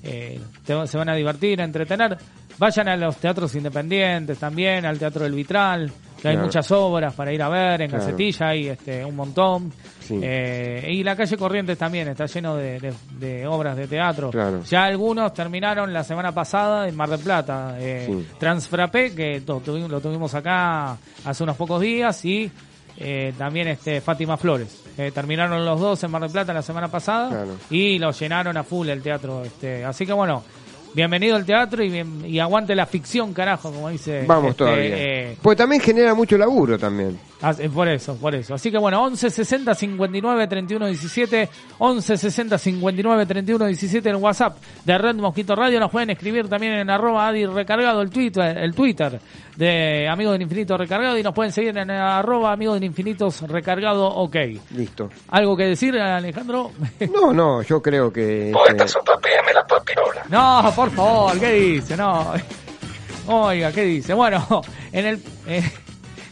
eh, 0.05 0.39
te- 0.65 0.87
se 0.87 0.97
van 0.97 1.09
a 1.09 1.15
divertir, 1.15 1.61
a 1.61 1.63
entretener. 1.63 2.17
Vayan 2.57 2.87
a 2.89 2.95
los 2.97 3.17
teatros 3.17 3.55
independientes 3.55 4.37
también, 4.37 4.85
al 4.85 4.99
Teatro 4.99 5.23
del 5.23 5.33
Vitral, 5.33 5.91
que 6.23 6.29
hay 6.29 6.37
muchas 6.37 6.71
obras 6.71 7.13
para 7.13 7.31
ir 7.31 7.41
a 7.43 7.49
ver, 7.49 7.81
en 7.83 7.89
Claro. 7.89 8.15
Hay 8.39 8.67
este, 8.69 9.03
un 9.05 9.15
montón. 9.15 9.71
Sí. 9.99 10.19
Eh, 10.23 10.87
y 10.91 11.03
la 11.03 11.15
calle 11.15 11.37
Corrientes 11.37 11.77
también 11.77 12.07
está 12.07 12.25
lleno 12.25 12.55
de, 12.55 12.79
de- 12.79 12.93
de 13.19 13.45
obras 13.47 13.77
de 13.77 13.87
teatro. 13.87 14.31
Claro. 14.31 14.63
Ya 14.63 14.83
algunos 14.85 15.33
terminaron 15.33 15.93
la 15.93 16.03
semana 16.03 16.31
pasada 16.31 16.87
en 16.87 16.95
Mar 16.95 17.09
del 17.09 17.19
Plata. 17.19 17.75
Eh, 17.77 18.05
Sí. 18.07 18.27
Transfrape, 18.39 19.13
que 19.13 19.41
tuvimos- 19.41 19.89
lo 19.91 19.99
tuvimos 20.01 20.33
acá 20.33 20.97
hace 21.25 21.43
unos 21.43 21.55
pocos 21.57 21.79
días, 21.81 22.23
y 22.25 22.49
eh, 22.97 23.33
también 23.37 23.67
este 23.67 24.01
Fátima 24.01 24.37
Flores. 24.37 24.81
Eh, 24.97 25.11
terminaron 25.13 25.65
los 25.65 25.79
dos 25.79 26.03
en 26.03 26.11
Mar 26.11 26.21
del 26.21 26.31
Plata 26.31 26.53
la 26.53 26.61
semana 26.61 26.87
pasada 26.87 27.29
Claro. 27.29 27.55
y 27.69 27.97
lo 27.99 28.11
llenaron 28.11 28.55
a 28.57 28.63
full 28.63 28.87
el 28.89 29.01
teatro. 29.01 29.43
Este, 29.43 29.83
así 29.83 30.05
que 30.05 30.13
bueno, 30.13 30.43
bienvenido 30.93 31.35
al 31.35 31.45
teatro 31.45 31.83
y, 31.83 31.89
bien- 31.89 32.23
y 32.25 32.39
aguante 32.39 32.75
la 32.75 32.85
ficción, 32.85 33.33
carajo, 33.33 33.71
como 33.71 33.89
dice. 33.89 34.23
Vamos 34.27 34.51
este, 34.51 34.57
todavía. 34.59 34.89
eh, 34.97 35.37
Porque 35.41 35.57
también 35.57 35.81
genera 35.81 36.13
mucho 36.13 36.37
laburo 36.37 36.77
también. 36.77 37.19
Ah, 37.45 37.53
eh, 37.59 37.69
Por 37.69 37.89
eso, 37.89 38.15
por 38.15 38.33
eso. 38.33 38.53
Así 38.53 38.71
que 38.71 38.77
bueno, 38.77 39.03
11 39.03 39.29
60 39.29 39.75
59 39.75 40.47
31 40.47 40.85
17, 40.87 41.49
11 41.77 42.17
60 42.17 42.57
59 42.57 43.25
31 43.25 43.65
17 43.65 44.09
el 44.09 44.15
WhatsApp 44.15 44.57
de 44.85 44.97
Red 44.97 45.15
Mosquito 45.15 45.53
Radio. 45.53 45.77
Nos 45.79 45.91
pueden 45.91 46.09
escribir 46.11 46.47
también 46.47 46.73
en 46.73 46.89
arroba 46.89 47.27
Adi 47.27 47.45
Recargado, 47.45 48.01
el 48.01 48.09
Twitter, 48.09 48.57
el 48.57 48.73
Twitter 48.73 49.19
de 49.57 50.07
Amigos 50.07 50.33
del 50.33 50.43
Infinito 50.43 50.77
Recargado 50.77 51.17
y 51.17 51.23
nos 51.23 51.33
pueden 51.33 51.51
seguir 51.51 51.77
en 51.77 51.91
arroba 51.91 52.53
Amigos 52.53 52.75
del 52.75 52.85
Infinitos 52.85 53.41
Recargado, 53.41 54.07
ok. 54.07 54.35
Listo. 54.71 55.09
¿Algo 55.29 55.57
que 55.57 55.65
decir, 55.65 55.99
Alejandro? 55.99 56.71
No, 57.13 57.33
no, 57.33 57.61
yo 57.61 57.81
creo 57.81 58.11
que... 58.11 58.51
Poeta 58.53 58.85
este, 58.85 58.87
sopapéame 58.99 59.53
la 59.53 59.67
papirola. 59.67 60.23
No, 60.29 60.71
por 60.73 60.89
favor, 60.91 61.37
¿qué 61.37 61.51
dice? 61.51 61.97
No. 61.97 62.31
Oiga, 63.27 63.71
¿qué 63.71 63.83
dice? 63.83 64.13
Bueno, 64.13 64.61
en 64.93 65.05
el... 65.05 65.21
eh, 65.47 65.63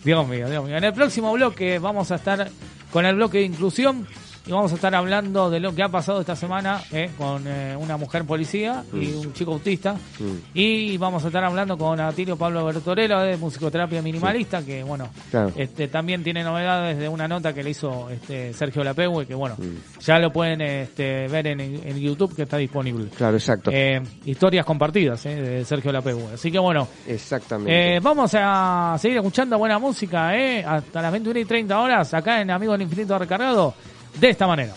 Dios 0.04 0.28
mío, 0.28 0.49
Dios 0.49 0.66
mío. 0.66 0.78
En 0.78 0.84
el 0.84 0.93
próximo 0.93 1.32
bloque 1.34 1.80
vamos 1.80 2.12
a 2.12 2.16
estar 2.16 2.49
con 2.91 3.06
el 3.06 3.16
bloque 3.16 3.39
de 3.39 3.45
inclusión 3.45 4.08
y 4.52 4.54
vamos 4.54 4.72
a 4.74 4.76
estar 4.76 4.93
hablando 4.93 5.49
de 5.49 5.62
lo 5.62 5.74
que 5.74 5.82
ha 5.82 5.88
pasado 5.88 6.20
esta 6.20 6.36
semana 6.36 6.82
eh, 6.91 7.10
con 7.18 7.43
eh, 7.47 7.74
una 7.80 7.95
mujer 7.95 8.26
policía 8.26 8.84
y 8.93 9.14
un 9.14 9.32
chico 9.32 9.54
autista. 9.54 9.93
mm, 9.93 10.36
Y 10.54 10.97
vamos 10.97 11.24
a 11.24 11.28
estar 11.28 11.41
hablando 11.43 11.78
con 11.78 11.99
Atilio 12.02 12.36
Pablo 12.36 12.66
Bertorello 12.66 13.20
de 13.22 13.38
musicoterapia 13.38 14.02
minimalista, 14.02 14.62
que 14.64 14.84
bueno, 14.84 15.08
Claro. 15.30 15.54
este 15.56 15.88
también 15.88 16.22
tiene 16.24 16.43
novedades 16.43 16.97
de 16.97 17.08
una 17.08 17.28
nota 17.30 17.54
que 17.54 17.64
le 17.64 17.70
hizo 17.70 18.10
este 18.10 18.54
Sergio 18.54 18.84
Lapegue, 18.84 19.26
que 19.26 19.36
bueno, 19.36 19.56
Mm. 19.58 19.99
ya 20.02 20.20
lo 20.20 20.32
pueden 20.34 20.60
este, 20.62 21.28
ver 21.30 21.47
en, 21.47 21.62
en 21.62 21.97
YouTube 21.99 22.36
que 22.36 22.43
está 22.43 22.58
disponible. 22.58 23.08
Claro, 23.18 23.38
exacto. 23.38 23.72
Eh, 23.74 24.02
historias 24.26 24.66
compartidas 24.66 25.26
eh, 25.28 25.36
de 25.41 25.66
Sergio 25.66 25.93
Lapegue. 25.93 26.26
Así 26.34 26.52
que 26.52 26.60
bueno, 26.60 26.88
Exactamente. 27.08 27.95
eh, 27.95 27.99
vamos 28.02 28.32
a 28.36 28.97
seguir 28.99 29.18
escuchando 29.18 29.58
buena 29.58 29.80
música 29.80 30.36
eh, 30.36 30.62
hasta 30.66 31.02
las 31.02 31.12
21 31.14 31.39
y 31.39 31.45
30 31.45 31.80
horas 31.80 32.14
acá 32.14 32.41
en 32.41 32.52
Amigos 32.52 32.74
del 32.74 32.82
Infinito 32.82 33.18
Recargado 33.18 33.74
de 34.20 34.30
esta 34.30 34.47
manera. 34.47 34.74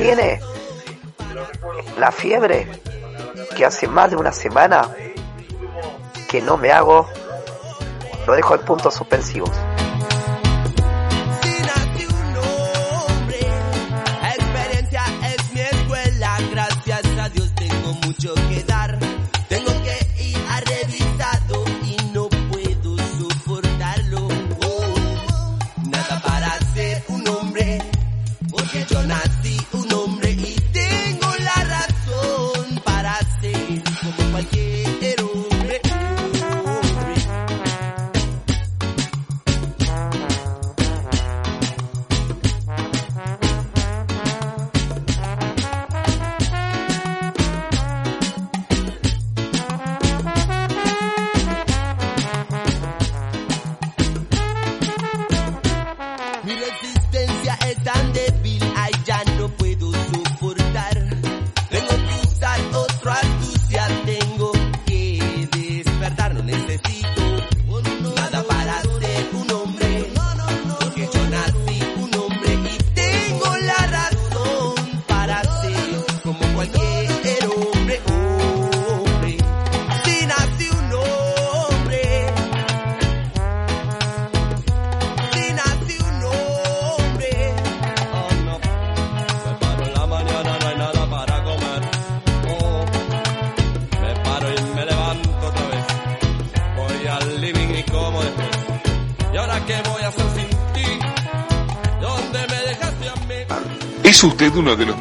Tiene 0.00 0.40
la 1.98 2.10
fiebre, 2.10 2.66
que 3.54 3.66
hace 3.66 3.86
más 3.86 4.10
de 4.10 4.16
una 4.16 4.32
semana 4.32 4.88
que 6.28 6.40
no 6.40 6.56
me 6.56 6.72
hago, 6.72 7.06
lo 8.26 8.34
dejo 8.34 8.54
en 8.54 8.62
puntos 8.62 8.94
suspensivos. 8.94 9.50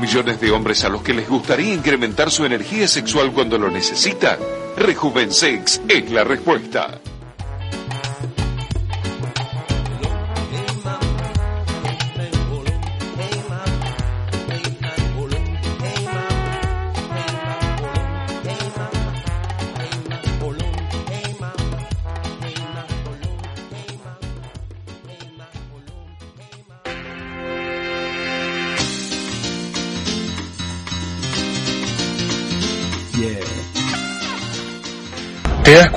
Millones 0.10 0.42
de 0.42 0.50
hombres 0.50 0.84
a 0.84 0.90
los 0.90 1.04
que 1.04 1.14
les 1.14 1.30
gustaría 1.30 1.72
incrementar 1.72 2.32
su 2.32 2.44
energía 2.44 2.88
sexual 2.88 3.32
cuando 3.32 3.60
lo 3.60 3.70
necesita? 3.70 4.40
Rejuvensex 4.76 5.82
es 5.88 6.10
la 6.10 6.24
respuesta. 6.24 7.00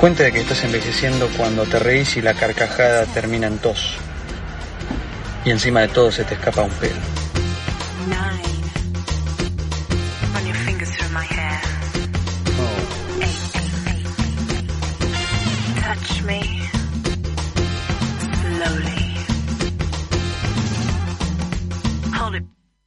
Cuenta 0.03 0.23
de 0.23 0.33
que 0.33 0.41
estás 0.41 0.61
envejeciendo 0.65 1.29
cuando 1.37 1.63
te 1.63 1.79
reís 1.79 2.17
y 2.17 2.21
la 2.21 2.33
carcajada 2.33 3.05
termina 3.05 3.47
en 3.47 3.57
tos. 3.59 3.95
Y 5.45 5.51
encima 5.51 5.79
de 5.79 5.87
todo 5.87 6.11
se 6.11 6.25
te 6.25 6.33
escapa 6.33 6.61
un 6.61 6.71
pelo. 6.71 6.99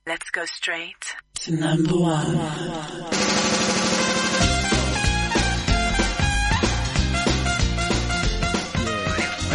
Let's 0.06 0.30
go 0.32 0.44
straight. 0.44 1.16
To 1.46 1.52
number 1.52 1.94
one. 1.94 3.55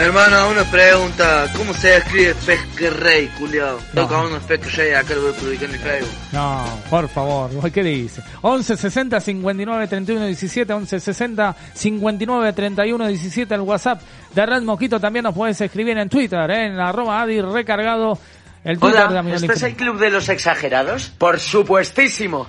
Hermano, 0.01 0.49
una 0.49 0.63
pregunta. 0.63 1.45
¿Cómo 1.55 1.75
se 1.75 1.97
escribe 1.97 2.33
Pesquerrey, 2.33 3.27
culiao? 3.37 3.77
No. 3.93 4.01
Toca 4.01 4.17
uno 4.23 4.39
Pesquerrey, 4.39 4.93
acá 4.93 5.13
lo 5.13 5.21
voy 5.21 5.31
a 5.31 5.33
publicar 5.35 5.65
en 5.65 5.71
mi 5.73 5.77
Facebook. 5.77 6.15
No, 6.31 6.65
por 6.89 7.07
favor, 7.07 7.71
¿qué 7.71 7.83
dice? 7.83 8.23
11 8.41 8.77
60 8.77 9.21
59 9.21 9.87
31 9.87 10.25
17, 10.25 10.73
11 10.73 10.99
60 10.99 11.55
59 11.75 12.53
31 12.53 13.07
17, 13.09 13.53
el 13.53 13.61
WhatsApp 13.61 14.01
de 14.33 14.43
Red 14.43 14.63
Mosquito 14.63 14.99
también 14.99 15.21
nos 15.21 15.35
puedes 15.35 15.61
escribir 15.61 15.95
en 15.95 16.09
Twitter, 16.09 16.49
¿eh? 16.49 16.65
en 16.65 16.79
arroba 16.79 17.21
Adi 17.21 17.39
recargado, 17.39 18.17
el 18.63 18.79
Twitter 18.79 19.01
de 19.01 19.05
Hola, 19.05 19.19
Amigos 19.19 19.43
¿estás 19.43 19.61
el 19.61 19.75
club 19.75 19.99
de 19.99 20.09
los 20.09 20.27
exagerados? 20.29 21.11
Por 21.15 21.39
supuestísimo. 21.39 22.47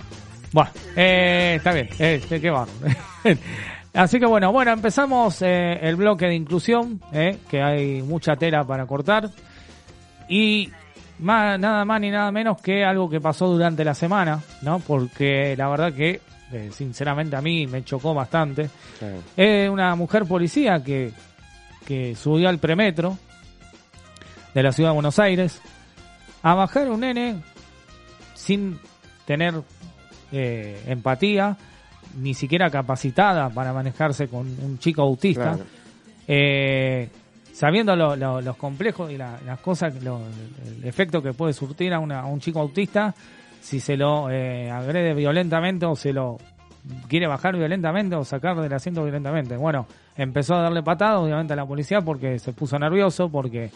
Bueno, 0.53 0.71
eh, 0.97 1.57
está 1.59 1.73
bien, 1.75 1.91
eh, 1.99 2.23
qué 2.31 2.51
va. 2.51 2.67
Así 3.95 4.19
que 4.19 4.27
bueno, 4.27 4.53
bueno, 4.53 4.73
empezamos 4.73 5.43
eh, 5.43 5.79
el 5.83 5.97
bloque 5.97 6.27
de 6.27 6.35
inclusión, 6.35 7.01
eh, 7.13 7.39
que 7.51 7.63
hay 7.63 8.03
mucha 8.03 8.37
tela 8.37 8.65
para 8.65 8.87
cortar. 8.87 9.31
Y 10.29 10.71
más, 11.19 11.59
nada 11.59 11.85
más 11.85 12.01
ni 12.01 12.11
nada 12.11 12.33
menos 12.33 12.61
que 12.61 12.85
algo 12.85 13.09
que 13.11 13.21
pasó 13.21 13.49
durante 13.49 13.85
la 13.85 13.95
semana, 13.95 14.41
¿no? 14.63 14.79
Porque 14.81 15.55
la 15.57 15.69
verdad 15.69 15.93
que, 15.93 16.21
eh, 16.53 16.71
sinceramente, 16.73 17.37
a 17.37 17.43
mí 17.43 17.67
me 17.67 17.85
chocó 17.85 18.15
bastante. 18.15 18.71
Es 19.37 19.69
una 19.69 19.95
mujer 19.95 20.25
policía 20.25 20.83
que, 20.83 21.13
que 21.87 22.15
subió 22.15 22.49
al 22.49 22.59
premetro 22.59 23.19
de 24.55 24.63
la 24.63 24.73
ciudad 24.73 24.91
de 24.91 24.95
Buenos 24.95 25.19
Aires 25.19 25.61
a 26.43 26.55
bajar 26.55 26.91
un 26.91 27.01
nene 27.01 27.43
sin 28.35 28.79
tener 29.27 29.55
eh, 30.33 30.83
empatía, 30.87 31.57
ni 32.21 32.35
siquiera 32.35 32.71
capacitada 32.71 33.49
para 33.51 33.73
manejarse 33.73 34.29
con 34.29 34.41
un 34.47 34.79
chico 34.79 35.03
autista, 35.03 35.55
Claro. 35.55 35.65
eh, 36.29 37.09
sabiendo 37.53 37.95
lo- 37.97 38.17
lo- 38.17 38.41
los 38.41 38.57
complejos 38.57 39.11
y 39.11 39.17
la- 39.17 39.39
las 39.45 39.59
cosas, 39.61 40.03
lo- 40.03 40.21
el 40.67 40.85
efecto 40.87 41.23
que 41.23 41.33
puede 41.33 41.53
surtir 41.53 41.93
a, 41.93 41.99
una- 41.99 42.21
a 42.21 42.27
un 42.27 42.41
chico 42.41 42.61
autista 42.61 43.15
si 43.61 43.79
se 43.81 43.97
lo 43.97 44.29
eh, 44.31 44.71
agrede 44.71 45.15
violentamente 45.15 45.87
o 45.87 45.95
se 45.95 46.13
lo 46.13 46.39
quiere 47.09 47.27
bajar 47.29 47.57
violentamente 47.57 48.17
o 48.17 48.25
sacar 48.25 48.61
del 48.61 48.73
asiento 48.73 49.03
violentamente. 49.05 49.57
Bueno, 49.57 49.87
empezó 50.17 50.55
a 50.57 50.63
darle 50.63 50.83
patada 50.83 51.21
obviamente 51.21 51.53
a 51.53 51.57
la 51.57 51.67
policía 51.67 52.01
porque 52.01 52.39
se 52.41 52.53
puso 52.53 52.77
nervioso, 52.79 53.29
porque 53.29 53.71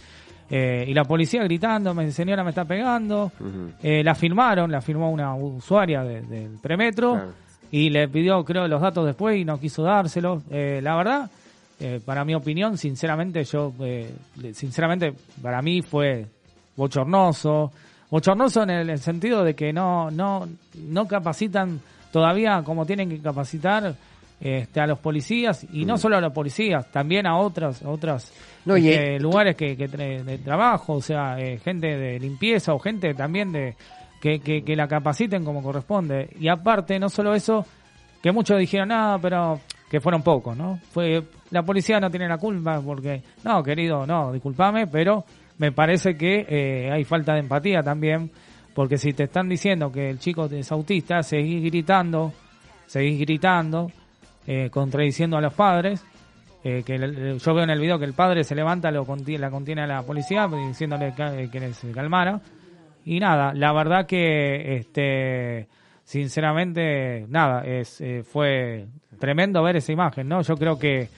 eh, 0.49 0.84
y 0.89 0.95
la 0.95 1.05
policía 1.05 1.43
gritando, 1.45 1.93
me 1.95 2.11
señora 2.12 2.43
me 2.45 2.51
está 2.51 2.64
pegando. 2.64 3.30
Eh, 3.82 4.03
la 4.05 4.14
firmaron, 4.14 4.70
la 4.72 4.80
firmó 4.80 5.11
una 5.11 5.34
usuaria 5.34 6.03
de- 6.03 6.22
del 6.22 6.59
premetro 6.62 7.32
y 7.76 7.90
le 7.90 8.08
pidió, 8.08 8.42
creo, 8.42 8.66
los 8.66 8.80
datos 8.80 9.04
después 9.04 9.36
y 9.36 9.44
no 9.44 9.60
quiso 9.60 9.82
dárselos. 9.82 10.42
Eh, 10.50 10.80
la 10.82 10.96
verdad, 10.96 11.30
eh, 11.78 12.00
para 12.02 12.24
mi 12.24 12.34
opinión, 12.34 12.78
sinceramente, 12.78 13.44
yo, 13.44 13.74
eh, 13.80 14.14
sinceramente, 14.54 15.12
para 15.42 15.60
mí 15.60 15.82
fue 15.82 16.24
bochornoso. 16.74 17.70
Bochornoso 18.10 18.62
en 18.62 18.70
el, 18.70 18.88
el 18.88 18.98
sentido 18.98 19.44
de 19.44 19.54
que 19.54 19.74
no, 19.74 20.10
no, 20.10 20.48
no 20.88 21.06
capacitan 21.06 21.78
todavía 22.10 22.62
como 22.64 22.86
tienen 22.86 23.10
que 23.10 23.18
capacitar 23.18 23.94
este, 24.38 24.80
a 24.80 24.86
los 24.86 24.98
policías 24.98 25.66
y 25.72 25.86
no 25.86 25.96
solo 25.96 26.18
a 26.18 26.20
los 26.20 26.32
policías, 26.32 26.90
también 26.92 27.26
a 27.26 27.38
otras, 27.38 27.82
a 27.82 27.88
otras 27.88 28.32
No, 28.66 28.76
este, 28.76 29.16
eh, 29.16 29.20
lugares 29.20 29.56
que, 29.56 29.76
que 29.76 29.88
de 29.88 30.38
trabajo, 30.44 30.94
o 30.94 31.00
sea, 31.00 31.38
eh, 31.38 31.58
gente 31.58 31.96
de 31.96 32.18
limpieza 32.20 32.74
o 32.74 32.78
gente 32.78 33.14
también 33.14 33.50
de 33.50 33.74
que, 34.20 34.40
que, 34.40 34.62
que 34.62 34.76
la 34.76 34.88
capaciten 34.88 35.44
como 35.44 35.62
corresponde. 35.62 36.28
Y 36.40 36.48
aparte, 36.48 36.98
no 36.98 37.08
solo 37.08 37.34
eso, 37.34 37.64
que 38.22 38.32
muchos 38.32 38.58
dijeron, 38.58 38.88
no, 38.88 39.18
pero 39.20 39.60
que 39.90 40.00
fueron 40.00 40.22
pocos, 40.22 40.56
¿no? 40.56 40.78
Fue 40.90 41.22
la 41.50 41.62
policía 41.62 42.00
no 42.00 42.10
tiene 42.10 42.28
la 42.28 42.38
culpa 42.38 42.80
porque, 42.80 43.22
no, 43.44 43.62
querido, 43.62 44.04
no, 44.06 44.32
discúlpame, 44.32 44.88
pero 44.88 45.24
me 45.58 45.70
parece 45.72 46.16
que 46.16 46.44
eh, 46.48 46.90
hay 46.90 47.04
falta 47.04 47.34
de 47.34 47.40
empatía 47.40 47.82
también, 47.82 48.30
porque 48.74 48.98
si 48.98 49.12
te 49.12 49.24
están 49.24 49.48
diciendo 49.48 49.92
que 49.92 50.10
el 50.10 50.18
chico 50.18 50.46
es 50.46 50.72
autista, 50.72 51.22
seguís 51.22 51.62
gritando, 51.62 52.32
seguís 52.86 53.20
gritando, 53.20 53.90
eh, 54.46 54.70
contradiciendo 54.70 55.36
a 55.36 55.40
los 55.40 55.54
padres, 55.54 56.04
eh, 56.64 56.82
que 56.84 56.96
el- 56.96 57.38
yo 57.38 57.54
veo 57.54 57.62
en 57.62 57.70
el 57.70 57.78
video 57.80 57.96
que 57.98 58.04
el 58.06 58.12
padre 58.14 58.42
se 58.42 58.56
levanta, 58.56 58.90
lo 58.90 59.06
la 59.06 59.50
contiene 59.50 59.82
a 59.82 59.86
la 59.86 60.02
policía 60.02 60.48
diciéndole 60.48 61.14
que, 61.14 61.48
que 61.50 61.72
se 61.74 61.92
calmara. 61.92 62.40
Y 63.09 63.20
nada, 63.20 63.54
la 63.54 63.72
verdad 63.72 64.04
que, 64.04 64.76
este, 64.78 65.68
sinceramente, 66.02 67.24
nada, 67.28 67.64
es, 67.64 68.00
eh, 68.00 68.24
fue 68.24 68.86
tremendo 69.20 69.62
ver 69.62 69.76
esa 69.76 69.92
imagen, 69.92 70.28
¿no? 70.28 70.42
Yo 70.42 70.57
creo 70.57 70.76
que 70.76 71.09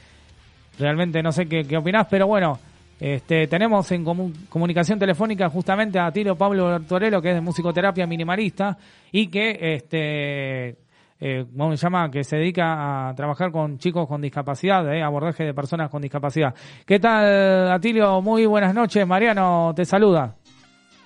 realmente 0.79 1.23
no 1.23 1.33
sé 1.33 1.47
qué, 1.47 1.65
qué 1.65 1.79
opinás, 1.79 2.07
pero 2.11 2.27
bueno, 2.27 2.59
este, 3.01 3.47
tenemos 3.47 3.91
en 3.91 4.05
comu- 4.05 4.35
comunicación 4.51 4.99
telefónica 4.99 5.49
justamente 5.49 5.99
a 5.99 6.13
Tiro 6.13 6.37
Pablo 6.37 6.67
Bertorello, 6.67 7.23
que 7.23 7.31
es 7.31 7.35
de 7.37 7.41
musicoterapia 7.41 8.07
minimalista 8.07 8.77
y 9.11 9.29
que, 9.29 9.57
este, 9.59 10.77
eh, 11.21 11.47
¿cómo 11.57 11.75
se 11.75 11.87
llama? 11.87 12.11
Que 12.11 12.23
se 12.23 12.37
dedica 12.37 13.09
a 13.09 13.15
trabajar 13.15 13.51
con 13.51 13.79
chicos 13.79 14.07
con 14.07 14.21
discapacidad, 14.21 14.87
eh, 14.95 15.03
abordaje 15.03 15.43
de 15.43 15.55
personas 15.55 15.91
con 15.91 16.03
discapacidad. 16.03 16.55
¿Qué 16.85 17.01
tal, 17.01 17.73
Atilio? 17.73 18.21
Muy 18.21 18.45
buenas 18.45 18.75
noches. 18.75 19.07
Mariano 19.07 19.73
te 19.75 19.87
saluda. 19.87 20.35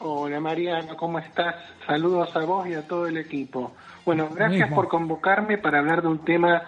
Hola 0.05 0.41
Mariano, 0.41 0.97
¿cómo 0.97 1.19
estás? 1.19 1.55
Saludos 1.87 2.35
a 2.35 2.41
vos 2.45 2.67
y 2.67 2.75
a 2.75 2.87
todo 2.87 3.07
el 3.07 3.17
equipo. 3.19 3.73
Bueno, 4.05 4.29
gracias 4.35 4.69
por 4.75 4.89
convocarme 4.89 5.59
para 5.59 5.79
hablar 5.79 6.03
de 6.03 6.09
un 6.09 6.25
tema 6.25 6.61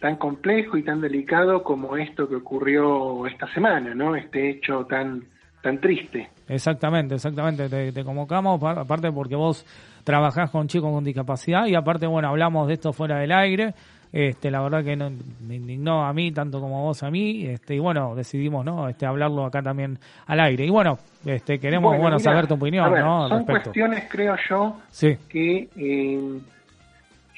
tan 0.00 0.16
complejo 0.16 0.76
y 0.76 0.82
tan 0.82 1.00
delicado 1.00 1.62
como 1.62 1.96
esto 1.96 2.28
que 2.28 2.36
ocurrió 2.36 3.26
esta 3.26 3.46
semana, 3.54 3.94
¿no? 3.94 4.14
Este 4.16 4.50
hecho 4.50 4.84
tan 4.86 5.24
tan 5.62 5.80
triste. 5.80 6.28
Exactamente, 6.46 7.14
exactamente. 7.14 7.70
Te, 7.70 7.90
te 7.90 8.04
convocamos, 8.04 8.60
pa- 8.60 8.72
aparte 8.82 9.10
porque 9.10 9.34
vos 9.34 9.64
trabajás 10.04 10.50
con 10.50 10.68
chicos 10.68 10.92
con 10.92 11.02
discapacidad 11.02 11.64
y 11.66 11.74
aparte, 11.74 12.06
bueno, 12.06 12.28
hablamos 12.28 12.68
de 12.68 12.74
esto 12.74 12.92
fuera 12.92 13.18
del 13.18 13.32
aire. 13.32 13.72
Este, 14.16 14.48
la 14.48 14.60
verdad 14.62 14.84
que 14.84 14.94
no, 14.94 15.10
me 15.44 15.56
indignó 15.56 16.06
a 16.06 16.12
mí 16.12 16.30
tanto 16.30 16.60
como 16.60 16.84
vos 16.84 17.02
a 17.02 17.10
mí, 17.10 17.46
este, 17.46 17.74
y 17.74 17.80
bueno, 17.80 18.14
decidimos, 18.14 18.64
¿no? 18.64 18.88
Este, 18.88 19.06
hablarlo 19.06 19.44
acá 19.44 19.60
también 19.60 19.98
al 20.26 20.38
aire. 20.38 20.64
Y 20.64 20.70
bueno, 20.70 21.00
este, 21.26 21.58
queremos, 21.58 21.96
bueno, 21.98 22.18
mira, 22.18 22.30
saber 22.30 22.46
tu 22.46 22.54
opinión, 22.54 22.92
ver, 22.92 23.02
¿no? 23.02 23.28
Son 23.28 23.38
respecto. 23.38 23.62
cuestiones, 23.64 24.04
creo 24.08 24.36
yo, 24.48 24.80
Sí. 24.90 25.16
que 25.28 25.68
eh, 25.76 26.38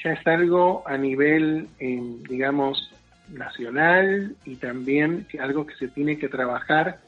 ya 0.04 0.12
es 0.12 0.26
algo 0.26 0.82
a 0.86 0.98
nivel, 0.98 1.66
eh, 1.80 1.98
digamos, 2.28 2.90
nacional 3.32 4.36
y 4.44 4.56
también 4.56 5.26
que 5.30 5.40
algo 5.40 5.64
que 5.66 5.74
se 5.76 5.88
tiene 5.88 6.18
que 6.18 6.28
trabajar 6.28 6.98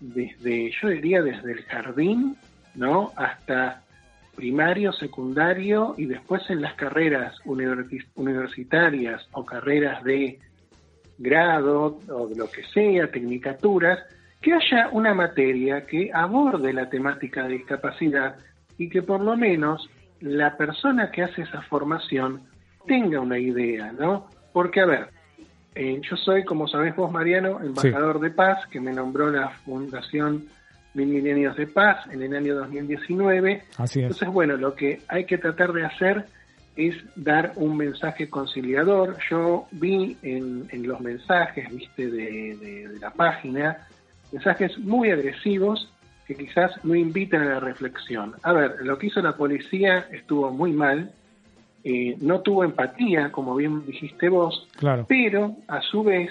desde, 0.00 0.70
yo 0.82 0.88
diría, 0.88 1.22
desde 1.22 1.50
el 1.52 1.62
jardín, 1.62 2.36
¿no? 2.74 3.10
Hasta 3.16 3.83
primario, 4.34 4.92
secundario 4.92 5.94
y 5.96 6.06
después 6.06 6.42
en 6.50 6.60
las 6.60 6.74
carreras 6.74 7.36
universi- 7.44 8.06
universitarias 8.14 9.26
o 9.32 9.44
carreras 9.44 10.02
de 10.04 10.38
grado 11.18 11.98
o 12.08 12.26
de 12.28 12.36
lo 12.36 12.50
que 12.50 12.64
sea, 12.64 13.10
tecnicaturas, 13.10 13.98
que 14.40 14.52
haya 14.52 14.88
una 14.92 15.14
materia 15.14 15.86
que 15.86 16.10
aborde 16.12 16.72
la 16.72 16.90
temática 16.90 17.44
de 17.44 17.54
discapacidad 17.54 18.36
y 18.76 18.88
que 18.88 19.02
por 19.02 19.20
lo 19.20 19.36
menos 19.36 19.88
la 20.20 20.56
persona 20.56 21.10
que 21.10 21.22
hace 21.22 21.42
esa 21.42 21.62
formación 21.62 22.42
tenga 22.86 23.20
una 23.20 23.38
idea, 23.38 23.92
¿no? 23.92 24.28
Porque, 24.52 24.80
a 24.80 24.86
ver, 24.86 25.08
eh, 25.74 26.00
yo 26.08 26.16
soy, 26.16 26.44
como 26.44 26.68
sabés 26.68 26.94
vos, 26.94 27.10
Mariano, 27.10 27.60
embajador 27.60 28.20
de 28.20 28.30
paz, 28.30 28.66
que 28.68 28.80
me 28.80 28.92
nombró 28.92 29.30
la 29.30 29.50
Fundación 29.64 30.44
Mil 30.94 31.06
Milenios 31.08 31.56
de 31.56 31.66
Paz 31.66 32.06
en 32.10 32.22
el 32.22 32.34
año 32.34 32.54
2019. 32.54 33.62
Así 33.78 33.98
es. 34.00 34.04
Entonces, 34.04 34.28
bueno, 34.28 34.56
lo 34.56 34.74
que 34.74 35.00
hay 35.08 35.24
que 35.26 35.38
tratar 35.38 35.72
de 35.72 35.84
hacer 35.84 36.24
es 36.76 36.96
dar 37.16 37.52
un 37.56 37.76
mensaje 37.76 38.28
conciliador. 38.28 39.16
Yo 39.30 39.66
vi 39.72 40.16
en, 40.22 40.66
en 40.70 40.86
los 40.88 41.00
mensajes, 41.00 41.68
viste, 41.74 42.10
de, 42.10 42.56
de- 42.56 42.88
de 42.88 42.98
la 42.98 43.10
página, 43.10 43.86
mensajes 44.32 44.76
muy 44.78 45.10
agresivos 45.10 45.90
que 46.26 46.34
quizás 46.34 46.72
no 46.84 46.94
invitan 46.94 47.42
a 47.42 47.50
la 47.54 47.60
reflexión. 47.60 48.34
A 48.42 48.52
ver, 48.52 48.76
lo 48.82 48.96
que 48.98 49.08
hizo 49.08 49.20
la 49.20 49.36
policía 49.36 50.06
estuvo 50.10 50.50
muy 50.50 50.72
mal, 50.72 51.12
eh, 51.84 52.16
no 52.20 52.40
tuvo 52.40 52.64
empatía, 52.64 53.30
como 53.30 53.54
bien 53.54 53.84
dijiste 53.84 54.28
vos, 54.30 54.66
Claro. 54.76 55.04
pero 55.08 55.54
a 55.68 55.82
su 55.82 56.02
vez 56.02 56.30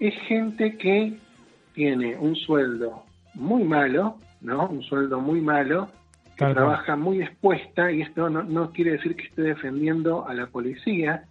es 0.00 0.14
gente 0.26 0.76
que 0.78 1.12
tiene 1.74 2.16
un 2.16 2.34
sueldo 2.36 3.04
muy 3.34 3.64
malo, 3.64 4.18
¿no? 4.40 4.68
Un 4.68 4.82
sueldo 4.82 5.20
muy 5.20 5.40
malo, 5.40 5.88
que 6.36 6.46
trabaja 6.46 6.96
muy 6.96 7.22
expuesta, 7.22 7.90
y 7.90 8.02
esto 8.02 8.28
no, 8.28 8.42
no 8.42 8.70
quiere 8.70 8.92
decir 8.92 9.16
que 9.16 9.24
esté 9.24 9.42
defendiendo 9.42 10.26
a 10.26 10.34
la 10.34 10.46
policía, 10.46 11.24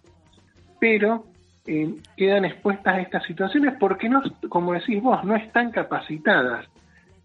pero 0.80 1.24
eh, 1.66 1.94
quedan 2.16 2.44
expuestas 2.44 2.94
a 2.94 3.00
estas 3.00 3.24
situaciones 3.24 3.74
porque 3.78 4.08
no, 4.08 4.22
como 4.48 4.72
decís 4.72 5.00
vos, 5.02 5.22
no 5.24 5.36
están 5.36 5.70
capacitadas. 5.70 6.66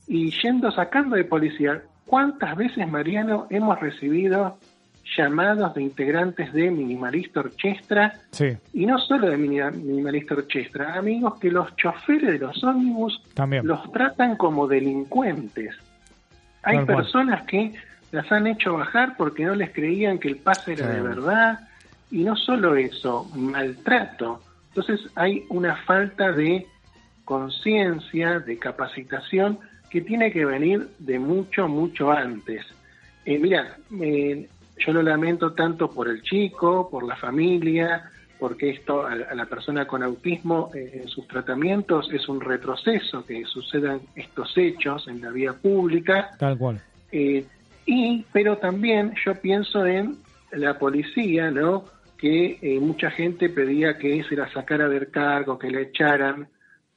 Y 0.08 0.32
yendo 0.42 0.72
sacando 0.72 1.16
de 1.16 1.26
policía, 1.26 1.82
¿cuántas 2.06 2.56
veces, 2.56 2.88
Mariano, 2.88 3.48
hemos 3.50 3.80
recibido 3.80 4.58
llamados 5.16 5.74
de 5.76 5.84
integrantes 5.84 6.52
de 6.54 6.70
Minimalista 6.72 7.40
Orchestra 7.42 8.20
Sí, 8.32 8.58
y 8.74 8.86
no 8.86 8.98
solo 9.00 9.30
de 9.30 9.38
Mini- 9.38 9.72
Minimalista 9.72 10.34
Orchestra, 10.36 10.96
amigos 10.96 11.40
que 11.40 11.50
los 11.52 11.76
choferes 11.76 12.32
de 12.34 12.40
los 12.40 12.64
ómnibus 12.64 13.22
también. 13.34 13.66
los 13.66 13.92
tratan 13.92 14.36
como 14.36 14.68
delincuentes. 14.68 15.76
Hay 16.64 16.84
personas 16.86 17.44
que 17.46 17.74
las 18.12 18.30
han 18.32 18.48
hecho 18.48 18.74
bajar 18.74 19.16
porque 19.18 19.46
no 19.46 19.56
les 19.56 19.72
creían 19.72 20.18
que 20.20 20.28
el 20.28 20.38
pase 20.38 20.74
era 20.74 20.88
de 20.88 21.02
verdad 21.02 21.60
y 22.12 22.24
no 22.24 22.36
solo 22.36 22.76
eso, 22.76 23.30
maltrato. 23.36 24.42
Entonces 24.70 25.00
hay 25.16 25.46
una 25.50 25.76
falta 25.78 26.32
de 26.32 26.66
conciencia, 27.26 28.40
de 28.40 28.58
capacitación 28.58 29.60
que 29.90 30.02
tiene 30.02 30.32
que 30.32 30.46
venir 30.46 30.88
de 31.00 31.20
mucho, 31.20 31.68
mucho 31.68 32.12
antes. 32.12 32.66
Eh, 33.26 33.38
mira, 33.40 33.78
eh, 34.02 34.48
yo 34.78 34.94
lo 34.94 35.02
lamento 35.02 35.54
tanto 35.54 35.90
por 35.90 36.08
el 36.08 36.22
chico, 36.22 36.90
por 36.90 37.06
la 37.06 37.16
familia, 37.16 38.10
porque 38.40 38.70
esto 38.70 39.06
a, 39.06 39.16
la 39.16 39.46
persona 39.46 39.86
con 39.88 40.04
autismo 40.04 40.70
eh, 40.74 41.02
en 41.02 41.08
sus 41.08 41.28
tratamientos 41.28 42.10
es 42.12 42.28
un 42.30 42.40
retroceso 42.40 43.26
que 43.26 43.44
sucedan 43.46 44.02
estos 44.16 44.56
hechos 44.58 45.08
en 45.08 45.22
la 45.22 45.32
vía 45.32 45.54
pública. 45.54 46.32
Tal 46.38 46.58
cual. 46.58 46.80
Eh, 47.12 47.46
y, 47.86 48.26
pero 48.32 48.58
también 48.58 49.14
yo 49.26 49.36
pienso 49.36 49.86
en 49.86 50.18
la 50.52 50.78
policía, 50.78 51.50
¿no? 51.52 51.86
Que 52.18 52.58
eh, 52.62 52.80
mucha 52.80 53.10
gente 53.12 53.50
pedía 53.50 53.98
que 53.98 54.24
se 54.24 54.36
la 54.36 54.52
sacara 54.52 54.88
del 54.90 55.10
cargo, 55.10 55.58
que 55.58 55.72
la 55.72 55.82
echaran. 55.82 56.50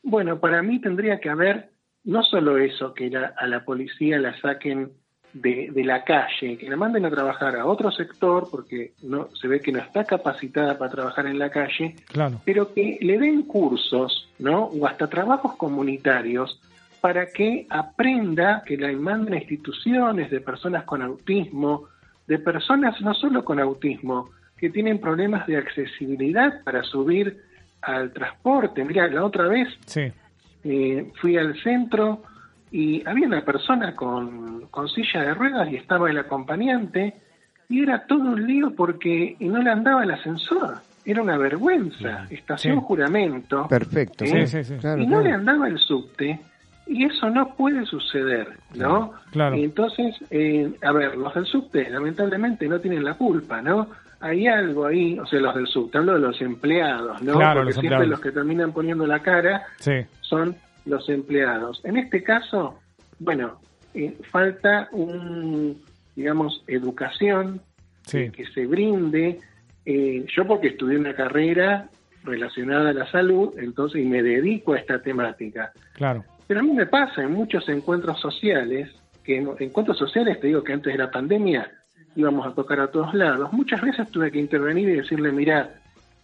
Bueno, 0.03 0.41
para 0.41 0.63
mí 0.63 0.81
tendría 0.81 1.21
que 1.21 1.31
haber 1.31 1.71
no 2.05 2.23
solo 2.23 2.57
eso, 2.59 2.95
que 2.95 3.11
la- 3.11 3.35
a 3.37 3.47
la 3.47 3.65
policía 3.65 4.19
la 4.19 4.39
saquen 4.41 4.93
de, 5.33 5.71
de 5.73 5.85
la 5.85 6.03
calle, 6.05 6.57
que 6.59 6.69
la 6.69 6.77
manden 6.77 7.05
a 7.05 7.11
trabajar 7.11 7.57
a 7.57 7.67
otro 7.67 7.91
sector, 7.91 8.49
porque 8.51 8.93
no 9.03 9.29
se 9.41 9.47
ve 9.49 9.61
que 9.61 9.73
no 9.73 9.79
está 9.79 10.05
capacitada 10.05 10.77
para 10.79 10.91
trabajar 10.91 11.27
en 11.27 11.39
la 11.39 11.51
calle, 11.51 11.95
Claro. 12.09 12.41
pero 12.45 12.73
que 12.75 12.99
le 13.01 13.19
den 13.19 13.43
cursos, 13.43 14.29
¿no? 14.39 14.65
O 14.65 14.87
hasta 14.87 15.07
trabajos 15.09 15.55
comunitarios 15.57 16.61
para 17.01 17.27
que 17.27 17.67
aprenda 17.71 18.63
que 18.67 18.77
la 18.77 18.93
manden 18.93 19.35
a 19.35 19.39
instituciones 19.39 20.31
de 20.31 20.41
personas 20.41 20.85
con 20.85 21.01
autismo, 21.03 21.85
de 22.27 22.39
personas 22.39 23.01
no 23.01 23.15
solo 23.15 23.45
con 23.45 23.59
autismo, 23.61 24.31
que 24.59 24.69
tienen 24.69 24.99
problemas 24.99 25.47
de 25.47 25.57
accesibilidad 25.57 26.63
para 26.65 26.83
subir 26.83 27.39
al 27.81 28.13
transporte. 28.13 28.85
Mira, 28.85 29.09
la 29.09 29.25
otra 29.25 29.49
vez 29.49 29.69
Sí, 29.87 30.13
eh, 30.65 31.11
fui 31.21 31.39
al 31.39 31.55
centro 31.63 32.23
y 32.71 33.07
había 33.07 33.27
una 33.27 33.45
persona 33.45 33.95
con, 33.97 34.67
con 34.69 34.89
silla 34.89 35.23
de 35.23 35.35
ruedas 35.35 35.71
y 35.73 35.77
estaba 35.77 36.11
el 36.11 36.19
acompañante 36.19 37.15
y 37.69 37.83
era 37.83 38.07
todo 38.07 38.23
un 38.23 38.47
lío 38.47 38.73
porque 38.77 39.37
no 39.41 39.63
le 39.63 39.71
andaba 39.71 40.05
el 40.05 40.11
ascensor. 40.11 40.75
Era 41.05 41.23
una 41.23 41.39
vergüenza. 41.39 42.27
Estación 42.31 42.79
Sí. 42.81 42.85
juramento. 42.87 43.67
Perfecto. 43.69 44.25
¿eh? 44.25 44.47
Sí, 44.47 44.63
sí, 44.63 44.65
sí. 44.65 44.77
Claro, 44.79 45.01
y 45.03 45.07
no 45.07 45.21
claro. 45.21 45.25
le 45.25 45.33
andaba 45.33 45.69
el 45.69 45.79
subte 45.79 46.39
y 46.87 47.05
eso 47.05 47.31
no 47.31 47.55
puede 47.57 47.87
suceder, 47.87 48.49
¿no? 48.75 49.13
Claro. 49.31 49.57
Y 49.57 49.65
entonces, 49.65 50.17
eh, 50.31 50.71
a 50.83 50.93
ver, 50.93 51.17
los 51.17 51.33
del 51.35 51.47
subte 51.47 51.89
lamentablemente 51.89 52.69
no 52.69 52.81
tienen 52.81 53.05
la 53.05 53.15
culpa, 53.15 53.63
¿no? 53.63 53.89
Hay 54.21 54.47
algo 54.47 54.85
ahí, 54.87 55.19
o 55.19 55.25
sea, 55.25 55.41
los 55.41 55.55
del 55.55 55.67
subte, 55.69 55.97
hablo 55.99 56.15
de 56.15 56.19
los 56.21 56.41
empleados, 56.43 57.23
¿no? 57.23 57.35
Claro, 57.35 57.61
Porque 57.61 57.67
los 57.67 57.75
siempre 57.77 57.87
empleados. 57.97 58.09
los 58.09 58.21
que 58.21 58.33
terminan 58.33 58.73
poniendo 58.73 59.07
la 59.07 59.21
cara 59.21 59.63
sí, 59.79 59.93
son 60.21 60.55
los 60.87 61.09
empleados. 61.09 61.81
En 61.85 61.97
este 61.97 62.23
caso, 62.23 62.79
bueno, 63.19 63.61
eh, 63.95 64.17
falta 64.31 64.89
un, 64.93 65.83
digamos, 66.17 66.65
educación 66.67 67.61
sí. 68.07 68.31
que 68.31 68.47
se 68.47 68.67
brinde. 68.67 69.39
eh, 69.85 70.25
yo 70.37 70.47
porque 70.47 70.69
estudié 70.69 70.99
una 70.99 71.15
carrera 71.15 71.89
relacionada 72.23 72.91
a 72.91 72.93
la 72.93 73.11
salud, 73.11 73.55
entonces 73.59 74.03
y 74.03 74.05
me 74.05 74.23
dedico 74.23 74.75
a 74.75 74.79
esta 74.79 75.01
temática. 75.01 75.73
Claro. 75.95 76.25
Pero 76.47 76.61
a 76.61 76.63
mí 76.63 76.73
me 76.73 76.87
pasa 76.87 77.23
en 77.23 77.33
muchos 77.33 77.69
encuentros 77.69 78.21
sociales, 78.21 78.91
que 79.25 79.39
en 79.39 79.51
encuentros 79.59 79.99
sociales, 79.99 80.41
te 80.41 80.49
digo 80.49 80.63
que 80.63 80.73
antes 80.73 80.93
de 80.93 80.99
la 80.99 81.11
pandemia 81.11 81.71
íbamos 82.17 82.47
a 82.47 82.55
tocar 82.55 82.81
a 82.81 82.89
todos 82.89 83.15
lados, 83.15 83.53
muchas 83.53 83.81
veces 83.81 84.11
tuve 84.11 84.31
que 84.31 84.39
intervenir 84.39 84.89
y 84.89 84.97
decirle, 84.97 85.33
mira, 85.33 85.71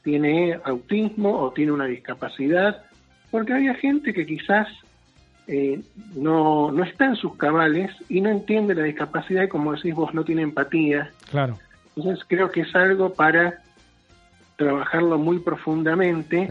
tiene 0.02 0.58
autismo 0.64 1.40
o 1.40 1.52
tiene 1.52 1.72
una 1.72 1.86
discapacidad, 1.86 2.84
porque 3.30 3.52
había 3.52 3.74
gente 3.74 4.12
que 4.12 4.26
quizás 4.26 4.68
eh, 5.46 5.80
no, 6.14 6.72
no 6.72 6.84
está 6.84 7.06
en 7.06 7.16
sus 7.16 7.36
cabales 7.36 7.90
y 8.08 8.20
no 8.20 8.30
entiende 8.30 8.74
la 8.74 8.84
discapacidad 8.84 9.44
y 9.44 9.48
como 9.48 9.72
decís 9.72 9.94
vos, 9.94 10.12
no 10.14 10.24
tiene 10.24 10.42
empatía. 10.42 11.10
Claro. 11.30 11.58
Entonces 11.94 12.24
creo 12.28 12.50
que 12.50 12.62
es 12.62 12.74
algo 12.74 13.12
para 13.12 13.62
trabajarlo 14.56 15.18
muy 15.18 15.38
profundamente 15.38 16.48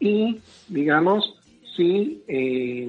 y, 0.00 0.40
digamos, 0.68 1.38
si 1.76 2.22
eh, 2.28 2.88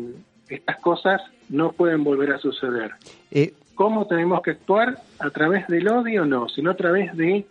estas 0.49 0.77
cosas 0.77 1.21
no 1.49 1.71
pueden 1.71 2.03
volver 2.03 2.33
a 2.33 2.39
suceder. 2.39 2.91
Eh, 3.31 3.53
¿Cómo 3.75 4.07
tenemos 4.07 4.41
que 4.41 4.51
actuar? 4.51 4.99
¿A 5.19 5.29
través 5.29 5.67
del 5.67 5.87
odio? 5.87 6.25
No, 6.25 6.49
sino 6.49 6.71
a 6.71 6.75
través 6.75 7.15
de 7.15 7.45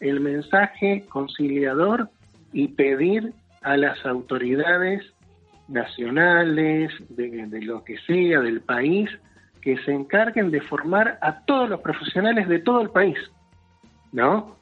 el 0.00 0.20
mensaje 0.20 1.04
conciliador 1.08 2.08
y 2.52 2.68
pedir 2.68 3.32
a 3.62 3.76
las 3.76 4.04
autoridades 4.06 5.02
nacionales, 5.68 6.92
de, 7.08 7.60
lo 7.62 7.84
que 7.84 7.96
sea, 8.06 8.40
del 8.40 8.60
país, 8.60 9.10
que 9.60 9.76
se 9.78 9.92
encarguen 9.92 10.50
de 10.50 10.60
formar 10.60 11.18
a 11.22 11.44
todos 11.44 11.68
los 11.70 11.80
profesionales 11.80 12.48
de 12.48 12.58
todo 12.58 12.80
el 12.82 12.90
país, 12.90 13.16
¿no? 14.12 14.56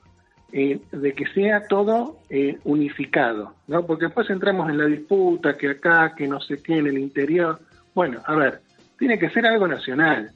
Eh, 0.52 0.80
de 0.92 1.14
que 1.14 1.26
sea 1.28 1.66
todo 1.66 2.18
eh, 2.28 2.58
unificado, 2.64 3.54
¿no? 3.66 3.86
Porque 3.86 4.06
después 4.06 4.28
entramos 4.30 4.68
en 4.68 4.78
la 4.78 4.84
disputa, 4.84 5.56
que 5.56 5.70
acá, 5.70 6.14
que 6.14 6.28
no 6.28 6.40
sé 6.40 6.62
qué, 6.62 6.78
en 6.78 6.86
el 6.86 6.98
interior. 6.98 7.58
Bueno, 7.94 8.20
a 8.26 8.34
ver, 8.34 8.60
tiene 8.98 9.18
que 9.18 9.30
ser 9.30 9.46
algo 9.46 9.66
nacional. 9.66 10.30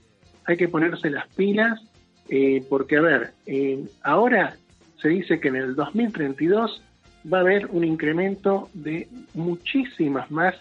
Hay 0.47 0.57
que 0.57 0.69
ponerse 0.69 1.11
las 1.11 1.27
pilas, 1.35 1.81
eh, 2.29 2.65
porque, 2.69 2.97
a 2.97 3.01
ver, 3.01 3.31
eh, 3.47 3.85
ahora 4.03 4.57
se 5.01 5.09
dice 5.09 5.39
que 5.39 5.49
en 5.49 5.57
el 5.57 5.75
2032 5.77 6.83
va 7.33 7.39
a 7.39 7.41
haber 7.41 7.67
un 7.67 7.85
incremento 7.85 8.69
de 8.75 9.09
muchísimas 9.35 10.31
más 10.31 10.55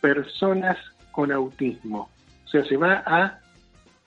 personas 0.00 0.76
con 1.12 1.32
autismo. 1.32 2.08
O 2.44 2.48
sea, 2.48 2.64
se 2.64 2.76
va 2.76 3.02
a 3.06 3.38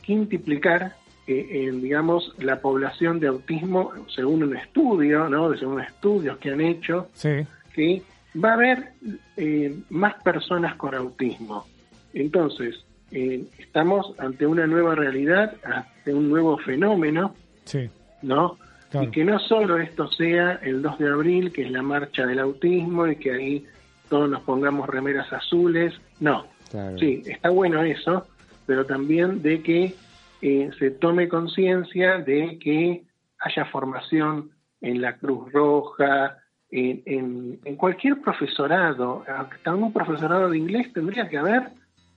quintuplicar, 0.01 0.95
eh, 1.27 1.47
eh, 1.49 1.71
digamos, 1.71 2.33
la 2.39 2.59
población 2.59 3.19
de 3.19 3.27
autismo 3.27 3.93
según 4.13 4.43
un 4.43 4.57
estudio, 4.57 5.29
¿no? 5.29 5.55
Según 5.57 5.81
estudios 5.81 6.37
que 6.39 6.51
han 6.51 6.61
hecho, 6.61 7.09
Sí, 7.13 7.45
que 7.73 8.01
va 8.43 8.51
a 8.51 8.53
haber 8.53 8.91
eh, 9.37 9.75
más 9.89 10.15
personas 10.23 10.75
con 10.75 10.95
autismo. 10.95 11.65
Entonces, 12.13 12.83
eh, 13.11 13.43
estamos 13.59 14.13
ante 14.17 14.45
una 14.45 14.67
nueva 14.67 14.95
realidad, 14.95 15.55
ante 15.63 16.13
un 16.13 16.29
nuevo 16.29 16.57
fenómeno, 16.57 17.35
sí. 17.65 17.89
¿no? 18.21 18.57
Claro. 18.93 19.07
Y 19.07 19.11
que 19.11 19.25
no 19.25 19.39
solo 19.39 19.79
esto 19.79 20.07
sea 20.11 20.59
el 20.61 20.83
2 20.83 20.99
de 20.99 21.09
abril, 21.09 21.51
que 21.51 21.63
es 21.63 21.71
la 21.71 21.81
marcha 21.81 22.27
del 22.27 22.37
autismo, 22.37 23.07
y 23.07 23.15
que 23.15 23.31
ahí 23.31 23.65
todos 24.07 24.29
nos 24.29 24.43
pongamos 24.43 24.87
remeras 24.87 25.33
azules, 25.33 25.93
no. 26.19 26.45
Claro. 26.69 26.97
Sí, 26.99 27.23
está 27.25 27.49
bueno 27.49 27.81
eso, 27.81 28.27
pero 28.67 28.85
también 28.85 29.41
de 29.41 29.63
que 29.63 29.95
eh, 30.43 30.69
se 30.77 30.91
tome 30.91 31.27
conciencia 31.27 32.19
de 32.19 32.59
que 32.59 33.03
haya 33.39 33.65
formación 33.65 34.51
en 34.81 35.01
la 35.01 35.17
Cruz 35.17 35.51
Roja, 35.51 36.37
en, 36.69 37.01
en- 37.07 37.59
en 37.65 37.75
cualquier 37.75 38.21
profesorado, 38.21 39.23
hasta 39.27 39.73
un 39.73 39.91
profesorado 39.91 40.49
de 40.49 40.57
inglés 40.59 40.93
tendría 40.93 41.27
que 41.29 41.37
haber 41.39 41.63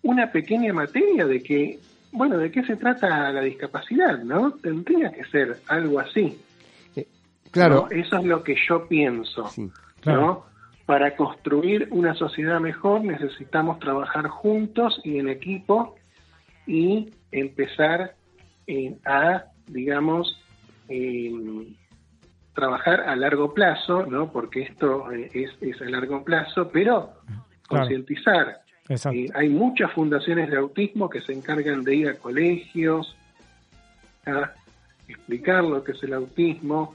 una 0.02 0.30
pequeña 0.30 0.72
materia 0.74 1.26
de 1.26 1.42
que, 1.42 1.78
bueno, 2.12 2.36
de 2.36 2.50
qué 2.50 2.62
se 2.64 2.76
trata 2.76 3.30
la 3.32 3.40
discapacidad, 3.40 4.18
¿no? 4.24 4.52
Tendría 4.52 5.10
que 5.12 5.24
ser 5.24 5.56
algo 5.68 6.00
así. 6.00 6.38
Claro. 7.50 7.88
¿no? 7.90 7.96
Eso 7.96 8.16
es 8.18 8.24
lo 8.24 8.42
que 8.42 8.56
yo 8.68 8.86
pienso, 8.88 9.50
Claro. 10.00 10.20
¿no? 10.20 10.46
Para 10.86 11.16
construir 11.16 11.88
una 11.90 12.14
sociedad 12.14 12.60
mejor 12.60 13.02
necesitamos 13.02 13.78
trabajar 13.80 14.28
juntos 14.28 15.00
y 15.04 15.18
en 15.18 15.28
equipo 15.28 15.96
y 16.66 17.10
empezar 17.32 18.14
eh, 18.66 18.96
a, 19.04 19.44
digamos, 19.66 20.38
eh, 20.88 21.32
trabajar 22.54 23.00
a 23.02 23.16
largo 23.16 23.52
plazo, 23.52 24.06
¿no? 24.06 24.30
Porque 24.32 24.62
esto 24.62 25.10
eh, 25.12 25.30
es, 25.34 25.50
es 25.60 25.80
a 25.82 25.84
largo 25.86 26.24
plazo, 26.24 26.68
pero 26.72 27.12
Claro. 27.68 27.84
concientizar. 27.86 28.60
Eh, 28.88 29.26
hay 29.34 29.48
muchas 29.48 29.92
fundaciones 29.92 30.48
de 30.50 30.56
autismo 30.56 31.10
que 31.10 31.20
se 31.20 31.32
encargan 31.32 31.82
de 31.82 31.96
ir 31.96 32.08
a 32.08 32.14
colegios, 32.14 33.16
a 34.24 34.52
explicar 35.08 35.64
lo 35.64 35.82
que 35.82 35.92
es 35.92 36.02
el 36.04 36.12
autismo. 36.14 36.94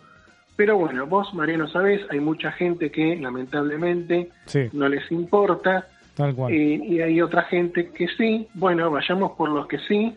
Pero 0.62 0.78
bueno, 0.78 1.08
vos, 1.08 1.34
Mariano, 1.34 1.68
sabés, 1.68 2.02
hay 2.12 2.20
mucha 2.20 2.52
gente 2.52 2.92
que 2.92 3.16
lamentablemente 3.16 4.30
Sí, 4.46 4.70
no 4.74 4.88
les 4.88 5.12
importa 5.12 5.88
tal 6.14 6.36
cual. 6.36 6.54
eh, 6.54 6.80
y 6.88 7.02
hay 7.02 7.20
otra 7.20 7.42
gente 7.46 7.90
que 7.90 8.08
sí. 8.10 8.48
Bueno, 8.54 8.92
vayamos 8.92 9.32
por 9.32 9.50
los 9.50 9.66
que 9.66 9.80
sí 9.88 10.16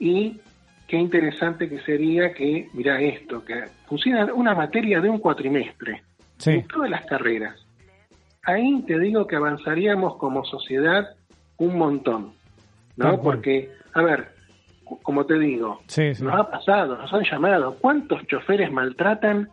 y 0.00 0.40
qué 0.88 0.96
interesante 0.96 1.68
que 1.68 1.78
sería 1.82 2.34
que, 2.34 2.68
mira 2.72 3.00
esto, 3.00 3.44
que 3.44 3.66
pusieran 3.88 4.32
una 4.34 4.52
materia 4.52 5.00
de 5.00 5.08
un 5.08 5.18
cuatrimestre 5.20 6.02
Sí, 6.38 6.50
en 6.50 6.66
todas 6.66 6.90
las 6.90 7.06
carreras. 7.06 7.54
Ahí 8.42 8.82
te 8.88 8.98
digo 8.98 9.28
que 9.28 9.36
avanzaríamos 9.36 10.16
como 10.16 10.44
sociedad 10.44 11.06
un 11.58 11.78
montón, 11.78 12.32
Tal 12.98 13.12
¿no? 13.12 13.18
cual. 13.20 13.36
Porque, 13.36 13.70
a 13.92 14.02
ver, 14.02 14.28
como 15.04 15.24
te 15.24 15.38
digo, 15.38 15.82
sí, 15.86 16.16
sí. 16.16 16.24
nos 16.24 16.34
ha 16.34 16.50
pasado, 16.50 16.98
nos 16.98 17.12
han 17.12 17.22
llamado, 17.22 17.76
¿cuántos 17.80 18.26
choferes 18.26 18.72
maltratan 18.72 19.48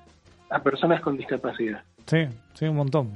a 0.51 0.59
personas 0.61 1.01
con 1.01 1.17
discapacidad? 1.17 1.83
Sí, 2.05 2.27
sí, 2.53 2.65
un 2.65 2.75
montón. 2.75 3.11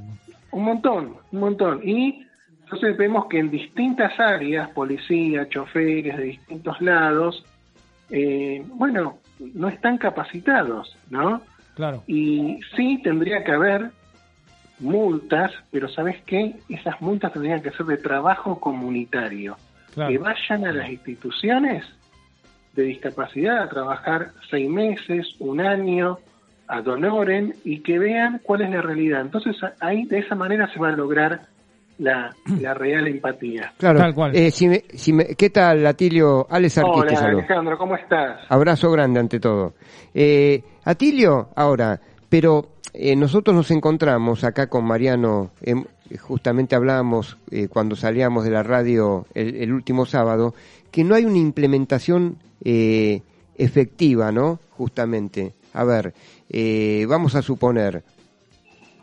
Un 0.51 0.63
montón, 0.63 1.17
un 1.31 1.39
montón. 1.39 1.81
Y 1.83 2.25
entonces 2.63 2.97
vemos 2.97 3.27
que 3.27 3.39
en 3.39 3.51
distintas 3.51 4.19
áreas, 4.19 4.69
policía, 4.69 5.47
choferes 5.49 6.17
de 6.17 6.23
distintos 6.23 6.79
lados, 6.81 7.45
eh, 8.09 8.63
bueno, 8.67 9.19
no 9.39 9.67
están 9.67 9.97
capacitados, 9.97 10.97
¿no? 11.09 11.41
Claro. 11.75 12.03
Y 12.07 12.59
sí 12.75 13.01
tendría 13.03 13.43
que 13.43 13.51
haber 13.51 13.91
multas, 14.79 15.51
pero 15.71 15.89
¿sabes 15.89 16.21
qué? 16.25 16.55
Esas 16.69 16.99
multas 17.01 17.33
tendrían 17.33 17.61
que 17.61 17.71
ser 17.71 17.85
de 17.85 17.97
trabajo 17.97 18.59
comunitario. 18.59 19.57
Claro. 19.93 20.11
Que 20.11 20.17
vayan 20.17 20.65
a 20.65 20.71
las 20.71 20.89
instituciones 20.89 21.85
de 22.73 22.83
discapacidad 22.83 23.63
a 23.63 23.69
trabajar 23.69 24.31
seis 24.49 24.69
meses, 24.69 25.27
un 25.39 25.61
año, 25.61 26.19
a 26.67 26.81
donoren 26.81 27.53
y 27.63 27.81
que 27.81 27.99
vean 27.99 28.39
cuál 28.43 28.61
es 28.61 28.69
la 28.69 28.81
realidad. 28.81 29.21
Entonces 29.21 29.55
ahí 29.79 30.05
de 30.05 30.19
esa 30.19 30.35
manera 30.35 30.67
se 30.73 30.79
va 30.79 30.89
a 30.89 30.91
lograr 30.95 31.41
la, 31.99 32.35
la 32.61 32.73
real 32.73 33.07
empatía. 33.07 33.73
Claro. 33.77 33.99
Tal 33.99 34.13
cual. 34.13 34.35
Eh, 34.35 34.51
si 34.51 34.67
me- 34.67 34.83
si 34.93 35.13
me- 35.13 35.35
¿Qué 35.35 35.49
tal, 35.49 35.85
Atilio? 35.85 36.47
Alex 36.49 36.79
Hola. 36.79 37.19
Alejandro, 37.19 37.77
¿cómo 37.77 37.95
estás? 37.95 38.41
Abrazo 38.49 38.91
grande 38.91 39.19
ante 39.19 39.39
todo. 39.39 39.73
Eh, 40.13 40.63
Atilio, 40.83 41.49
ahora, 41.55 41.99
pero 42.29 42.69
eh, 42.93 43.15
nosotros 43.15 43.55
nos 43.55 43.71
encontramos 43.71 44.43
acá 44.43 44.67
con 44.67 44.85
Mariano, 44.85 45.51
em, 45.61 45.83
justamente 46.19 46.75
hablábamos 46.75 47.37
eh, 47.51 47.67
cuando 47.67 47.95
salíamos 47.95 48.43
de 48.43 48.51
la 48.51 48.63
radio 48.63 49.25
el, 49.33 49.55
el 49.55 49.73
último 49.73 50.05
sábado, 50.05 50.53
que 50.91 51.03
no 51.03 51.15
hay 51.15 51.25
una 51.25 51.37
implementación 51.37 52.37
eh, 52.63 53.21
efectiva, 53.57 54.31
¿no? 54.31 54.59
Justamente. 54.71 55.53
A 55.73 55.83
ver, 55.83 56.13
eh, 56.49 57.05
vamos 57.07 57.35
a 57.35 57.41
suponer, 57.41 58.03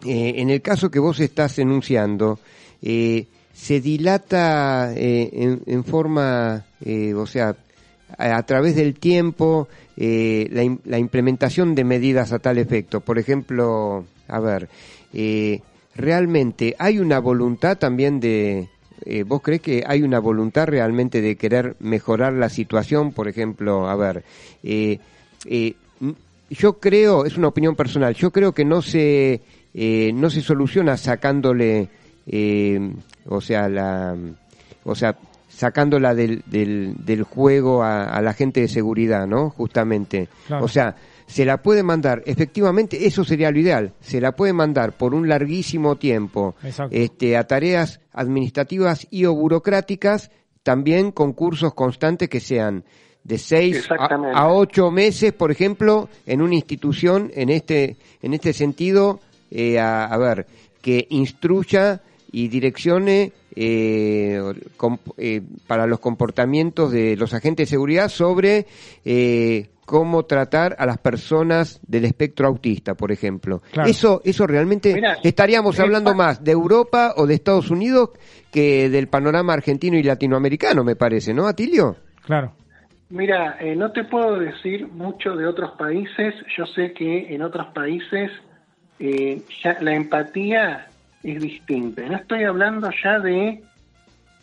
eh, 0.05 0.35
en 0.37 0.51
el 0.51 0.61
caso 0.63 0.91
que 0.91 0.99
vos 0.99 1.21
estás 1.21 1.59
enunciando, 1.59 2.39
eh, 2.81 3.27
se 3.53 3.81
dilata 3.81 4.93
en, 4.95 5.63
en 5.67 5.85
forma, 5.85 6.65
o 7.17 7.27
sea, 7.27 7.55
a, 8.19 8.43
través 8.45 8.75
del 8.77 8.95
tiempo 8.95 9.69
la, 9.97 10.65
im- 10.65 10.81
la 10.85 10.99
implementación 10.99 11.75
de 11.75 11.85
medidas 11.85 12.33
a 12.33 12.39
tal 12.39 12.59
efecto. 12.59 13.01
Por 13.01 13.19
ejemplo, 13.19 14.05
a 14.27 14.41
ver, 14.41 14.69
realmente 15.95 16.75
hay 16.79 16.99
una 16.99 17.19
voluntad 17.19 17.77
también 17.79 18.21
de... 18.21 18.69
¿Vos 19.27 19.43
crees 19.43 19.61
que 19.61 19.85
hay 19.87 20.03
una 20.03 20.21
voluntad 20.21 20.67
realmente 20.69 21.21
de 21.21 21.37
querer 21.37 21.77
mejorar 21.81 22.33
la 22.35 22.49
situación? 22.49 23.13
Por 23.13 23.27
ejemplo, 23.29 23.89
a 23.89 23.97
ver, 23.97 24.23
eh, 24.63 24.99
eh, 25.45 25.75
yo 26.55 26.79
creo, 26.79 27.25
es 27.25 27.37
una 27.37 27.49
opinión 27.49 27.75
personal, 27.75 28.15
yo 28.15 28.31
creo 28.31 28.53
que 28.53 28.65
no 28.65 28.83
se, 28.83 29.41
eh, 29.75 30.13
no 30.15 30.31
se 30.31 30.41
soluciona 30.41 30.97
sacándole, 30.97 31.89
eh, 32.27 32.95
o 33.27 33.41
sea, 33.41 33.69
la, 33.69 34.17
o 34.85 34.95
sea, 34.95 35.17
sacándola 35.49 36.15
del, 36.15 36.43
del, 36.47 36.95
del 37.05 37.23
juego 37.23 37.83
a, 37.83 38.05
a 38.05 38.21
la 38.23 38.33
gente 38.33 38.61
de 38.61 38.69
seguridad, 38.69 39.27
¿no? 39.27 39.51
Justamente. 39.51 40.29
Claro. 40.47 40.65
O 40.65 40.69
sea, 40.69 40.97
se 41.27 41.45
la 41.45 41.63
puede 41.63 41.83
mandar, 41.83 42.23
efectivamente, 42.27 43.07
eso 43.07 43.25
sería 43.25 43.51
lo 43.51 43.59
ideal, 43.59 43.95
se 44.01 44.21
la 44.21 44.33
puede 44.33 44.53
mandar 44.53 44.93
por 44.93 45.15
un 45.15 45.29
larguísimo 45.29 45.97
tiempo 45.97 46.55
Exacto. 46.63 46.95
este, 46.95 47.37
a 47.37 47.47
tareas 47.47 48.01
administrativas 48.13 49.07
y 49.11 49.25
o 49.25 49.35
burocráticas, 49.35 50.31
también 50.63 51.11
con 51.11 51.33
cursos 51.33 51.75
constantes 51.75 52.29
que 52.29 52.41
sean 52.41 52.85
de 53.25 53.39
seis 53.39 53.89
a, 54.35 54.49
ocho 54.49 54.91
meses, 54.91 55.33
por 55.33 55.51
ejemplo, 55.51 56.09
en 56.27 56.43
una 56.43 56.55
institución 56.55 57.31
en 57.35 57.51
este, 57.51 57.97
en 58.21 58.35
este 58.35 58.53
sentido, 58.53 59.21
eh, 59.51 59.79
a, 59.79 60.07
a 60.07 60.19
ver, 60.19 60.47
que 60.81 61.07
instruya 61.11 62.01
y 62.33 62.49
direccione 62.49 63.33
eh, 63.55 64.41
com- 64.77 64.99
eh, 65.19 65.43
para 65.67 65.87
los 65.87 66.01
comportamientos 66.01 66.91
de 66.91 67.17
los 67.17 67.35
agentes 67.35 67.69
de 67.69 67.71
seguridad 67.71 68.09
sobre 68.09 68.67
eh, 69.05 69.69
cómo 69.85 70.25
tratar 70.25 70.75
a 70.79 70.87
las 70.87 70.99
personas 70.99 71.79
del 71.87 72.07
espectro 72.07 72.47
autista, 72.49 72.95
por 72.95 73.13
ejemplo. 73.13 73.63
Claro. 73.73 73.91
Eso, 73.91 74.23
eso 74.25 74.47
realmente 74.47 74.95
Mirá, 74.95 75.19
estaríamos 75.23 75.75
es 75.75 75.81
hablando 75.81 76.15
más 76.15 76.43
de 76.43 76.53
Europa 76.53 77.15
o 77.17 77.27
de 77.27 77.35
Estados 77.35 77.71
Unidos 77.71 78.11
que 78.51 78.89
del 78.89 79.09
panorama 79.09 79.53
argentino 79.53 79.99
y 79.99 80.03
latinoamericano, 80.03 80.83
me 80.83 80.97
parece, 80.97 81.35
¿no, 81.35 81.47
Atilio? 81.47 81.97
Claro. 82.25 82.55
Mira, 83.13 83.59
eh, 83.61 83.77
no 83.77 83.93
te 83.93 84.05
puedo 84.05 84.39
decir 84.39 84.89
mucho 84.89 85.37
de 85.37 85.47
otros 85.47 85.73
países. 85.73 86.35
Yo 86.57 86.65
sé 86.65 86.95
que 86.95 87.35
en 87.35 87.43
otros 87.43 87.67
países 87.75 88.31
eh, 88.99 89.43
ya 89.63 89.77
la 89.83 89.93
empatía 89.93 90.87
es 91.23 91.39
distinta. 91.39 92.01
No 92.09 92.17
estoy 92.17 92.45
hablando 92.45 92.89
ya 93.05 93.19
de 93.19 93.63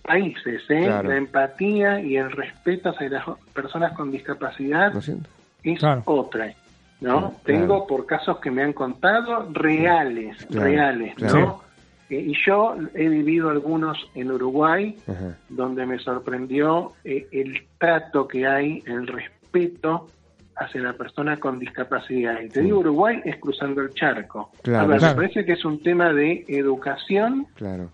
países, 0.04 0.62
¿eh? 0.70 0.84
Claro. 0.86 1.10
La 1.10 1.18
empatía 1.18 2.00
y 2.00 2.18
el 2.18 2.32
respeto 2.32 2.90
hacia 2.90 3.10
las 3.10 3.24
personas 3.56 3.94
con 3.94 4.12
discapacidad 4.12 4.94
¿No 4.94 5.00
es 5.00 5.80
Claro. 5.80 6.04
otra, 6.06 6.54
¿no? 7.02 7.20
Claro. 7.20 7.36
Tengo 7.46 7.88
por 7.88 8.06
casos 8.06 8.38
que 8.38 8.52
me 8.52 8.62
han 8.62 8.74
contado 8.74 9.50
reales, 9.52 10.46
Claro, 10.46 10.66
reales, 10.68 11.16
claro. 11.16 11.40
¿no? 11.40 11.64
Eh, 12.10 12.20
y 12.28 12.34
yo 12.46 12.76
he 12.94 13.08
vivido 13.08 13.50
algunos 13.50 13.98
en 14.16 14.32
Uruguay, 14.32 14.96
donde 15.50 15.86
me 15.86 16.00
sorprendió 16.00 16.92
eh, 17.04 17.28
el 17.32 17.68
trato 17.78 18.28
que 18.28 18.48
hay, 18.48 18.82
el 18.86 19.06
respeto 19.08 20.08
hacia 20.56 20.82
la 20.82 20.94
persona 20.94 21.38
con 21.38 21.58
discapacidad. 21.60 22.42
Y 22.42 22.50
te 22.50 22.62
digo 22.62 22.80
Uruguay 22.80 23.22
es 23.24 23.38
cruzando 23.38 23.82
el 23.82 23.94
charco. 23.94 24.52
Claro. 24.62 24.84
A 24.84 24.88
ver, 24.88 25.00
Claro. 25.00 25.16
me 25.16 25.22
parece 25.22 25.46
que 25.46 25.54
es 25.54 25.64
un 25.64 25.82
tema 25.82 26.12
de 26.14 26.44
educación 26.50 27.48
Claro. 27.56 27.90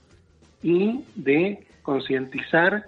y 0.64 1.04
de 1.16 1.68
concientizar, 1.84 2.86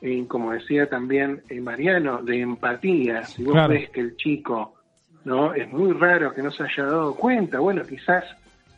eh, 0.00 0.24
como 0.26 0.52
decía 0.52 0.88
también 0.88 1.42
eh, 1.50 1.60
Mariano, 1.60 2.22
de 2.22 2.40
empatía. 2.40 3.22
Si 3.24 3.44
vos 3.44 3.52
Claro. 3.52 3.74
ves 3.74 3.90
que 3.90 4.00
el 4.00 4.16
chico 4.16 4.74
no 5.24 5.52
es 5.52 5.70
muy 5.70 5.92
raro 5.92 6.32
que 6.32 6.42
no 6.42 6.50
se 6.50 6.62
haya 6.62 6.84
dado 6.84 7.14
cuenta, 7.14 7.58
bueno, 7.58 7.82
quizás 7.82 8.24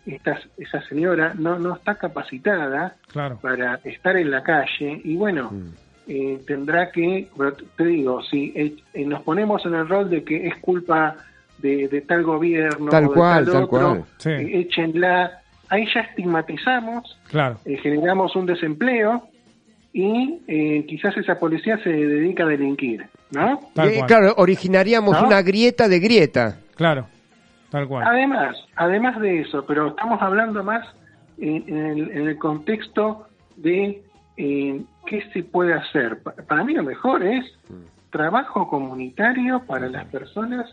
esta, 0.06 0.38
esa 0.58 0.82
señora 0.88 1.32
no, 1.38 1.58
no 1.58 1.74
está 1.74 1.94
capacitada 1.96 2.96
Claro. 3.12 3.38
para 3.40 3.76
estar 3.84 4.16
en 4.16 4.30
la 4.30 4.42
calle 4.42 5.00
y 5.04 5.14
bueno, 5.16 5.50
Mm. 5.52 5.68
eh, 6.08 6.40
tendrá 6.46 6.90
que, 6.90 7.28
pero 7.36 7.52
te 7.54 7.84
digo, 7.84 8.22
si 8.24 8.52
eh, 8.56 8.74
eh, 8.94 9.04
nos 9.04 9.22
ponemos 9.22 9.64
en 9.66 9.74
el 9.74 9.88
rol 9.88 10.10
de 10.10 10.24
que 10.24 10.48
es 10.48 10.56
culpa 10.56 11.16
de, 11.58 11.86
de 11.88 12.00
tal 12.00 12.24
gobierno 12.24 12.90
Tal 12.90 13.04
o 13.04 13.08
de 13.10 13.14
cual, 13.14 13.44
tal, 13.44 13.52
tal 13.52 13.62
otro, 13.64 13.68
cual. 13.68 14.04
Sí. 14.18 14.30
eh, 14.30 14.60
échenla, 14.60 15.40
ahí 15.68 15.86
ya 15.94 16.00
estigmatizamos, 16.00 17.18
Claro. 17.30 17.58
eh, 17.64 17.76
generamos 17.78 18.34
un 18.34 18.46
desempleo 18.46 19.28
y 19.92 20.40
eh, 20.48 20.84
quizás 20.88 21.16
esa 21.18 21.38
policía 21.38 21.78
se 21.84 21.90
dedica 21.90 22.44
a 22.44 22.46
delinquir, 22.46 23.04
¿no? 23.30 23.60
Eh, 23.84 24.00
claro, 24.06 24.34
originaríamos 24.38 25.20
¿No? 25.20 25.26
una 25.28 25.42
grieta 25.42 25.86
de 25.86 26.00
grieta. 26.00 26.56
Claro, 26.74 27.06
tal 27.72 27.88
cual. 27.88 28.04
Además, 28.06 28.56
además 28.76 29.18
de 29.20 29.40
eso, 29.40 29.64
pero 29.66 29.88
estamos 29.88 30.22
hablando 30.22 30.62
más 30.62 30.86
en, 31.38 31.64
en 31.66 31.86
el, 31.86 32.10
en 32.12 32.28
el 32.28 32.38
contexto 32.38 33.26
de 33.56 34.02
eh, 34.36 34.82
qué 35.06 35.22
se 35.32 35.42
puede 35.42 35.74
hacer. 35.74 36.22
Pa- 36.22 36.34
Para 36.46 36.62
mí 36.62 36.74
lo 36.74 36.84
mejor 36.84 37.24
es 37.24 37.44
trabajo 38.10 38.68
comunitario 38.68 39.60
para 39.66 39.88
las 39.88 40.04
personas 40.06 40.70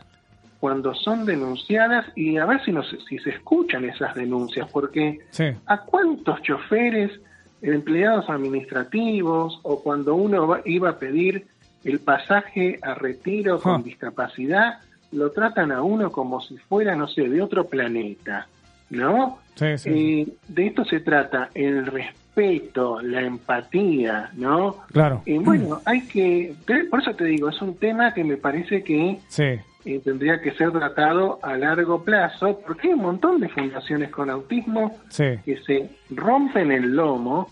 cuando 0.60 0.94
son 0.94 1.26
denunciadas 1.26 2.06
y 2.16 2.38
a 2.38 2.46
ver 2.46 2.62
si, 2.66 2.74
nos, 2.74 2.90
si 3.08 3.18
se 3.20 3.30
escuchan 3.30 3.86
esas 3.86 4.14
denuncias, 4.14 4.70
porque 4.72 5.20
Sí. 5.32 5.46
¿a 5.66 5.78
cuántos 5.82 6.42
choferes, 6.42 7.18
empleados 7.62 8.30
administrativos 8.30 9.60
o 9.64 9.82
cuando 9.82 10.16
uno 10.16 10.48
va- 10.48 10.62
iba 10.66 10.90
a 10.90 11.00
pedir 11.00 11.48
el 11.86 12.00
pasaje 12.00 12.78
a 12.82 12.94
retiro 12.94 13.60
con 13.62 13.76
Ah. 13.76 13.84
discapacidad, 13.84 14.80
lo 15.12 15.32
tratan 15.32 15.72
a 15.72 15.82
uno 15.82 16.12
como 16.12 16.42
si 16.42 16.58
fuera, 16.58 16.96
no 16.96 17.08
sé, 17.08 17.28
de 17.30 17.42
otro 17.42 17.66
planeta, 17.66 18.48
¿no? 18.90 19.40
Sí, 19.56 19.78
sí. 19.78 19.90
Eh, 19.92 20.34
de 20.48 20.68
esto 20.68 20.86
se 20.86 21.00
trata, 21.02 21.50
el 21.54 21.86
respeto, 21.86 23.02
la 23.02 23.22
empatía, 23.22 24.30
¿no? 24.36 24.78
Claro. 24.92 25.22
Y 25.26 25.38
bueno, 25.38 25.82
hay 25.86 26.08
que, 26.08 26.56
por 26.90 27.02
eso 27.02 27.14
te 27.14 27.26
digo, 27.26 27.50
es 27.50 27.62
un 27.62 27.76
tema 27.76 28.14
que 28.14 28.24
me 28.24 28.38
parece 28.38 28.84
que 28.84 29.20
Sí. 29.28 29.44
eh, 29.86 30.02
tendría 30.04 30.40
que 30.42 30.52
ser 30.54 30.72
tratado 30.72 31.40
a 31.42 31.56
largo 31.58 32.04
plazo, 32.04 32.60
porque 32.66 32.88
hay 32.88 32.94
un 32.94 33.02
montón 33.02 33.40
de 33.42 33.50
fundaciones 33.50 34.10
con 34.12 34.30
autismo 34.30 34.98
que 35.44 35.58
se 35.66 35.90
rompen 36.12 36.72
el 36.72 36.96
lomo, 36.96 37.50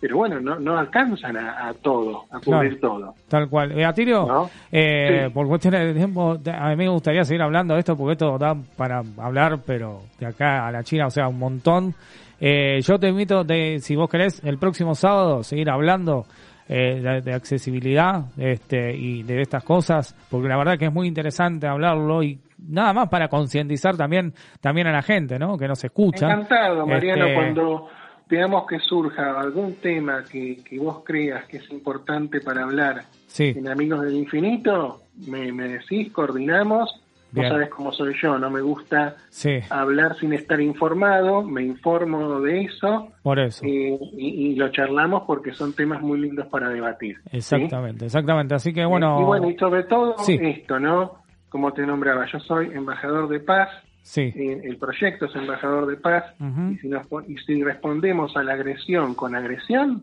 pero 0.00 0.16
bueno, 0.18 0.40
no, 0.40 0.58
no 0.58 0.78
alcanzan 0.78 1.36
a, 1.36 1.68
a 1.68 1.74
todo, 1.74 2.24
a 2.30 2.38
cubrir 2.40 2.80
todo. 2.80 3.14
Tal 3.28 3.48
cual. 3.48 3.72
Beatirio, 3.74 4.48
eh, 4.70 5.24
Sí. 5.26 5.32
por 5.34 5.46
cuestiones 5.48 5.80
de 5.86 5.94
tiempo, 5.94 6.36
a 6.52 6.68
mí 6.70 6.76
me 6.76 6.88
gustaría 6.88 7.24
seguir 7.24 7.42
hablando 7.42 7.74
de 7.74 7.80
esto 7.80 7.96
porque 7.96 8.12
esto 8.12 8.38
da 8.38 8.54
para 8.76 9.02
hablar, 9.18 9.58
pero 9.66 10.02
de 10.18 10.26
acá 10.26 10.66
a 10.66 10.72
la 10.72 10.82
China, 10.84 11.06
o 11.06 11.10
sea, 11.10 11.28
un 11.28 11.38
montón. 11.38 11.94
Eh, 12.40 12.80
yo 12.82 12.98
te 12.98 13.08
invito, 13.08 13.42
de, 13.44 13.78
si 13.80 13.96
vos 13.96 14.08
querés, 14.08 14.42
el 14.44 14.58
próximo 14.58 14.94
sábado 14.94 15.42
seguir 15.42 15.68
hablando 15.70 16.24
eh, 16.68 17.00
de, 17.00 17.20
de 17.22 17.32
accesibilidad 17.34 18.26
este, 18.36 18.94
y 18.96 19.22
de 19.24 19.40
estas 19.42 19.64
cosas, 19.64 20.14
porque 20.30 20.48
la 20.48 20.56
verdad 20.56 20.78
que 20.78 20.84
es 20.84 20.92
muy 20.92 21.08
interesante 21.08 21.66
hablarlo 21.66 22.22
y 22.22 22.38
nada 22.68 22.92
más 22.92 23.08
para 23.08 23.28
concientizar 23.28 23.96
también 23.96 24.34
también 24.60 24.86
a 24.86 24.92
la 24.92 25.02
gente, 25.02 25.38
¿no? 25.38 25.56
Que 25.56 25.66
nos 25.66 25.82
escucha. 25.82 26.26
Encantado, 26.26 26.86
Mariano, 26.86 27.24
Este, 27.24 27.34
cuando 27.34 27.86
veamos 28.28 28.66
que 28.66 28.78
surja 28.80 29.38
algún 29.40 29.74
tema 29.76 30.24
que, 30.30 30.58
que 30.64 30.78
vos 30.78 31.02
creas 31.04 31.46
que 31.46 31.58
es 31.58 31.70
importante 31.70 32.40
para 32.40 32.62
hablar 32.64 33.04
Sí. 33.26 33.54
en 33.56 33.68
Amigos 33.68 34.02
del 34.02 34.14
Infinito, 34.16 35.02
me, 35.26 35.52
me 35.52 35.68
decís, 35.68 36.10
coordinamos. 36.12 36.90
Vos 37.30 37.42
Bien. 37.42 37.48
sabés 37.52 37.68
cómo 37.68 37.92
soy 37.92 38.14
yo, 38.22 38.38
no 38.38 38.48
me 38.48 38.62
gusta 38.62 39.16
Sí, 39.28 39.58
hablar 39.68 40.16
sin 40.16 40.32
estar 40.32 40.58
informado, 40.62 41.42
me 41.42 41.62
informo 41.62 42.40
de 42.40 42.62
eso 42.62 43.08
por 43.22 43.38
eso. 43.38 43.66
eh, 43.66 43.98
y, 44.16 44.26
y 44.52 44.54
lo 44.54 44.70
charlamos 44.70 45.24
porque 45.26 45.52
son 45.52 45.74
temas 45.74 46.00
muy 46.00 46.18
lindos 46.20 46.46
para 46.46 46.70
debatir. 46.70 47.18
¿sí? 47.30 47.36
Exactamente, 47.36 48.06
exactamente. 48.06 48.54
Así 48.54 48.72
que 48.72 48.82
bueno. 48.86 49.20
Y 49.20 49.24
bueno, 49.24 49.50
y 49.50 49.58
sobre 49.58 49.82
todo 49.82 50.16
esto, 50.26 50.80
¿no? 50.80 51.18
Como 51.50 51.70
te 51.74 51.84
nombraba, 51.86 52.24
yo 52.32 52.40
soy 52.40 52.68
embajador 52.72 53.28
de 53.28 53.40
paz, 53.40 53.68
Sí. 54.08 54.32
el 54.34 54.78
proyecto 54.78 55.26
es 55.26 55.36
embajador 55.36 55.86
de 55.86 55.96
paz, 55.96 56.24
y, 56.40 56.76
si 56.78 56.88
nos 56.88 57.06
y 57.28 57.36
si 57.44 57.62
respondemos 57.62 58.34
a 58.38 58.42
la 58.42 58.54
agresión 58.54 59.14
con 59.14 59.34
agresión, 59.34 60.02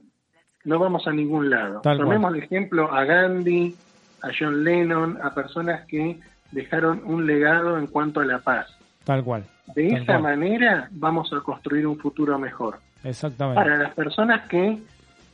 no 0.64 0.77
vamos 0.77 1.07
a 1.07 1.11
ningún 1.11 1.49
lado. 1.49 1.82
Tal 1.82 1.98
cual. 1.98 2.07
Tomemos 2.10 2.34
de 2.34 2.40
ejemplo 2.40 2.94
a 2.94 3.03
Gandhi, 3.03 3.76
a 4.22 4.27
John 4.38 4.64
Lennon, 4.64 5.18
a 5.23 5.34
personas 5.34 5.88
que 5.88 6.19
dejaron 6.52 7.02
un 7.06 7.26
legado 7.26 7.80
en 7.80 7.88
cuanto 7.88 8.19
a 8.19 8.26
la 8.26 8.38
paz. 8.38 8.68
Tal 9.06 9.23
cual. 9.23 9.44
De 9.76 9.90
Tal 9.90 10.02
esa 10.03 10.19
cual. 10.19 10.22
manera 10.22 10.88
vamos 10.91 11.34
a 11.34 11.40
construir 11.41 11.88
un 11.88 11.98
futuro 11.98 12.38
mejor 12.38 12.77
Exactamente. 13.03 13.56
para 13.60 13.76
las 13.77 13.94
personas 13.95 14.48
que 14.48 14.77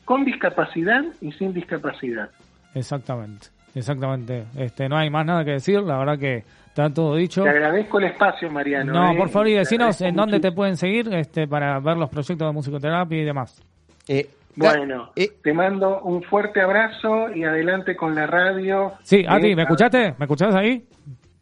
con 0.06 0.24
discapacidad 0.24 1.04
y 1.20 1.34
sin 1.34 1.54
discapacidad. 1.54 2.30
Exactamente. 2.74 3.48
Exactamente. 3.76 4.46
Este, 4.56 4.88
no 4.88 4.96
hay 4.96 5.10
más 5.10 5.26
nada 5.26 5.44
que 5.44 5.52
decir. 5.52 5.82
La 5.82 5.98
verdad 5.98 6.18
que 6.18 6.46
está 6.72 6.90
todo 6.90 7.16
dicho. 7.16 7.44
Te 7.44 7.50
agradezco 7.50 8.00
el 8.00 8.06
espacio, 8.06 8.50
Mariano. 8.50 8.94
No, 8.94 9.12
¿eh? 9.12 9.18
por 9.18 9.30
favor, 9.30 9.48
y 9.50 9.54
decinos 9.54 10.00
en 10.02 10.16
dónde 10.16 10.38
mucho. 10.38 10.50
te 10.50 10.52
pueden 10.54 10.78
seguir 10.78 11.14
este, 11.14 11.48
para 11.48 11.80
ver 11.80 11.98
los 11.98 12.10
proyectos 12.10 12.48
de 12.48 12.54
musicoterapia 12.54 13.22
y 13.22 13.26
demás. 13.26 13.62
Eh, 14.08 14.28
Bueno, 14.56 15.12
te 15.44 15.54
mando 15.54 16.02
un 16.02 16.24
fuerte 16.24 16.60
abrazo 16.62 17.30
y 17.34 17.44
adelante 17.46 17.96
con 17.96 18.16
la 18.16 18.26
radio. 18.28 18.94
Sí, 19.04 19.24
a 19.28 19.38
Eh, 19.38 19.42
ti, 19.42 19.56
¿me 19.56 19.62
escuchaste? 19.64 20.16
¿Me 20.18 20.26
escuchás 20.26 20.54
ahí? 20.56 20.84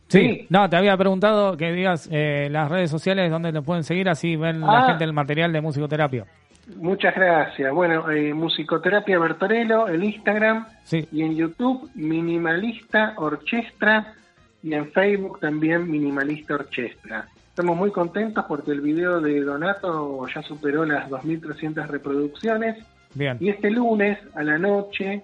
Sí. 0.07 0.47
No, 0.49 0.67
te 0.69 0.75
había 0.75 0.95
preguntado 0.97 1.55
que 1.57 1.71
digas 1.71 2.09
eh, 2.11 2.47
las 2.51 2.69
redes 2.69 2.89
sociales 2.89 3.29
donde 3.31 3.51
te 3.53 3.61
pueden 3.61 3.83
seguir, 3.83 4.09
así 4.09 4.35
ven 4.35 4.61
la 4.61 4.79
Ah. 4.79 4.87
gente 4.89 5.03
el 5.03 5.13
material 5.13 5.51
de 5.53 5.61
musicoterapia. 5.61 6.25
Muchas 6.77 7.15
gracias. 7.15 7.71
Bueno, 7.73 8.09
eh, 8.11 8.31
Musicoterapia 8.33 9.17
Bertorello, 9.17 9.87
el 9.87 10.03
Instagram 10.03 10.67
Sí. 10.83 11.07
y 11.11 11.23
en 11.23 11.35
YouTube 11.35 11.89
Minimalista 11.95 13.13
Orchestra 13.17 14.13
y 14.63 14.73
en 14.73 14.91
Facebook 14.91 15.39
también 15.39 15.89
Minimalista 15.89 16.55
Orchestra. 16.55 17.27
Estamos 17.49 17.77
muy 17.77 17.91
contentos 17.91 18.45
porque 18.47 18.71
el 18.71 18.81
video 18.81 19.19
de 19.19 19.41
Donato 19.41 20.25
ya 20.27 20.41
superó 20.41 20.85
las 20.85 21.09
2.300 21.09 21.87
reproducciones 21.87 22.77
Bien. 23.13 23.37
y 23.39 23.49
este 23.49 23.69
lunes 23.69 24.17
a 24.35 24.43
la 24.43 24.57
noche 24.57 25.23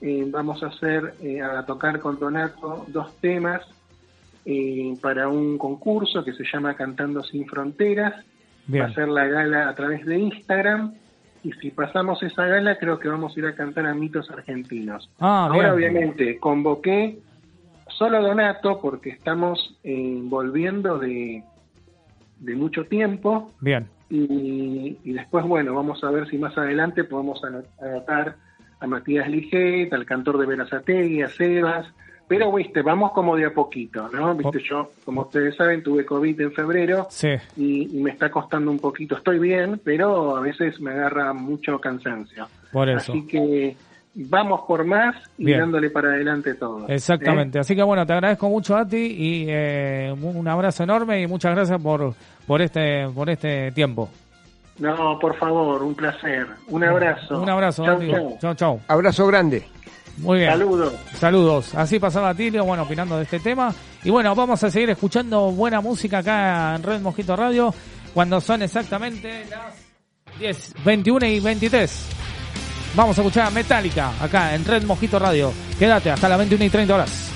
eh, 0.00 0.26
vamos 0.28 0.62
a 0.62 0.68
hacer, 0.68 1.14
eh, 1.22 1.42
a 1.42 1.64
tocar 1.64 2.00
con 2.00 2.18
Donato 2.18 2.84
dos 2.88 3.16
temas 3.20 3.62
eh, 4.44 4.94
para 5.00 5.28
un 5.28 5.58
concurso 5.58 6.24
que 6.24 6.32
se 6.32 6.44
llama 6.50 6.74
Cantando 6.74 7.22
sin 7.22 7.46
Fronteras. 7.46 8.14
Bien. 8.66 8.84
Va 8.84 8.88
a 8.88 8.94
ser 8.94 9.08
la 9.08 9.26
gala 9.26 9.68
a 9.68 9.74
través 9.74 10.06
de 10.06 10.18
Instagram. 10.18 10.94
Y 11.42 11.52
si 11.52 11.70
pasamos 11.70 12.22
esa 12.22 12.46
gala, 12.46 12.76
creo 12.78 12.98
que 12.98 13.08
vamos 13.08 13.34
a 13.36 13.40
ir 13.40 13.46
a 13.46 13.54
cantar 13.54 13.86
a 13.86 13.94
mitos 13.94 14.30
argentinos. 14.30 15.10
Ah, 15.18 15.48
Ahora, 15.50 15.74
bien. 15.74 15.90
obviamente, 15.92 16.38
convoqué 16.38 17.18
solo 18.00 18.22
Donato 18.22 18.80
porque 18.80 19.10
estamos 19.10 19.76
eh, 19.84 20.18
volviendo 20.22 20.98
de, 20.98 21.42
de 22.38 22.56
mucho 22.56 22.86
tiempo. 22.86 23.52
Bien. 23.60 23.88
Y, 24.08 24.96
y 25.04 25.12
después, 25.12 25.44
bueno, 25.44 25.74
vamos 25.74 26.02
a 26.02 26.10
ver 26.10 26.26
si 26.30 26.38
más 26.38 26.56
adelante 26.56 27.04
podemos 27.04 27.44
ano- 27.44 27.62
anotar 27.78 28.36
a 28.80 28.86
Matías 28.86 29.28
Liget, 29.28 29.92
al 29.92 30.06
cantor 30.06 30.38
de 30.38 30.46
Verazategui, 30.46 31.20
a 31.20 31.28
Sebas. 31.28 31.86
Pero, 32.26 32.50
viste, 32.54 32.80
vamos 32.80 33.12
como 33.12 33.36
de 33.36 33.44
a 33.44 33.52
poquito, 33.52 34.08
¿no? 34.08 34.34
Viste, 34.34 34.62
yo, 34.66 34.92
como 35.04 35.22
ustedes 35.22 35.54
saben, 35.56 35.82
tuve 35.82 36.06
COVID 36.06 36.40
en 36.40 36.52
febrero 36.52 37.06
Sí. 37.10 37.32
y, 37.58 37.98
y 37.98 38.00
me 38.02 38.12
está 38.12 38.30
costando 38.30 38.70
un 38.70 38.78
poquito. 38.78 39.14
Estoy 39.16 39.38
bien, 39.38 39.78
pero 39.84 40.36
a 40.38 40.40
veces 40.40 40.80
me 40.80 40.92
agarra 40.92 41.34
mucho 41.34 41.78
cansancio. 41.78 42.48
Por 42.72 42.88
eso. 42.88 43.12
Así 43.12 43.26
que 43.26 43.76
vamos 44.14 44.62
por 44.66 44.84
más 44.84 45.16
y 45.38 45.46
Bien. 45.46 45.60
dándole 45.60 45.90
para 45.90 46.08
adelante 46.10 46.54
todo. 46.54 46.86
Exactamente. 46.88 47.58
Así 47.58 47.74
que 47.76 47.82
bueno, 47.82 48.04
te 48.06 48.12
agradezco 48.12 48.48
mucho 48.48 48.76
a 48.76 48.86
ti 48.86 48.96
y 49.18 49.46
eh, 49.48 50.14
un 50.20 50.46
abrazo 50.48 50.82
enorme 50.82 51.20
y 51.22 51.26
muchas 51.26 51.54
gracias 51.54 51.80
por 51.80 52.14
por 52.46 52.62
este 52.62 53.08
por 53.14 53.30
este 53.30 53.72
tiempo. 53.72 54.08
¿eh? 54.12 54.16
No, 54.80 55.18
por 55.18 55.36
favor, 55.36 55.82
un 55.82 55.94
placer. 55.94 56.46
Un 56.68 56.82
abrazo. 56.84 57.40
Un 57.42 57.50
abrazo, 57.50 57.84
Chau, 57.84 57.96
amigo. 57.96 58.14
chau. 58.14 58.38
Chau, 58.40 58.54
chau. 58.54 58.80
Abrazo 58.88 59.26
grande. 59.26 59.62
Muy 60.18 60.38
bien. 60.38 60.50
Saludos. 60.50 60.94
Saludos. 61.14 61.74
Así 61.74 61.98
pasaba 61.98 62.34
Tilio, 62.34 62.64
bueno, 62.64 62.82
opinando 62.84 63.16
de 63.16 63.24
este 63.24 63.40
tema. 63.40 63.72
Y 64.04 64.10
bueno, 64.10 64.34
vamos 64.34 64.62
a 64.64 64.70
seguir 64.70 64.90
escuchando 64.90 65.50
buena 65.52 65.80
música 65.80 66.18
acá 66.18 66.74
en 66.76 66.82
Red 66.82 67.00
Mosquito 67.00 67.36
Radio 67.36 67.72
cuando 68.14 68.40
son 68.40 68.62
exactamente 68.62 69.44
las 69.50 70.38
10, 70.38 70.74
21 70.84 71.26
y 71.26 71.40
23. 71.40 72.19
Vamos 72.94 73.16
a 73.16 73.20
escuchar 73.20 73.52
Metallica 73.52 74.12
acá 74.20 74.54
en 74.54 74.64
Red 74.64 74.84
Mosquito 74.84 75.18
Radio. 75.18 75.52
Quédate 75.78 76.10
hasta 76.10 76.28
las 76.28 76.38
21 76.38 76.64
y 76.64 76.70
30 76.70 76.94
horas. 76.94 77.29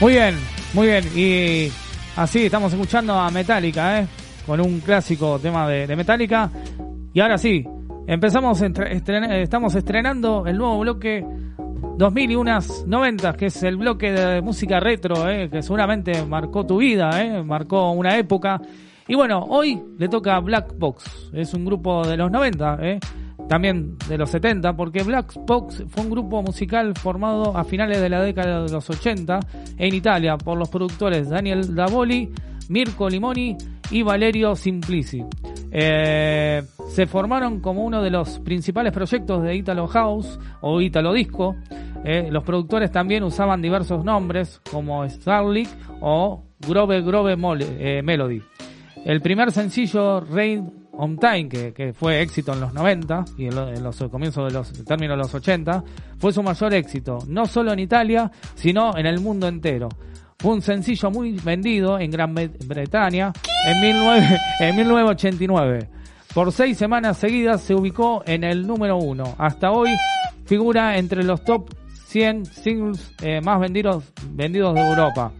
Muy 0.00 0.14
bien, 0.14 0.34
muy 0.72 0.86
bien. 0.86 1.04
Y 1.14 1.70
así 2.16 2.46
estamos 2.46 2.72
escuchando 2.72 3.12
a 3.12 3.30
Metallica, 3.30 4.00
¿eh? 4.00 4.06
Con 4.46 4.58
un 4.58 4.80
clásico 4.80 5.38
tema 5.38 5.68
de, 5.68 5.94
Metallica. 5.94 6.50
Y 7.12 7.20
ahora 7.20 7.36
sí, 7.36 7.66
empezamos, 8.06 8.62
estamos 8.62 9.74
estrenando 9.74 10.46
el 10.46 10.56
nuevo 10.56 10.78
bloque 10.78 11.22
2000 11.98 12.30
y 12.30 12.34
unas 12.34 12.86
90, 12.86 13.34
que 13.34 13.46
es 13.46 13.62
el 13.62 13.76
bloque 13.76 14.10
de 14.10 14.40
música 14.40 14.80
retro, 14.80 15.28
¿eh? 15.28 15.50
que 15.50 15.60
seguramente 15.60 16.24
marcó 16.24 16.64
tu 16.64 16.78
vida, 16.78 17.22
¿eh? 17.22 17.42
marcó 17.42 17.90
una 17.90 18.16
época. 18.16 18.58
Y 19.06 19.14
bueno, 19.14 19.44
hoy 19.50 19.82
le 19.98 20.08
toca 20.08 20.40
Black 20.40 20.78
Box, 20.78 21.30
es 21.34 21.52
un 21.52 21.66
grupo 21.66 22.08
de 22.08 22.16
los 22.16 22.30
90, 22.30 22.78
¿eh? 22.80 23.00
También 23.50 23.96
de 24.08 24.16
los 24.16 24.30
70, 24.30 24.74
porque 24.74 25.02
Black 25.02 25.34
Box 25.44 25.82
fue 25.88 26.04
un 26.04 26.10
grupo 26.10 26.40
musical 26.40 26.94
formado 26.94 27.56
a 27.56 27.64
finales 27.64 28.00
de 28.00 28.08
la 28.08 28.22
década 28.22 28.62
de 28.62 28.70
los 28.70 28.88
80 28.88 29.40
en 29.76 29.92
Italia 29.92 30.38
por 30.38 30.56
los 30.56 30.68
productores 30.68 31.28
Daniel 31.28 31.74
Davoli, 31.74 32.30
Mirko 32.68 33.08
Limoni 33.08 33.56
y 33.90 34.04
Valerio 34.04 34.54
Simplici. 34.54 35.24
Eh, 35.72 36.62
se 36.90 37.08
formaron 37.08 37.58
como 37.58 37.82
uno 37.82 38.00
de 38.00 38.10
los 38.10 38.38
principales 38.38 38.92
proyectos 38.92 39.42
de 39.42 39.56
Italo 39.56 39.88
House 39.88 40.38
o 40.60 40.80
Italo 40.80 41.12
Disco. 41.12 41.56
Eh, 42.04 42.28
los 42.30 42.44
productores 42.44 42.92
también 42.92 43.24
usaban 43.24 43.60
diversos 43.60 44.04
nombres 44.04 44.60
como 44.70 45.04
Starlick 45.08 45.68
o 46.00 46.44
Grove 46.68 47.02
Grove 47.02 47.36
eh, 47.80 48.00
Melody. 48.04 48.40
El 49.04 49.20
primer 49.20 49.50
sencillo, 49.50 50.20
Rain 50.20 50.79
on 51.00 51.18
Time, 51.18 51.48
que, 51.48 51.72
que 51.72 51.92
fue 51.92 52.20
éxito 52.22 52.52
en 52.52 52.60
los 52.60 52.72
90 52.72 53.24
y 53.38 53.46
en, 53.46 53.54
lo- 53.54 53.68
en 53.68 53.82
los 53.82 53.96
comienzos 54.10 54.52
de 54.52 54.58
los 54.58 54.72
términos 54.84 55.14
de 55.16 55.22
los 55.22 55.34
80, 55.34 55.82
fue 56.18 56.32
su 56.32 56.42
mayor 56.42 56.74
éxito, 56.74 57.18
no 57.26 57.46
solo 57.46 57.72
en 57.72 57.78
Italia, 57.80 58.30
sino 58.54 58.96
en 58.96 59.06
el 59.06 59.20
mundo 59.20 59.48
entero. 59.48 59.88
Fue 60.38 60.52
un 60.52 60.62
sencillo 60.62 61.10
muy 61.10 61.32
vendido 61.32 61.98
en 61.98 62.10
Gran 62.10 62.34
Bre- 62.34 62.52
Bretaña 62.66 63.32
en, 63.66 63.80
19 63.82 64.40
en 64.60 64.76
1989. 64.76 65.88
Por 66.34 66.52
seis 66.52 66.78
semanas 66.78 67.18
seguidas 67.18 67.60
se 67.60 67.74
ubicó 67.74 68.22
en 68.26 68.44
el 68.44 68.66
número 68.66 68.96
uno. 68.96 69.34
Hasta 69.38 69.70
hoy 69.72 69.90
figura 70.46 70.96
entre 70.96 71.24
los 71.24 71.44
top 71.44 71.70
100 72.06 72.44
singles 72.46 73.12
eh, 73.22 73.40
más 73.40 73.60
vendidos, 73.60 74.04
vendidos 74.30 74.74
de 74.74 74.80
Europa. 74.80 75.32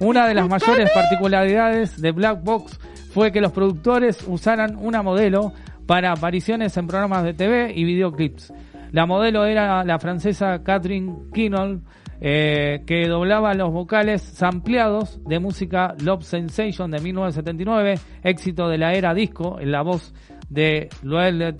Una 0.00 0.26
de 0.26 0.34
las 0.34 0.48
mayores 0.48 0.90
particularidades 0.92 2.00
de 2.00 2.10
Black 2.12 2.42
Box 2.42 2.78
fue 3.12 3.30
que 3.30 3.40
los 3.40 3.52
productores 3.52 4.24
usaran 4.26 4.76
una 4.76 5.02
modelo 5.02 5.52
para 5.86 6.12
apariciones 6.12 6.76
en 6.76 6.86
programas 6.86 7.24
de 7.24 7.34
TV 7.34 7.72
y 7.74 7.84
videoclips. 7.84 8.52
La 8.92 9.06
modelo 9.06 9.44
era 9.44 9.84
la 9.84 9.98
francesa 9.98 10.62
Catherine 10.62 11.14
Kinol, 11.32 11.82
eh, 12.20 12.82
que 12.86 13.08
doblaba 13.08 13.52
los 13.54 13.72
vocales 13.72 14.22
sampleados 14.22 15.20
de 15.24 15.40
música 15.40 15.94
Love 16.02 16.24
Sensation 16.24 16.90
de 16.90 17.00
1979, 17.00 17.94
éxito 18.22 18.68
de 18.68 18.78
la 18.78 18.94
era 18.94 19.12
disco, 19.12 19.58
en 19.60 19.72
la 19.72 19.82
voz 19.82 20.14
de 20.48 20.88
Loel 21.02 21.56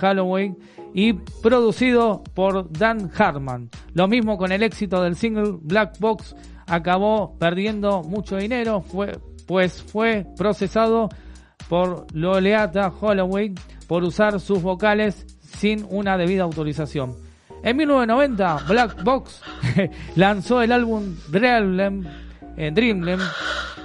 Holloway 0.00 0.54
y 0.94 1.14
producido 1.14 2.22
por 2.34 2.70
Dan 2.70 3.10
Hartman. 3.16 3.70
Lo 3.94 4.06
mismo 4.06 4.36
con 4.36 4.52
el 4.52 4.62
éxito 4.62 5.02
del 5.02 5.16
single 5.16 5.58
Black 5.62 5.98
Box, 5.98 6.36
acabó 6.66 7.36
perdiendo 7.38 8.02
mucho 8.02 8.36
dinero, 8.36 8.80
fue, 8.80 9.12
pues 9.46 9.82
fue 9.82 10.26
procesado 10.36 11.08
por 11.68 12.06
Loleata 12.14 12.88
Holloway 12.88 13.54
por 13.86 14.04
usar 14.04 14.40
sus 14.40 14.62
vocales 14.62 15.26
sin 15.40 15.86
una 15.90 16.16
debida 16.16 16.44
autorización. 16.44 17.14
En 17.62 17.76
1990, 17.76 18.64
Black 18.68 19.04
Box 19.04 19.40
lanzó 20.16 20.62
el 20.62 20.72
álbum 20.72 21.16
Dreamland, 21.28 22.06
eh, 22.56 22.70
Dreamland, 22.72 23.22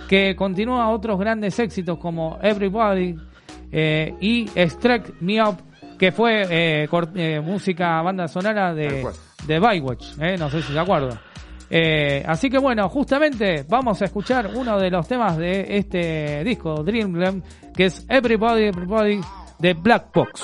que 0.07 0.35
continúa 0.35 0.89
otros 0.89 1.19
grandes 1.19 1.59
éxitos 1.59 1.99
como 1.99 2.39
Everybody 2.41 3.15
eh, 3.71 4.15
y 4.19 4.49
Strike 4.55 5.21
Me 5.21 5.43
Up, 5.43 5.57
que 5.99 6.11
fue 6.11 6.43
eh, 6.49 6.89
eh, 7.15 7.41
música 7.41 8.01
banda 8.01 8.27
sonora 8.27 8.73
de, 8.73 9.05
de 9.45 9.59
Baywatch, 9.59 10.17
eh, 10.19 10.38
no 10.38 10.49
sé 10.49 10.61
si 10.61 10.73
se 10.73 10.79
acuerdan. 10.79 11.19
Eh, 11.69 12.23
así 12.26 12.49
que 12.49 12.57
bueno, 12.57 12.88
justamente 12.89 13.65
vamos 13.68 14.02
a 14.02 14.06
escuchar 14.06 14.52
uno 14.56 14.80
de 14.80 14.89
los 14.89 15.07
temas 15.07 15.38
de 15.38 15.77
este 15.77 16.44
disco, 16.44 16.84
Dreamland, 16.84 17.44
que 17.73 17.85
es 17.85 18.06
Everybody, 18.10 18.64
Everybody 18.65 19.19
de 19.60 19.73
Black 19.73 20.14
Box. 20.14 20.44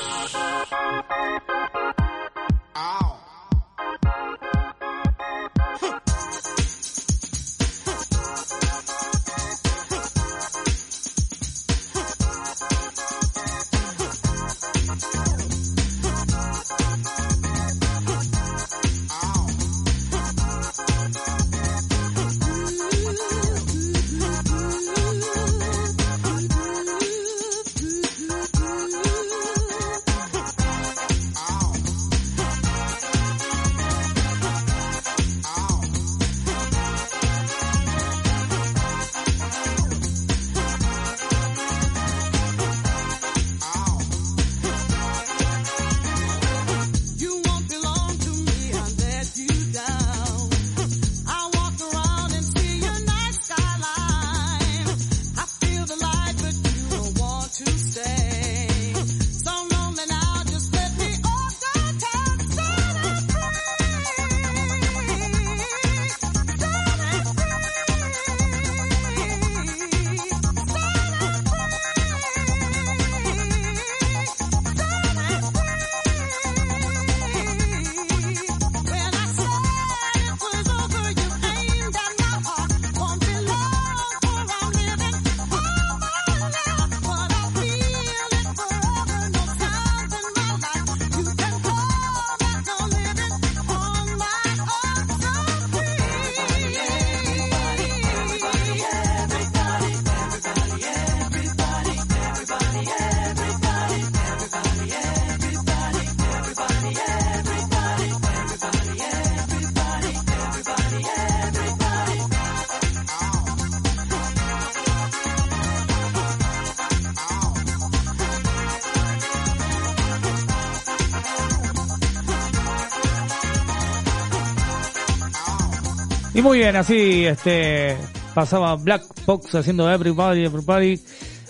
Muy 126.43 126.57
bien, 126.57 126.75
así 126.75 127.25
este 127.25 127.97
pasaba 128.33 128.75
Black 128.75 129.03
Box 129.25 129.55
haciendo 129.55 129.89
Everybody, 129.89 130.43
Everybody, 130.43 130.99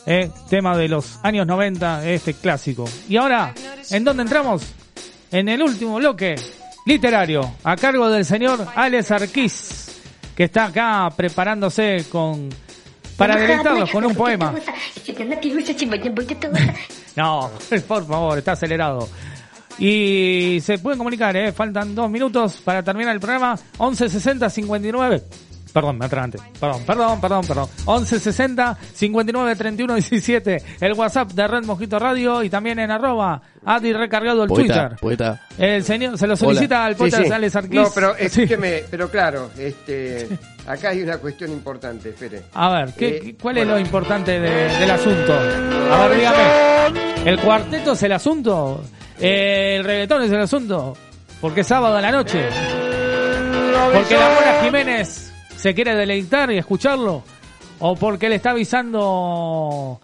eh, 0.06 0.30
tema 0.50 0.78
de 0.78 0.88
los 0.88 1.20
años 1.24 1.48
90, 1.48 2.08
este 2.08 2.36
clásico. 2.36 2.86
Y 3.10 3.18
ahora, 3.18 3.56
¿en 3.90 4.04
dónde 4.04 4.22
entramos? 4.22 4.62
En 5.32 5.50
el 5.50 5.64
último 5.64 5.96
bloque 5.96 6.36
literario, 6.86 7.56
a 7.64 7.76
cargo 7.76 8.08
del 8.08 8.24
señor 8.24 8.68
Alex 8.76 9.10
Arquís, 9.10 10.00
que 10.36 10.44
está 10.44 10.66
acá 10.66 11.10
preparándose 11.18 12.06
con 12.12 12.50
para 13.18 13.36
deleitarlos 13.36 13.90
con 13.90 14.06
un 14.06 14.14
poema. 14.14 14.54
No, 17.16 17.52
por 17.88 18.08
favor, 18.08 18.38
está 18.38 18.54
acelerado. 18.54 19.08
Y 19.80 20.60
se 20.62 20.78
pueden 20.78 20.98
comunicar, 20.98 21.36
¿eh? 21.36 21.52
faltan 21.52 21.96
dos 21.96 22.10
minutos 22.10 22.62
para 22.64 22.84
terminar 22.84 23.14
el 23.14 23.20
programa. 23.20 23.58
11 23.78 24.10
60 24.10 24.50
59 24.50 25.24
Perdón, 25.74 25.98
me 25.98 26.06
atrante. 26.06 26.38
Perdón, 26.60 26.84
perdón, 26.86 27.20
perdón, 27.20 27.48
perdón. 27.48 27.68
11 27.86 28.20
60 28.20 28.78
59 28.94 29.56
31 29.56 29.96
17. 29.96 30.64
El 30.80 30.94
WhatsApp 30.94 31.32
de 31.32 31.48
Red 31.48 31.66
Mosquito 31.66 31.98
Radio 31.98 32.44
y 32.44 32.50
también 32.52 32.78
en 32.78 32.92
arroba 32.92 33.42
Adi 33.66 33.92
recargado 33.92 34.44
el 34.44 34.50
Poeta, 34.50 34.90
Twitter. 35.00 35.00
poeta. 35.02 35.42
El 35.58 35.84
señor 35.84 36.16
se 36.20 36.28
lo 36.28 36.36
solicita 36.38 36.86
al 36.86 36.94
Sí, 36.94 37.00
poeta 37.00 37.18
sí. 37.24 37.26
Sales 37.28 37.56
Arquís. 37.56 37.74
No, 37.82 37.88
pero 37.96 38.16
escúcheme, 38.16 38.84
pero 38.92 39.10
claro, 39.10 39.50
este, 39.58 40.28
acá 40.68 40.90
hay 40.90 41.02
una 41.02 41.18
cuestión 41.18 41.52
importante, 41.52 42.10
espere. 42.10 42.44
A 42.54 42.70
ver, 42.70 42.94
¿qué, 42.94 43.08
Eh, 43.18 43.36
¿cuál 43.42 43.58
es 43.58 43.66
lo 43.68 43.80
importante 43.80 44.40
de- 44.40 44.78
del 44.78 44.92
asunto? 44.92 45.34
A 45.34 46.08
ver, 46.08 46.18
dígame. 46.20 47.30
¿El 47.32 47.40
cuarteto 47.40 47.94
es 47.94 48.04
el 48.04 48.12
asunto? 48.12 48.84
Eh, 49.24 49.76
¿El 49.78 49.84
reggaetón 49.84 50.24
es 50.24 50.32
el 50.32 50.42
asunto? 50.42 50.96
Porque 51.42 51.62
es 51.62 51.68
sábado 51.68 51.98
a 51.98 52.02
la 52.02 52.12
noche. 52.12 52.46
Porque 53.94 54.16
la 54.16 54.30
Mona 54.34 54.64
Jiménez 54.64 55.32
se 55.56 55.74
quiere 55.74 55.96
deleitar 55.96 56.52
y 56.52 56.58
escucharlo. 56.58 57.24
O 57.80 57.96
porque 57.96 58.30
le 58.30 58.36
está 58.36 58.52
avisando 58.52 60.00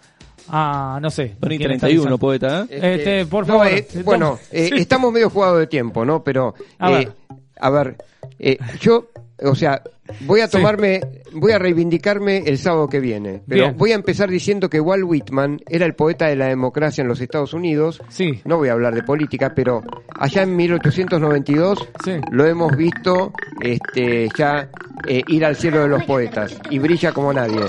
a, 0.48 0.98
no 1.00 1.10
sé. 1.10 1.36
Tony 1.40 1.56
quién 1.58 1.68
le 1.70 1.74
está 1.76 1.86
31, 1.86 2.02
avisando. 2.02 2.18
poeta, 2.18 2.66
¿eh? 2.70 2.94
Este, 2.96 3.26
por 3.26 3.46
No, 3.46 3.54
favor. 3.58 3.68
eh, 3.68 3.86
bueno, 4.04 4.38
eh, 4.50 4.70
estamos 4.76 5.12
medio 5.12 5.30
jugados 5.30 5.58
de 5.60 5.66
tiempo, 5.66 6.04
¿no? 6.04 6.22
Pero, 6.22 6.54
A 6.78 6.90
eh, 6.90 6.94
ver. 6.94 7.12
a 7.60 7.70
ver, 7.70 7.96
eh, 8.38 8.58
yo, 8.80 9.06
o 9.42 9.54
sea, 9.54 9.82
voy 10.20 10.40
a 10.40 10.46
Sí. 10.46 10.52
tomarme, 10.56 11.00
voy 11.32 11.52
a 11.52 11.58
reivindicarme 11.58 12.38
el 12.46 12.58
sábado 12.58 12.88
que 12.88 13.00
viene. 13.00 13.42
Pero 13.48 13.64
Bien. 13.64 13.76
voy 13.76 13.92
a 13.92 13.94
empezar 13.94 14.28
diciendo 14.30 14.68
que 14.68 14.80
Walt 14.80 15.04
Whitman 15.04 15.60
era 15.68 15.86
el 15.86 15.94
poeta 15.94 16.26
de 16.26 16.36
la 16.36 16.46
democracia 16.46 17.02
en 17.02 17.08
los 17.08 17.20
Estados 17.20 17.54
Unidos. 17.54 18.02
Sí. 18.08 18.40
No 18.44 18.56
voy 18.58 18.68
a 18.68 18.72
hablar 18.72 18.94
de 18.94 19.02
política, 19.02 19.52
pero 19.54 19.82
allá 20.18 20.42
en 20.42 20.56
1892 20.56 21.88
Sí. 22.04 22.12
lo 22.30 22.46
hemos 22.46 22.76
visto 22.76 23.32
este, 23.60 24.28
ya 24.36 24.68
eh, 25.06 25.22
ir 25.28 25.44
al 25.44 25.56
cielo 25.56 25.80
de 25.82 25.88
los 25.88 26.04
poetas 26.04 26.58
y 26.70 26.78
brilla 26.78 27.12
como 27.12 27.32
nadie. 27.32 27.60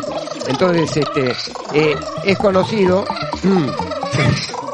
Entonces, 0.49 0.97
este, 0.97 1.31
eh, 1.73 1.95
es 2.25 2.37
conocido. 2.37 3.05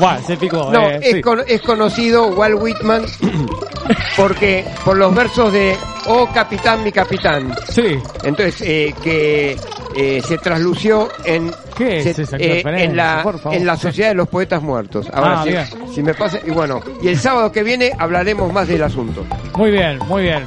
Bueno, 0.00 0.20
se 0.26 0.36
picó. 0.36 0.70
No, 0.72 0.88
eh, 0.88 0.98
es, 1.02 1.12
sí. 1.12 1.20
con- 1.20 1.42
es 1.46 1.60
conocido 1.60 2.28
Walt 2.28 2.56
Whitman 2.60 3.04
porque 4.16 4.64
por 4.84 4.96
los 4.96 5.14
versos 5.14 5.52
de 5.52 5.76
Oh 6.06 6.26
capitán, 6.32 6.82
mi 6.82 6.90
capitán. 6.92 7.54
Sí. 7.70 7.98
Entonces, 8.24 8.60
eh, 8.62 8.94
que 9.02 9.56
eh, 9.94 10.22
se 10.26 10.38
traslució 10.38 11.08
en, 11.24 11.52
¿Qué 11.76 12.02
se- 12.02 12.10
es 12.10 12.18
esa 12.20 12.36
eh, 12.38 12.54
referencia? 12.56 12.84
en, 12.84 12.96
la, 12.96 13.24
en 13.52 13.66
la 13.66 13.76
Sociedad 13.76 14.08
de 14.08 14.14
los 14.14 14.28
Poetas 14.28 14.62
Muertos. 14.62 15.06
Ahora, 15.12 15.42
Ah, 15.42 15.44
bien. 15.44 15.66
si 15.94 16.02
me 16.02 16.14
pasa, 16.14 16.38
y 16.44 16.50
bueno, 16.50 16.80
y 17.02 17.08
el 17.08 17.18
sábado 17.18 17.52
que 17.52 17.62
viene 17.62 17.92
hablaremos 17.98 18.50
más 18.52 18.66
del 18.68 18.82
asunto. 18.82 19.24
Muy 19.56 19.70
bien, 19.70 19.98
muy 20.08 20.22
bien. 20.22 20.44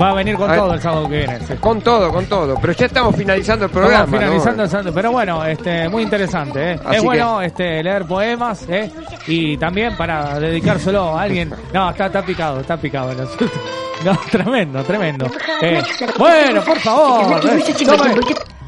Va 0.00 0.10
a 0.10 0.14
venir 0.14 0.36
con 0.36 0.50
A 0.50 0.56
todo 0.56 0.74
el 0.74 0.80
sábado 0.80 1.08
que 1.08 1.16
viene. 1.18 1.40
sí. 1.40 1.54
Con 1.58 1.80
todo, 1.80 2.10
con 2.12 2.26
todo. 2.26 2.54
Pero 2.60 2.72
ya 2.74 2.86
estamos 2.86 3.16
finalizando 3.16 3.64
el 3.64 3.70
programa. 3.70 4.04
Estamos 4.04 4.42
finalizando 4.44 4.82
¿no? 4.90 4.94
pero 4.94 5.12
bueno, 5.12 5.44
este, 5.44 5.88
muy 5.88 6.02
interesante, 6.02 6.72
¿eh? 6.72 6.74
Es 6.74 6.96
que- 6.96 7.00
bueno 7.00 7.40
este, 7.40 7.82
leer 7.82 8.04
poemas, 8.04 8.66
¿eh? 8.68 8.90
Y 9.26 9.56
también 9.56 9.96
para 9.96 10.38
dedicárselo 10.38 11.16
a 11.18 11.22
alguien. 11.22 11.52
No, 11.72 11.90
está, 11.90 12.06
está 12.06 12.22
picado, 12.22 12.60
está 12.60 12.76
picado 12.76 13.10
el 13.12 13.20
asunto. 13.20 13.46
No, 14.04 14.14
tremendo, 14.30 14.82
tremendo. 14.84 15.26
Eh, 15.62 15.82
bueno, 16.18 16.60
por 16.62 16.78
favor, 16.80 17.40
eh, 17.46 17.64
tome, 17.86 18.14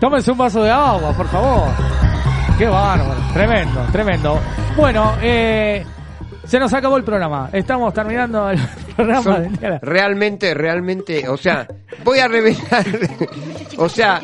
tómese 0.01 0.33
un 0.33 0.39
vaso 0.39 0.63
de 0.63 0.71
agua, 0.71 1.13
por 1.13 1.29
favor. 1.29 1.69
Qué 2.57 2.67
bárbaro, 2.67 3.21
tremendo, 3.35 3.81
tremendo. 3.93 4.39
Bueno, 4.75 5.17
eh, 5.21 5.85
se 6.49 6.59
nos 6.59 6.73
acabó 6.73 6.97
el 6.97 7.05
programa. 7.05 7.51
Estamos 7.53 7.93
terminando 7.95 8.49
el 8.51 8.59
programa 8.97 9.23
Son 9.23 9.59
realmente, 9.83 10.55
realmente, 10.55 11.29
o 11.29 11.37
sea, 11.37 11.67
voy 12.05 12.19
a 12.19 12.27
revelar, 12.29 12.85
o 13.77 13.89
sea, 13.89 14.21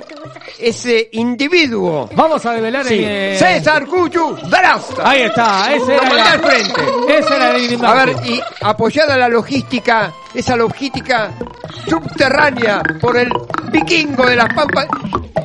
ese 0.59 1.09
individuo. 1.13 2.09
Vamos 2.15 2.45
a 2.47 2.53
develar 2.53 2.85
Sí. 2.87 3.03
el, 3.05 3.37
César 3.39 3.87
Cuchu 3.87 4.37
Darasta. 4.49 5.09
Ahí 5.09 5.23
está, 5.23 5.75
ese 5.75 5.95
era 5.95 6.13
la- 6.15 6.25
frente. 6.39 6.81
Ese 7.19 7.37
era 7.37 7.57
el 7.57 7.85
A 7.85 7.95
ver, 7.95 8.17
y 8.27 8.41
apoyada 8.63 9.17
la 9.19 9.29
logística, 9.29 10.13
esa 10.35 10.57
logística 10.57 11.31
subterránea 11.89 12.83
por 13.01 13.17
el 13.17 13.29
vikingo 13.71 14.27
de 14.27 14.37
las 14.37 14.53
pampas. 14.55 14.87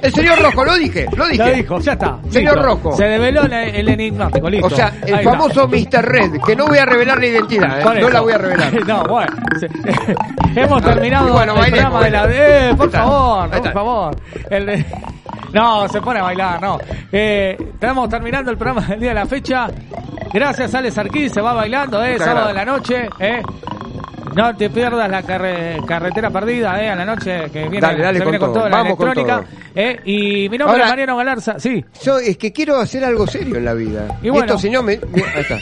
El 0.01 0.13
señor 0.13 0.41
Rojo, 0.41 0.63
lo 0.63 0.75
dije, 0.75 1.07
lo 1.15 1.27
dije. 1.27 1.45
Lo 1.45 1.53
dijo, 1.53 1.79
ya 1.79 1.91
está. 1.93 2.17
Señor 2.29 2.55
listo. 2.55 2.69
Rojo. 2.69 2.95
Se 2.95 3.03
develó 3.03 3.41
el, 3.43 3.51
el 3.53 3.89
enigmático, 3.89 4.49
listo. 4.49 4.67
O 4.67 4.69
sea, 4.69 4.93
el 5.05 5.13
Ahí 5.15 5.19
está. 5.25 5.31
famoso 5.31 5.67
Mr. 5.67 6.05
Red, 6.05 6.31
que 6.45 6.55
no 6.55 6.67
voy 6.67 6.77
a 6.77 6.85
revelar 6.85 7.19
la 7.19 7.25
identidad, 7.25 7.81
¿eh? 7.81 7.99
No 8.01 8.09
la 8.09 8.21
voy 8.21 8.31
a 8.33 8.37
revelar. 8.37 8.73
no, 8.87 9.03
bueno. 9.03 9.31
hemos 10.55 10.81
A 10.83 10.85
ver, 10.85 10.93
terminado 10.95 11.33
bueno, 11.33 11.55
el 11.63 11.71
programa 11.71 12.01
de 12.03 12.09
la... 12.11 12.27
Eh, 12.31 12.73
por 12.77 12.89
favor, 12.91 13.49
por 13.49 13.73
favor. 13.73 14.15
El 14.49 14.65
de- 14.65 14.85
No, 15.53 15.87
se 15.89 15.99
pone 15.99 16.19
a 16.19 16.23
bailar, 16.23 16.61
no. 16.61 16.77
Eh, 17.11 17.57
estamos 17.73 18.07
terminando 18.07 18.51
el 18.51 18.57
programa 18.57 18.85
del 18.85 18.99
día 18.99 19.09
de 19.09 19.15
la 19.15 19.25
fecha. 19.25 19.67
Gracias, 20.31 20.75
Alex 20.75 20.95
Arquí, 20.99 21.27
se 21.27 21.41
va 21.41 21.53
bailando, 21.53 22.03
eh, 22.05 22.11
Muchas 22.13 22.27
sábado 22.27 22.47
de 22.49 22.53
la 22.53 22.65
noche, 22.65 23.09
eh. 23.19 23.41
No 24.41 24.55
te 24.55 24.69
pierdas 24.69 25.09
la 25.09 25.21
carre- 25.23 25.77
carretera 25.85 26.29
perdida, 26.29 26.81
eh, 26.83 26.89
a 26.89 26.95
la 26.95 27.05
noche 27.05 27.49
que 27.51 27.61
viene, 27.67 27.79
Dale, 27.81 28.03
dale 28.03 28.17
se 28.19 28.23
con 28.23 28.31
viene 28.31 28.39
con 28.39 28.49
todo. 28.53 28.59
toda 28.59 28.69
la 28.69 28.77
Vamos 28.77 28.99
electrónica. 28.99 29.43
Eh, 29.75 29.99
y 30.05 30.49
mi 30.49 30.57
nombre 30.57 30.73
Ahora- 30.75 30.83
es 30.85 30.89
Mariano 30.91 31.17
Galarza, 31.17 31.59
sí. 31.59 31.83
Yo 32.03 32.17
es 32.19 32.37
que 32.37 32.51
quiero 32.51 32.77
hacer 32.77 33.03
algo 33.03 33.27
serio 33.27 33.55
en 33.57 33.65
la 33.65 33.73
vida. 33.73 34.17
Y 34.21 34.29
bueno. 34.29 34.45
Esto, 34.45 34.57
señor, 34.59 34.83
me, 34.83 34.97
me- 35.11 35.23
ahí 35.23 35.41
está. 35.41 35.57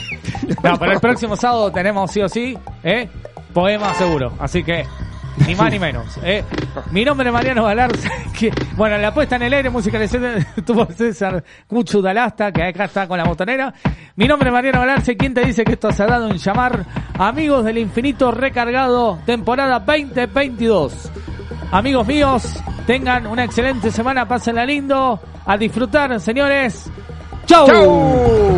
No, 0.62 0.78
pero 0.78 0.92
el 0.92 1.00
próximo 1.00 1.36
sábado 1.36 1.70
tenemos 1.72 2.10
sí 2.10 2.20
o 2.20 2.28
sí, 2.28 2.56
¿eh? 2.82 3.08
Poema 3.52 3.94
seguro. 3.94 4.32
Así 4.38 4.62
que, 4.62 4.84
ni 5.46 5.54
más 5.54 5.70
ni 5.70 5.78
menos. 5.78 6.18
¿eh? 6.22 6.44
Mi 6.90 7.04
nombre 7.04 7.28
es 7.28 7.32
Mariano 7.32 7.64
Galarza. 7.64 8.08
Bueno, 8.76 8.96
la 8.98 9.12
puesta 9.12 9.34
en 9.34 9.42
el 9.42 9.52
aire 9.52 9.68
musicalización 9.68 10.46
tuvo 10.64 10.86
César 10.86 11.42
Cuchu 11.66 12.00
Dalasta, 12.00 12.52
que 12.52 12.62
acá 12.62 12.84
está 12.84 13.08
con 13.08 13.18
la 13.18 13.24
botonera. 13.24 13.74
Mi 14.14 14.28
nombre 14.28 14.48
es 14.48 14.52
Mariano 14.52 14.80
Galarza. 14.80 15.14
¿Quién 15.14 15.34
te 15.34 15.44
dice 15.44 15.64
que 15.64 15.72
esto 15.72 15.90
se 15.90 16.04
ha 16.04 16.06
dado 16.06 16.28
en 16.28 16.36
llamar 16.36 16.86
Amigos 17.18 17.64
del 17.64 17.78
Infinito 17.78 18.30
Recargado, 18.30 19.18
temporada 19.26 19.80
2022? 19.80 21.10
Amigos 21.72 22.06
míos, 22.06 22.62
tengan 22.86 23.26
una 23.26 23.44
excelente 23.44 23.90
semana, 23.90 24.26
pásenla 24.26 24.64
lindo, 24.64 25.20
a 25.44 25.56
disfrutar, 25.56 26.20
señores. 26.20 26.88
¡Chau! 27.46 28.57